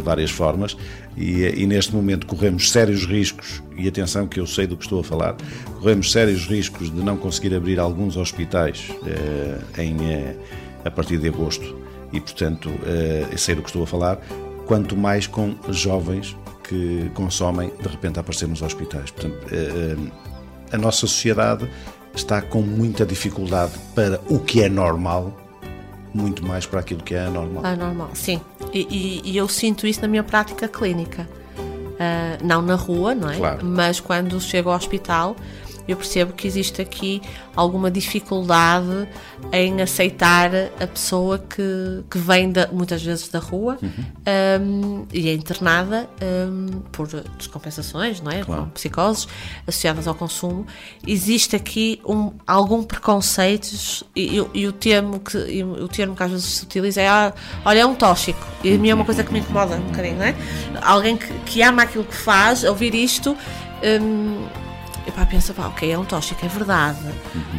várias 0.02 0.32
formas 0.32 0.78
e, 1.18 1.42
e 1.44 1.66
neste 1.66 1.94
momento 1.94 2.28
corremos 2.28 2.72
sérios 2.72 3.06
riscos, 3.06 3.62
e 3.76 3.88
atenção 3.88 4.28
que 4.28 4.40
eu 4.40 4.46
sei 4.48 4.68
do 4.68 4.78
que 4.78 4.84
estou 4.84 5.00
a 5.00 5.04
falar, 5.04 5.36
corremos 5.80 6.12
sérios 6.12 6.46
riscos 6.48 6.94
de 6.94 7.02
não 7.04 7.18
conseguir 7.18 7.56
abrir 7.56 7.80
alguns 7.80 8.16
hospitais 8.16 8.90
eh, 9.06 9.82
em, 9.84 9.98
eh, 10.12 10.36
a 10.86 10.92
partir 10.92 11.18
de 11.18 11.28
agosto. 11.28 11.76
E, 12.14 12.22
portanto, 12.22 12.70
eh, 12.86 13.28
sei 13.36 13.56
do 13.56 13.62
que 13.62 13.70
estou 13.70 13.84
a 13.84 13.88
falar, 13.88 14.18
quanto 14.66 14.96
mais 14.96 15.28
com 15.28 15.56
jovens 15.70 16.36
que 16.68 17.10
consomem, 17.14 17.72
de 17.82 17.88
repente, 17.88 18.20
aparecer 18.20 18.48
nos 18.48 18.62
hospitais. 18.62 19.12
Portanto, 19.12 19.48
eh, 19.52 19.96
eh, 19.98 20.76
a 20.76 20.78
nossa 20.78 21.00
sociedade 21.02 21.70
está 22.16 22.42
com 22.42 22.62
muita 22.62 23.06
dificuldade 23.06 23.74
para 23.96 24.20
o 24.30 24.40
que 24.40 24.62
é 24.64 24.70
normal, 24.70 25.36
muito 26.14 26.46
mais 26.46 26.66
para 26.66 26.80
aquilo 26.80 27.02
que 27.04 27.14
é 27.16 27.22
anormal. 27.26 27.64
Ah, 27.66 27.76
normal, 27.76 28.10
sim. 28.14 28.42
E, 28.74 28.88
e- 28.90 29.32
e 29.32 29.38
eu 29.38 29.48
sinto 29.48 29.86
isso 29.88 30.02
na 30.02 30.08
minha 30.08 30.24
prática 30.24 30.68
clínica. 30.68 31.28
Ah, 32.00 32.38
não 32.44 32.62
na 32.62 32.76
rua, 32.76 33.16
não 33.16 33.30
é? 33.30 33.38
Claro. 33.38 33.66
Mas 33.66 34.00
quando 34.00 34.40
chego 34.42 34.70
ao 34.70 34.76
hospital, 34.76 35.36
eu 35.88 35.96
percebo 35.98 36.34
que 36.34 36.48
existe 36.48 36.82
aqui 36.82 37.22
alguma 37.56 37.90
dificuldade 37.90 39.08
em 39.52 39.82
aceitar 39.82 40.52
a 40.80 40.88
pessoa 40.88 41.40
que, 41.40 42.04
que 42.10 42.18
vem 42.18 42.52
da- 42.52 42.68
muitas 42.72 43.02
vezes 43.02 43.28
da 43.30 43.40
rua 43.40 43.78
Uhum. 43.82 44.06
um, 44.62 45.06
e 45.14 45.30
é 45.30 45.34
internada 45.34 46.10
um, 46.22 46.80
por 46.92 47.08
descompensações, 47.38 48.22
não 48.22 48.32
é? 48.32 48.44
Claro. 48.44 48.64
Com 48.64 48.70
psicoses 48.72 49.28
associadas 49.66 50.08
ao 50.08 50.16
consumo. 50.16 50.66
Existe 51.06 51.56
aqui 51.56 52.00
um, 52.06 52.32
algum 52.46 52.84
preconceitos 52.84 54.04
e, 54.16 54.36
e 54.36 54.42
o- 54.42 54.50
e 54.54 54.68
o 54.68 54.72
termo 54.72 55.20
que 55.20 55.38
e 55.38 55.64
o 55.64 55.88
termo 55.88 56.16
que 56.16 56.24
às 56.24 56.32
vezes 56.32 56.46
se 56.46 56.64
utiliza 56.66 57.02
é 57.02 57.08
ah, 57.08 57.34
olha, 57.66 57.80
é 57.80 57.86
um 57.86 57.96
tóxico. 57.96 58.40
E 58.64 58.74
a 58.74 58.78
mim 58.78 58.90
é 58.90 58.94
uma 58.94 59.06
coisa 59.06 59.24
que 59.24 59.32
me 59.32 59.40
incomoda 59.40 59.76
um 59.76 59.82
bocadinho, 59.82 60.18
não 60.18 60.26
é? 60.26 60.36
Alguém 60.82 61.16
que, 61.18 61.32
que 61.46 61.62
ama 61.62 61.84
aquilo 61.84 62.04
que 62.04 62.16
faz, 62.16 62.64
ouvir 62.64 62.94
isto. 62.94 63.36
hum, 64.02 64.46
e 65.08 65.26
pensa, 65.26 65.54
pá, 65.54 65.68
ok, 65.68 65.92
é 65.92 65.98
um 65.98 66.04
tóxico, 66.06 66.46
é 66.46 66.50
verdade. 66.50 67.00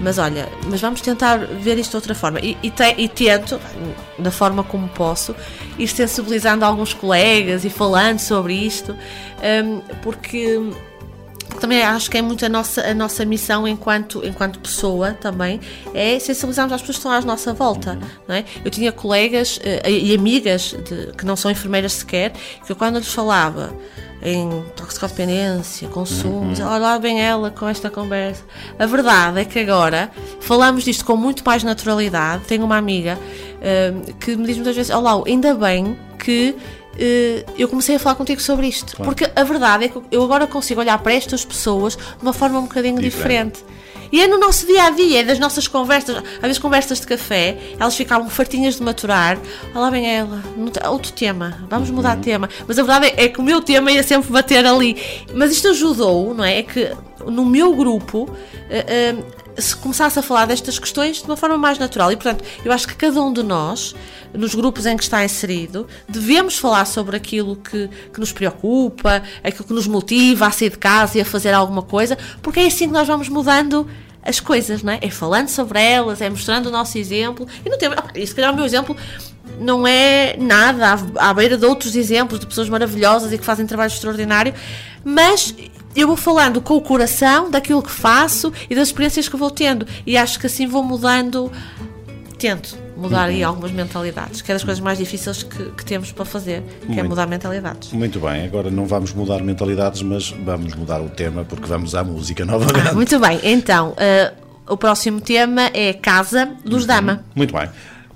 Mas 0.02 0.18
olha, 0.18 0.48
mas 0.66 0.80
vamos 0.80 1.00
tentar 1.00 1.38
ver 1.38 1.78
isto 1.78 1.90
de 1.92 1.96
outra 1.96 2.14
forma. 2.14 2.38
E, 2.40 2.56
e, 2.62 2.70
te- 2.70 2.94
e 2.98 3.08
tento, 3.08 3.58
da 4.18 4.30
forma 4.30 4.62
como 4.62 4.86
posso, 4.88 5.34
ir 5.78 5.88
sensibilizando 5.88 6.64
alguns 6.64 6.92
colegas 6.92 7.64
e 7.64 7.70
falando 7.70 8.18
sobre 8.18 8.54
isto, 8.54 8.94
hum, 9.64 9.80
porque 10.02 10.60
também 11.60 11.82
acho 11.82 12.10
que 12.10 12.16
é 12.18 12.22
muito 12.22 12.44
a 12.44 12.48
nossa, 12.48 12.80
a 12.82 12.94
nossa 12.94 13.24
missão 13.24 13.66
enquanto, 13.66 14.24
enquanto 14.26 14.58
pessoa 14.60 15.12
também 15.12 15.60
é 15.94 16.18
sensibilizarmos 16.18 16.72
as 16.72 16.80
pessoas 16.80 16.96
que 16.96 17.00
estão 17.00 17.12
à 17.12 17.20
nossa 17.20 17.52
volta. 17.52 17.98
Não 18.26 18.34
é? 18.34 18.44
Eu 18.64 18.70
tinha 18.70 18.92
colegas 18.92 19.58
eh, 19.62 19.90
e 19.90 20.14
amigas 20.14 20.74
de- 20.88 21.12
que 21.16 21.24
não 21.26 21.36
são 21.36 21.50
enfermeiras 21.50 21.92
sequer, 21.94 22.32
que 22.64 22.70
eu 22.72 22.76
quando 22.76 22.98
lhes 22.98 23.12
falava 23.12 23.72
em 24.20 24.64
toxicodependência, 24.74 25.86
consumo, 25.88 26.50
dizia, 26.50 26.66
olha 26.66 26.78
lá 26.78 26.98
bem 26.98 27.20
ela 27.20 27.50
com 27.50 27.68
esta 27.68 27.88
conversa. 27.88 28.42
A 28.78 28.84
verdade 28.86 29.40
é 29.40 29.44
que 29.44 29.58
agora 29.60 30.10
falamos 30.40 30.82
disto 30.84 31.04
com 31.04 31.16
muito 31.16 31.42
mais 31.44 31.62
naturalidade. 31.62 32.44
Tenho 32.44 32.64
uma 32.64 32.76
amiga 32.76 33.18
eh, 33.62 33.92
que 34.20 34.36
me 34.36 34.44
diz 34.46 34.56
muitas 34.56 34.74
vezes, 34.74 34.90
olá, 34.94 35.12
ainda 35.26 35.54
bem 35.54 35.96
que 36.18 36.56
eu 37.56 37.68
comecei 37.68 37.96
a 37.96 37.98
falar 37.98 38.14
contigo 38.16 38.40
sobre 38.40 38.66
isto. 38.66 38.96
Porque 38.96 39.30
a 39.34 39.44
verdade 39.44 39.84
é 39.84 39.88
que 39.88 40.00
eu 40.10 40.22
agora 40.22 40.46
consigo 40.46 40.80
olhar 40.80 40.98
para 40.98 41.12
estas 41.12 41.44
pessoas 41.44 41.96
de 41.96 42.22
uma 42.22 42.32
forma 42.32 42.58
um 42.58 42.62
bocadinho 42.62 43.00
Diferente. 43.00 43.60
diferente. 43.60 43.78
E 44.10 44.22
é 44.22 44.26
no 44.26 44.38
nosso 44.38 44.66
dia 44.66 44.84
a 44.84 44.90
dia, 44.90 45.20
é 45.20 45.24
das 45.24 45.38
nossas 45.38 45.68
conversas. 45.68 46.16
Às 46.16 46.40
vezes, 46.40 46.58
conversas 46.58 46.98
de 46.98 47.06
café, 47.06 47.58
elas 47.78 47.94
ficavam 47.94 48.28
fartinhas 48.30 48.76
de 48.76 48.82
maturar. 48.82 49.38
Olha 49.72 49.80
lá 49.80 49.90
vem 49.90 50.10
ela, 50.10 50.42
outro 50.88 51.12
tema, 51.12 51.66
vamos 51.68 51.90
mudar 51.90 52.16
de 52.16 52.22
tema. 52.22 52.48
Mas 52.66 52.78
a 52.78 52.82
verdade 52.82 53.06
é, 53.14 53.24
é 53.24 53.28
que 53.28 53.38
o 53.38 53.42
meu 53.42 53.60
tema 53.60 53.92
ia 53.92 54.02
sempre 54.02 54.32
bater 54.32 54.64
ali. 54.64 54.96
Mas 55.34 55.52
isto 55.52 55.68
ajudou, 55.68 56.32
não 56.34 56.42
é? 56.42 56.58
É 56.58 56.62
que 56.62 56.90
no 57.26 57.44
meu 57.44 57.74
grupo. 57.74 58.34
eh, 58.70 58.84
eh, 58.88 59.14
se 59.58 59.76
começasse 59.76 60.18
a 60.18 60.22
falar 60.22 60.46
destas 60.46 60.78
questões 60.78 61.18
de 61.18 61.24
uma 61.24 61.36
forma 61.36 61.58
mais 61.58 61.78
natural. 61.78 62.12
E, 62.12 62.16
portanto, 62.16 62.44
eu 62.64 62.72
acho 62.72 62.86
que 62.86 62.94
cada 62.94 63.20
um 63.20 63.32
de 63.32 63.42
nós, 63.42 63.94
nos 64.32 64.54
grupos 64.54 64.86
em 64.86 64.96
que 64.96 65.02
está 65.02 65.24
inserido, 65.24 65.86
devemos 66.08 66.58
falar 66.58 66.84
sobre 66.84 67.16
aquilo 67.16 67.56
que, 67.56 67.88
que 68.12 68.20
nos 68.20 68.32
preocupa, 68.32 69.22
aquilo 69.42 69.64
que 69.64 69.72
nos 69.72 69.86
motiva 69.86 70.46
a 70.46 70.50
sair 70.50 70.70
de 70.70 70.78
casa 70.78 71.18
e 71.18 71.20
a 71.20 71.24
fazer 71.24 71.52
alguma 71.52 71.82
coisa, 71.82 72.16
porque 72.42 72.60
é 72.60 72.66
assim 72.66 72.86
que 72.86 72.92
nós 72.92 73.06
vamos 73.06 73.28
mudando 73.28 73.88
as 74.22 74.40
coisas, 74.40 74.82
não 74.82 74.92
é? 74.92 74.98
É 75.00 75.10
falando 75.10 75.48
sobre 75.48 75.80
elas, 75.80 76.20
é 76.20 76.28
mostrando 76.28 76.66
o 76.66 76.70
nosso 76.70 76.98
exemplo. 76.98 77.46
E 77.64 77.70
não 77.70 77.78
temos. 77.78 77.96
E 78.14 78.26
se 78.26 78.34
calhar 78.34 78.52
o 78.52 78.56
meu 78.56 78.64
exemplo 78.64 78.96
não 79.58 79.86
é 79.86 80.36
nada 80.38 80.98
à, 81.16 81.30
à 81.30 81.34
beira 81.34 81.56
de 81.56 81.64
outros 81.64 81.96
exemplos 81.96 82.38
de 82.38 82.46
pessoas 82.46 82.68
maravilhosas 82.68 83.32
e 83.32 83.38
que 83.38 83.44
fazem 83.44 83.66
trabalho 83.66 83.88
extraordinário, 83.88 84.54
mas 85.02 85.54
eu 85.94 86.06
vou 86.06 86.16
falando 86.16 86.60
com 86.60 86.74
o 86.74 86.80
coração 86.80 87.50
daquilo 87.50 87.82
que 87.82 87.90
faço 87.90 88.52
e 88.68 88.74
das 88.74 88.88
experiências 88.88 89.28
que 89.28 89.36
vou 89.36 89.50
tendo. 89.50 89.86
E 90.06 90.16
acho 90.16 90.38
que 90.38 90.46
assim 90.46 90.66
vou 90.66 90.82
mudando. 90.82 91.50
Tento 92.38 92.76
mudar 92.96 93.24
aí 93.24 93.42
algumas 93.42 93.70
mentalidades, 93.70 94.42
que 94.42 94.50
é 94.50 94.54
das 94.54 94.64
coisas 94.64 94.80
mais 94.80 94.98
difíceis 94.98 95.42
que, 95.42 95.70
que 95.70 95.84
temos 95.84 96.10
para 96.10 96.24
fazer, 96.24 96.62
que 96.80 96.92
é 96.92 96.94
Muito. 96.96 97.08
mudar 97.08 97.26
mentalidades. 97.26 97.92
Muito 97.92 98.18
bem, 98.18 98.44
agora 98.44 98.70
não 98.70 98.86
vamos 98.86 99.12
mudar 99.12 99.42
mentalidades, 99.42 100.02
mas 100.02 100.30
vamos 100.44 100.74
mudar 100.74 101.00
o 101.00 101.08
tema 101.08 101.44
porque 101.44 101.66
vamos 101.66 101.94
à 101.94 102.02
música 102.02 102.44
novamente. 102.44 102.88
Ah, 102.88 102.92
muito 102.94 103.18
bem, 103.20 103.40
então, 103.44 103.94
eh, 103.96 104.32
o 104.68 104.76
próximo 104.76 105.20
tema 105.20 105.70
é 105.72 105.92
Casa 105.92 106.50
dos 106.64 106.86
Dama. 106.86 107.24
Muito 107.34 107.54
bem. 107.54 107.68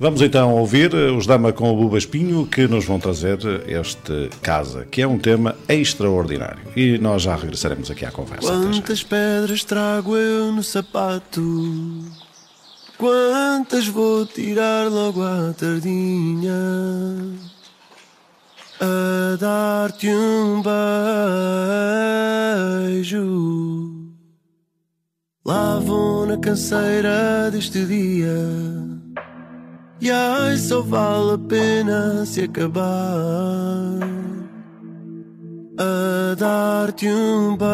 Vamos 0.02 0.20
então 0.20 0.52
ouvir 0.56 0.92
eh, 0.94 1.12
os 1.12 1.28
Dama 1.28 1.52
com 1.52 1.70
o 1.70 1.76
Buba 1.76 1.96
Espinho 1.96 2.44
que 2.44 2.66
nos 2.66 2.84
vão 2.84 2.98
trazer 2.98 3.38
eh, 3.46 3.78
este 3.80 4.30
Casa, 4.42 4.84
que 4.84 5.00
é 5.00 5.06
um 5.06 5.16
tema 5.16 5.54
extraordinário. 5.68 6.58
E 6.74 6.98
nós 6.98 7.22
já 7.22 7.36
regressaremos 7.36 7.88
aqui 7.88 8.04
à 8.04 8.10
conversa. 8.10 8.48
Quantas 8.48 9.04
pedras 9.04 9.62
trago 9.62 10.16
eu 10.16 10.50
no 10.50 10.60
sapato? 10.60 11.40
Quantas 12.98 13.86
vou 13.86 14.26
tirar 14.26 14.90
logo 14.90 15.22
à 15.22 15.54
tardinha? 15.56 16.52
A 18.80 19.36
dar-te 19.36 20.08
um 20.08 20.62
beijo. 22.90 23.22
Lá 25.46 25.78
vou 25.78 26.26
na 26.26 26.38
canseira 26.38 27.52
deste 27.52 27.86
dia. 27.86 28.91
E 30.02 30.10
ai, 30.10 30.56
só 30.56 30.82
vale 30.82 31.34
a 31.34 31.38
pena 31.38 32.26
se 32.26 32.42
acabar 32.42 34.00
a 35.78 36.34
dar-te 36.34 37.06
um 37.06 37.56
beijo. 37.56 37.72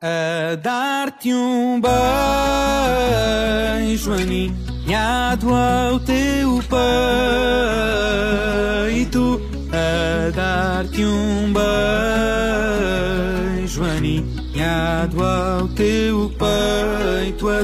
a 0.00 0.54
dar-te 0.56 1.34
um 1.34 1.80
beijo 3.80 4.12
aninhado 4.12 5.52
ao 5.52 5.98
teu 5.98 6.60
peito, 8.92 9.40
a 9.72 10.30
dar-te 10.30 11.02
um 11.04 11.52
beijo 13.54 13.82
aninhado 13.82 15.24
ao 15.24 15.66
teu 15.68 16.28
peito 16.38 16.43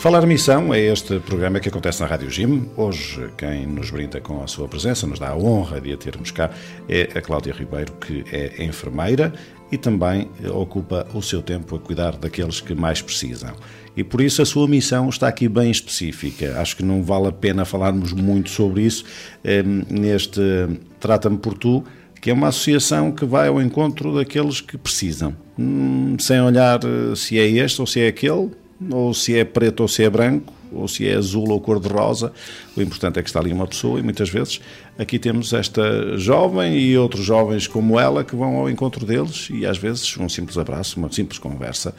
Falar 0.00 0.24
Missão 0.26 0.72
é 0.72 0.80
este 0.80 1.20
programa 1.20 1.60
que 1.60 1.68
acontece 1.68 2.00
na 2.00 2.06
Rádio 2.06 2.30
Jim. 2.30 2.70
Hoje, 2.74 3.28
quem 3.36 3.66
nos 3.66 3.90
brinda 3.90 4.18
com 4.18 4.42
a 4.42 4.46
sua 4.46 4.66
presença, 4.66 5.06
nos 5.06 5.18
dá 5.18 5.28
a 5.28 5.36
honra 5.36 5.78
de 5.78 5.92
a 5.92 5.96
termos 5.98 6.30
cá, 6.30 6.48
é 6.88 7.02
a 7.14 7.20
Cláudia 7.20 7.52
Ribeiro, 7.52 7.92
que 8.00 8.24
é 8.32 8.64
enfermeira 8.64 9.30
e 9.70 9.76
também 9.76 10.30
ocupa 10.54 11.06
o 11.12 11.20
seu 11.20 11.42
tempo 11.42 11.76
a 11.76 11.78
cuidar 11.78 12.16
daqueles 12.16 12.62
que 12.62 12.74
mais 12.74 13.02
precisam. 13.02 13.52
E 13.94 14.02
por 14.02 14.22
isso 14.22 14.40
a 14.40 14.46
sua 14.46 14.66
missão 14.66 15.06
está 15.10 15.28
aqui 15.28 15.46
bem 15.50 15.70
específica. 15.70 16.58
Acho 16.58 16.78
que 16.78 16.82
não 16.82 17.02
vale 17.02 17.28
a 17.28 17.32
pena 17.32 17.66
falarmos 17.66 18.14
muito 18.14 18.48
sobre 18.48 18.80
isso 18.80 19.04
eh, 19.44 19.62
neste 19.62 20.40
Trata-me 20.98 21.36
por 21.36 21.52
Tu, 21.58 21.84
que 22.22 22.30
é 22.30 22.32
uma 22.32 22.48
associação 22.48 23.12
que 23.12 23.26
vai 23.26 23.48
ao 23.48 23.60
encontro 23.60 24.14
daqueles 24.14 24.62
que 24.62 24.78
precisam, 24.78 25.36
Hum, 25.62 26.16
sem 26.18 26.40
olhar 26.40 26.80
eh, 26.82 27.14
se 27.14 27.38
é 27.38 27.46
este 27.46 27.82
ou 27.82 27.86
se 27.86 28.00
é 28.00 28.08
aquele, 28.08 28.50
ou 28.90 29.12
se 29.12 29.36
é 29.36 29.44
preto 29.44 29.80
ou 29.80 29.88
se 29.88 30.02
é 30.02 30.10
branco, 30.10 30.52
ou 30.72 30.86
se 30.86 31.06
é 31.06 31.14
azul 31.14 31.50
ou 31.50 31.60
cor-de-rosa. 31.60 32.32
O 32.76 32.80
importante 32.80 33.18
é 33.18 33.22
que 33.22 33.28
está 33.28 33.40
ali 33.40 33.52
uma 33.52 33.66
pessoa 33.66 33.98
e 33.98 34.02
muitas 34.02 34.28
vezes 34.28 34.60
aqui 34.98 35.18
temos 35.18 35.52
esta 35.52 36.16
jovem 36.16 36.78
e 36.78 36.96
outros 36.96 37.24
jovens 37.24 37.66
como 37.66 37.98
ela 37.98 38.24
que 38.24 38.36
vão 38.36 38.56
ao 38.56 38.70
encontro 38.70 39.04
deles 39.04 39.48
e 39.50 39.66
às 39.66 39.78
vezes 39.78 40.16
um 40.16 40.28
simples 40.28 40.56
abraço, 40.56 40.98
uma 40.98 41.10
simples 41.10 41.38
conversa 41.38 41.94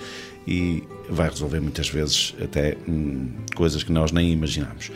e 0.47 0.83
vai 1.09 1.29
resolver 1.29 1.59
muitas 1.59 1.89
vezes 1.89 2.33
até 2.41 2.77
hum, 2.87 3.27
coisas 3.55 3.83
que 3.83 3.91
nós 3.91 4.11
nem 4.11 4.31
imaginamos. 4.31 4.91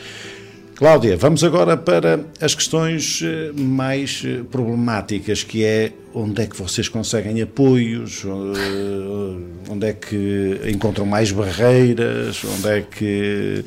Cláudia, 0.75 1.15
vamos 1.15 1.41
agora 1.41 1.77
para 1.77 2.25
as 2.41 2.53
questões 2.53 3.21
eh, 3.23 3.53
mais 3.57 4.21
eh, 4.25 4.43
problemáticas, 4.51 5.41
que 5.41 5.63
é 5.63 5.93
onde 6.13 6.41
é 6.41 6.45
que 6.45 6.57
vocês 6.57 6.89
conseguem 6.89 7.41
apoios, 7.41 8.25
eh, 8.25 9.71
onde 9.71 9.87
é 9.87 9.93
que 9.93 10.59
encontram 10.69 11.05
mais 11.05 11.31
barreiras, 11.31 12.43
onde 12.43 12.67
é 12.67 12.81
que 12.81 13.63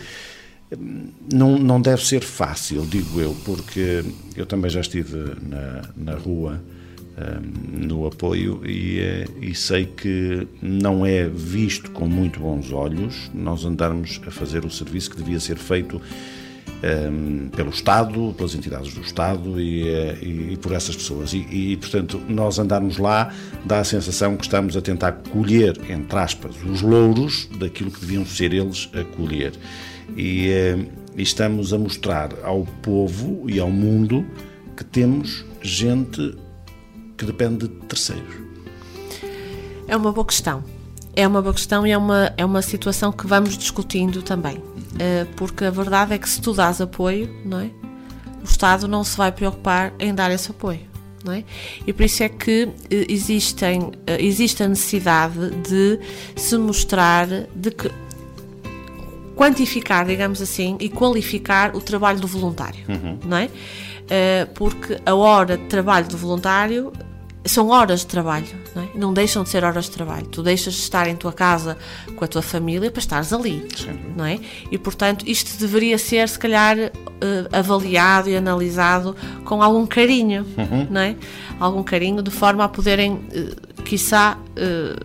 não, 1.33 1.59
não 1.59 1.81
deve 1.81 2.05
ser 2.05 2.21
fácil, 2.21 2.85
digo 2.85 3.19
eu, 3.19 3.35
porque 3.43 4.05
eu 4.37 4.45
também 4.45 4.71
já 4.71 4.83
estive 4.83 5.17
na, 5.41 5.89
na 5.97 6.15
rua 6.15 6.61
hum, 7.17 7.87
no 7.87 8.07
apoio 8.07 8.61
e, 8.67 9.01
e 9.41 9.55
sei 9.55 9.87
que 9.87 10.47
não 10.61 11.07
é 11.07 11.27
visto 11.27 11.91
com 11.91 12.07
muito 12.07 12.39
bons 12.39 12.71
olhos 12.71 13.31
nós 13.33 13.65
andarmos 13.65 14.21
a 14.27 14.31
fazer 14.31 14.67
o 14.67 14.71
serviço 14.71 15.13
que 15.13 15.17
devia 15.17 15.41
ser 15.41 15.57
feito 15.57 16.03
um, 16.83 17.49
pelo 17.49 17.71
Estado, 17.71 18.35
pelas 18.37 18.55
entidades 18.55 18.93
do 18.95 19.01
Estado 19.01 19.61
e, 19.61 19.89
eh, 19.89 20.19
e, 20.23 20.53
e 20.53 20.57
por 20.57 20.73
essas 20.73 20.97
pessoas. 20.97 21.33
E, 21.33 21.39
e, 21.51 21.77
portanto, 21.77 22.21
nós 22.29 22.59
andarmos 22.59 22.99
lá 22.99 23.33
dá 23.65 23.81
a 23.81 23.85
sensação 23.85 24.37
que 24.37 24.45
estamos 24.45 24.77
a 24.77 24.81
tentar 24.81 25.13
colher, 25.13 25.79
entre 25.91 26.19
aspas, 26.19 26.55
os 26.65 26.83
louros 26.83 27.49
daquilo 27.59 27.91
que 27.91 28.01
deviam 28.01 28.25
ser 28.25 28.53
eles 28.53 28.89
a 28.95 29.05
colher. 29.17 29.53
E, 30.17 30.49
eh, 30.49 30.79
e 31.17 31.23
estamos 31.23 31.73
a 31.73 31.79
mostrar 31.79 32.31
ao 32.45 32.65
povo 32.83 33.49
e 33.49 33.59
ao 33.59 33.71
mundo 33.71 34.25
que 34.77 34.85
temos 34.85 35.45
gente 35.61 36.37
que 37.17 37.25
depende 37.25 37.67
de 37.67 37.75
terceiros. 37.87 38.37
É 39.89 39.97
uma 39.97 40.13
boa 40.13 40.25
questão. 40.25 40.78
É 41.19 41.27
uma 41.27 41.43
boa 41.43 41.53
questão 41.53 41.85
e 41.85 41.91
é 41.91 41.99
uma, 41.99 42.33
é 42.37 42.45
uma 42.45 42.63
situação 42.63 43.11
que 43.11 43.27
vamos 43.27 43.59
discutindo 43.59 44.23
também. 44.23 44.63
Eh, 45.01 45.27
porque 45.35 45.65
a 45.65 45.71
verdade 45.71 46.15
é 46.15 46.19
que 46.19 46.29
se 46.29 46.41
tu 46.41 46.53
dás 46.53 46.81
apoio, 46.81 47.29
não 47.45 47.59
é? 47.59 47.71
o 48.41 48.45
Estado 48.45 48.87
não 48.87 49.03
se 49.03 49.17
vai 49.17 49.33
preocupar 49.33 49.93
em 49.99 50.15
dar 50.15 50.31
esse 50.31 50.49
apoio. 50.53 50.79
Não 51.25 51.33
é? 51.33 51.43
E 51.85 51.93
por 51.93 52.05
isso 52.05 52.23
é 52.23 52.29
que 52.29 52.69
eh, 52.89 53.07
existem, 53.09 53.91
eh, 54.07 54.25
existe 54.25 54.63
a 54.63 54.69
necessidade 54.69 55.51
de 55.69 55.99
se 56.37 56.57
mostrar, 56.57 57.27
de 57.27 57.73
que, 57.73 57.91
quantificar, 59.35 60.07
digamos 60.07 60.41
assim, 60.41 60.77
e 60.79 60.89
qualificar 60.89 61.75
o 61.75 61.81
trabalho 61.81 62.21
do 62.21 62.29
voluntário, 62.29 62.85
não 63.27 63.37
é? 63.37 63.51
Porque 64.55 65.01
a 65.05 65.15
hora 65.15 65.57
de 65.57 65.65
trabalho 65.65 66.09
do 66.09 66.17
voluntário 66.17 66.93
são 67.45 67.69
horas 67.69 68.01
de 68.01 68.07
trabalho, 68.07 68.47
não, 68.79 68.85
é? 68.85 68.89
não 68.95 69.13
deixam 69.13 69.43
de 69.43 69.49
ser 69.49 69.65
horas 69.65 69.87
de 69.87 69.91
trabalho. 69.91 70.27
Tu 70.27 70.43
deixas 70.43 70.75
de 70.75 70.81
estar 70.81 71.09
em 71.09 71.17
tua 71.17 71.33
casa 71.33 71.77
com 72.15 72.25
a 72.25 72.29
tua 72.29 72.43
família 72.43 72.91
para 72.91 73.01
estares 73.01 73.33
ali, 73.33 73.67
não 74.17 74.25
é? 74.25 74.39
E 74.71 74.79
portanto 74.79 75.25
isto 75.27 75.59
deveria 75.59 75.99
ser, 75.99 76.29
se 76.29 76.39
calhar, 76.39 76.77
eh, 76.79 76.93
avaliado 77.53 78.31
e 78.31 78.37
analisado 78.37 79.17
com 79.45 79.63
algum 79.63 79.87
carinho, 79.87 80.47
não 80.91 81.01
é? 81.01 81.17
Algum 81.59 81.83
carinho 81.83 82.23
de 82.23 82.31
forma 82.31 82.65
a 82.65 82.69
poderem, 82.69 83.21
eh, 83.33 83.83
quiçá, 83.85 84.39
eh, 84.57 84.97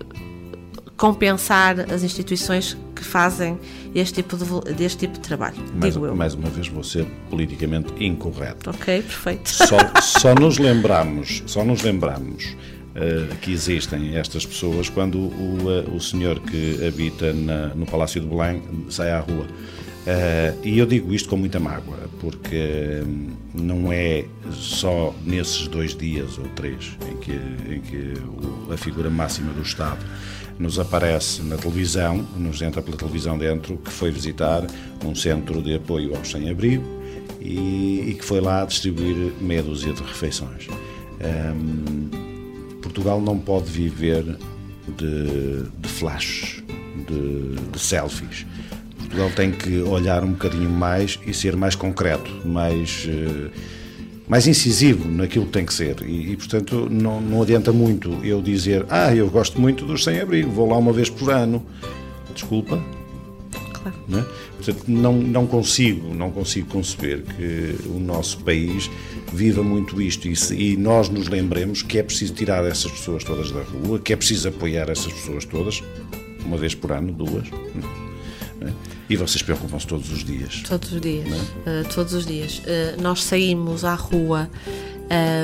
compensar 0.95 1.91
as 1.91 2.03
instituições 2.03 2.77
que 2.95 3.03
fazem 3.03 3.59
este 3.93 4.23
tipo 4.23 4.37
de, 4.37 4.73
deste 4.73 4.99
tipo 4.99 5.13
de 5.13 5.19
trabalho. 5.19 5.57
Mais, 5.75 5.93
digo 5.93 6.05
eu. 6.05 6.15
mais 6.15 6.33
uma 6.33 6.49
vez 6.49 6.67
vou 6.67 6.83
ser 6.83 7.05
politicamente 7.29 7.91
incorreto. 8.03 8.69
Ok, 8.69 9.01
perfeito. 9.01 9.49
Só, 9.49 9.77
só 10.01 10.35
nos 10.39 10.57
lembramos, 10.59 11.43
só 11.45 11.63
nos 11.63 11.81
lembramos 11.81 12.55
eh, 12.95 13.27
que 13.41 13.51
existem 13.51 14.15
estas 14.17 14.45
pessoas 14.45 14.89
quando 14.89 15.17
o, 15.19 15.57
eh, 15.69 15.89
o 15.95 15.99
senhor 15.99 16.39
que 16.39 16.85
habita 16.85 17.33
na- 17.33 17.67
no 17.75 17.85
Palácio 17.85 18.21
de 18.21 18.27
Belém 18.27 18.61
sai 18.89 19.11
à 19.11 19.19
rua. 19.19 19.45
Eh, 20.05 20.53
e 20.63 20.79
eu 20.79 20.85
digo 20.85 21.13
isto 21.13 21.29
com 21.29 21.37
muita 21.37 21.59
mágoa, 21.59 21.97
porque 22.19 23.01
hum, 23.05 23.29
não 23.53 23.91
é 23.91 24.25
só 24.51 25.15
nesses 25.25 25.67
dois 25.67 25.95
dias 25.95 26.37
ou 26.37 26.43
três 26.55 26.97
em 27.09 27.17
que, 27.17 27.31
em 27.31 27.79
que 27.79 28.13
o- 28.19 28.73
a 28.73 28.77
figura 28.77 29.09
máxima 29.09 29.53
do 29.53 29.61
Estado 29.61 29.99
nos 30.59 30.77
aparece 30.77 31.41
na 31.41 31.55
televisão, 31.57 32.17
nos 32.37 32.61
entra 32.61 32.81
pela 32.81 32.95
televisão 32.97 33.37
dentro, 33.37 33.77
que 33.77 33.89
foi 33.91 34.11
visitar 34.11 34.67
um 35.03 35.15
centro 35.15 35.61
de 35.63 35.73
apoio 35.75 36.15
aos 36.15 36.29
sem-abrigo 36.29 36.83
e, 37.41 38.09
e 38.09 38.15
que 38.19 38.23
foi 38.25 38.39
lá 38.41 38.63
distribuir 38.65 39.31
meia 39.41 39.63
dúzia 39.63 39.93
de 39.93 40.03
refeições. 40.03 40.67
Hum, 41.21 42.32
Portugal 42.93 43.19
não 43.19 43.39
pode 43.39 43.71
viver 43.71 44.23
de, 44.97 45.63
de 45.79 45.89
flashes. 45.89 46.63
de, 47.07 47.55
de 47.71 47.79
selfies. 47.79 48.45
Portugal 48.97 49.31
tem 49.35 49.51
que 49.51 49.79
olhar 49.81 50.23
um 50.23 50.31
bocadinho 50.31 50.69
mais 50.69 51.19
e 51.25 51.33
ser 51.33 51.55
mais 51.55 51.75
concreto, 51.75 52.29
mais, 52.45 53.07
eh, 53.09 53.49
mais 54.27 54.47
incisivo 54.47 55.09
naquilo 55.09 55.45
que 55.45 55.51
tem 55.51 55.65
que 55.65 55.73
ser. 55.73 56.01
E, 56.03 56.31
e, 56.31 56.37
portanto, 56.37 56.87
não, 56.89 57.19
não 57.19 57.41
adianta 57.41 57.71
muito 57.71 58.19
eu 58.23 58.41
dizer, 58.41 58.85
ah, 58.89 59.13
eu 59.13 59.27
gosto 59.29 59.59
muito 59.59 59.85
dos 59.85 60.03
sem-abrigo, 60.03 60.51
vou 60.51 60.69
lá 60.69 60.77
uma 60.77 60.93
vez 60.93 61.09
por 61.09 61.31
ano. 61.31 61.65
Desculpa. 62.33 62.81
Claro. 63.83 63.97
Não 64.07 64.19
é? 64.19 64.25
Portanto, 64.57 64.83
não, 64.87 65.13
não 65.13 65.45
consigo, 65.45 66.13
não 66.13 66.31
consigo 66.31 66.67
conceber 66.69 67.21
que 67.23 67.87
o 67.87 67.99
nosso 67.99 68.39
país 68.39 68.89
viva 69.33 69.61
muito 69.63 70.01
isto 70.01 70.27
e, 70.27 70.35
se- 70.35 70.55
e 70.55 70.77
nós 70.77 71.09
nos 71.09 71.27
lembremos 71.27 71.81
que 71.83 71.97
é 71.97 72.03
preciso 72.03 72.33
tirar 72.33 72.63
essas 72.65 72.91
pessoas 72.91 73.23
todas 73.23 73.51
da 73.51 73.61
rua, 73.61 73.99
que 73.99 74.13
é 74.13 74.15
preciso 74.15 74.47
apoiar 74.49 74.89
essas 74.89 75.11
pessoas 75.11 75.43
todas, 75.45 75.81
uma 76.45 76.57
vez 76.57 76.73
por 76.73 76.91
ano, 76.91 77.11
duas. 77.11 77.49
não 77.51 78.67
é? 78.69 78.73
E 79.09 79.17
vocês 79.17 79.41
preocupam-se 79.43 79.85
todos 79.85 80.09
os 80.11 80.23
dias. 80.23 80.63
Todos 80.67 80.91
os 80.93 81.01
dias. 81.01 81.27
Uh, 81.27 81.93
todos 81.93 82.13
os 82.13 82.25
dias. 82.25 82.59
Uh, 82.59 83.01
nós 83.01 83.21
saímos 83.23 83.83
à 83.83 83.93
rua 83.95 84.49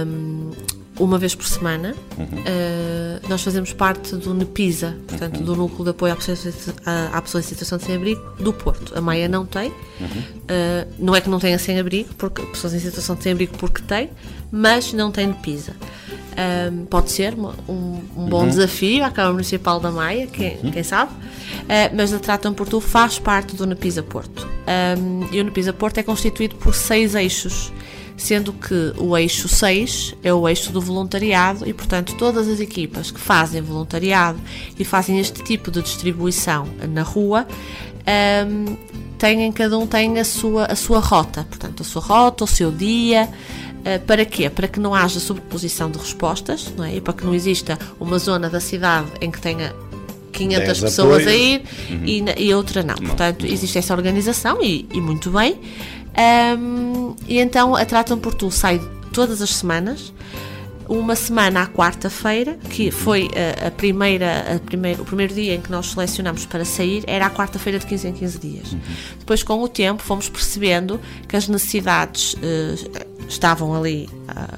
um, 0.07 0.51
uma 0.99 1.17
vez 1.17 1.33
por 1.33 1.45
semana. 1.47 1.95
Uh, 2.17 3.27
nós 3.29 3.41
fazemos 3.41 3.73
parte 3.73 4.15
do 4.15 4.33
NEPISA, 4.33 4.97
portanto, 5.07 5.41
do 5.41 5.55
Núcleo 5.55 5.83
de 5.85 5.89
Apoio 5.91 6.13
à 6.13 6.15
Pessoa, 6.15 6.37
à- 6.85 7.17
à 7.17 7.21
Pessoa 7.21 7.39
em 7.41 7.43
Situação 7.43 7.77
de 7.77 7.85
Sem-Abrigo 7.85 8.21
do 8.39 8.51
Porto. 8.53 8.97
A 8.97 9.01
Maia 9.01 9.27
não 9.27 9.45
tem. 9.45 9.69
Uh, 9.69 10.87
não 10.97 11.15
é 11.15 11.21
que 11.21 11.29
não 11.29 11.39
tenha 11.39 11.57
sem-abrigo, 11.59 12.09
porque 12.17 12.41
pessoas 12.43 12.73
em 12.73 12.79
situação 12.79 13.15
de 13.15 13.23
sem-abrigo 13.23 13.57
porque 13.57 13.81
tem, 13.81 14.09
mas 14.51 14.93
não 14.93 15.11
tem 15.11 15.27
NEPISA. 15.27 15.73
Um, 16.71 16.85
pode 16.85 17.11
ser 17.11 17.33
um, 17.33 17.99
um 18.15 18.25
bom 18.29 18.47
desafio 18.47 19.03
à 19.03 19.11
Câmara 19.11 19.33
Municipal 19.33 19.79
da 19.79 19.91
Maia, 19.91 20.25
quem, 20.27 20.57
quem 20.71 20.83
sabe, 20.83 21.11
Uh, 21.63 21.95
mas 21.95 22.11
a 22.13 22.19
Tratam 22.19 22.53
por 22.53 22.67
Tu 22.67 22.79
faz 22.79 23.19
parte 23.19 23.55
do 23.55 23.65
Nepisa 23.67 24.01
Porto. 24.01 24.47
Um, 24.97 25.27
e 25.31 25.39
o 25.39 25.43
Nepisa 25.43 25.71
Porto 25.73 25.97
é 25.99 26.03
constituído 26.03 26.55
por 26.55 26.73
seis 26.73 27.13
eixos, 27.15 27.71
sendo 28.19 28.53
que 28.53 28.93
o 28.97 29.17
eixo 29.17 29.47
6 29.47 30.15
é 30.23 30.33
o 30.33 30.47
eixo 30.47 30.71
do 30.71 30.79
voluntariado 30.81 31.67
e, 31.67 31.73
portanto, 31.73 32.15
todas 32.15 32.47
as 32.47 32.59
equipas 32.59 33.09
que 33.11 33.19
fazem 33.19 33.61
voluntariado 33.61 34.39
e 34.77 34.83
fazem 34.85 35.19
este 35.19 35.41
tipo 35.43 35.71
de 35.71 35.81
distribuição 35.81 36.67
na 36.93 37.01
rua 37.01 37.47
um, 38.47 38.75
têm, 39.17 39.51
cada 39.51 39.77
um 39.77 39.85
tem 39.87 40.19
a 40.19 40.23
sua, 40.25 40.65
a 40.65 40.75
sua 40.75 40.99
rota, 40.99 41.45
portanto, 41.49 41.81
a 41.81 41.85
sua 41.85 42.01
rota, 42.01 42.43
o 42.43 42.47
seu 42.47 42.71
dia. 42.71 43.29
Uh, 43.79 43.99
para 44.05 44.25
quê? 44.25 44.49
Para 44.49 44.67
que 44.67 44.79
não 44.79 44.93
haja 44.93 45.19
sobreposição 45.21 45.89
de 45.89 45.97
respostas 45.97 46.69
não 46.75 46.83
é? 46.83 46.95
e 46.97 47.01
para 47.01 47.13
que 47.13 47.23
não 47.25 47.33
exista 47.33 47.79
uma 47.97 48.19
zona 48.19 48.49
da 48.49 48.59
cidade 48.59 49.07
em 49.21 49.31
que 49.31 49.39
tenha 49.39 49.73
500 50.33 50.65
Dez 50.65 50.79
pessoas 50.81 51.19
a 51.27 51.29
apoios. 51.29 51.41
ir 51.41 51.61
e, 52.05 52.21
na- 52.21 52.33
e 52.37 52.53
outra 52.53 52.83
não. 52.83 52.95
Portanto, 52.95 53.45
existe 53.45 53.77
essa 53.77 53.93
organização 53.93 54.61
e, 54.61 54.85
e 54.93 54.99
muito 54.99 55.31
bem. 55.31 55.57
Ahm, 56.15 57.15
e 57.27 57.39
então 57.39 57.75
a 57.75 57.85
Tratam 57.85 58.19
por 58.19 58.33
Tu 58.33 58.49
sai 58.51 58.81
todas 59.13 59.41
as 59.41 59.55
semanas. 59.55 60.13
Uma 60.87 61.15
semana 61.15 61.61
à 61.61 61.67
quarta-feira, 61.67 62.57
que 62.71 62.89
foi 62.89 63.29
a, 63.61 63.67
a 63.67 63.71
primeira, 63.71 64.55
a 64.55 64.59
primeiro, 64.59 65.03
o 65.03 65.05
primeiro 65.05 65.35
dia 65.35 65.53
em 65.53 65.61
que 65.61 65.69
nós 65.69 65.91
selecionamos 65.91 66.47
para 66.47 66.65
sair, 66.65 67.03
era 67.05 67.27
a 67.27 67.29
quarta-feira 67.29 67.77
de 67.77 67.85
15 67.85 68.07
em 68.07 68.13
15 68.13 68.39
dias. 68.39 68.75
Depois, 69.19 69.43
com 69.43 69.61
o 69.61 69.67
tempo, 69.67 70.01
fomos 70.01 70.27
percebendo 70.27 70.99
que 71.27 71.35
as 71.35 71.47
necessidades 71.47 72.35
eh, 72.41 72.73
estavam 73.27 73.75
ali 73.75 74.09
ah, 74.27 74.57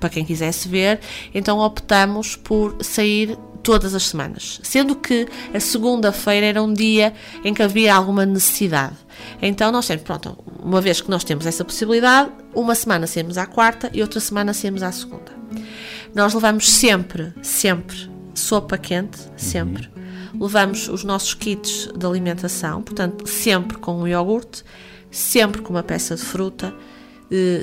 para 0.00 0.10
quem 0.10 0.24
quisesse 0.24 0.68
ver, 0.68 0.98
então 1.32 1.60
optamos 1.60 2.34
por 2.34 2.76
sair 2.80 3.38
todas 3.62 3.94
as 3.94 4.08
semanas, 4.08 4.60
sendo 4.62 4.96
que 4.96 5.26
a 5.54 5.60
segunda-feira 5.60 6.46
era 6.46 6.62
um 6.62 6.72
dia 6.72 7.14
em 7.44 7.54
que 7.54 7.62
havia 7.62 7.94
alguma 7.94 8.26
necessidade. 8.26 8.96
Então 9.40 9.70
nós 9.70 9.86
temos, 9.86 10.02
pronto, 10.02 10.36
uma 10.62 10.80
vez 10.80 11.00
que 11.00 11.10
nós 11.10 11.24
temos 11.24 11.46
essa 11.46 11.64
possibilidade, 11.64 12.30
uma 12.54 12.74
semana 12.74 13.06
saímos 13.06 13.38
à 13.38 13.46
quarta 13.46 13.90
e 13.92 14.02
outra 14.02 14.20
semana 14.20 14.52
saímos 14.52 14.82
à 14.82 14.90
segunda. 14.90 15.32
Nós 16.14 16.34
levamos 16.34 16.70
sempre, 16.70 17.32
sempre 17.42 18.12
sopa 18.34 18.76
quente, 18.78 19.18
sempre. 19.36 19.90
Levamos 20.38 20.88
os 20.88 21.04
nossos 21.04 21.34
kits 21.34 21.88
de 21.94 22.06
alimentação, 22.06 22.82
portanto, 22.82 23.26
sempre 23.28 23.78
com 23.78 24.00
um 24.00 24.08
iogurte, 24.08 24.64
sempre 25.10 25.60
com 25.60 25.70
uma 25.72 25.82
peça 25.82 26.16
de 26.16 26.22
fruta, 26.22 26.74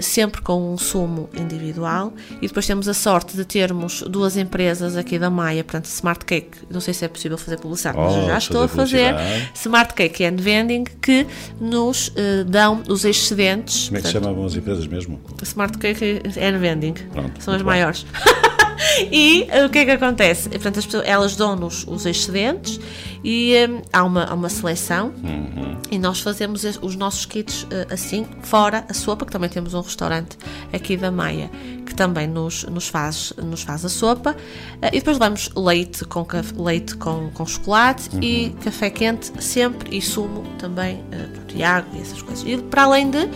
sempre 0.02 0.42
com 0.42 0.74
um 0.74 0.78
sumo 0.78 1.30
individual 1.36 2.14
e 2.42 2.48
depois 2.48 2.66
temos 2.66 2.88
a 2.88 2.94
sorte 2.94 3.36
de 3.36 3.46
termos 3.46 4.02
duas 4.04 4.36
empresas 4.38 4.96
aqui 4.98 5.20
da 5.20 5.30
Maia, 5.30 5.64
portanto 5.64 5.86
Smart 5.86 6.26
Cake, 6.26 6.58
não 6.70 6.80
sei 6.82 6.94
se 6.94 7.06
é 7.06 7.08
possível 7.08 7.38
fazer 7.38 7.58
publicidade, 7.58 7.98
mas 7.98 8.16
eu 8.16 8.24
Oh, 8.24 8.26
já 8.28 8.38
estou 8.38 8.64
a 8.64 8.68
fazer. 8.68 9.14
Smart 9.56 9.94
Cake 9.94 10.24
and 10.26 10.36
Vending 10.38 10.84
que 11.02 11.26
nos 11.60 12.12
eh, 12.16 12.44
dão 12.46 12.82
os 12.88 13.06
excedentes 13.06 13.86
Como 13.88 13.98
é 13.98 14.02
que 14.02 14.08
se 14.08 14.14
portanto, 14.14 14.24
chamavam 14.24 14.46
as 14.46 14.56
empresas 14.56 14.88
mesmo? 14.88 15.20
Smart 15.44 15.78
Cake 15.78 16.22
and 16.40 16.58
Vending. 16.60 16.94
Pronto, 17.12 17.42
São 17.44 17.54
as 17.54 17.62
bem. 17.62 17.66
maiores. 17.68 18.06
e 19.12 19.46
eh, 19.50 19.66
o 19.66 19.70
que 19.70 19.80
é 19.80 19.86
que 19.86 19.92
acontece? 19.92 20.48
E, 20.48 20.52
Portanto, 20.52 20.80
as 20.80 20.86
pessoas- 20.86 21.04
elas 21.08 21.36
dão-nos 21.36 21.86
os 21.88 22.06
excedentes 22.06 22.80
e 23.24 23.54
eh, 23.56 23.70
há, 23.92 24.04
uma, 24.04 24.24
há 24.26 24.34
uma 24.34 24.50
seleção 24.50 25.14
Uhum. 25.24 25.78
e 25.92 25.98
nós 26.00 26.22
fazemos 26.22 26.64
os 26.82 26.96
nossos 26.96 27.26
kits 27.26 27.66
eh, 27.72 27.88
assim, 27.92 28.26
fora 28.44 28.86
a 28.90 28.94
sopa, 28.94 29.26
que 29.26 29.32
também 29.32 29.50
temos 29.50 29.74
um 29.74 29.82
restaurante 29.82 30.38
aqui 30.72 30.96
da 30.98 31.12
Maia 31.12 31.50
que 31.86 31.96
também 31.96 32.28
nos, 32.28 32.64
nos, 32.66 32.88
faz, 32.88 33.34
nos 33.44 33.64
faz 33.64 33.84
a 33.84 33.90
sopa. 33.90 34.36
Eh, 34.82 34.90
e 34.90 35.00
depois 35.00 35.18
levamos 35.18 35.50
leite 35.56 36.06
com, 36.06 36.26
leite 36.58 36.96
com, 36.96 37.30
com 37.34 37.46
chocolate 37.46 38.10
e 38.22 38.52
café 38.64 38.90
quente 38.90 39.32
sempre 39.44 39.98
e 39.98 40.02
sumo 40.02 40.44
também, 40.60 41.04
eh, 41.12 41.18
pronto, 41.34 41.56
e 41.58 41.64
água 41.64 41.90
e 41.98 42.02
essas 42.02 42.22
coisas. 42.22 42.46
E 42.48 42.58
para 42.58 42.84
além 42.84 43.10
de 43.10 43.28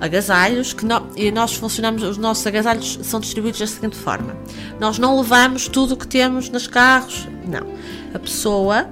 agasalhos 0.00 0.72
que 0.72 0.84
nó- 0.84 1.02
e 1.16 1.30
nós 1.30 1.54
funcionamos, 1.54 2.02
os 2.02 2.18
nossos 2.18 2.46
agasalhos 2.46 2.98
são 3.02 3.18
distribuídos 3.20 3.60
da 3.60 3.66
seguinte 3.66 3.96
forma: 3.96 4.36
nós 4.80 4.98
não 4.98 5.16
levamos 5.18 5.68
tudo 5.68 5.94
o 5.94 5.96
que 5.96 6.06
temos 6.06 6.48
nos 6.50 6.66
carros, 6.66 7.26
não. 7.46 7.66
A 8.14 8.18
pessoa 8.18 8.88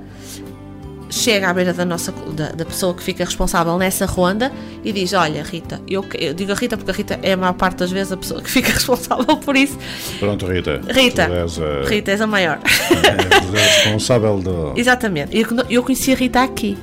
chega 1.10 1.48
à 1.48 1.55
beira 1.55 1.72
da 1.72 1.85
nossa 1.85 2.10
da, 2.35 2.48
da 2.48 2.64
pessoa 2.64 2.93
que 2.93 3.02
fica 3.02 3.24
responsável 3.24 3.76
nessa 3.78 4.05
ronda 4.06 4.51
e 4.82 4.93
diz: 4.93 5.12
Olha, 5.12 5.43
Rita, 5.43 5.81
eu, 5.89 6.05
eu 6.18 6.35
digo 6.35 6.52
a 6.52 6.55
Rita 6.55 6.76
porque 6.76 6.90
a 6.90 6.94
Rita 6.94 7.18
é 7.22 7.32
a 7.35 7.36
maior 7.36 7.52
parte 7.52 7.78
das 7.78 7.90
vezes 7.93 8.12
a 8.12 8.16
pessoa 8.16 8.43
que 8.43 8.51
fica 8.51 8.70
responsável 8.72 9.36
por 9.36 9.55
isso. 9.56 9.78
Pronto, 10.18 10.47
Rita. 10.47 10.81
Rita, 10.90 11.22
és 11.31 11.59
a, 11.60 11.89
Rita, 11.89 12.10
és 12.10 12.20
a 12.20 12.26
maior. 12.26 12.59
és 12.64 13.55
a 13.55 13.85
responsável 13.85 14.40
do. 14.40 14.72
Exatamente. 14.76 15.36
Eu, 15.36 15.47
eu 15.70 15.82
conheci 15.82 16.12
a 16.12 16.16
Rita 16.16 16.43
aqui, 16.43 16.76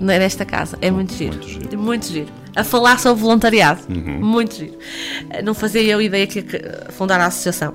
ne- 0.00 0.18
nesta 0.18 0.44
casa. 0.44 0.76
É 0.80 0.90
muito 0.90 1.14
giro. 1.14 1.34
Muito 1.34 1.48
giro. 1.48 1.78
Muito 1.78 2.06
giro. 2.06 2.39
A 2.54 2.64
falar 2.64 2.98
sobre 2.98 3.22
voluntariado. 3.22 3.82
Muito 3.88 4.56
giro. 4.56 4.78
Não 5.44 5.54
fazia 5.54 5.82
eu 5.82 6.00
ideia 6.00 6.26
que 6.26 6.42
que 6.42 6.60
fundar 6.90 7.20
a 7.20 7.26
associação. 7.26 7.72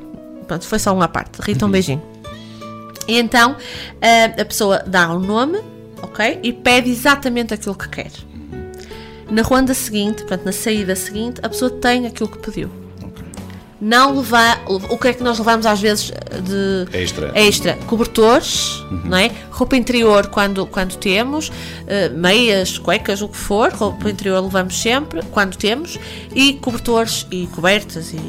Pronto, 0.48 0.66
foi 0.66 0.80
só 0.80 0.94
uma 0.94 1.08
parte. 1.08 1.40
Rita, 1.42 1.66
um 1.66 1.72
beijinho. 1.72 2.02
E 3.08 3.18
então 3.18 3.56
eh, 4.02 4.26
a 4.26 4.46
pessoa 4.46 4.84
dá 4.86 5.12
o 5.14 5.20
nome, 5.20 5.60
ok? 6.02 6.40
E 6.44 6.52
pede 6.52 6.90
exatamente 6.90 7.54
aquilo 7.54 7.76
que 7.76 7.88
quer. 7.90 8.12
Na 9.30 9.42
ronda 9.42 9.74
seguinte, 9.74 10.18
portanto, 10.22 10.46
na 10.46 10.52
saída 10.52 10.96
seguinte, 10.96 11.40
a 11.44 11.50
pessoa 11.50 11.72
tem 11.72 12.06
aquilo 12.06 12.30
que 12.30 12.40
pediu. 12.40 12.70
Não 13.88 14.18
levar. 14.18 14.64
O 14.68 14.98
que 14.98 15.10
é 15.10 15.14
que 15.14 15.22
nós 15.22 15.38
levamos 15.38 15.64
às 15.68 15.80
vezes 15.80 16.06
de 16.44 16.88
Extra. 16.98 17.32
extra? 17.36 17.74
Cobertores, 17.86 18.84
não 19.04 19.16
é? 19.18 19.30
Roupa 19.52 19.76
interior 19.78 20.26
quando, 20.28 20.66
quando 20.66 20.96
temos, 20.98 21.52
eh, 21.86 22.10
meias, 22.10 22.80
cuecas, 22.80 23.22
o 23.22 23.28
que 23.28 23.38
for, 23.38 23.72
roupa 23.72 24.10
interior 24.10 24.42
levamos 24.42 24.82
sempre, 24.82 25.22
quando 25.32 25.56
temos, 25.56 26.00
e 26.34 26.54
cobertores 26.54 27.28
e 27.30 27.46
cobertas. 27.48 28.12
E... 28.12 28.20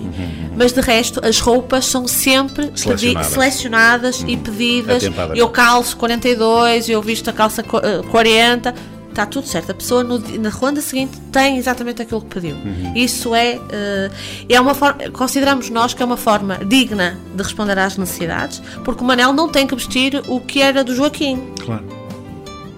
Mas 0.55 0.73
de 0.73 0.81
resto, 0.83 1.25
as 1.27 1.39
roupas 1.41 1.87
são 1.87 2.07
sempre 2.07 2.71
Selecionadas. 2.75 3.33
selecionadas 3.33 4.25
e 4.29 4.37
pedidas. 4.37 5.03
Eu 5.35 5.49
calço 5.49 5.97
42, 5.97 6.89
eu 6.91 7.01
visto 7.01 7.31
a 7.31 7.33
calça 7.33 7.63
co- 7.63 7.79
eh, 7.79 8.03
40. 8.11 8.75
Está 9.17 9.25
tudo 9.25 9.47
certo. 9.47 9.71
A 9.71 9.75
pessoa 9.75 10.05
no 10.05 10.19
na 10.39 10.51
ronda 10.51 10.83
seguinte 10.83 11.19
tem 11.33 11.57
exatamente 11.57 12.03
aquilo 12.03 12.21
que 12.21 12.27
pediu. 12.27 12.55
Isso 12.95 13.35
é, 13.35 13.59
eh, 13.71 14.11
é 14.47 14.61
uma 14.61 14.75
forma. 14.75 15.09
Consideramos 15.11 15.71
nós 15.71 15.95
que 15.95 16.03
é 16.03 16.05
uma 16.05 16.19
forma 16.19 16.59
digna 16.59 17.19
de 17.35 17.43
responder 17.43 17.79
às 17.79 17.97
necessidades, 17.97 18.61
porque 18.85 19.03
o 19.03 19.07
Manel 19.07 19.33
não 19.33 19.49
tem 19.49 19.67
que 19.67 19.75
vestir 19.75 20.23
o 20.29 20.39
que 20.39 20.61
era 20.61 20.85
do 20.85 20.95
Joaquim. 20.95 21.51
Claro. 21.65 21.83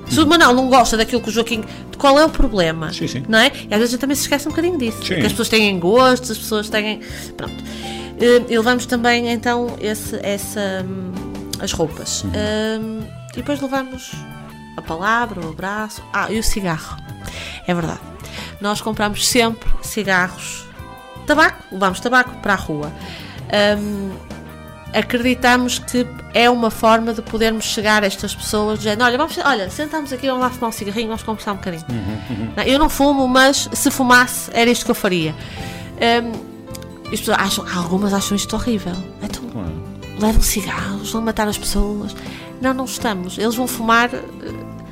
Se 0.09 0.20
o 0.20 0.27
Manel 0.28 0.55
não 0.55 0.69
gosta 0.69 0.97
daquilo 0.97 1.20
que 1.20 1.28
o 1.28 1.32
Joaquim. 1.32 1.65
Qual 1.98 2.16
é 2.16 2.24
o 2.24 2.31
problema? 2.31 2.93
Sim, 2.93 3.09
sim. 3.09 3.24
Não 3.28 3.40
é? 3.40 3.51
E 3.69 3.74
às 3.74 3.81
vezes 3.81 3.82
a 3.82 3.86
gente 3.86 4.01
também 4.01 4.15
se 4.15 4.23
esquece 4.23 4.47
um 4.47 4.52
bocadinho 4.52 4.78
disso. 4.78 4.98
Sim. 5.05 5.16
Que 5.16 5.27
as 5.27 5.32
pessoas 5.32 5.48
têm 5.48 5.77
gostos, 5.81 6.31
as 6.31 6.39
pessoas 6.39 6.69
têm. 6.69 7.01
Pronto. 7.36 7.65
Eh, 8.20 8.44
E 8.48 8.56
levamos 8.56 8.86
também 8.86 9.28
então 9.28 9.77
esse, 9.81 10.16
essa, 10.23 10.86
hum, 10.89 11.10
as 11.59 11.73
roupas. 11.73 12.23
Hum, 12.27 13.01
e 13.32 13.36
depois 13.39 13.60
levamos 13.60 14.12
a 14.79 14.83
palavra, 14.83 15.45
o 15.45 15.51
abraço. 15.51 16.03
Ah, 16.13 16.31
e 16.31 16.39
o 16.39 16.43
cigarro. 16.43 16.97
É 17.67 17.75
verdade. 17.75 18.01
Nós 18.61 18.81
compramos 18.81 19.27
sempre 19.27 19.69
cigarros. 19.83 20.67
Tabaco, 21.27 21.63
levamos 21.71 22.01
tabaco 22.01 22.35
para 22.37 22.55
a 22.55 22.57
rua. 22.57 22.93
Hum, 23.79 24.11
acreditamos 24.93 25.79
que 25.79 26.07
é 26.35 26.49
uma 26.49 26.71
forma 26.71 27.13
de 27.13 27.23
podermos 27.23 27.65
chegar 27.65 28.03
a 28.03 28.07
estas 28.07 28.35
pessoas 28.35 28.79
dizendo, 28.79 29.05
olha, 29.05 29.19
vamos, 29.19 29.37
olha, 29.39 29.71
sentamos 29.71 30.13
aqui, 30.13 30.27
vamos 30.27 30.43
lá 30.43 30.51
fumar 30.51 30.71
um 30.71 30.73
cigarrinho, 30.73 31.09
vamos 31.09 31.23
conversar 31.23 31.53
um 31.53 31.57
bocadinho. 31.57 31.85
Não, 32.57 32.63
Eu 32.63 32.79
não 32.79 32.89
fumo, 32.89 33.29
mas 33.29 33.69
se 33.73 33.91
fumasse 33.91 34.51
era 34.55 34.71
isto 34.71 34.85
que 34.85 34.91
eu 34.91 34.95
faria. 34.95 35.35
Hum, 36.01 36.49
as 37.13 37.21
pessoas 37.21 37.39
acham, 37.39 37.65
algumas 37.77 38.13
acham 38.13 38.37
isto 38.37 38.55
horrível. 38.55 38.95
Então, 39.23 39.43
levam 40.21 40.43
cigarros, 40.43 41.11
vão 41.13 41.23
matar 41.23 41.49
as 41.49 41.57
pessoas. 41.57 42.15
Não, 42.61 42.75
não 42.75 42.85
estamos. 42.85 43.39
Eles 43.39 43.55
vão 43.55 43.67
fumar. 43.67 44.11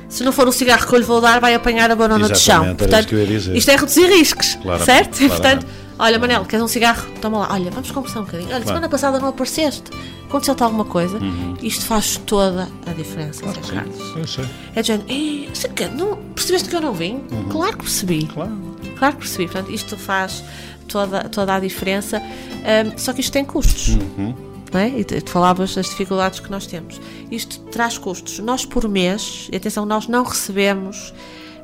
Eh, 0.07 0.09
Se 0.09 0.23
não 0.23 0.31
for 0.31 0.47
o 0.47 0.51
cigarro 0.51 0.87
que 0.87 0.93
eu 0.93 0.99
lhe 0.99 1.05
vou 1.05 1.19
dar, 1.21 1.39
vai 1.39 1.53
apanhar 1.53 1.89
a 1.91 1.95
banana 1.95 2.27
de 2.27 2.39
chão. 2.39 2.75
Dizer. 2.75 3.55
isto 3.55 3.69
é 3.71 3.75
reduzir 3.75 4.07
riscos, 4.07 4.57
certo? 4.85 5.17
Claramente. 5.17 5.27
portanto, 5.29 5.67
olha, 5.99 6.19
Manel, 6.19 6.45
queres 6.45 6.63
um 6.63 6.67
cigarro? 6.67 7.07
Toma 7.21 7.39
lá. 7.39 7.47
Olha, 7.51 7.69
vamos 7.71 7.91
conversar 7.91 8.21
um 8.21 8.23
bocadinho. 8.25 8.53
Olha, 8.53 8.65
semana 8.65 8.89
passada 8.89 9.19
não 9.19 9.27
apareceste. 9.29 9.83
Aconteceu-te 10.27 10.61
alguma 10.63 10.83
coisa? 10.85 11.17
Uhum. 11.17 11.55
Isto 11.61 11.85
faz 11.85 12.17
toda 12.25 12.67
a 12.85 12.91
diferença, 12.91 13.45
Zé 13.45 13.73
Carlos. 13.73 13.95
Eu 14.17 14.27
sei. 14.27 14.45
É 14.75 14.81
de 14.81 14.87
género, 14.87 15.09
"Ei, 15.09 15.49
você 15.53 15.69
que- 15.69 15.87
não, 15.87 16.17
percebeste 16.35 16.67
que 16.67 16.75
eu 16.75 16.81
não 16.81 16.93
vim? 16.93 17.21
Claro 17.49 17.77
que 17.77 17.83
percebi. 17.83 18.19
Uhum. 18.23 18.27
Claro. 18.27 18.57
Claro 18.99 19.13
que 19.15 19.19
percebi. 19.21 19.45
Portanto, 19.45 19.71
isto 19.71 19.95
faz 19.95 20.43
toda, 20.87 21.23
toda 21.29 21.55
a 21.55 21.59
diferença. 21.61 22.17
Ahm, 22.65 22.97
só 22.97 23.13
que 23.13 23.21
isto 23.21 23.31
tem 23.31 23.45
custos. 23.45 23.89
Uhum. 24.17 24.35
É? 24.73 24.87
E 24.89 25.03
tu 25.03 25.29
falavas 25.31 25.73
das 25.75 25.87
dificuldades 25.89 26.39
que 26.39 26.51
nós 26.51 26.67
temos. 26.67 26.99
Isto 27.31 27.59
traz 27.71 27.97
custos. 27.97 28.39
Nós, 28.39 28.65
por 28.65 28.87
mês, 28.89 29.47
e 29.51 29.55
atenção, 29.55 29.85
nós 29.85 30.07
não 30.07 30.23
recebemos 30.23 31.13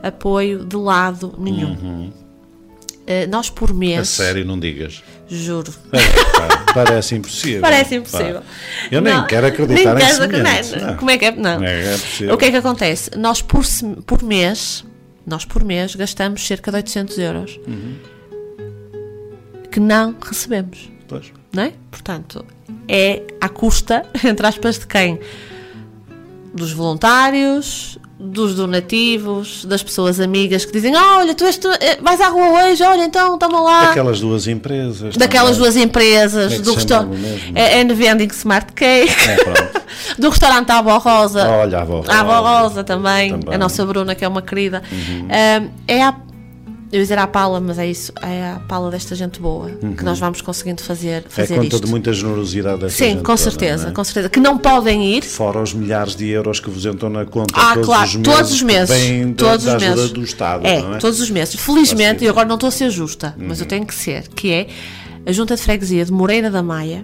apoio 0.01 0.63
de 0.65 0.75
lado 0.75 1.33
nenhum. 1.37 2.11
Ah, 3.05 3.27
nós, 3.29 3.49
por 3.49 3.73
mês, 3.73 3.95
Uhum. 3.95 4.01
A 4.01 4.05
sério, 4.05 4.45
não 4.45 4.57
digas. 4.59 5.03
juro, 5.27 5.73
É, 5.91 6.73
parece 6.73 7.15
impossível. 7.15 7.61
Parece 7.61 7.95
impossível. 7.95 8.41
Pá. 8.41 8.47
Eu 8.91 9.01
nem 9.01 9.13
Não, 9.13 9.27
quero 9.27 9.47
acreditar 9.47 9.95
nem 9.95 10.07
em 10.07 10.13
semelhante. 10.13 10.79
Não. 10.79 10.95
Como 10.97 11.11
é 11.11 11.17
que 11.17 11.25
é? 11.25 11.31
Não. 11.31 11.59
Não 11.59 11.65
é, 11.67 11.95
é. 11.95 12.33
O 12.33 12.37
que 12.37 12.45
é 12.45 12.51
que 12.51 12.57
acontece? 12.57 13.11
Nós 13.17 13.41
por, 13.41 13.63
por 14.05 14.23
mês, 14.23 14.85
nós 15.27 15.43
por 15.43 15.63
mês 15.63 15.95
gastamos 15.95 16.45
cerca 16.47 16.71
de 16.71 16.77
800 16.77 17.17
euros 17.17 17.59
Uhum. 17.67 17.95
que 19.71 19.79
não 19.79 20.15
recebemos, 20.21 20.89
Pois. 21.07 21.31
Não 21.53 21.63
é? 21.63 21.73
Portanto, 21.91 22.45
é 22.87 23.21
à 23.39 23.47
custa, 23.49 24.05
entre 24.25 24.45
aspas, 24.45 24.79
de 24.79 24.87
quem? 24.87 25.19
Dos 26.53 26.71
voluntários, 26.71 27.97
dos 28.19 28.53
donativos, 28.55 29.65
das 29.65 29.81
pessoas 29.81 30.19
amigas 30.19 30.63
que 30.65 30.71
dizem: 30.71 30.95
"Ah, 30.95 31.17
Olha, 31.17 31.33
tu, 31.33 31.43
és, 31.45 31.57
tu 31.57 31.67
eh, 31.67 31.97
vais 32.01 32.21
à 32.21 32.27
rua 32.29 32.63
hoje, 32.69 32.83
olha, 32.83 33.05
então 33.05 33.37
toma 33.39 33.59
lá. 33.59 33.85
Daquelas 33.87 34.19
duas 34.19 34.47
empresas. 34.47 35.17
Daquelas 35.17 35.57
também. 35.57 35.61
duas 35.63 35.75
empresas, 35.75 36.53
é 36.53 36.59
do 36.59 36.73
restaurante 36.73 37.17
mesmo? 37.19 37.53
and 37.57 37.93
Vending 37.95 38.27
Smart 38.31 38.71
Cake, 38.73 39.11
É, 39.11 39.81
do 40.21 40.29
restaurante 40.29 40.69
à 40.71 40.77
Avó 40.77 40.97
Rosa. 40.99 41.47
Olha, 41.49 41.79
a 41.79 41.81
avó 41.81 42.03
A 42.07 42.19
avó 42.19 42.35
Rosa. 42.39 42.59
Rosa 42.63 42.83
também, 42.83 43.31
Também. 43.31 43.47
Uhum. 43.49 43.53
a 43.55 43.57
nossa 43.57 43.83
Bruna, 43.85 44.13
que 44.13 44.23
é 44.23 44.27
uma 44.27 44.41
querida. 44.43 44.83
Um, 44.91 45.69
é 45.87 46.03
a, 46.03 46.15
eu 46.93 46.97
ia 46.97 47.01
dizer 47.03 47.17
a 47.17 47.25
pala, 47.25 47.59
mas 47.59 47.79
é 47.79 47.87
isso, 47.87 48.13
é 48.21 48.51
a 48.51 48.59
pala 48.59 48.91
desta 48.91 49.15
gente 49.15 49.39
boa 49.39 49.69
que 49.97 50.03
nós 50.03 50.19
vamos 50.19 50.41
conseguindo 50.41 50.81
fazer, 50.83 51.23
É 51.25 51.29
fazer 51.29 51.55
conta 51.55 51.67
isto. 51.75 51.85
de 51.85 51.89
muita 51.91 52.13
generosidade 52.13 52.81
dessa 52.81 52.95
Sim, 52.97 53.03
gente 53.05 53.17
com 53.17 53.23
toda, 53.23 53.37
certeza, 53.37 53.83
não 53.85 53.89
é? 53.91 53.93
com 53.95 54.03
certeza. 54.03 54.29
Que 54.29 54.39
não 54.39 54.57
podem 54.59 55.03
ir. 55.17 55.23
Fora 55.23 55.59
os 55.61 55.73
milhares 55.73 56.15
de 56.15 56.29
euros 56.29 56.59
que 56.59 56.69
vos 56.69 56.85
entram 56.85 57.09
na 57.09 57.25
conta 57.25 57.53
Ah, 57.57 57.73
todos, 57.73 57.85
claro, 57.87 58.05
os 58.07 58.15
meses, 58.15 58.33
todos 58.37 58.51
os 58.53 58.61
meses. 58.61 58.89
da, 58.89 59.33
todos 59.49 59.65
da 59.65 59.75
os 59.77 59.83
meses. 59.83 60.11
do 60.11 60.23
Estado, 60.23 60.67
é, 60.67 60.77
é? 60.79 60.97
todos 60.99 61.19
os 61.19 61.29
meses. 61.31 61.55
Felizmente, 61.59 62.23
e 62.23 62.27
agora 62.27 62.47
não 62.47 62.55
estou 62.55 62.67
a 62.67 62.71
ser 62.71 62.89
justa, 62.91 63.35
mas 63.39 63.57
Uhum. 63.57 63.63
eu 63.65 63.67
tenho 63.67 63.85
que 63.87 63.95
ser, 63.95 64.27
que 64.29 64.51
é 64.51 64.67
a 65.25 65.31
Junta 65.31 65.55
de 65.55 65.61
Freguesia 65.63 66.05
de 66.05 66.11
Moreira 66.11 66.51
da 66.51 66.61
Maia 66.61 67.03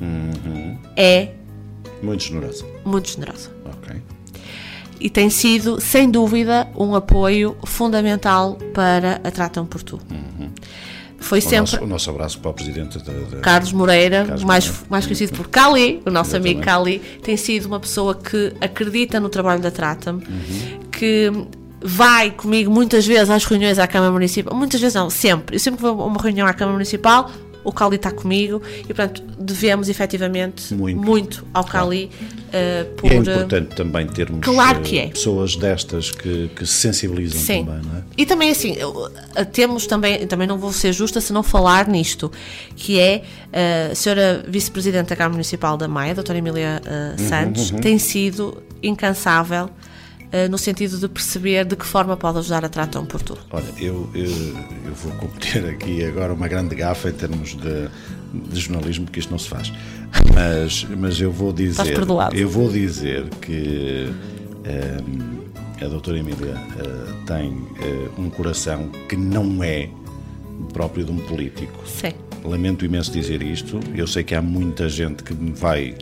Uhum. 0.00 0.78
é 0.96 1.28
Muito 2.02 2.22
generosa. 2.24 2.64
muito 2.84 3.10
generosa. 3.10 3.50
E 5.00 5.08
tem 5.08 5.30
sido, 5.30 5.80
sem 5.80 6.10
dúvida, 6.10 6.68
um 6.76 6.94
apoio 6.94 7.56
fundamental 7.64 8.58
para 8.74 9.20
a 9.24 9.30
Tratam 9.30 9.64
por 9.66 9.82
Tu. 9.82 10.00
Foi 11.20 11.40
O 11.40 11.42
sempre 11.42 11.58
nosso, 11.72 11.84
o 11.84 11.86
nosso 11.86 12.10
abraço 12.10 12.38
para 12.38 12.50
o 12.50 12.54
Presidente 12.54 12.98
da, 12.98 13.12
da- 13.12 13.40
Carlos 13.40 13.72
Moreira, 13.72 14.24
Carlos 14.24 14.44
mais, 14.44 14.66
Moreira. 14.66 14.86
mais 14.88 15.04
conhecido 15.04 15.32
por 15.36 15.48
Cali, 15.48 16.00
o 16.06 16.10
nosso 16.10 16.36
amigo. 16.36 16.60
Cali, 16.60 17.00
tem 17.22 17.36
sido 17.36 17.66
uma 17.66 17.80
pessoa 17.80 18.14
que 18.14 18.52
acredita 18.60 19.18
no 19.18 19.28
trabalho 19.28 19.60
da 19.60 19.70
Tratam, 19.70 20.14
Uhum. 20.16 20.80
que 20.92 21.32
vai 21.82 22.30
comigo 22.30 22.70
muitas 22.70 23.04
vezes 23.06 23.30
às 23.30 23.44
reuniões 23.44 23.78
à 23.80 23.86
Câmara 23.88 24.12
Municipal, 24.12 24.54
muitas 24.56 24.80
vezes 24.80 24.94
não, 24.94 25.10
sempre. 25.10 25.56
Eu 25.56 25.60
sempre 25.60 25.80
vou 25.82 26.00
a 26.02 26.04
uma 26.06 26.20
reunião 26.22 26.46
à 26.46 26.52
Câmara 26.52 26.74
Municipal, 26.74 27.30
o 27.68 27.72
Cali 27.72 27.96
está 27.96 28.10
comigo 28.10 28.62
e, 28.80 28.86
portanto, 28.86 29.22
devemos 29.38 29.90
efetivamente 29.90 30.74
Muito. 30.74 31.44
ao 31.52 31.62
Cali 31.62 32.10
eh, 32.50 32.84
por. 32.96 33.06
E 33.06 33.10
é 33.10 33.16
eh, 33.16 33.18
importante 33.18 33.76
também 33.76 34.06
termos 34.06 34.40
Claro 34.40 34.78
eh, 34.78 34.82
que 34.82 34.98
é. 34.98 35.08
pessoas 35.08 35.54
destas 35.54 36.10
que, 36.10 36.48
que 36.56 36.64
se 36.66 36.72
sensibilizam 36.72 37.38
Sim. 37.38 37.66
também, 37.66 37.82
não 37.84 37.98
é? 37.98 38.02
E 38.16 38.24
também 38.24 38.50
assim, 38.50 38.74
eh, 39.36 39.44
temos 39.44 39.86
também, 39.86 40.26
também 40.26 40.46
não 40.48 40.56
vou 40.56 40.72
ser 40.72 40.94
justa 40.94 41.20
se 41.20 41.30
não 41.30 41.42
falar 41.42 41.86
nisto, 41.86 42.32
que 42.74 42.98
é 42.98 43.22
eh, 43.52 43.90
a 43.92 43.94
senhora 43.94 44.42
vice-presidente 44.48 45.10
da 45.10 45.16
Câmara 45.16 45.32
Municipal 45.32 45.76
da 45.76 45.86
Maia, 45.86 46.12
a 46.12 46.14
doutora 46.14 46.38
Emília 46.38 46.80
eh, 46.86 47.16
Uhum, 47.18 47.28
Santos, 47.28 47.70
tem 47.82 47.98
sido 47.98 48.62
incansável 48.82 49.66
eh, 49.66 49.87
no 50.50 50.58
sentido 50.58 50.98
de 50.98 51.08
perceber 51.08 51.64
de 51.64 51.74
que 51.74 51.86
forma 51.86 52.16
pode 52.16 52.38
ajudar 52.38 52.64
a 52.64 52.68
Tratam 52.68 53.06
por 53.06 53.22
Tu. 53.22 53.36
Olha, 53.50 53.64
eu, 53.78 54.08
eu, 54.14 54.30
eu 54.86 54.94
vou 54.94 55.12
cometer 55.12 55.66
aqui 55.70 56.04
agora 56.04 56.32
uma 56.32 56.48
grande 56.48 56.74
gafa 56.74 57.08
em 57.08 57.12
termos 57.12 57.56
de, 57.56 57.88
de 58.32 58.60
jornalismo, 58.60 59.06
porque 59.06 59.20
isto 59.20 59.30
não 59.30 59.38
se 59.38 59.48
faz. 59.48 59.72
Mas, 60.34 60.84
mas 60.96 61.20
eu 61.20 61.32
vou 61.32 61.52
dizer. 61.52 61.94
perdoado. 61.94 62.36
Eu 62.36 62.48
vou 62.48 62.70
dizer 62.70 63.28
que 63.40 64.10
ehm, 64.64 65.84
a 65.84 65.88
doutora 65.88 66.18
Emília 66.18 66.54
eh, 66.78 67.12
tem 67.26 67.66
eh, 67.80 68.08
um 68.18 68.28
coração 68.30 68.88
que 69.08 69.16
não 69.16 69.62
é 69.62 69.88
próprio 70.72 71.04
de 71.04 71.12
um 71.12 71.18
político. 71.18 71.86
Sim. 71.86 72.12
Lamento 72.44 72.84
imenso 72.84 73.12
dizer 73.12 73.42
isto. 73.42 73.80
Eu 73.94 74.06
sei 74.06 74.24
que 74.24 74.34
há 74.34 74.42
muita 74.42 74.88
gente 74.88 75.22
que 75.22 75.34
me 75.34 75.52
vai 75.52 75.96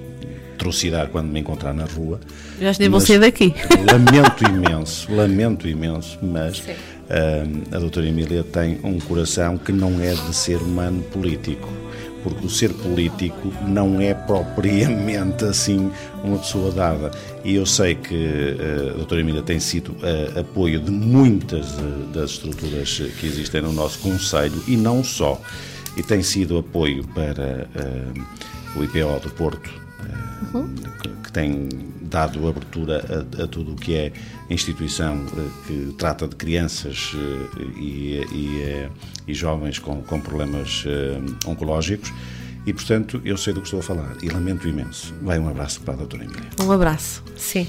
trucidar 0.57 1.09
quando 1.09 1.29
me 1.29 1.41
encontrar 1.41 1.73
na 1.73 1.85
rua. 1.85 2.21
Já 2.61 2.73
nem 2.79 2.89
vou 2.89 3.01
sair 3.01 3.21
daqui. 3.21 3.55
Lamento 3.91 4.45
imenso, 4.45 5.13
lamento 5.13 5.69
imenso, 5.69 6.19
mas 6.23 6.63
ah, 7.09 7.77
a 7.77 7.79
doutora 7.79 8.07
Emília 8.07 8.43
tem 8.43 8.81
um 8.83 8.99
coração 8.99 9.57
que 9.57 9.73
não 9.73 10.01
é 10.01 10.13
de 10.15 10.35
ser 10.35 10.57
humano 10.57 11.03
político. 11.05 11.69
Porque 12.23 12.45
o 12.45 12.51
ser 12.51 12.73
político 12.73 13.53
não 13.69 14.01
é 14.01 14.13
propriamente 14.13 15.45
assim 15.45 15.93
uma 16.25 16.39
pessoa 16.39 16.73
dada. 16.73 17.13
E 17.45 17.55
eu 17.55 17.65
sei 17.65 17.95
que 17.95 18.57
ah, 18.59 18.91
a 18.91 18.97
doutora 18.97 19.21
Emília 19.21 19.43
tem 19.43 19.61
sido 19.61 19.95
ah, 20.03 20.41
apoio 20.41 20.81
de 20.81 20.91
muitas 20.91 21.67
das 22.13 22.33
estruturas 22.33 23.01
que 23.21 23.27
existem 23.27 23.63
no 23.63 23.73
nosso 23.73 24.01
Conselho 24.01 24.61
e 24.67 24.77
não 24.77 25.05
só. 25.05 25.41
E 25.97 26.03
tem 26.03 26.23
sido 26.23 26.59
apoio 26.59 27.07
para 27.15 27.67
o 28.77 28.85
IPO 28.85 29.21
do 29.23 29.31
Porto, 29.31 29.71
ah, 30.55 30.65
que, 31.23 31.33
tem 31.33 31.69
dado 32.03 32.49
abertura 32.49 33.05
a, 33.39 33.45
a 33.45 33.47
tudo 33.47 33.73
o 33.73 33.77
que 33.77 33.95
é 33.95 34.13
instituição 34.49 35.25
eh, 35.37 35.49
que 35.67 35.95
trata 35.99 36.27
de 36.29 36.37
crianças 36.37 37.13
eh, 37.15 37.63
e, 37.79 38.27
e, 38.33 38.63
eh, 38.63 38.89
e 39.27 39.35
jovens 39.35 39.79
com, 39.79 40.03
com 40.03 40.21
problemas 40.21 40.85
oncológicos. 41.47 42.13
E, 42.67 42.73
portanto, 42.73 43.21
eu 43.25 43.37
sei 43.37 43.53
do 43.53 43.61
que 43.61 43.67
estou 43.67 43.79
a 43.79 43.83
falar 43.83 44.17
e 44.23 44.29
lamento 44.29 44.67
imenso. 44.67 45.15
Vai 45.23 45.39
um 45.39 45.49
abraço 45.49 45.81
para 45.83 45.95
a 45.95 45.97
doutora 45.99 46.25
Emília. 46.25 46.51
Um 46.61 46.73
abraço, 46.73 47.23
sim. 47.37 47.67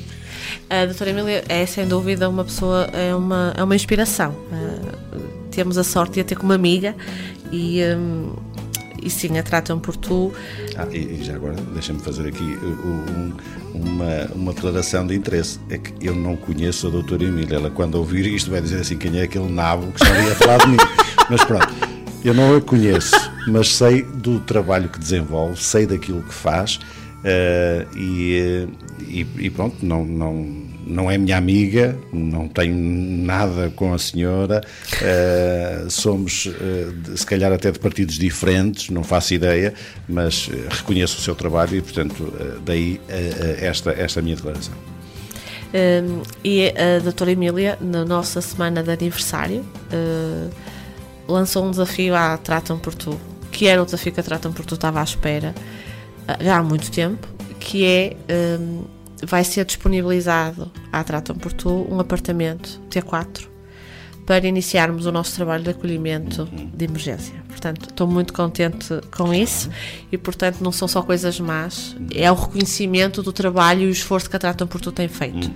A 0.68 0.86
doutora 0.86 1.12
Emília 1.12 1.44
é 1.48 1.66
sem 1.68 1.88
dúvida 1.88 2.28
uma 2.28 2.44
pessoa, 2.44 2.90
é 2.94 3.14
uma, 3.14 3.54
é 3.56 3.64
uma 3.64 3.76
inspiração. 3.76 4.32
Uh, 4.32 5.48
temos 5.52 5.78
a 5.78 5.84
sorte 5.84 6.16
de 6.16 6.22
a 6.22 6.24
ter 6.24 6.36
como 6.36 6.52
amiga 6.52 6.96
e, 7.52 7.82
um, 7.96 8.34
e 9.08 9.10
sim, 9.10 9.38
a 9.40 9.44
tratam 9.44 9.80
por 9.80 9.96
tu. 9.96 10.32
Ah, 10.76 10.86
e, 10.92 10.98
e 11.20 11.24
já 11.24 11.36
agora, 11.36 11.56
deixa-me 11.74 12.00
fazer 12.00 12.28
aqui 12.28 12.44
uh, 12.62 12.88
um- 12.88 13.34
uma, 13.74 14.26
uma 14.36 14.54
declaração 14.54 15.06
de 15.08 15.16
interesse. 15.16 15.60
É 15.70 15.78
que 15.78 15.94
eu 16.06 16.16
não 16.16 16.36
conheço 16.36 16.88
a 16.88 16.90
doutora 16.90 17.24
Emília. 17.24 17.56
Ela, 17.56 17.70
quando 17.70 17.96
ouvir 17.96 18.26
isto, 18.28 18.50
vai 18.52 18.62
dizer 18.62 18.82
assim: 18.82 18.98
quem 18.98 19.18
é 19.20 19.24
aquele 19.24 19.50
nabo 19.52 19.92
que 19.94 20.06
já 20.06 20.20
ia 20.24 20.36
falar 20.36 20.58
de 20.60 20.68
mim? 20.70 20.78
Mas 21.30 21.44
pronto, 21.44 21.68
eu 22.24 22.34
não 22.34 22.56
a 22.56 22.62
conheço, 22.62 23.16
mas 23.48 23.76
sei 23.76 24.02
do 24.04 24.40
trabalho 24.40 24.88
que 24.90 24.98
desenvolve, 25.00 25.62
sei 25.62 25.86
daquilo 25.86 26.24
que 26.24 26.34
faz. 26.34 26.80
eh, 27.24 27.86
e, 27.96 28.36
eh, 28.36 28.68
e, 29.08 29.28
e 29.40 29.50
pronto, 29.50 29.76
não, 29.86 30.06
não, 30.06 30.34
não 30.88 31.10
é 31.12 31.18
minha 31.18 31.38
amiga, 31.38 31.98
não 32.12 32.48
tenho 32.48 32.76
nada 32.76 33.72
com 33.76 33.94
a 33.94 33.98
senhora, 33.98 34.62
eh, 35.02 35.86
somos 35.90 36.48
de- 37.04 37.18
se 37.20 37.26
calhar 37.26 37.52
até 37.52 37.72
de 37.72 37.80
partidos 37.80 38.18
diferentes, 38.18 38.90
não 38.90 39.04
faço 39.04 39.34
ideia, 39.34 39.74
mas 40.08 40.50
eh, 40.52 40.68
reconheço 40.70 41.18
o 41.18 41.22
seu 41.22 41.36
trabalho 41.36 41.76
e, 41.76 41.82
portanto, 41.82 42.34
daí 42.66 43.00
esta, 43.62 43.92
esta 43.92 44.22
minha 44.22 44.36
declaração. 44.36 44.74
Um, 45.74 46.22
e 46.44 46.70
a 46.70 47.00
doutora 47.04 47.32
Emília, 47.32 47.78
na 47.82 48.06
nossa 48.06 48.40
semana 48.42 48.82
de 48.82 48.90
aniversário, 48.90 49.66
uh, 49.92 50.50
lançou 51.28 51.66
um 51.66 51.72
desafio 51.72 52.16
à 52.16 52.38
Tratam 52.38 52.80
por 52.80 52.96
Tu, 52.96 53.20
que 53.52 53.68
era 53.68 53.82
o 53.82 53.86
desafio 53.86 54.14
que 54.14 54.20
a 54.22 54.24
Tratam 54.24 54.54
por 54.54 54.66
Tu 54.66 54.76
estava 54.76 55.02
à 55.02 55.04
espera, 55.04 55.54
já 56.40 56.58
há 56.58 56.64
muito 56.64 56.90
tempo, 56.90 57.28
que 57.60 57.84
é 57.84 58.16
hum, 58.60 58.86
vai 59.24 59.44
ser 59.44 59.66
disponibilizado 59.66 60.72
à 60.92 61.04
Tratam 61.04 61.36
por 61.36 61.52
Tu 61.54 61.88
um 61.90 62.00
apartamento 62.00 62.80
T4 62.90 63.48
para 64.26 64.46
iniciarmos 64.46 65.06
o 65.06 65.12
nosso 65.12 65.34
trabalho 65.36 65.64
de 65.64 65.70
acolhimento 65.70 66.46
de 66.74 66.86
emergência. 66.86 67.34
Portanto, 67.48 67.90
estou 67.90 68.06
muito 68.06 68.34
contente 68.34 68.88
com 69.16 69.34
isso 69.34 69.70
e, 70.12 70.18
portanto, 70.18 70.62
não 70.62 70.72
são 70.72 70.86
só 70.88 71.02
coisas 71.02 71.40
más, 71.40 71.96
é 72.14 72.30
o 72.30 72.36
reconhecimento 72.36 73.24
do 73.24 73.32
trabalho 73.32 73.84
e 73.84 73.86
o 73.88 73.90
esforço 73.90 74.30
que 74.30 74.36
a 74.36 74.40
Tratam 74.40 74.68
por 74.68 74.82
Tu 74.82 74.92
tem 74.92 75.08
feito. 75.08 75.50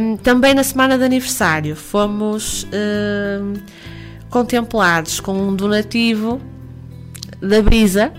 Um, 0.00 0.16
também 0.16 0.54
na 0.54 0.64
semana 0.64 0.98
de 0.98 1.04
aniversário 1.04 1.76
fomos 1.76 2.66
um, 2.72 3.54
contemplados 4.28 5.20
com 5.20 5.32
um 5.32 5.54
donativo 5.54 6.40
da 7.40 7.62
Brisa, 7.62 8.12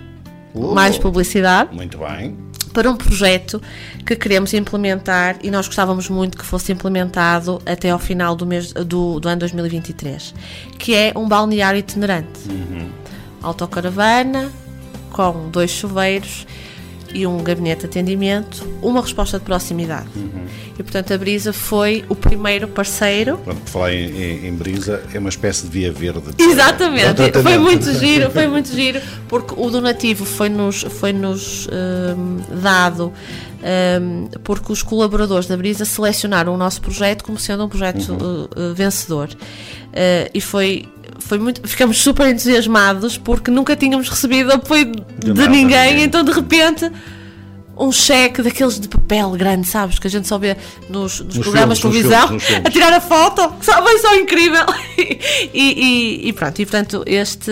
Oh. 0.54 0.74
mais 0.74 0.98
publicidade, 0.98 1.76
Muito 1.76 2.00
bem. 2.00 2.36
Para 2.74 2.90
um 2.90 2.96
projeto 2.96 3.62
que 4.06 4.16
queremos 4.16 4.54
implementar 4.54 5.38
e 5.42 5.52
nós 5.52 5.68
gostávamos 5.68 6.10
muito 6.10 6.38
que 6.38 6.46
fosse 6.46 6.72
implementado 6.72 7.62
até 7.66 7.90
ao 7.90 8.00
final 8.00 8.36
do, 8.36 8.46
mês, 8.46 8.72
do, 8.74 9.20
do 9.20 9.28
ano 9.28 9.40
2023, 9.40 10.34
que 10.78 10.96
é 10.96 11.14
um 11.16 11.28
balneário 11.28 11.80
itinerante. 11.80 12.40
Autocaravana, 13.42 14.52
com 15.12 15.50
dois 15.50 15.72
chuveiros 15.72 16.46
e 17.14 17.26
um 17.28 17.44
gabinete 17.44 17.82
de 17.82 17.86
atendimento, 17.88 18.66
uma 18.82 19.02
resposta 19.02 19.38
de 19.40 19.46
proximidade. 19.46 20.08
E 20.78 20.84
portanto 20.84 21.14
a 21.14 21.18
Brisa 21.18 21.52
foi 21.54 22.04
o 22.10 22.16
primeiro 22.16 22.68
parceiro 22.68 23.38
Pronto, 23.38 23.62
por 23.62 23.70
falar 23.70 23.94
em, 23.94 24.06
em- 24.10 24.48
em 24.48 24.54
brisa, 24.54 25.04
é 25.14 25.20
uma 25.20 25.30
espécie 25.30 25.64
de 25.66 25.70
via 25.70 25.92
verde. 25.92 26.22
Exatamente, 26.38 27.32
foi 27.44 27.58
muito 27.58 27.92
giro, 27.94 28.30
foi 28.32 28.48
muito 28.50 28.74
giro, 28.74 29.02
porque 29.28 29.54
o 29.58 29.70
donativo 29.70 30.26
foi-nos 30.26 30.84
foi 30.84 31.12
-nos, 31.14 31.68
dado 32.62 33.12
hum, 34.02 34.28
porque 34.44 34.72
os 34.72 34.82
colaboradores 34.84 35.48
da 35.48 35.58
Brisa 35.58 35.86
selecionaram 35.86 36.54
o 36.54 36.58
nosso 36.58 36.82
projeto 36.82 37.24
como 37.24 37.38
sendo 37.38 37.66
um 37.66 37.70
projeto 37.70 38.10
Uhum. 38.12 38.18
uh, 38.56 38.72
uh, 38.72 38.74
vencedor. 38.74 39.30
Uh, 39.30 40.30
e 40.34 40.40
foi, 40.42 40.86
foi 41.20 41.38
muito. 41.38 41.68
Ficamos 41.68 41.98
super 41.98 42.28
entusiasmados 42.28 43.18
porque 43.18 43.52
nunca 43.52 43.76
tínhamos 43.76 44.10
recebido 44.10 44.52
apoio 44.52 44.86
de, 45.18 45.34
ninguém, 45.34 45.50
ninguém. 45.50 46.04
então 46.04 46.24
de 46.24 46.32
repente. 46.32 46.92
Um 47.80 47.92
cheque 47.92 48.42
daqueles 48.42 48.80
de 48.80 48.88
papel 48.90 49.32
grande, 49.32 49.66
sabes? 49.66 49.98
Que 50.00 50.08
a 50.08 50.10
gente 50.10 50.28
só 50.28 50.38
vê 50.38 50.58
nos, 50.90 51.20
nos 51.22 51.36
Nos 51.36 51.38
programas 51.40 51.78
de 51.78 51.82
filmes, 51.84 52.04
nos 52.04 52.12
televisão 52.12 52.40
filmes, 52.40 52.68
a 52.68 52.70
tirar 52.72 52.94
a 52.94 53.00
foto, 53.00 53.50
que 53.58 53.66
só- 53.66 53.98
só 54.00 54.16
incrível. 54.16 54.66
e, 54.98 55.60
e- 56.24 56.28
e 56.28 56.34
pronto, 56.34 56.62
e 56.62 56.66
portanto, 56.66 57.04
este, 57.06 57.52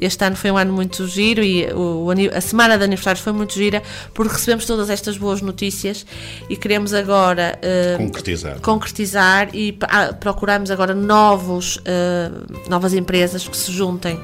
este 0.00 0.24
ano 0.24 0.36
foi 0.36 0.50
um 0.50 0.56
ano 0.58 0.72
muito 0.72 1.06
giro 1.06 1.42
e 1.42 1.66
o, 1.72 2.06
a 2.34 2.40
semana 2.40 2.76
de 2.76 2.84
aniversários 2.84 3.22
foi 3.24 3.32
muito 3.32 3.54
gira 3.54 3.82
porque 4.12 4.32
recebemos 4.34 4.66
todas 4.66 4.90
estas 4.90 5.16
boas 5.16 5.40
notícias 5.40 6.04
e 6.50 6.56
queremos 6.56 6.92
agora 6.92 7.58
eh, 7.62 7.94
Concretizar. 7.98 8.60
concretizar 8.60 9.48
e 9.54 9.76
ah, 9.82 10.12
procuramos 10.12 10.70
agora 10.70 10.94
novos, 10.94 11.78
eh, 11.84 12.30
novas 12.68 12.92
empresas 12.94 13.46
que 13.48 13.56
se 13.56 13.72
juntem 13.72 14.20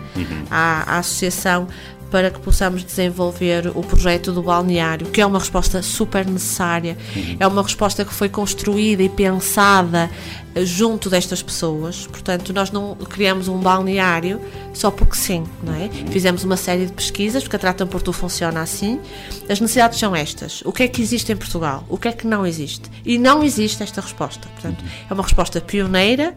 à, 0.51 0.95
à 0.97 0.99
associação 0.99 1.67
para 2.11 2.31
que 2.31 2.39
possamos 2.41 2.85
desenvolver 2.85 3.71
o 3.75 3.83
projeto 3.83 4.33
do 4.33 4.43
balneário, 4.43 5.07
que 5.09 5.21
é 5.21 5.27
uma 5.27 5.39
resposta 5.39 5.83
super 5.83 6.27
necessária, 6.27 6.97
é 7.39 7.47
uma 7.47 7.63
resposta 7.63 8.05
que 8.05 8.13
foi 8.13 8.29
construída 8.29 9.03
e 9.03 9.09
pensada 9.09 10.11
eh, 10.55 10.65
junto 10.65 11.11
destas 11.11 11.43
pessoas. 11.43 12.07
Portanto, 12.07 12.53
nós 12.53 12.71
não 12.71 12.95
criamos 12.95 13.49
um 13.49 13.59
balneário 13.59 14.41
só 14.73 14.91
porque 14.91 15.17
sim, 15.17 15.45
não 15.63 15.75
é? 15.75 15.89
Fizemos 16.11 16.45
uma 16.45 16.57
série 16.57 16.87
de 16.87 16.93
pesquisas, 16.93 17.43
porque 17.43 17.57
a 17.57 17.59
Tratam 17.59 17.87
por 17.87 18.01
Tu 18.01 18.13
funciona 18.13 18.61
assim. 18.61 19.01
As 19.49 19.61
necessidades 19.61 19.99
são 19.99 20.15
estas. 20.17 20.63
O 20.65 20.73
que 20.73 20.85
é 20.85 20.89
que 20.89 21.03
existe 21.03 21.31
em 21.33 21.37
Portugal? 21.37 21.85
O 21.89 21.99
que 21.99 22.09
é 22.09 22.13
que 22.13 22.27
não 22.27 22.47
existe? 22.47 22.91
E 23.05 23.19
não 23.19 23.43
existe 23.43 23.83
esta 23.83 24.01
resposta. 24.01 24.49
Portanto, 24.49 24.83
é 25.09 25.13
uma 25.13 25.23
resposta 25.23 25.61
pioneira 25.61 26.35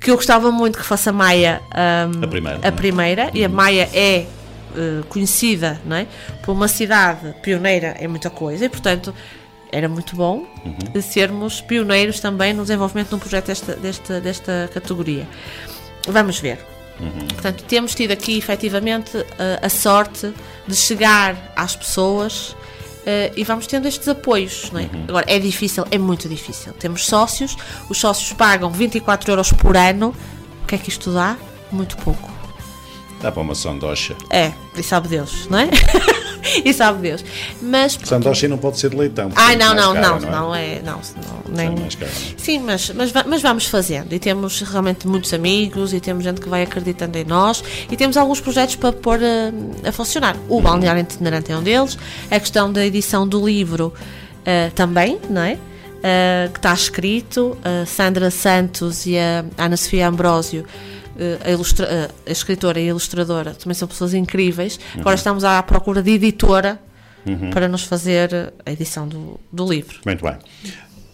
que 0.00 0.10
eu 0.10 0.16
gostava 0.16 0.50
muito 0.52 0.78
que 0.78 0.84
fosse 0.84 1.08
a 1.08 1.12
Maia 1.12 1.62
ahm, 1.72 2.22
A 2.22 2.28
primeira, 2.28 2.60
a 2.62 2.66
é? 2.66 2.70
primeira, 2.70 3.30
e 3.32 3.44
a 3.44 3.48
Maia 3.48 3.88
é 3.94 4.26
eh, 4.76 5.02
conhecida 5.08 5.80
não 5.84 5.96
é? 5.96 6.06
por 6.42 6.52
uma 6.52 6.68
cidade 6.68 7.34
pioneira 7.42 7.96
em 7.98 8.08
muita 8.08 8.30
coisa 8.30 8.64
e 8.64 8.68
portanto 8.68 9.14
era 9.72 9.88
muito 9.88 10.14
bom 10.14 10.46
de 10.92 11.02
sermos 11.02 11.60
pioneiros 11.60 12.20
também 12.20 12.52
no 12.52 12.62
desenvolvimento 12.62 13.08
de 13.08 13.14
um 13.14 13.18
projeto 13.18 13.46
desta, 13.46 13.74
desta, 13.74 14.20
desta 14.20 14.70
categoria. 14.72 15.28
Vamos 16.08 16.38
ver. 16.38 16.58
Portanto, 17.34 17.64
temos 17.64 17.94
tido 17.94 18.12
aqui 18.12 18.38
efetivamente 18.38 19.18
eh, 19.38 19.60
a 19.62 19.68
sorte 19.68 20.32
de 20.66 20.74
chegar 20.74 21.52
às 21.54 21.76
pessoas 21.76 22.56
eh, 23.04 23.32
e 23.36 23.44
vamos 23.44 23.66
tendo 23.66 23.86
estes 23.86 24.08
apoios. 24.08 24.70
Não 24.72 24.80
é? 24.80 24.88
Agora, 25.08 25.26
é 25.28 25.38
difícil, 25.38 25.84
é 25.90 25.98
muito 25.98 26.28
difícil. 26.28 26.72
Temos 26.72 27.04
sócios, 27.04 27.56
os 27.88 27.98
sócios 27.98 28.32
pagam 28.32 28.70
24 28.70 29.30
euros 29.30 29.52
por 29.52 29.76
ano. 29.76 30.14
O 30.62 30.66
que 30.66 30.74
é 30.74 30.78
que 30.78 30.88
isto 30.88 31.12
dá? 31.12 31.36
Muito 31.70 31.96
pouco. 31.98 32.45
Dá 33.26 33.32
para 33.32 33.42
uma 33.42 33.56
sandocha. 33.56 34.14
É, 34.30 34.52
e 34.76 34.84
sabe 34.84 35.08
Deus, 35.08 35.48
não 35.50 35.58
é? 35.58 35.68
e 36.64 36.72
sabe 36.72 37.02
Deus. 37.02 37.24
Mas. 37.60 37.98
Sandocha 38.04 38.46
não 38.46 38.56
pode 38.56 38.78
ser 38.78 38.90
de 38.90 38.96
leitão. 38.96 39.32
Ai, 39.34 39.54
é 39.54 39.58
não, 39.58 39.74
não, 39.74 39.94
cara, 39.94 40.08
não, 40.08 40.16
é? 40.16 40.30
não 40.30 40.54
é. 40.54 40.80
Não, 40.80 41.00
não, 41.48 41.60
É 41.60 41.68
nem... 41.68 41.88
caro. 41.88 42.12
Sim, 42.36 42.60
mas, 42.60 42.90
mas, 42.90 43.12
mas 43.12 43.42
vamos 43.42 43.66
fazendo 43.66 44.12
e 44.12 44.20
temos 44.20 44.60
realmente 44.60 45.08
muitos 45.08 45.34
amigos 45.34 45.92
e 45.92 45.98
temos 45.98 46.22
gente 46.22 46.40
que 46.40 46.48
vai 46.48 46.62
acreditando 46.62 47.18
em 47.18 47.24
nós 47.24 47.64
e 47.90 47.96
temos 47.96 48.16
alguns 48.16 48.40
projetos 48.40 48.76
para 48.76 48.92
pôr 48.92 49.20
eh, 49.20 49.52
a, 49.84 49.90
funcionar. 49.90 50.36
O 50.48 50.60
Balneário 50.60 51.02
Itinerante 51.02 51.50
é 51.50 51.56
um 51.56 51.64
deles, 51.64 51.98
a 52.30 52.38
questão 52.38 52.72
da 52.72 52.86
edição 52.86 53.26
do 53.26 53.44
livro 53.44 53.92
eh, 54.44 54.70
também, 54.72 55.18
não 55.28 55.42
é? 55.42 55.58
Eh, 56.00 56.48
que 56.52 56.60
está 56.60 56.72
escrito, 56.72 57.58
a 57.64 57.84
Sandra 57.86 58.30
Santos 58.30 59.04
e 59.04 59.18
a 59.18 59.44
Ana 59.58 59.76
Sofia 59.76 60.06
Ambrósio. 60.06 60.64
Eh, 61.18 61.38
A, 61.44 61.50
eh, 61.50 62.10
a 62.26 62.30
escritora 62.30 62.80
e 62.80 62.84
a 62.84 62.86
ilustradora 62.88 63.54
também 63.54 63.74
são 63.74 63.88
pessoas 63.88 64.14
incríveis. 64.14 64.78
Agora 64.98 65.16
estamos 65.16 65.44
à 65.44 65.62
procura 65.62 66.02
de 66.02 66.10
editora 66.10 66.80
para 67.52 67.66
nos 67.66 67.82
fazer 67.82 68.52
a 68.64 68.70
edição 68.70 69.08
do, 69.08 69.40
do 69.52 69.68
livro. 69.68 69.98
Muito 70.04 70.24
bem. 70.24 70.36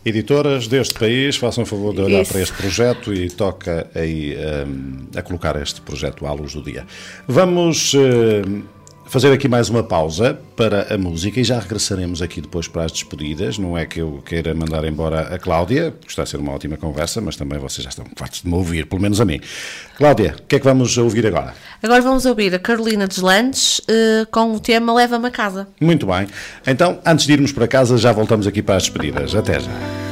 Editoras 0.05 0.67
deste 0.67 0.99
país, 0.99 1.37
façam 1.37 1.63
o 1.63 1.67
favor 1.67 1.95
de 1.95 2.01
olhar 2.01 2.23
Isso. 2.23 2.33
para 2.33 2.43
este 2.43 2.57
projeto 2.57 3.15
e 3.15 3.31
toca 3.31 3.89
aí 3.95 4.37
hum, 4.67 5.07
a 5.15 5.23
colocar 5.23 5.55
este 5.63 5.81
projeto 5.81 6.27
à 6.27 6.33
luz 6.33 6.55
do 6.55 6.63
dia. 6.63 6.85
Vamos 7.29 7.95
hum, 7.95 8.65
fazer 9.13 9.31
aqui 9.31 9.47
mais 9.47 9.69
uma 9.69 9.83
pausa 9.83 10.39
para 10.57 10.95
a 10.95 10.97
música 10.97 11.39
e 11.39 11.45
já 11.45 11.59
regressaremos 11.59 12.23
aqui 12.23 12.41
depois 12.41 12.67
para 12.67 12.85
as 12.85 12.93
despedidas. 12.93 13.59
Não 13.59 13.77
é 13.77 13.85
que 13.85 14.01
eu 14.01 14.23
queira 14.25 14.55
mandar 14.55 14.87
embora 14.87 15.35
a 15.35 15.39
Cláudia, 15.39 15.91
porque 15.91 16.09
está 16.09 16.23
a 16.23 16.27
ser 16.27 16.39
uma 16.39 16.51
ótima 16.51 16.79
conversa, 16.79 17.21
mas 17.21 17.37
também 17.37 17.59
vocês 17.59 17.85
já 17.85 17.91
estão 17.91 18.07
fartos 18.17 18.41
de 18.41 18.49
me 18.49 18.55
ouvir, 18.55 18.87
pelo 18.87 19.03
menos 19.03 19.21
a 19.21 19.27
mim. 19.27 19.39
Cláudia, 19.99 20.35
o 20.39 20.43
que 20.45 20.57
é 20.57 20.59
que 20.59 20.65
vamos 20.65 20.97
ouvir 20.97 21.27
agora? 21.27 21.53
Agora 21.83 22.01
vamos 22.01 22.25
ouvir 22.25 22.55
a 22.55 22.59
Carolina 22.59 23.07
Deslandes 23.07 23.83
eh, 23.87 24.27
com 24.31 24.55
o 24.55 24.59
tema 24.59 24.95
Leva-me 24.95 25.27
a 25.27 25.31
casa. 25.31 25.69
Muito 25.79 26.07
bem. 26.07 26.27
Então, 26.67 26.99
antes 27.05 27.27
de 27.27 27.35
irmos 27.35 27.53
para 27.53 27.69
casa, 27.69 27.99
já 27.99 28.13
voltamos 28.13 28.47
aqui 28.47 28.63
para 28.63 28.77
as 28.77 28.85
despedidas. 28.85 29.35
Até 29.35 29.61
já. 29.61 30.12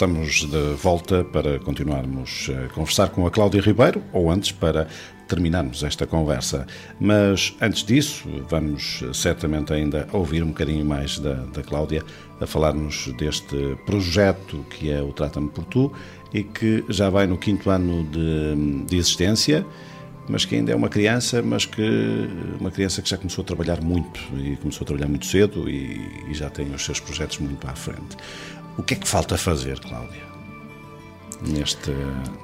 Estamos 0.00 0.46
de 0.46 0.74
volta 0.82 1.22
para 1.24 1.58
continuarmos 1.58 2.48
a 2.48 2.72
conversar 2.72 3.10
com 3.10 3.26
a 3.26 3.30
Cláudia 3.30 3.60
Ribeiro, 3.60 4.02
ou 4.14 4.30
antes 4.30 4.50
para 4.50 4.88
terminarmos 5.28 5.82
esta 5.82 6.06
conversa. 6.06 6.66
Mas 6.98 7.54
antes 7.60 7.84
disso, 7.84 8.26
vamos 8.48 9.04
certamente 9.12 9.74
ainda 9.74 10.08
ouvir 10.10 10.42
um 10.42 10.48
bocadinho 10.48 10.86
mais 10.86 11.18
da, 11.18 11.34
da 11.34 11.62
Cláudia 11.62 12.02
a 12.40 12.46
falar-nos 12.46 13.12
deste 13.18 13.76
projeto 13.84 14.64
que 14.70 14.90
é 14.90 15.02
o 15.02 15.12
Trata-me 15.12 15.50
por 15.50 15.64
Tu 15.66 15.92
e 16.32 16.44
que 16.44 16.82
já 16.88 17.10
vai 17.10 17.26
no 17.26 17.36
quinto 17.36 17.68
ano 17.68 18.02
de, 18.04 18.86
de 18.86 18.96
existência 18.96 19.66
mas 20.28 20.44
que 20.44 20.54
ainda 20.54 20.70
é 20.70 20.76
uma 20.76 20.88
criança, 20.88 21.42
mas 21.42 21.66
que 21.66 21.82
uma 22.60 22.70
criança 22.70 23.02
que 23.02 23.10
já 23.10 23.16
começou 23.16 23.42
a 23.42 23.44
trabalhar 23.44 23.80
muito 23.80 24.20
e 24.36 24.56
começou 24.56 24.84
a 24.84 24.86
trabalhar 24.86 25.08
muito 25.08 25.26
cedo 25.26 25.68
e, 25.68 26.00
e 26.30 26.34
já 26.34 26.48
tem 26.48 26.72
os 26.72 26.84
seus 26.84 27.00
projetos 27.00 27.38
muito 27.38 27.66
à 27.66 27.74
frente. 27.74 28.16
O 28.78 28.82
que 28.82 28.94
é 28.94 28.96
que 28.96 29.06
falta 29.08 29.36
fazer, 29.36 29.78
Cláudia? 29.80 30.30
Neste, 31.46 31.90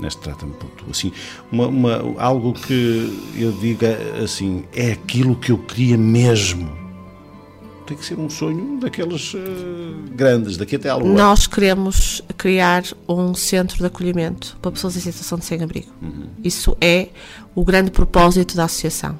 neste 0.00 0.20
Trata-me 0.22 0.52
por 0.54 0.70
Tu. 0.70 0.84
Assim, 0.90 1.12
uma, 1.52 1.66
uma, 1.66 2.14
algo 2.18 2.54
que 2.54 3.32
eu 3.36 3.52
diga 3.52 3.96
assim, 4.22 4.64
é 4.72 4.92
aquilo 4.92 5.36
que 5.36 5.52
eu 5.52 5.58
queria 5.58 5.98
mesmo. 5.98 6.70
Tem 7.86 7.96
que 7.96 8.04
ser 8.04 8.18
um 8.18 8.28
sonho 8.28 8.80
daqueles 8.80 9.32
eh, 9.36 10.10
grandes, 10.12 10.56
daqui 10.56 10.74
até 10.76 10.88
à 10.88 10.96
lua. 10.96 11.12
Nós 11.14 11.46
queremos 11.46 12.20
criar 12.36 12.82
um 13.08 13.32
centro 13.34 13.76
de 13.78 13.84
acolhimento 13.86 14.56
para 14.60 14.72
pessoas 14.72 14.96
em 14.96 15.00
situação 15.00 15.38
de 15.38 15.44
sem-abrigo. 15.44 15.92
Isso 16.42 16.76
é 16.80 17.08
o 17.54 17.64
grande 17.64 17.90
propósito 17.92 18.56
da 18.56 18.64
associação. 18.64 19.18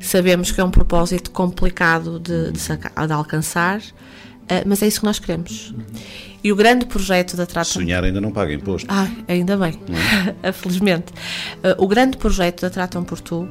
Sabemos 0.00 0.50
que 0.52 0.60
é 0.60 0.64
um 0.64 0.70
propósito 0.70 1.30
complicado 1.30 2.18
de, 2.20 2.52
de 2.52 2.58
saca- 2.60 3.06
de 3.06 3.12
alcançar, 3.12 3.80
mas 4.66 4.82
é 4.82 4.86
isso 4.86 5.00
que 5.00 5.06
nós 5.06 5.18
queremos. 5.18 5.74
E 6.42 6.52
o 6.52 6.56
grande 6.56 6.84
projeto 6.86 7.36
da 7.36 7.46
Trata 7.46 7.68
Sonhar 7.70 8.04
ainda 8.04 8.20
não 8.20 8.30
paga 8.30 8.52
imposto. 8.52 8.86
ah, 8.90 9.08
ainda 9.26 9.56
bem, 9.56 9.80
felizmente. 10.52 11.12
Uh, 11.62 11.82
o 11.82 11.88
grande 11.88 12.16
projeto 12.18 12.60
da 12.60 12.68
Tratam 12.70 13.02
por 13.02 13.18
Tu 13.20 13.48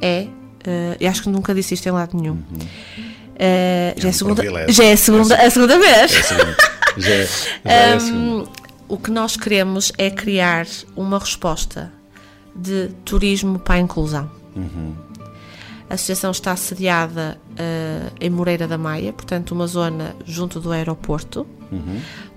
é, 0.00 0.22
uh, 0.28 0.96
e 1.00 1.06
acho 1.06 1.22
que 1.24 1.28
nunca 1.28 1.52
disse 1.54 1.74
isto 1.74 1.86
em 1.88 1.92
lado 1.92 2.16
nenhum. 2.16 2.34
Uh, 2.36 4.00
já, 4.00 4.06
é 4.06 4.10
um 4.10 4.12
segunda, 4.12 4.42
privilégio. 4.42 4.72
já 4.72 4.84
é 4.84 4.92
a 4.92 4.96
segunda, 4.96 5.36
a 5.36 5.50
segunda 5.50 5.78
vez. 5.78 6.12
É 6.14 6.18
a 6.18 6.22
segunda. 6.22 6.56
Já, 6.96 7.10
é- 7.10 7.26
já 7.26 7.72
é 7.72 7.94
a 7.94 8.00
segunda. 8.00 8.24
Um, 8.44 8.46
o 8.88 8.96
que 8.96 9.10
nós 9.10 9.36
queremos 9.36 9.90
é 9.98 10.08
criar 10.10 10.66
uma 10.94 11.18
resposta 11.18 11.92
de 12.54 12.88
turismo 13.04 13.58
para 13.58 13.74
a 13.74 13.78
inclusão. 13.80 14.30
A 15.88 15.94
associação 15.94 16.30
está 16.30 16.56
sediada 16.56 17.38
uh, 17.52 18.12
em 18.20 18.28
Moreira 18.28 18.66
da 18.66 18.76
Maia, 18.76 19.12
portanto, 19.12 19.52
uma 19.52 19.66
zona 19.66 20.16
junto 20.24 20.60
do 20.60 20.72
aeroporto, 20.72 21.46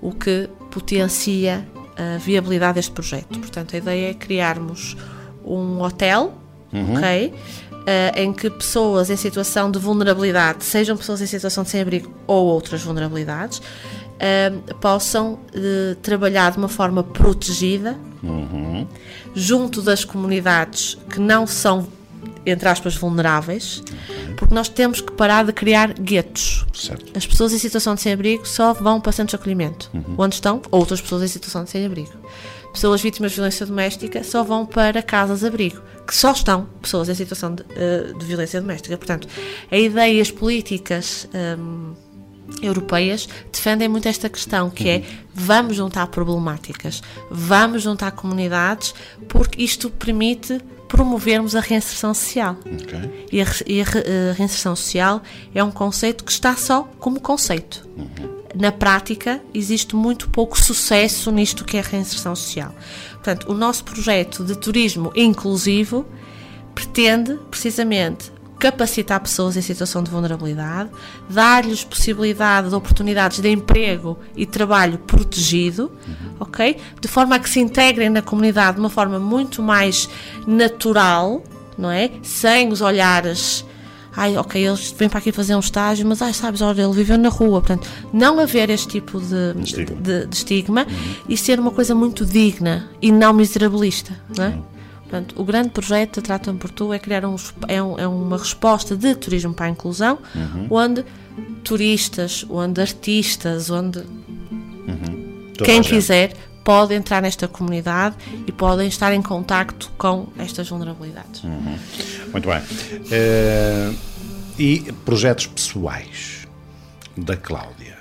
o 0.01 0.11
que 0.11 0.49
potencia 0.71 1.67
a 1.97 2.17
viabilidade 2.17 2.76
deste 2.76 2.91
projeto. 2.91 3.39
Portanto, 3.39 3.76
a 3.76 3.77
ideia 3.77 4.11
é 4.11 4.13
criarmos 4.13 4.95
um 5.43 5.81
hotel, 5.81 6.34
ok? 6.71 7.34
Uh, 7.73 8.19
em 8.19 8.31
que 8.31 8.49
pessoas 8.49 9.09
em 9.09 9.15
situação 9.15 9.71
de 9.71 9.80
vulnerabilidade, 9.80 10.63
sejam 10.63 10.95
pessoas 10.95 11.21
em 11.21 11.26
situação 11.26 11.63
de 11.63 11.69
sem-abrigo 11.71 12.13
ou 12.27 12.45
outras 12.47 12.84
vulnerabilidades, 12.84 13.59
uh, 13.59 14.76
possam 14.76 15.34
uh, 15.34 15.95
trabalhar 16.01 16.51
de 16.51 16.57
uma 16.57 16.69
forma 16.69 17.03
protegida 17.03 17.97
junto 19.34 19.81
das 19.81 20.03
comunidades 20.03 20.97
que 21.09 21.19
não 21.19 21.47
são, 21.47 21.88
entre 22.45 22.68
aspas, 22.68 22.95
vulneráveis, 22.95 23.84
porque 24.38 24.53
nós 24.53 24.70
temos 24.70 25.02
que 25.02 25.11
parar 25.11 25.45
de 25.45 25.53
criar 25.53 25.94
guetos. 25.94 26.66
Certo. 26.74 27.06
As 27.16 27.26
pessoas 27.26 27.53
em 27.53 27.57
situação 27.57 27.95
de 27.95 28.02
sem-abrigo 28.02 28.48
só 28.48 28.74
vão 28.74 28.99
para 29.02 29.11
centros 29.11 29.32
de 29.32 29.36
acolhimento, 29.36 29.91
onde 30.18 30.36
estão 30.36 30.61
outras 30.72 31.02
pessoas 31.02 31.24
em 31.24 31.28
situação 31.28 31.64
de 31.64 31.70
sem-abrigo. 31.70 32.14
Pessoas 32.72 33.02
vítimas 33.02 33.32
de 33.32 33.36
violência 33.36 33.66
doméstica 33.66 34.24
só 34.24 34.44
vão 34.44 34.66
para 34.66 35.02
casas-abrigo, 35.02 35.82
que 36.06 36.16
só 36.16 36.32
estão 36.32 36.68
pessoas 36.82 37.10
em 37.10 37.16
situação 37.16 37.56
de, 37.56 37.66
eh, 37.76 38.14
de 38.18 38.26
violência 38.26 38.61
doméstica. 38.61 38.95
Portanto, 38.95 39.28
a 39.72 39.78
ideia 39.78 40.14
e 40.14 40.22
as 40.22 40.30
políticas 40.30 41.28
hum, 41.57 41.94
europeias 42.61 43.28
defendem 43.52 43.88
muito 43.88 44.07
esta 44.07 44.30
questão, 44.30 44.70
que 44.70 44.88
é 44.88 45.03
vamos 45.34 45.76
juntar 45.76 46.07
problemáticas, 46.07 47.02
vamos 47.30 47.82
juntar 47.82 48.11
comunidades, 48.11 48.94
porque 49.28 49.64
isto 49.64 49.90
permite 49.90 50.60
promovermos 50.90 51.56
a 51.56 51.61
reinserção 51.61 52.14
social. 52.14 52.57
Ok. 52.66 53.28
E 53.32 53.41
a, 53.41 53.45
e 53.66 53.82
a 53.82 53.86
a 53.86 54.34
reinserção 54.34 54.76
social 54.76 55.22
é 55.56 55.64
um 55.64 55.72
conceito 55.72 56.26
que 56.26 56.32
está 56.32 56.56
só 56.57 56.84
como 56.99 57.22
conceito. 57.22 57.88
Na 58.53 58.72
prática, 58.72 59.40
existe 59.53 59.95
muito 59.95 60.30
pouco 60.30 60.60
sucesso 60.60 61.32
nisto 61.32 61.64
que 61.64 61.78
é 61.78 61.80
a 61.80 61.84
reinserção 61.84 62.36
social. 62.36 62.74
Portanto, 63.14 63.49
o 63.49 63.53
nosso 63.53 63.84
projeto 63.84 64.44
de 64.44 64.57
turismo 64.57 65.11
inclusivo 65.16 66.06
pretende, 66.74 67.36
precisamente, 67.52 68.32
capacitar 68.60 69.19
pessoas 69.22 69.56
em 69.56 69.61
situação 69.61 70.03
de 70.03 70.11
vulnerabilidade, 70.11 70.90
dar-lhes 71.30 71.84
possibilidade 71.84 72.69
de 72.69 72.76
oportunidades 72.76 73.40
de 73.40 73.49
emprego 73.49 74.19
e 74.36 74.45
trabalho 74.45 74.98
protegido, 74.99 75.91
ok? 76.40 76.76
De 76.99 77.07
forma 77.07 77.36
a 77.36 77.40
que 77.40 77.49
se 77.49 77.60
integrem 77.60 78.10
na 78.10 78.22
comunidade 78.22 78.76
de 78.76 78.80
uma 78.81 78.90
forma 78.90 79.18
muito 79.18 79.64
mais 79.64 80.10
natural, 80.45 81.41
não 81.77 81.90
é? 81.90 82.11
Sem 82.22 82.72
os 82.72 82.81
olhares. 82.81 83.65
Ai, 84.15 84.36
ok, 84.36 84.68
eles 84.68 84.91
vêm 84.98 85.07
para 85.07 85.19
aqui 85.19 85.31
fazer 85.31 85.56
um 85.56 85.60
estágio, 85.60 86.06
mas 86.06 86.22
ai, 86.22 86.34
sabes, 86.34 86.61
olha, 86.61 86.81
ele 86.81 86.94
viveu 86.94 87.18
na 87.18 87.30
rua. 87.30 87.61
Portanto, 87.61 87.88
não 88.11 88.40
haver 88.40 88.69
este 88.69 88.88
tipo 88.88 89.19
de, 89.22 89.53
Estigma. 89.64 89.95
de- 90.02 90.26
de 90.26 90.36
estigma 90.36 90.88
e 91.30 91.38
ser 91.38 91.60
uma 91.60 91.72
coisa 91.72 91.95
muito 91.95 92.26
digna 92.26 92.90
e 93.02 93.11
não 93.11 93.31
miserabilista, 93.31 94.11
não 94.36 94.44
é? 94.45 94.57
Portanto, 95.10 95.34
o 95.38 95.44
grande 95.44 95.69
projeto 95.69 96.18
da 96.18 96.22
Trata-me 96.22 96.60
por 96.60 96.69
Tu 96.69 96.94
é 96.94 96.99
criar 96.99 97.26
um, 97.26 97.36
é, 97.68 97.81
um- 97.81 97.98
é 97.98 98.07
uma 98.07 98.38
resposta 98.38 98.95
de 98.95 99.15
turismo 99.15 99.53
para 99.53 99.65
a 99.65 99.69
inclusão, 99.69 100.19
onde 100.69 101.03
turistas, 101.64 102.45
onde 102.49 102.80
artistas, 102.80 103.69
onde 103.72 103.99
Toda 105.57 105.65
quem 105.65 105.81
quiser 105.81 106.34
pode 106.64 106.94
entrar 106.94 107.22
nesta 107.22 107.48
comunidade 107.48 108.15
e 108.48 108.52
podem 108.52 108.88
estar 108.88 109.11
em 109.14 109.22
contacto 109.22 109.91
com 109.98 110.27
estas 110.38 110.69
vulnerabilidades. 110.69 111.41
Muito 112.31 112.48
bem. 112.48 112.61
Eh, 113.11 113.91
e 114.60 114.91
projetos 115.06 115.48
pessoais 115.48 116.48
da 117.18 117.36
Cláudia? 117.36 117.98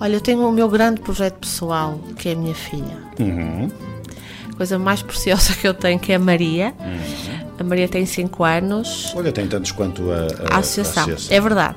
Olha, 0.00 0.14
eu 0.14 0.20
tenho 0.20 0.48
o 0.48 0.52
meu 0.52 0.68
grande 0.68 1.00
projeto 1.00 1.34
pessoal, 1.40 1.98
que 2.16 2.28
é 2.28 2.32
a 2.32 2.36
minha 2.36 2.54
filha. 2.54 2.96
Uhum. 3.18 3.70
A 4.54 4.56
coisa 4.56 4.78
mais 4.78 5.02
preciosa 5.02 5.52
que 5.54 5.66
eu 5.66 5.74
tenho, 5.74 5.98
que 5.98 6.12
é 6.12 6.14
a 6.14 6.18
Maria. 6.18 6.72
A 7.58 7.62
Maria 7.62 7.88
tem 7.88 8.04
5 8.04 8.42
anos. 8.42 9.12
Olha, 9.14 9.30
tem 9.30 9.46
tantos 9.46 9.70
quanto 9.72 10.10
a, 10.10 10.16
a- 10.52 10.56
A 10.56 10.58
associação. 10.58 11.08
a 11.08 11.34
É 11.34 11.40
verdade. 11.40 11.76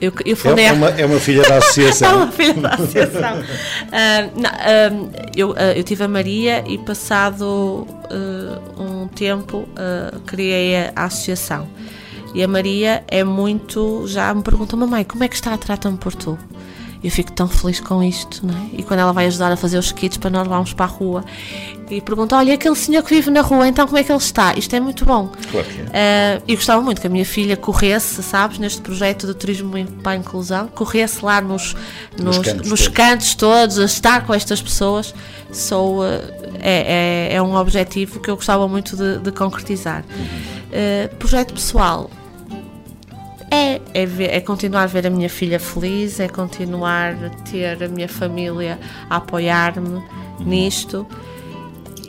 Eu, 0.00 0.12
eu 0.24 0.32
É, 0.32 0.36
fundei 0.36 0.64
é 0.66 0.68
a- 0.68 0.72
uma, 0.72 0.88
é 0.90 1.04
uma 1.06 1.18
filha 1.18 1.42
da 1.42 1.54
É 1.54 1.58
associação. 1.58 2.16
uma 2.24 2.32
filha 2.32 2.54
da 2.54 2.68
associação. 2.70 3.42
Ah, 3.92 4.28
não, 4.36 4.50
ah, 4.50 5.28
eu, 5.36 5.54
ah, 5.56 5.72
eu 5.72 5.82
tive 5.82 6.04
a 6.04 6.08
Maria 6.08 6.64
e 6.68 6.78
passado 6.78 7.86
um 8.78 9.08
tempo 9.08 9.68
criei 10.26 10.76
a, 10.76 10.92
a 10.94 11.04
associação. 11.06 11.66
E 12.34 12.42
a 12.42 12.48
Maria 12.48 13.02
é 13.08 13.24
muito. 13.24 14.04
Já 14.06 14.32
me 14.34 14.42
pergunta, 14.42 14.76
mamãe, 14.76 15.02
como 15.04 15.24
é 15.24 15.28
que 15.28 15.34
está 15.34 15.54
a 15.54 15.58
tratar-me 15.58 15.96
por 15.96 16.14
tu? 16.14 16.38
Eu 17.02 17.10
fico 17.10 17.32
tão 17.32 17.46
feliz 17.48 17.80
com 17.80 18.02
isto, 18.02 18.44
não 18.46 18.54
é? 18.54 18.68
E 18.72 18.82
quando 18.82 19.00
ela 19.00 19.12
vai 19.12 19.26
ajudar 19.26 19.52
a 19.52 19.56
fazer 19.56 19.78
os 19.78 19.92
kits 19.92 20.16
para 20.16 20.30
nós 20.30 20.46
vamos 20.46 20.72
para 20.72 20.86
a 20.86 20.88
rua 20.88 21.24
e 21.90 22.00
pergunta: 22.00 22.36
Olha, 22.36 22.54
aquele 22.54 22.74
senhor 22.74 23.02
que 23.02 23.14
vive 23.14 23.30
na 23.30 23.40
rua, 23.40 23.68
então 23.68 23.86
como 23.86 23.98
é 23.98 24.04
que 24.04 24.10
ele 24.10 24.18
está? 24.18 24.54
Isto 24.56 24.74
é 24.74 24.80
muito 24.80 25.04
bom. 25.04 25.30
Claro 25.50 25.66
que 25.66 25.80
é. 25.92 26.40
Uh, 26.40 26.42
e 26.48 26.56
gostava 26.56 26.82
muito 26.82 27.00
que 27.00 27.06
a 27.06 27.10
minha 27.10 27.24
filha 27.24 27.56
corresse, 27.56 28.22
sabes, 28.22 28.58
neste 28.58 28.80
projeto 28.80 29.26
de 29.26 29.34
turismo 29.34 29.72
para 30.02 30.12
a 30.12 30.16
inclusão, 30.16 30.68
corresse 30.68 31.24
lá 31.24 31.40
nos, 31.40 31.76
nos, 32.18 32.38
cantos 32.38 32.70
nos 32.70 32.80
todos. 32.80 32.88
cantos 32.88 33.34
todos, 33.34 33.78
a 33.78 33.84
estar 33.84 34.26
com 34.26 34.34
estas 34.34 34.60
pessoas. 34.60 35.14
Sou, 35.52 36.00
uh, 36.00 36.04
é, 36.60 37.28
é, 37.30 37.34
é 37.36 37.42
um 37.42 37.54
objetivo 37.54 38.20
que 38.20 38.30
eu 38.30 38.36
gostava 38.36 38.66
muito 38.66 38.96
de, 38.96 39.18
de 39.18 39.30
concretizar. 39.32 40.02
Uh, 40.02 41.14
projeto 41.16 41.54
pessoal. 41.54 42.10
É, 43.50 43.80
é, 43.94 44.06
ver- 44.06 44.30
é 44.30 44.40
continuar 44.40 44.82
a 44.82 44.86
ver 44.86 45.06
a 45.06 45.10
minha 45.10 45.28
filha 45.30 45.60
feliz, 45.60 46.18
é 46.20 46.28
continuar 46.28 47.14
a 47.24 47.30
ter 47.48 47.82
a 47.82 47.88
minha 47.88 48.08
família 48.08 48.78
a 49.08 49.16
apoiar-me 49.16 50.02
nisto. 50.40 51.06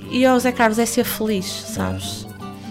E 0.09 0.25
ao 0.25 0.39
Zé 0.39 0.51
Carlos 0.51 0.79
é 0.79 0.85
ser 0.85 1.03
feliz, 1.03 1.45
sabes? 1.45 2.25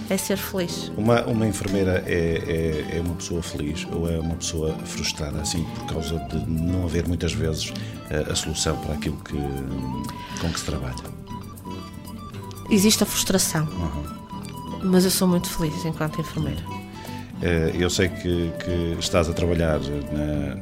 É 0.08 0.16
ser 0.16 0.36
feliz. 0.36 0.90
Uma, 0.96 1.22
uma 1.26 1.46
enfermeira 1.46 2.02
é, 2.06 2.86
é, 2.92 2.96
é 2.98 3.00
uma 3.00 3.14
pessoa 3.14 3.42
feliz 3.42 3.86
ou 3.92 4.10
é 4.10 4.18
uma 4.18 4.34
pessoa 4.36 4.72
frustrada, 4.84 5.40
assim, 5.40 5.64
por 5.76 5.94
causa 5.94 6.18
de 6.30 6.36
não 6.48 6.84
haver 6.84 7.06
muitas 7.06 7.32
vezes 7.32 7.72
a, 8.10 8.32
a 8.32 8.34
solução 8.34 8.76
para 8.78 8.94
aquilo 8.94 9.16
que, 9.18 9.34
com 10.40 10.48
que 10.52 10.58
se 10.60 10.66
trabalha? 10.66 10.94
Existe 12.70 13.02
a 13.02 13.06
frustração, 13.06 13.68
mas 14.82 15.04
eu 15.04 15.10
sou 15.10 15.26
muito 15.28 15.48
feliz 15.48 15.84
enquanto 15.84 16.20
enfermeira. 16.20 16.62
Eh, 17.42 17.72
Eu 17.78 17.90
sei 17.90 18.08
que, 18.08 18.50
que 18.64 18.96
estás 18.98 19.28
a 19.28 19.32
trabalhar 19.32 19.78
na- 19.80 20.56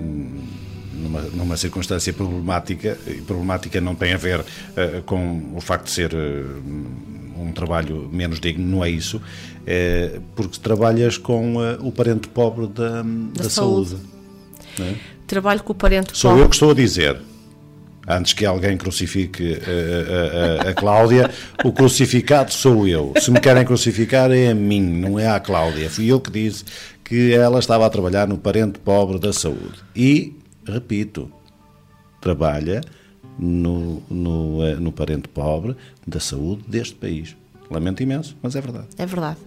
numa, 0.94 1.20
numa 1.32 1.56
circunstância 1.56 2.12
problemática, 2.12 2.98
e 3.06 3.20
problemática 3.22 3.80
não 3.80 3.94
tem 3.94 4.12
a 4.14 4.16
ver 4.16 4.44
eh, 4.76 5.02
com 5.06 5.52
o 5.54 5.60
facto 5.60 5.84
de 5.84 5.90
ser 5.92 6.12
eh, 6.14 6.44
um 7.38 7.52
trabalho 7.52 8.08
menos 8.12 8.40
digno, 8.40 8.64
não 8.64 8.84
é 8.84 8.90
isso, 8.90 9.20
eh, 9.66 10.18
porque 10.34 10.58
trabalhas 10.58 11.16
com 11.18 11.62
eh, 11.62 11.76
o 11.80 11.92
parente 11.92 12.26
pobre 12.28 12.66
da, 12.68 13.02
da, 13.02 13.48
saúde. 13.50 13.90
saúde. 13.90 14.02
não 14.78 14.86
é? 14.86 14.94
Trabalho 15.26 15.62
com 15.62 15.72
o 15.72 15.76
parente 15.76 16.16
Sou 16.16 16.30
pobre. 16.30 16.44
eu 16.44 16.48
que 16.48 16.54
estou 16.56 16.70
a 16.70 16.74
dizer. 16.74 17.20
Antes 18.06 18.32
que 18.34 18.44
alguém 18.44 18.76
crucifique 18.76 19.58
eh, 19.66 20.62
a, 20.64 20.68
a- 20.68 20.70
a 20.70 20.74
Cláudia, 20.74 21.30
o 21.64 21.72
crucificado 21.72 22.52
sou 22.52 22.86
eu. 22.86 23.12
Se 23.20 23.30
me 23.30 23.40
querem 23.40 23.64
crucificar 23.64 24.30
é 24.30 24.50
a 24.50 24.54
mim, 24.54 24.82
não 24.82 25.18
é 25.18 25.26
a 25.28 25.40
Cláudia. 25.40 25.88
Fui 25.88 26.06
eu 26.06 26.20
que 26.20 26.30
disse 26.30 26.64
que 27.02 27.32
ela 27.32 27.58
estava 27.58 27.86
a 27.86 27.90
trabalhar 27.90 28.26
no 28.28 28.36
parente 28.38 28.78
pobre 28.78 29.18
da 29.18 29.32
saúde. 29.32 29.74
E, 29.96 30.36
repito, 30.66 31.30
trabalha 32.20 32.82
no, 33.38 34.02
no, 34.10 34.64
eh, 34.66 34.74
no 34.76 34.92
parente 34.92 35.28
pobre 35.28 35.76
da 36.06 36.20
saúde 36.20 36.62
deste 36.68 36.94
país. 36.94 37.36
Lamento 37.70 38.02
imenso, 38.02 38.36
mas 38.42 38.54
é 38.54 38.60
verdade. 38.60 38.86
É 38.98 39.06
verdade. 39.06 39.38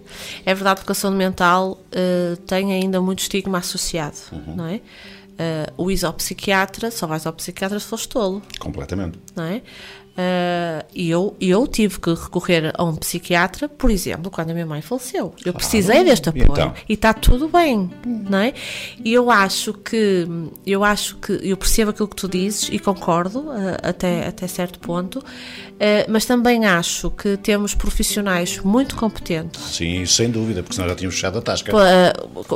É 0.44 0.52
verdade 0.52 0.80
porque 0.80 0.92
a 0.92 0.94
saúde 0.94 1.16
mental 1.16 1.80
eh, 1.92 2.36
tem 2.46 2.72
ainda 2.72 3.00
muito 3.00 3.20
estigma 3.20 3.58
associado, 3.58 4.16
não 4.56 4.66
é? 4.66 4.80
Eh, 5.38 5.72
o 5.76 5.90
isopsiquiatra, 5.90 6.90
só 6.90 7.06
vais 7.06 7.24
ao 7.26 7.32
psiquiatra 7.32 7.78
se 7.78 7.86
fores 7.86 8.06
tolo, 8.06 8.42
Completamente. 8.58 9.18
não 9.36 9.44
é? 9.44 9.62
E 10.94 11.10
eu, 11.10 11.36
eu 11.40 11.66
tive 11.66 12.00
que 12.00 12.10
recorrer 12.10 12.72
a 12.76 12.84
um 12.84 12.96
psiquiatra, 12.96 13.68
por 13.68 13.90
exemplo, 13.90 14.30
quando 14.30 14.50
a 14.50 14.54
minha 14.54 14.66
mãe 14.66 14.82
faleceu. 14.82 15.32
Eu 15.44 15.52
precisei 15.52 16.02
deste 16.04 16.28
apoio 16.28 16.48
então? 16.50 16.74
e 16.88 16.94
está 16.94 17.14
tudo 17.14 17.48
bem, 17.48 17.90
não 18.04 18.38
é? 18.38 18.52
E 19.04 19.12
eu 19.12 19.30
acho 19.30 19.72
que 19.74 20.26
eu 20.66 20.82
acho 20.82 21.16
que 21.16 21.38
eu 21.42 21.56
percebo 21.56 21.90
aquilo 21.90 22.08
que 22.08 22.16
tu 22.16 22.28
dizes 22.28 22.68
e 22.72 22.78
concordo 22.78 23.52
eh, 23.52 23.76
até, 23.82 24.26
até 24.26 24.46
certo 24.46 24.78
ponto, 24.78 25.22
eh, 25.78 26.06
mas 26.08 26.24
também 26.24 26.66
acho 26.66 27.10
que 27.10 27.36
temos 27.36 27.74
profissionais 27.74 28.58
muito 28.58 28.96
competentes 28.96 29.60
Sim, 29.60 30.04
sem 30.06 30.30
dúvida, 30.30 30.62
porque 30.62 30.74
senão 30.74 30.88
já 30.88 30.96
tínhamos 30.96 31.14
fechado 31.14 31.38
a 31.38 31.42
tasca. 31.42 31.72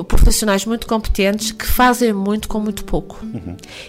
profissionais 0.09 0.65
muito 0.65 0.87
competentes 0.87 1.53
que 1.53 1.67
fazem 1.67 2.13
muito 2.13 2.49
com 2.49 2.59
muito 2.59 2.85
pouco 2.85 3.25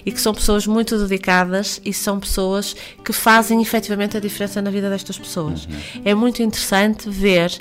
e 0.05 0.11
que 0.11 0.21
são 0.21 0.33
pessoas 0.33 0.67
muito 0.67 0.97
dedicadas 0.99 1.81
e 1.83 1.93
são 1.93 2.19
pessoas 2.19 2.75
que 3.03 3.13
fazem 3.13 3.62
efetivamente 3.63 4.15
a 4.15 4.19
diferença 4.19 4.61
na 4.61 4.69
vida 4.69 4.89
destas 4.89 5.17
pessoas. 5.17 5.67
É 6.05 6.13
muito 6.13 6.43
interessante 6.43 7.09
ver. 7.09 7.57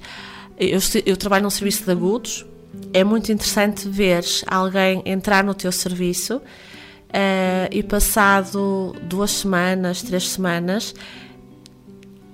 Eu, 0.58 0.80
eu 1.06 1.16
trabalho 1.16 1.44
num 1.44 1.50
serviço 1.50 1.84
de 1.84 1.90
agudos. 1.90 2.44
É 2.92 3.02
muito 3.02 3.32
interessante 3.32 3.88
ver 3.88 4.24
alguém 4.46 5.02
entrar 5.06 5.42
no 5.42 5.54
teu 5.54 5.72
serviço 5.72 6.36
uh, 6.36 7.68
e 7.70 7.82
passado 7.82 8.94
duas 9.02 9.30
semanas, 9.30 10.02
três 10.02 10.28
semanas, 10.28 10.94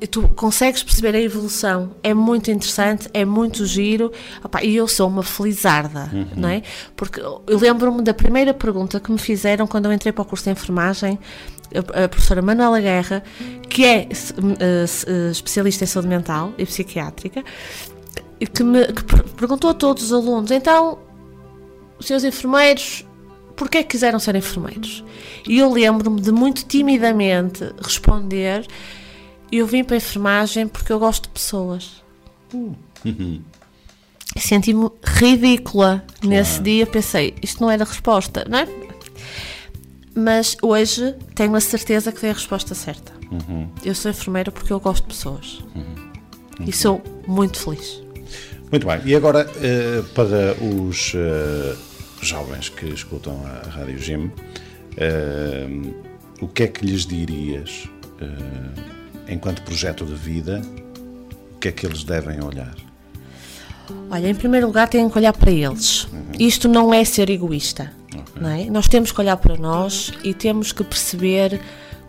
tu 0.07 0.29
consegues 0.29 0.83
perceber 0.83 1.15
a 1.17 1.21
evolução. 1.21 1.91
É 2.03 2.15
muito 2.15 2.51
interessante, 2.51 3.09
é 3.13 3.25
muito 3.25 3.67
giro. 3.67 4.13
Opá, 4.45 4.63
e 4.63 4.77
eu 4.77 4.87
sou 4.87 5.09
uma 5.09 5.23
felizarda, 5.23 6.11
não 6.37 6.49
é? 6.49 6.63
Porque 6.95 7.21
eu 7.21 7.59
lembro-me 7.59 8.03
da 8.03 8.15
primeira 8.15 8.55
pergunta 8.55 9.01
que 9.01 9.11
me 9.11 9.19
fizeram 9.19 9.67
quando 9.67 9.87
eu 9.87 9.93
entrei 9.93 10.13
para 10.13 10.23
o 10.23 10.25
curso 10.25 10.45
de 10.45 10.51
enfermagem, 10.51 11.19
a, 11.75 12.05
a 12.05 12.09
professora 12.09 12.41
Manuela 12.41 12.81
Guerra, 12.81 13.23
que 13.69 13.85
é 13.85 13.97
eh, 14.01 14.09
eh, 15.07 15.31
especialista 15.31 15.85
em 15.85 15.87
saúde 15.87 16.09
mental 16.09 16.53
e 16.57 16.65
psiquiátrica, 16.65 17.43
que 18.55 18.63
me 18.63 18.87
que 18.87 19.05
per- 19.05 19.25
perguntou 19.37 19.71
a 19.71 19.75
todos 19.75 20.05
os 20.05 20.13
alunos: 20.13 20.51
então, 20.51 20.99
os 21.99 22.07
seus 22.07 22.23
enfermeiros, 22.25 23.05
porquê 23.57 23.83
que 23.83 23.91
quiseram 23.91 24.19
ser 24.21 24.37
enfermeiros? 24.37 25.05
E 25.47 25.59
eu 25.59 25.71
lembro-me 25.73 26.21
de 26.21 26.31
muito 26.33 26.65
timidamente 26.65 27.69
responder: 27.83 28.67
eu 29.51 29.67
vim 29.67 29.85
para 29.85 29.97
a 29.97 29.99
enfermagem 29.99 30.69
porque 30.69 30.93
eu 30.93 30.99
gosto 30.99 31.25
de 31.25 31.29
pessoas. 31.31 32.03
E 34.37 34.41
Senti-me 34.41 34.91
ridícula 35.03 36.05
nesse 36.23 36.61
dia. 36.63 36.87
Pensei: 36.87 37.35
isto 37.43 37.61
não 37.61 37.71
era 37.71 37.85
resposta, 37.85 38.45
não 38.49 38.59
é? 38.59 38.69
Mas 40.15 40.57
hoje 40.63 41.15
tenho 41.35 41.55
a 41.55 41.61
certeza 41.61 42.13
que 42.13 42.21
dei 42.21 42.31
a 42.31 42.35
resposta 42.35 42.75
certa. 42.75 43.13
Eu 43.85 43.95
sou 43.95 44.11
enfermeira 44.11 44.51
porque 44.51 44.73
eu 44.73 44.81
gosto 44.81 45.03
de 45.03 45.09
pessoas. 45.09 45.63
E 46.67 46.73
sou 46.73 47.03
muito 47.27 47.59
feliz. 47.59 48.03
Muito 48.71 48.87
bem, 48.87 49.01
e 49.07 49.15
agora 49.15 49.51
eh, 49.63 50.03
para 50.15 50.55
os 50.63 51.15
eh, 51.15 51.75
jovens 52.21 52.69
que 52.69 52.87
escutam 52.87 53.43
a 53.47 53.67
Rádio 53.71 53.99
Gym, 53.99 54.31
eh, 54.99 55.67
o 56.43 56.49
que 56.49 56.65
é 56.65 56.67
que 56.67 56.85
lhes 56.85 57.07
dirias 57.07 57.89
enquanto 59.29 59.63
projeto 59.63 60.05
de 60.05 60.15
vida? 60.15 60.63
O 61.55 61.59
que 61.59 61.69
é 61.69 61.73
que 61.73 61.87
eles 61.87 62.05
devem 62.05 62.43
olhar? 62.43 62.75
Olha, 64.11 64.29
em 64.29 64.35
primeiro 64.35 64.67
lugar, 64.67 64.89
têm 64.89 65.09
que 65.09 65.19
olhar 65.19 65.33
para 65.33 65.51
eles. 65.51 66.07
Isto 66.39 66.69
não 66.69 66.93
é 66.93 67.05
ser 67.05 67.31
egoísta. 67.31 67.93
Não 68.41 68.51
é? 68.51 68.65
Nós 68.67 68.89
temos 68.89 69.13
que 69.13 69.21
olhar 69.21 69.37
para 69.37 69.57
nós 69.57 70.13
e 70.23 70.33
temos 70.33 70.73
que 70.73 70.85
perceber 70.85 71.61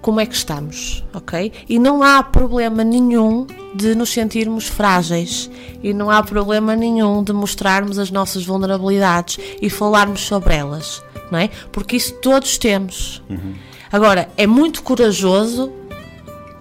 como 0.02 0.20
é 0.20 0.26
que 0.26 0.36
estamos, 0.36 1.04
ok? 1.14 1.52
E 1.68 1.78
não 1.78 2.02
há 2.02 2.24
problema 2.24 2.84
nenhum 2.84 3.46
de 3.76 3.96
nos 3.96 4.12
sentirmos 4.12 4.66
frágeis 4.68 5.50
e 5.84 5.94
não 5.94 6.10
há 6.10 6.24
problema 6.24 6.76
nenhum 6.76 7.24
de 7.24 7.34
mostrarmos 7.34 8.00
as 8.00 8.10
nossas 8.10 8.46
vulnerabilidades 8.46 9.38
e 9.62 9.70
falarmos 9.70 10.22
sobre 10.22 10.56
elas, 10.56 11.04
não 11.30 11.40
é? 11.40 11.50
Porque 11.72 11.98
isso 11.98 12.14
todos 12.22 12.58
temos. 12.58 13.22
Agora, 13.92 14.30
é 14.38 14.48
muito 14.48 14.82
corajoso 14.84 15.72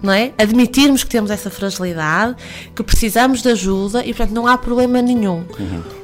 não 0.01 0.13
é? 0.13 0.31
Admitirmos 0.37 1.03
que 1.03 1.09
temos 1.09 1.29
essa 1.31 1.49
fragilidade, 1.49 2.35
que 2.75 2.81
precisamos 2.83 3.41
de 3.41 3.49
ajuda 3.49 4.03
e, 4.05 4.13
portanto, 4.13 4.33
não 4.33 4.47
há 4.47 4.57
problema 4.57 5.01
nenhum. 5.01 5.45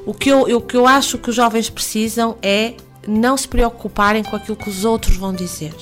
O, 0.05 0.13
que 0.13 0.29
eu, 0.29 0.47
eu- 0.47 0.57
o 0.57 0.61
que 0.61 0.75
eu 0.77 0.85
acho 0.87 1.17
que 1.17 1.29
os 1.29 1.35
jovens 1.35 1.69
precisam 1.69 2.37
é 2.41 2.73
não 3.07 3.37
se 3.37 3.47
preocuparem 3.47 4.23
com 4.23 4.35
aquilo 4.35 4.55
que 4.57 4.69
os 4.69 4.83
outros 4.83 5.15
vão 5.15 5.33
dizer. 5.33 5.73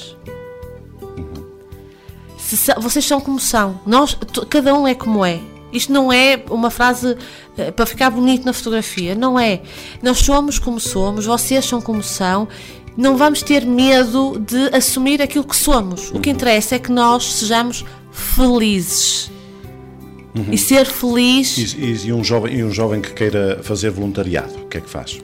Se 2.37 2.57
sa- 2.57 2.75
vocês 2.79 3.05
são 3.05 3.19
como 3.21 3.39
são, 3.39 3.79
nós, 3.85 4.17
cada 4.49 4.73
um 4.75 4.87
é 4.87 4.93
como 4.93 5.23
é. 5.25 5.39
Isto 5.71 5.91
não 5.91 6.11
é 6.13 6.43
uma 6.51 6.69
frase 6.69 7.17
eh, 7.57 7.71
para 7.71 7.85
ficar 7.85 8.11
bonito 8.11 8.45
na 8.45 8.53
fotografia, 8.53 9.15
não 9.15 9.39
é. 9.39 9.61
Nós 10.03 10.19
somos 10.19 10.59
como 10.59 10.79
somos, 10.79 11.25
vocês 11.25 11.65
são 11.65 11.81
como 11.81 12.03
são. 12.03 12.47
Não 12.95 13.17
vamos 13.17 13.41
ter 13.41 13.65
medo 13.65 14.39
de 14.39 14.67
assumir 14.75 15.19
aquilo 15.19 15.43
que 15.43 15.55
somos. 15.55 16.11
O 16.11 16.19
que 16.19 16.29
interessa 16.29 16.75
é 16.75 16.79
que 16.79 16.91
nós 16.91 17.23
sejamos 17.33 17.83
felizes. 18.13 19.29
E 20.51 20.57
ser 20.57 20.85
feliz 20.87 21.57
E, 21.77 22.07
e- 22.07 22.13
um 22.13 22.23
jovem, 22.23 22.55
e 22.55 22.63
um 22.63 22.71
jovem 22.71 22.99
que 23.01 23.11
queira 23.13 23.59
fazer 23.61 23.91
voluntariado, 23.91 24.51
o 24.63 24.67
que 24.67 24.77
é 24.77 24.81
que 24.81 24.89
faz? 24.89 25.19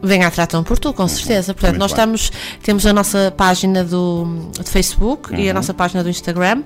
Venha 0.00 0.28
a 0.28 0.30
Tratam 0.30 0.62
por 0.62 0.78
Tu, 0.78 0.92
com 0.92 1.06
certeza. 1.08 1.52
Portanto, 1.52 1.78
Muito 1.78 1.80
nós 1.80 1.92
bem. 1.92 2.14
estamos, 2.14 2.32
temos 2.62 2.86
a 2.86 2.92
nossa 2.92 3.32
página 3.36 3.82
do, 3.84 4.24
do 4.56 4.64
Facebook 4.64 5.34
e 5.34 5.48
a 5.50 5.54
nossa 5.54 5.72
página 5.74 6.02
do 6.04 6.10
Instagram. 6.10 6.62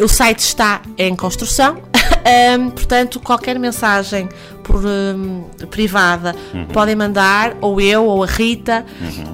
O 0.00 0.08
site 0.08 0.40
está 0.40 0.80
em 0.96 1.14
construção. 1.16 1.82
Ahm, 2.24 2.70
portanto, 2.70 3.20
qualquer 3.20 3.58
mensagem 3.58 4.28
por 4.68 4.84
hum, 4.84 5.44
privada 5.70 6.36
podem 6.74 6.94
mandar, 6.94 7.56
ou 7.62 7.80
eu, 7.80 8.04
ou 8.04 8.22
a 8.22 8.26
Rita, 8.26 8.84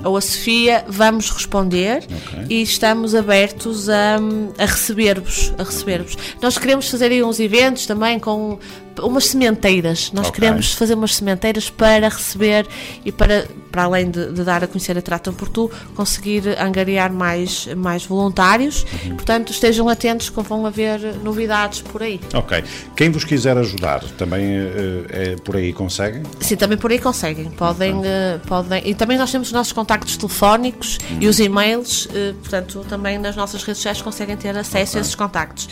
ou 0.04 0.16
a 0.16 0.20
Sofia, 0.20 0.84
vamos 0.88 1.28
responder 1.28 2.04
e 2.48 2.62
estamos 2.62 3.14
abertos 3.16 3.88
a, 3.88 4.16
a 4.58 4.64
receber-vos. 4.64 5.52
A 5.58 5.64
receber-vos. 5.64 6.16
Nós 6.40 6.56
queremos 6.56 6.88
fazer 6.88 7.10
aí 7.10 7.22
uns 7.22 7.40
eventos 7.40 7.84
também 7.84 8.18
com 8.20 8.58
umas 9.02 9.26
sementeiras. 9.26 10.12
Nós 10.12 10.28
Ok. 10.28 10.38
queremos 10.40 10.72
fazer 10.74 10.94
umas 10.94 11.16
sementeiras 11.16 11.68
para 11.68 12.08
receber 12.08 12.64
e 13.04 13.10
para, 13.10 13.48
para 13.72 13.82
além 13.82 14.08
de, 14.08 14.32
de 14.32 14.44
dar 14.44 14.62
a 14.62 14.68
conhecer 14.68 14.96
a 14.96 15.02
Tratam 15.02 15.34
por 15.34 15.48
Tu, 15.48 15.68
conseguir 15.96 16.42
angariar 16.60 17.12
mais, 17.12 17.66
mais 17.76 18.06
voluntários. 18.06 18.84
Portanto, 19.16 19.50
estejam 19.50 19.88
atentos 19.88 20.30
que 20.30 20.40
vão 20.42 20.64
haver 20.64 21.00
novidades 21.24 21.80
por 21.82 22.04
aí. 22.04 22.20
Ok. 22.32 22.62
Quem 22.96 23.10
vos 23.10 23.24
quiser 23.24 23.58
ajudar, 23.58 24.04
também 24.16 24.44
eh, 24.44 25.04
é 25.10 25.23
por 25.44 25.56
aí 25.56 25.72
conseguem? 25.72 26.22
Sim, 26.40 26.56
também 26.56 26.78
por 26.78 26.90
aí 26.90 26.98
conseguem. 26.98 27.50
Podem, 27.50 28.00
eh, 28.04 28.38
podem. 28.46 28.82
E 28.88 28.94
também 28.94 29.16
nós 29.18 29.30
temos 29.30 29.48
os 29.48 29.52
nossos 29.52 29.72
contactos 29.72 30.16
telefónicos 30.16 30.98
e 31.20 31.26
os 31.26 31.38
e-mails, 31.40 32.08
eh, 32.14 32.32
portanto, 32.40 32.84
também 32.88 33.18
nas 33.18 33.34
nossas 33.36 33.62
redes 33.62 33.78
sociais 33.78 34.00
conseguem 34.02 34.36
ter 34.36 34.56
acesso 34.56 34.98
a 34.98 35.00
esses 35.00 35.14
contactos. 35.14 35.68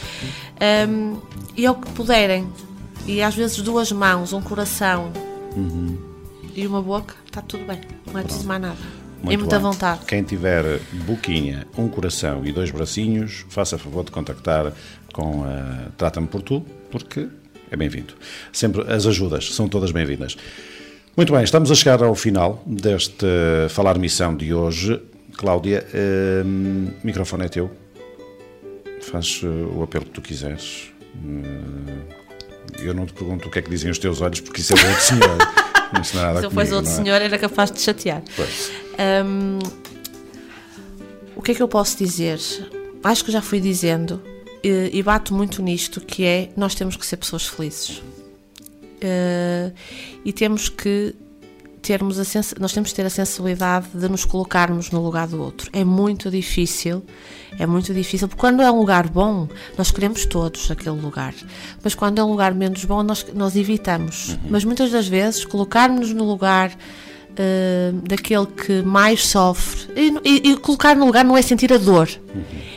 Ahm, 0.61 1.17
e 1.57 1.67
ao 1.67 1.75
que 1.75 1.91
puderem. 1.93 2.49
E 3.07 3.21
às 3.21 3.35
vezes 3.35 3.57
duas 3.59 3.91
mãos, 3.91 4.33
um 4.33 4.41
coração 4.41 5.13
e 6.55 6.67
uma 6.67 6.81
boca, 6.83 7.15
está 7.27 7.41
tudo 7.43 7.65
bem. 7.67 7.81
Não 8.13 8.21
é 8.21 8.23
preciso 8.23 8.47
mais 8.47 8.61
nada. 8.63 8.77
e 9.23 9.25
Muito 9.27 9.41
muita 9.41 9.57
bem. 9.57 9.63
vontade. 9.71 10.01
Quem 10.07 10.23
tiver 10.23 10.81
boquinha, 11.07 11.67
um 11.77 11.89
coração 11.89 12.45
e 12.45 12.53
dois 12.53 12.71
bracinhos, 12.71 13.45
faça 13.49 13.77
favor 13.79 14.05
de 14.05 14.11
contactar 14.11 14.73
com 15.13 15.45
a 15.45 15.91
Trata-me 15.97 16.27
por 16.27 16.43
Tu, 16.43 16.65
porque 16.91 17.29
é 17.73 17.77
bem-vindo. 17.77 18.15
Sempre 18.53 18.83
as 18.93 19.07
ajudas 19.07 19.55
são 19.55 19.67
todas 19.67 19.91
bem-vindas. 19.91 20.37
Muito 21.17 21.33
bem, 21.33 21.43
estamos 21.43 21.71
a 21.71 21.75
chegar 21.75 22.03
ao 22.03 22.15
final 22.15 22.63
deste 22.67 23.27
Falar 23.71 23.99
Missão 23.99 24.37
de 24.37 24.53
hoje. 24.53 25.01
Cláudia, 25.37 25.87
hum, 26.45 26.89
o 27.03 27.07
microfone 27.07 27.47
é 27.47 27.49
teu. 27.49 27.71
Faz 29.01 29.41
eh, 29.43 29.47
o 29.47 29.83
apelo 29.83 30.05
que 30.05 30.11
tu 30.11 30.21
quiseres. 30.21 30.93
Eu 32.79 32.95
não 32.95 33.07
te 33.07 33.15
pergunto 33.15 33.49
o 33.49 33.51
que 33.51 33.59
é 33.59 33.63
que 33.63 33.71
dizem 33.71 33.91
os 33.91 33.99
teus 33.99 34.21
olhos, 34.21 34.41
porque 34.41 34.61
isso 34.61 34.75
é 34.75 34.77
outro 34.77 35.03
senhor. 35.03 35.39
Não 35.93 36.01
é 36.01 36.25
nada 36.25 36.41
Se 36.41 36.47
eu 36.47 36.51
fosse 36.51 36.73
outro 36.73 36.91
é? 36.91 36.95
senhor, 36.95 37.21
era 37.21 37.39
capaz 37.39 37.71
de 37.71 37.77
te 37.77 37.83
chatear. 37.83 38.23
Hum, 39.27 39.59
o 41.37 41.43
que 41.43 41.53
é 41.53 41.55
que 41.55 41.63
eu 41.63 41.69
posso 41.69 41.99
dizer? 41.99 42.39
Acho 43.05 43.25
que 43.25 43.31
já 43.31 43.43
fui 43.43 43.61
dizendo 43.61 44.23
e, 44.63 44.91
e 44.93 45.03
bato 45.03 45.35
muito 45.35 45.63
nisto 45.63 46.01
que 46.01 46.25
é 46.25 46.51
nós 46.57 46.75
temos 46.75 46.97
que 46.97 47.05
ser 47.07 47.17
pessoas 47.17 47.47
felizes. 47.47 48.03
Eh, 49.01 49.73
e 50.25 50.33
temos 50.33 50.69
que 50.69 51.15
termos 51.81 52.17
a 52.21 52.25
sens- 52.25 52.55
nós 52.61 52.73
temos 52.73 52.91
que 52.91 52.95
ter 52.97 53.05
a 53.05 53.11
sensibilidade 53.11 53.89
de 53.93 54.09
nos 54.09 54.25
colocarmos 54.25 54.93
no 54.93 55.03
lugar 55.03 55.27
do 55.27 55.43
outro. 55.43 55.69
É 55.73 55.83
muito 55.83 56.31
difícil 56.31 57.03
é 57.59 57.67
muito 57.67 57.93
difícil 57.93 58.29
porque 58.29 58.41
quando 58.41 58.63
é 58.63 58.71
um 58.71 58.79
lugar 58.79 59.09
bom 59.09 59.49
nós 59.77 59.91
queremos 59.91 60.25
todos 60.25 60.71
aquele 60.71 61.01
lugar. 61.01 61.35
Mas 61.83 61.95
quando 61.95 62.21
é 62.21 62.25
um 62.25 62.31
lugar 62.31 62.55
menos 62.55 62.85
bom 62.85 63.03
nós, 63.03 63.27
nós 63.35 63.57
evitamos. 63.57 64.39
Mas 64.49 64.65
muitas 64.65 64.93
das 64.93 65.09
vezes 65.09 65.45
colocarmos 65.45 66.13
no 66.13 66.25
lugar 66.25 66.73
uh, 67.39 67.93
daquele 68.09 68.47
que 68.47 68.83
mais 68.83 69.27
sofre. 69.27 69.89
E, 69.97 70.15
e- 70.25 70.51
e 70.53 70.57
colocar 70.57 70.95
no 70.97 71.07
lugar 71.07 71.25
não 71.25 71.37
é 71.37 71.43
sentir 71.43 71.73
a 71.73 71.79
dor, 71.79 72.09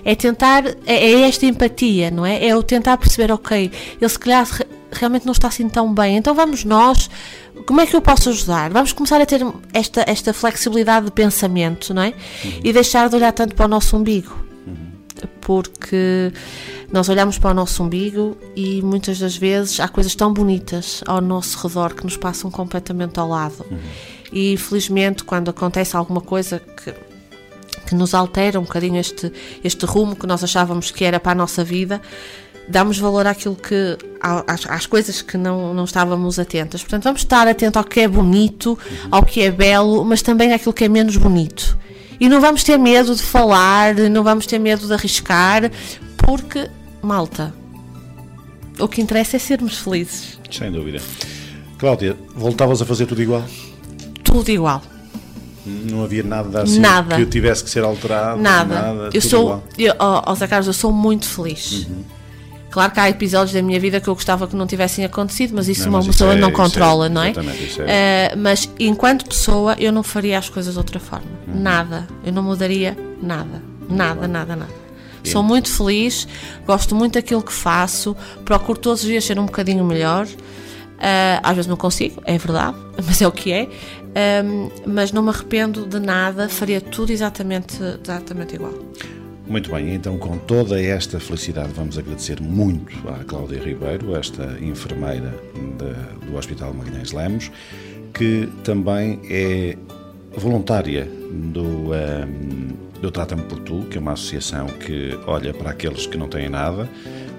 é 0.04 0.16
tentar, 0.16 0.66
é, 0.66 0.76
é 0.86 1.22
esta 1.28 1.46
empatia, 1.46 2.12
não 2.12 2.26
é? 2.26 2.46
É 2.48 2.56
o 2.56 2.62
tentar 2.64 2.98
perceber, 2.98 3.32
ok, 3.32 3.72
ele 4.02 4.10
se 4.10 4.20
calhar 4.20 4.46
re- 4.50 4.66
realmente 4.92 5.26
não 5.26 5.34
está 5.34 5.48
assim 5.48 5.68
tão 5.68 5.94
bem, 5.94 6.18
então 6.18 6.34
vamos 6.34 6.64
nós, 6.64 7.10
como 7.66 7.82
é 7.82 7.86
que 7.86 7.96
eu 7.96 8.02
posso 8.02 8.30
ajudar? 8.30 8.70
Vamos 8.70 8.92
começar 8.94 9.20
a 9.22 9.26
ter 9.26 9.42
esta, 9.74 10.04
esta 10.08 10.34
flexibilidade 10.34 11.06
de 11.08 11.12
pensamento, 11.12 11.94
não 11.94 12.02
é? 12.04 12.14
E 12.64 12.72
deixar 12.72 13.10
de 13.10 13.16
olhar 13.16 13.32
tanto 13.32 13.56
para 13.56 13.66
o 13.66 13.70
nosso 13.70 13.96
umbigo 13.98 14.44
porque 15.42 16.32
nós 16.92 17.08
olhamos 17.10 17.38
para 17.38 17.52
o 17.52 17.54
nosso 17.54 17.82
umbigo 17.84 18.36
e 18.56 18.82
muitas 18.82 19.20
das 19.20 19.36
vezes 19.38 19.80
há 19.80 19.88
coisas 19.88 20.14
tão 20.16 20.34
bonitas 20.34 21.04
ao 21.08 21.22
nosso 21.22 21.58
redor 21.68 21.94
que 21.94 22.04
nos 22.04 22.18
passam 22.18 22.50
completamente 22.52 23.20
ao 23.20 23.28
lado. 23.30 23.66
E 24.36 24.58
felizmente, 24.58 25.24
quando 25.24 25.50
acontece 25.50 25.96
alguma 25.96 26.20
coisa 26.20 26.60
que, 26.60 26.94
que 27.88 27.96
nos 27.96 28.14
altera 28.14 28.60
um 28.60 28.64
bocadinho 28.64 28.98
este, 28.98 29.32
este 29.64 29.86
rumo 29.86 30.14
que 30.14 30.28
nós 30.28 30.44
achávamos 30.44 30.92
que 30.92 31.06
era 31.06 31.22
para 31.22 31.32
a 31.32 31.36
nossa 31.36 31.64
vida, 31.64 32.02
damos 32.68 32.98
valor 33.00 33.26
àquilo 33.26 33.56
que 33.56 33.98
às, 34.20 34.70
às 34.70 34.86
coisas 34.86 35.22
que 35.22 35.38
não, 35.38 35.74
não 35.74 35.86
estávamos 35.86 36.38
atentas. 36.38 36.82
Portanto, 36.82 37.06
vamos 37.06 37.22
estar 37.22 37.48
atentos 37.48 37.78
ao 37.78 37.86
que 37.86 38.02
é 38.02 38.10
bonito, 38.10 38.78
ao 39.10 39.24
que 39.24 39.42
é 39.42 39.50
belo, 39.50 40.04
mas 40.04 40.22
também 40.22 40.52
àquilo 40.52 40.74
que 40.74 40.84
é 40.84 40.90
menos 40.90 41.16
bonito. 41.16 41.80
E 42.20 42.28
não 42.28 42.42
vamos 42.42 42.62
ter 42.62 42.78
medo 42.78 43.16
de 43.16 43.24
falar, 43.24 43.96
não 43.96 44.22
vamos 44.22 44.46
ter 44.46 44.60
medo 44.60 44.86
de 44.86 44.94
arriscar, 44.94 45.72
porque, 46.18 46.70
malta, 47.02 47.54
o 48.80 48.88
que 48.90 49.02
interessa 49.02 49.38
é 49.38 49.40
sermos 49.40 49.78
felizes. 49.78 50.38
Sem 50.52 50.74
dúvida. 50.74 51.02
Cláudia, 51.78 52.18
voltavas 52.36 52.82
a 52.82 52.86
fazer 52.86 53.06
tudo 53.06 53.22
igual? 53.22 53.46
Tudo 54.38 54.50
igual. 54.50 54.82
Não 55.66 56.04
havia 56.04 56.22
nada 56.24 56.62
assim 56.62 56.80
Nada. 56.80 57.16
que 57.16 57.26
tivesse 57.26 57.64
que 57.64 57.70
ser 57.70 57.84
alterado? 57.84 58.40
Nada. 58.40 59.10
eu 59.12 59.12
tudo 59.14 59.22
sou, 59.30 59.64
eu, 59.80 59.96
ó, 59.98 60.36
Zé 60.36 60.46
Carlos, 60.48 60.68
eu 60.68 60.74
sou 60.74 60.92
muito 60.92 61.26
feliz. 61.28 61.88
Uhum. 61.88 62.04
Claro 62.70 62.92
que 62.92 63.00
há 63.00 63.10
episódios 63.10 63.54
da 63.54 63.62
minha 63.62 63.80
vida 63.80 64.00
que 64.02 64.08
eu 64.08 64.14
gostava 64.14 64.48
que 64.48 64.56
não 64.56 64.68
tivessem 64.68 65.06
acontecido, 65.06 65.54
mas 65.56 65.68
isso 65.70 65.84
Não, 65.84 65.90
uma 65.92 65.98
mas 66.00 66.08
pessoa 66.08 66.34
é- 66.34 66.36
não 66.36 66.50
isso 66.50 66.60
é- 66.60 66.64
controla, 66.64 67.08
não 67.10 67.24
é? 67.24 67.34
Eh, 67.88 68.36
mas 68.38 68.70
enquanto 68.78 69.26
pessoa, 69.26 69.76
eu 69.80 69.92
não 69.94 70.04
faria 70.04 70.38
as 70.38 70.50
coisas 70.50 70.74
de 70.74 70.78
outra 70.78 71.00
forma. 71.00 71.26
Uhum. 71.48 71.62
Nada. 71.62 72.06
Eu 72.24 72.34
não 72.34 72.44
mudaria 72.44 72.96
nada. 73.24 73.64
Nada, 73.90 74.28
nada, 74.28 74.56
nada. 74.56 74.86
Sou 75.24 75.42
muito 75.42 75.72
feliz, 75.72 76.28
gosto 76.68 76.94
muito 76.94 77.14
daquilo 77.14 77.42
que 77.42 77.54
faço, 77.54 78.16
procuro 78.44 78.78
todos 78.78 79.02
os 79.02 79.08
dias 79.08 79.24
ser 79.24 79.40
um 79.40 79.46
bocadinho 79.46 79.84
melhor. 79.84 80.28
Eh, 81.00 81.40
às 81.44 81.56
vezes 81.56 81.68
não 81.68 81.76
consigo, 81.78 82.22
é 82.26 82.38
verdade, 82.38 82.78
mas 83.06 83.22
é 83.22 83.28
o 83.28 83.32
que 83.32 83.52
é. 83.52 83.68
Ehm, 84.16 84.70
mas 84.86 85.12
não 85.12 85.22
me 85.22 85.30
arrependo 85.30 85.86
de 85.86 86.00
nada, 86.00 86.48
faria 86.48 86.80
tudo 86.80 87.12
exatamente, 87.12 87.78
exatamente 88.04 88.56
igual. 88.56 88.74
Muito 89.48 89.70
bem, 89.70 89.94
então 89.94 90.18
com 90.18 90.38
toda 90.40 90.82
esta 90.82 91.20
felicidade 91.20 91.70
vamos 91.76 91.98
agradecer 92.00 92.42
muito 92.42 92.98
à 93.10 93.24
Cláudia 93.26 93.60
Ribeiro, 93.60 94.16
esta 94.16 94.58
enfermeira 94.62 95.32
da- 95.78 96.26
do 96.26 96.36
Hospital 96.36 96.74
Magalhães 96.74 97.12
Lemos, 97.12 97.52
que 98.14 98.50
também 98.64 99.20
é 99.30 99.78
voluntária 100.36 101.08
do, 101.32 101.94
ehm, 101.94 102.74
do 103.02 103.12
Trata-me 103.12 103.44
por 103.44 103.60
Tu, 103.60 103.82
que 103.92 103.98
é 103.98 104.02
uma 104.02 104.14
associação 104.14 104.66
que 104.68 105.16
olha 105.28 105.54
para 105.54 105.70
aqueles 105.72 106.08
que 106.08 106.18
não 106.18 106.28
têm 106.28 106.50
nada 106.50 106.90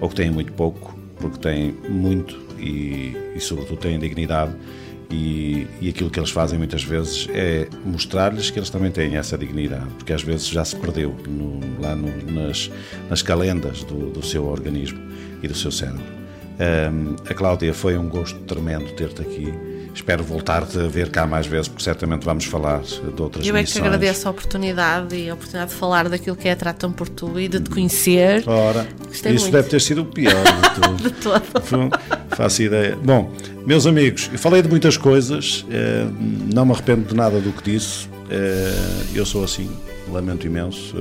ou 0.00 0.08
que 0.08 0.14
têm 0.14 0.30
muito 0.30 0.52
pouco, 0.52 0.96
porque 1.16 1.38
têm 1.38 1.74
muito 1.88 2.38
e, 2.58 3.16
e 3.34 3.40
sobretudo 3.40 3.78
têm 3.78 3.98
dignidade 3.98 4.54
E, 5.08 5.68
e 5.80 5.88
aquilo 5.88 6.10
que 6.10 6.18
eles 6.18 6.30
fazem 6.32 6.58
muitas 6.58 6.82
vezes 6.82 7.28
é 7.30 7.68
mostrar-lhes 7.84 8.50
que 8.50 8.58
eles 8.58 8.70
também 8.70 8.90
têm 8.90 9.16
essa 9.16 9.38
dignidade, 9.38 9.86
porque 9.96 10.12
às 10.12 10.24
vezes 10.24 10.48
já 10.48 10.64
se 10.64 10.74
perdeu 10.74 11.14
no, 11.28 11.60
lá 11.80 11.94
no, 11.94 12.10
nas, 12.32 12.68
nas 13.08 13.22
calendas 13.22 13.84
do, 13.84 14.10
do 14.10 14.20
seu 14.20 14.44
organismo 14.44 14.98
e 15.44 15.46
do 15.46 15.54
seu 15.54 15.70
cérebro. 15.70 16.02
Um, 16.58 17.14
a 17.30 17.34
Cláudia 17.34 17.72
foi 17.72 17.96
um 17.96 18.08
gosto 18.08 18.40
tremendo 18.40 18.90
ter-te 18.96 19.22
aqui. 19.22 19.54
Espero 19.96 20.22
voltar-te 20.22 20.78
a 20.78 20.86
ver 20.86 21.08
cá 21.10 21.26
mais 21.26 21.46
vezes, 21.46 21.68
porque 21.68 21.82
certamente 21.82 22.22
vamos 22.22 22.44
falar 22.44 22.82
de 22.82 23.20
outras 23.22 23.46
Eu 23.46 23.56
é 23.56 23.60
que 23.60 23.64
missões. 23.70 23.86
agradeço 23.86 24.28
a 24.28 24.30
oportunidade 24.30 25.16
e 25.16 25.30
a 25.30 25.32
oportunidade 25.34 25.70
de 25.70 25.76
falar 25.78 26.08
daquilo 26.10 26.36
que 26.36 26.46
é 26.48 26.54
Tratam 26.54 26.92
por 26.92 27.08
Tu 27.08 27.40
e 27.40 27.48
de 27.48 27.60
te 27.60 27.70
conhecer. 27.70 28.44
Ora, 28.46 28.86
Gostei 29.08 29.32
isso 29.32 29.44
muito. 29.46 29.54
deve 29.54 29.68
ter 29.70 29.80
sido 29.80 30.02
o 30.02 30.04
pior 30.04 30.34
de 30.44 30.70
tudo. 30.80 31.02
De 31.02 31.10
todo. 31.12 31.42
Faço 32.36 32.62
ideia. 32.62 32.94
Bom, 33.02 33.32
meus 33.66 33.86
amigos, 33.86 34.28
eu 34.30 34.38
falei 34.38 34.60
de 34.60 34.68
muitas 34.68 34.98
coisas, 34.98 35.64
eh, 35.70 36.06
não 36.54 36.66
me 36.66 36.72
arrependo 36.72 37.08
de 37.08 37.14
nada 37.14 37.40
do 37.40 37.50
que 37.50 37.72
disse. 37.72 38.06
eh, 38.30 39.02
eu 39.14 39.24
sou 39.24 39.42
assim, 39.44 39.68
lamento 40.12 40.46
imenso. 40.46 40.94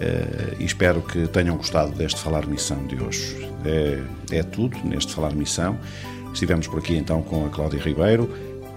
eh, 0.00 0.54
e 0.58 0.64
espero 0.64 1.02
que 1.02 1.26
tenham 1.28 1.56
gostado 1.56 1.92
deste 1.92 2.20
Falar 2.20 2.46
Missão 2.46 2.84
de 2.86 3.00
hoje. 3.02 3.48
É, 3.64 4.00
é 4.32 4.42
tudo 4.42 4.76
neste 4.84 5.12
Falar 5.14 5.34
Missão. 5.34 5.78
Estivemos 6.34 6.66
por 6.66 6.80
aqui 6.80 6.96
então 6.96 7.22
com 7.22 7.46
a 7.46 7.48
Cláudia 7.48 7.80
Ribeiro, 7.80 8.28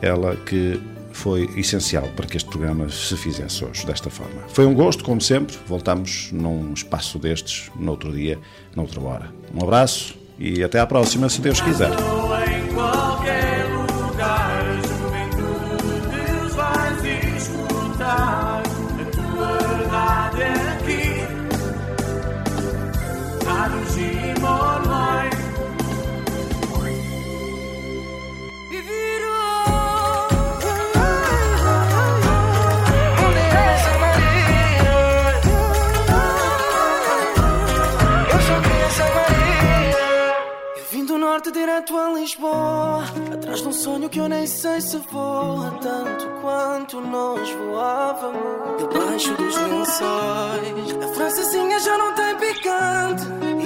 ela 0.02 0.36
que 0.36 0.80
foi 1.12 1.50
essencial 1.58 2.08
para 2.16 2.28
que 2.28 2.38
este 2.38 2.48
programa 2.48 2.88
se 2.90 3.18
fizesse 3.18 3.66
hoje 3.66 3.86
desta 3.86 4.10
forma. 4.10 4.44
Foi 4.50 4.66
um 4.66 4.74
gosto, 4.76 5.04
como 5.04 5.20
sempre. 5.20 5.58
Voltamos 5.68 6.30
num 6.32 6.72
espaço 6.72 7.18
destes, 7.18 7.72
noutro 7.76 8.14
dia, 8.14 8.38
noutra 8.76 9.02
hora. 9.02 9.34
Um 9.54 9.64
abraço 9.64 10.16
e 10.38 10.64
até 10.64 10.80
à 10.80 10.86
próxima, 10.86 11.28
se 11.28 11.42
Deus 11.42 11.60
quiser. 11.60 11.90
Direto 41.78 41.98
a 41.98 42.14
Lisboa. 42.14 43.04
Atrás 43.34 43.62
de 43.62 43.68
um 43.68 43.72
sonho 43.72 44.10
que 44.10 44.20
eu 44.20 44.28
nem 44.28 44.48
sei 44.48 44.82
se 44.82 44.98
voa. 45.12 45.72
Tanto 45.82 46.28
quanto 46.42 47.02
nós 47.02 47.50
voávamos. 47.52 48.78
Debaixo 48.80 49.34
dos 49.36 49.56
lençóis. 49.56 51.04
A 51.04 51.14
francesinha 51.14 51.80
já 51.80 51.98
não 51.98 52.14
tem 52.16 52.36
picante. 52.38 53.24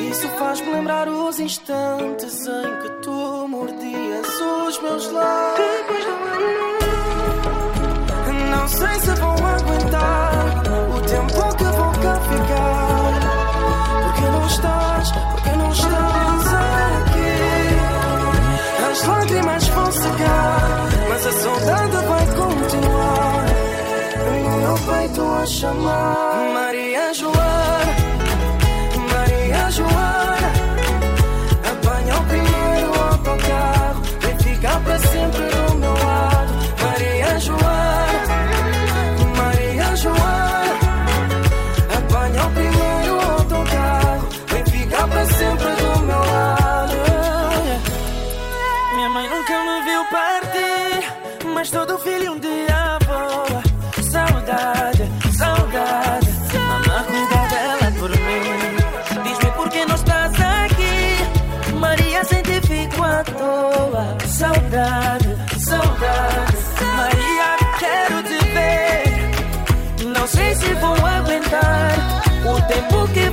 Isso 0.09 0.27
faz-me 0.29 0.71
lembrar 0.71 1.07
os 1.07 1.39
instantes 1.39 2.45
em 2.47 2.81
que 2.81 2.89
tu 3.01 3.47
mordias 3.47 4.27
os 4.67 4.81
meus 4.81 5.11
lábios. 5.11 5.70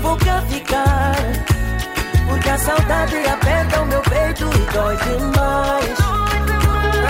Vou 0.08 0.16
cá 0.16 0.42
ficar. 0.48 1.16
Porque 2.26 2.48
a 2.48 2.58
saudade 2.58 3.16
aperta 3.26 3.82
o 3.82 3.86
meu 3.86 4.00
peito 4.02 4.44
e 4.44 4.72
dói 4.72 4.96
demais. 4.96 5.98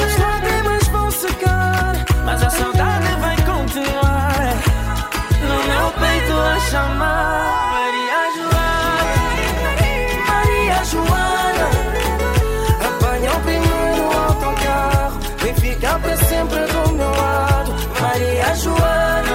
As 0.03 0.19
lágrimas 0.19 0.89
vão 0.89 1.11
secar, 1.11 1.95
mas 2.25 2.43
a 2.43 2.51
saudade 2.51 3.09
vai 3.21 3.37
continuar. 3.37 4.55
No 5.49 5.57
meu 5.71 5.87
peito 6.03 6.33
a 6.33 6.61
chamar. 6.71 7.59
Maria 7.79 8.21
Joana, 8.37 9.19
Maria 10.31 10.85
Joana. 10.91 11.67
Apanha 12.89 13.31
o 13.31 13.41
primeiro 13.41 14.05
autocarro, 14.27 15.19
vem 15.39 15.55
ficar 15.55 16.01
para 16.01 16.17
sempre 16.17 16.61
do 16.73 16.93
meu 16.95 17.11
lado. 17.11 17.73
Maria 18.01 18.55
Joana, 18.57 19.28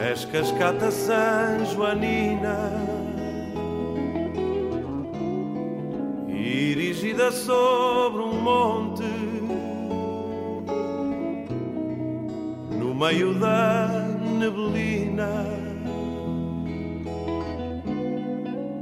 És 0.00 0.24
cascata 0.24 0.90
sanjoanina 0.90 2.56
Erigida 6.42 7.30
sobre 7.30 8.22
um 8.22 8.40
monte. 8.40 9.04
No 12.78 12.94
meio 12.94 13.34
da 13.34 13.88
neblina. 14.38 15.44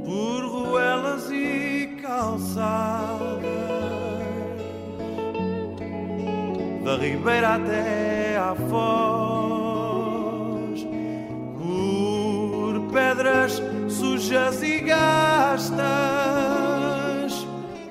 Por 0.05 0.45
ruelas 0.45 1.29
e 1.31 1.97
calçadas. 2.01 3.43
Da 6.85 6.95
ribeira 6.95 7.55
até 7.55 8.37
à 8.37 8.55
foz 8.69 9.38
sujas 14.29 14.61
e 14.61 14.79
gastas, 14.81 15.73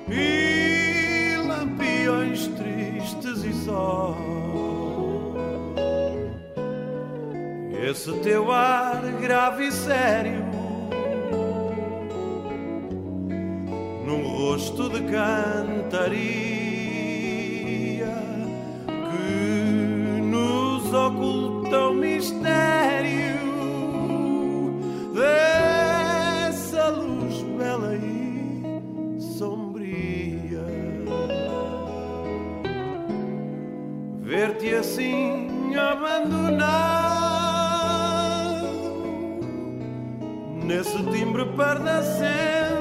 e 0.09 1.35
lampiões 1.45 2.47
tristes 2.47 3.43
e 3.43 3.53
só. 3.65 4.15
Esse 7.83 8.13
teu 8.19 8.51
ar 8.53 9.01
grave 9.21 9.67
e 9.67 9.71
sério, 9.71 10.45
num 14.05 14.25
rosto 14.27 14.89
de 14.89 15.01
cantaria. 15.11 16.68
pardacento 41.59 42.79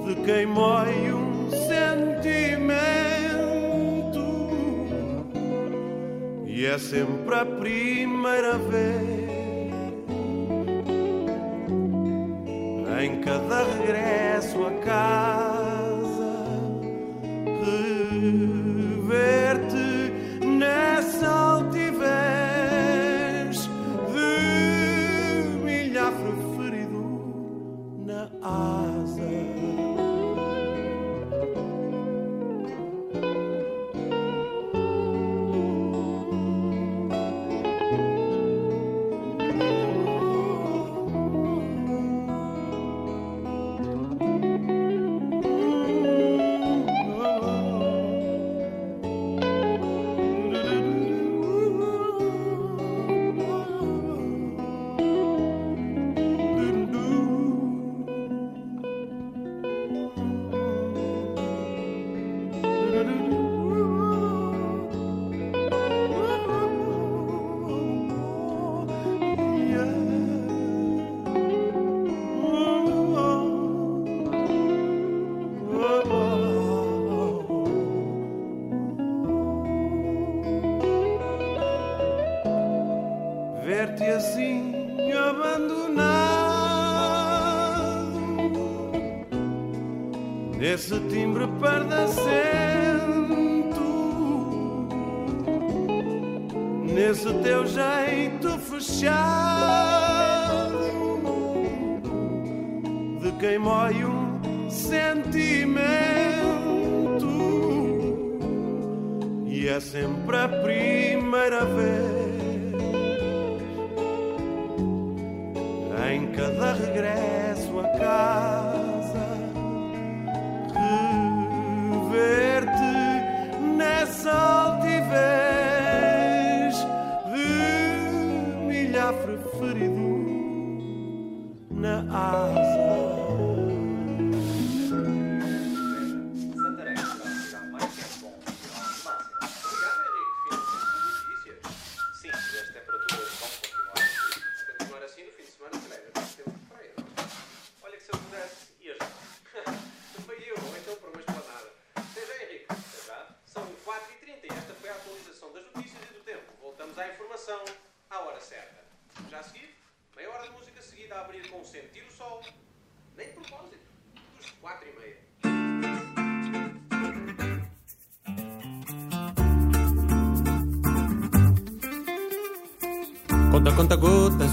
de 0.05 0.15
quem 0.25 0.45
mói 0.45 1.13
um 1.13 1.49
sentimento. 1.69 2.83
E 6.45 6.65
é 6.65 6.77
sempre 6.77 7.35
a 7.35 7.45
primeira 7.45 8.57
vez 8.57 9.23
em 13.05 13.21
cada 13.21 13.63
regresso 13.63 14.65
a 14.65 14.71
casa 14.83 15.42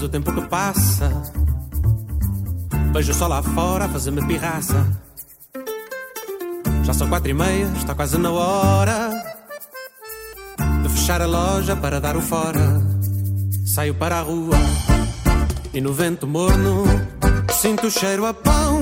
o 0.01 0.09
tempo 0.09 0.31
que 0.33 0.41
passa. 0.41 1.09
Vejo 2.93 3.13
só 3.13 3.27
lá 3.27 3.41
fora 3.41 3.87
fazer-me 3.87 4.25
pirraça. 4.25 4.85
Já 6.83 6.93
são 6.93 7.07
quatro 7.07 7.29
e 7.29 7.33
meia, 7.33 7.65
está 7.77 7.93
quase 7.93 8.17
na 8.17 8.31
hora 8.31 9.09
de 10.83 10.89
fechar 10.89 11.21
a 11.21 11.25
loja 11.25 11.75
para 11.75 11.99
dar 11.99 12.17
o 12.17 12.21
fora. 12.21 12.81
Saio 13.65 13.93
para 13.93 14.19
a 14.19 14.21
rua 14.21 14.57
e 15.73 15.79
no 15.79 15.93
vento 15.93 16.27
morno 16.27 16.83
sinto 17.51 17.87
o 17.87 17.91
cheiro 17.91 18.25
a 18.25 18.33
pão 18.33 18.81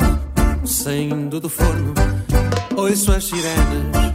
saindo 0.65 1.39
do 1.39 1.49
forno. 1.49 1.93
Ouço 2.75 3.11
as 3.11 3.25
sirenes, 3.25 4.13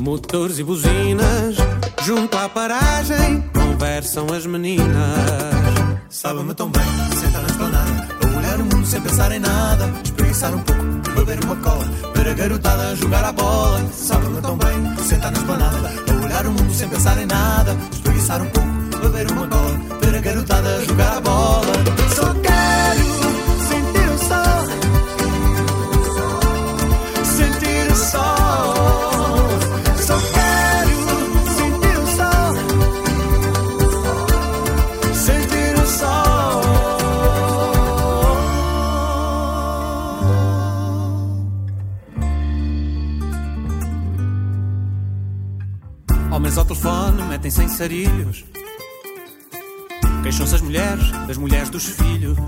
motores 0.00 0.58
e 0.58 0.64
buzinas. 0.64 1.56
Junto 2.02 2.36
à 2.36 2.48
paragem 2.48 3.42
conversam 3.52 4.26
as 4.34 4.46
meninas. 4.46 5.39
Sabe-me 6.20 6.52
tão 6.52 6.68
bem, 6.68 6.82
sentar 7.18 7.40
na 7.40 7.48
esplanada 7.48 8.08
A 8.22 8.38
olhar 8.38 8.60
o 8.60 8.64
mundo 8.64 8.86
sem 8.86 9.00
pensar 9.00 9.32
em 9.32 9.38
nada. 9.38 9.90
Espreguiçar 10.04 10.54
um 10.54 10.58
pouco, 10.58 10.82
beber 11.14 11.42
uma 11.46 11.56
cola 11.56 11.84
Ver 12.14 12.28
a 12.28 12.34
garotada 12.34 12.94
jogar 12.96 13.24
a 13.24 13.32
bola. 13.32 13.90
Sabe-me 13.90 14.38
tão 14.42 14.58
bem, 14.58 14.98
sentar 15.02 15.32
na 15.32 15.38
esplanada 15.38 15.88
A 15.88 16.22
olhar 16.22 16.46
o 16.46 16.52
mundo 16.52 16.74
sem 16.74 16.90
pensar 16.90 17.16
em 17.16 17.24
nada. 17.24 17.74
Espreguiçar 17.90 18.42
um 18.42 18.50
pouco, 18.50 18.68
beber 19.00 19.30
uma 19.32 19.48
cola 19.48 19.80
Ver 20.02 20.14
a 20.14 20.20
garotada 20.20 20.84
jogar 20.84 21.16
a 21.16 21.20
bola. 21.22 21.72
Só 22.14 22.34
quero 22.34 23.29
telefone 47.50 47.56
metem-se 47.56 47.62
em 47.62 47.68
sarilhos. 47.68 48.44
Queixam-se 50.22 50.54
as 50.54 50.60
mulheres 50.60 51.10
das 51.26 51.36
mulheres 51.36 51.70
dos 51.70 51.84
filhos. 51.84 52.38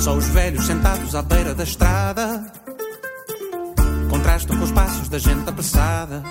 Só 0.00 0.14
os 0.14 0.26
velhos 0.26 0.66
sentados 0.66 1.14
à 1.14 1.22
beira 1.22 1.54
da 1.54 1.64
estrada 1.64 2.52
contrastam 4.10 4.56
com 4.56 4.64
os 4.64 4.72
passos 4.72 5.08
da 5.08 5.18
gente 5.18 5.48
apressada. 5.48 6.22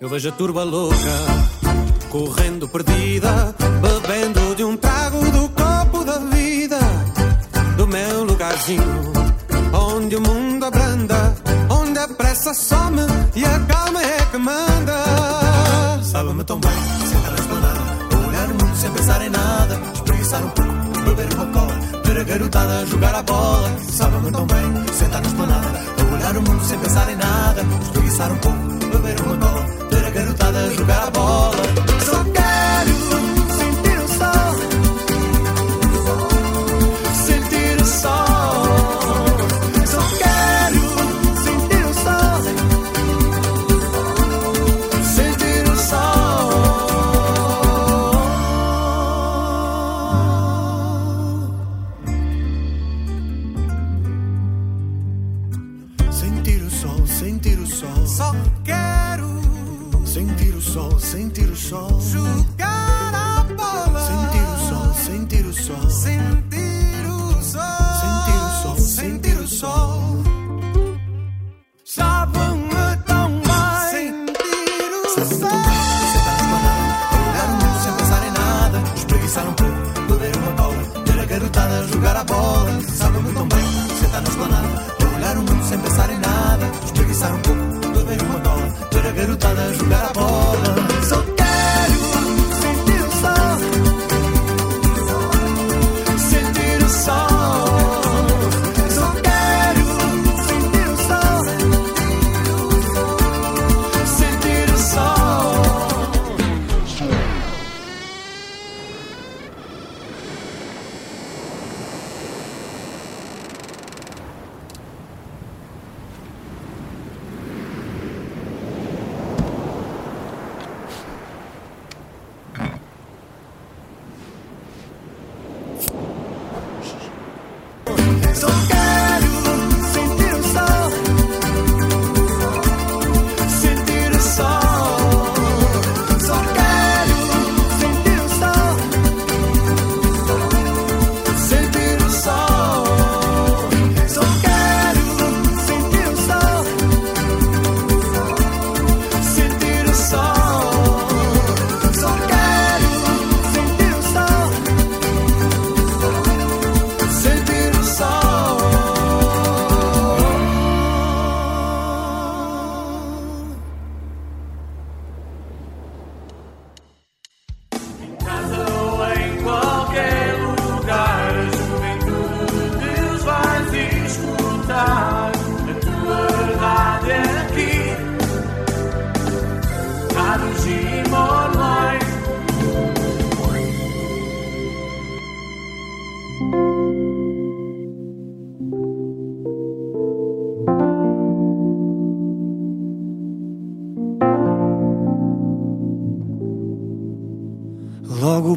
Eu 0.00 0.08
vejo 0.08 0.28
a 0.28 0.32
turba 0.32 0.64
louca 0.64 0.96
correndo 2.10 2.68
perdida, 2.68 3.54
bebendo 3.82 4.54
de 4.56 4.64
um 4.64 4.76
trago 4.76 5.18
do 5.30 5.48
copo 5.50 6.04
da 6.04 6.18
vida, 6.18 6.78
do 7.76 7.86
meu 7.86 8.24
lugarzinho, 8.24 9.12
onde 9.74 10.16
o 10.16 10.20
mundo 10.20 10.64
abranda, 10.64 11.34
onde 11.68 11.98
a 11.98 12.08
pressa 12.08 12.54
some 12.54 13.02
e 13.34 13.44
a 13.44 13.58
Ver 22.28 22.34
a 22.34 22.38
garotada 22.38 22.84
jogar 22.84 23.14
a 23.14 23.22
bola. 23.22 23.78
Sabe-me 23.90 24.30
tão 24.30 24.46
bem, 24.46 24.92
sentar 24.92 25.22
na 25.22 25.28
esplanada 25.28 25.68
A 25.98 26.14
olhar 26.14 26.36
o 26.36 26.42
mundo 26.42 26.62
sem 26.62 26.78
pensar 26.78 27.10
em 27.10 27.16
nada. 27.16 27.62
Espreguiçar 27.82 28.30
um 28.30 28.36
pouco, 28.36 28.58
beber 28.92 29.20
uma 29.22 29.36
cola. 29.38 29.66
Ver 29.90 30.04
a 30.04 30.10
garotada 30.10 30.74
jogar 30.74 31.06
a 31.06 31.10
bola 31.10 31.87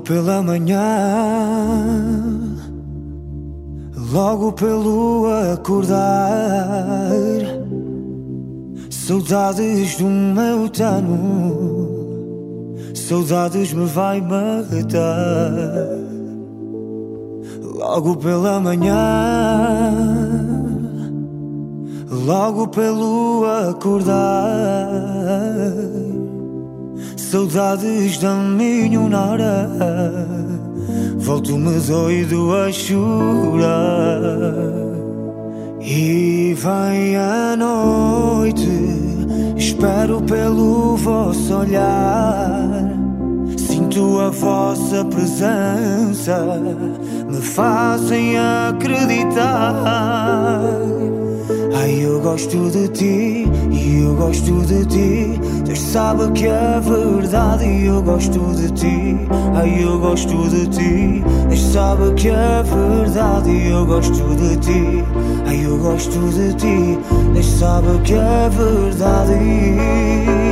pela 0.02 0.42
manhã, 0.42 0.82
logo 4.12 4.52
pelo 4.54 5.28
acordar, 5.54 7.12
saudades 8.90 9.98
do 9.98 10.06
meu 10.06 10.68
tano, 10.70 12.76
saudades 12.94 13.74
me 13.74 13.86
vai 13.86 14.22
matar. 14.22 16.00
Logo 17.62 18.16
pela 18.18 18.60
manhã, 18.60 18.94
logo 22.26 22.68
pelo 22.68 23.46
acordar. 23.70 24.12
Saudades 27.32 28.18
da 28.18 28.36
minha 28.36 29.00
nora. 29.00 29.70
Volto-me 31.16 31.80
doido 31.80 32.54
a 32.54 32.70
chorar. 32.70 34.20
E 35.80 36.54
vem 36.58 37.16
a 37.16 37.56
noite 37.56 38.68
Espero 39.56 40.22
pelo 40.24 40.98
vosso 40.98 41.56
olhar. 41.56 42.68
Sinto 43.56 44.20
a 44.20 44.30
vossa 44.30 45.06
presença 45.06 46.62
Me 47.30 47.40
fazem 47.40 48.38
acreditar. 48.38 49.80
Ai, 51.80 52.06
eu 52.06 52.20
gosto 52.20 52.70
de 52.70 52.90
ti 52.90 53.48
E 53.72 54.04
eu 54.04 54.16
gosto 54.16 54.66
de 54.66 54.86
ti. 54.86 55.51
Deus 55.72 55.84
sabe 55.84 56.30
que 56.34 56.48
é 56.48 56.82
verdade 56.82 57.64
e 57.64 57.86
eu 57.86 58.04
gosto 58.04 58.40
de 58.58 58.70
ti. 58.74 59.16
Ai, 59.56 59.82
eu 59.82 59.98
gosto 60.00 60.50
de 60.50 60.68
ti. 60.68 61.24
Deus 61.48 61.62
sabe 61.62 62.14
que 62.16 62.28
é 62.28 62.62
verdade 62.62 63.50
e 63.50 63.70
eu 63.70 63.86
gosto 63.86 64.36
de 64.36 64.58
ti. 64.58 65.02
Ai, 65.48 65.66
eu 65.66 65.78
gosto 65.78 66.20
de 66.32 66.54
ti. 66.56 67.00
Deus 67.34 67.46
sabe 67.46 67.88
que 68.04 68.16
é 68.16 68.50
verdade. 68.50 70.51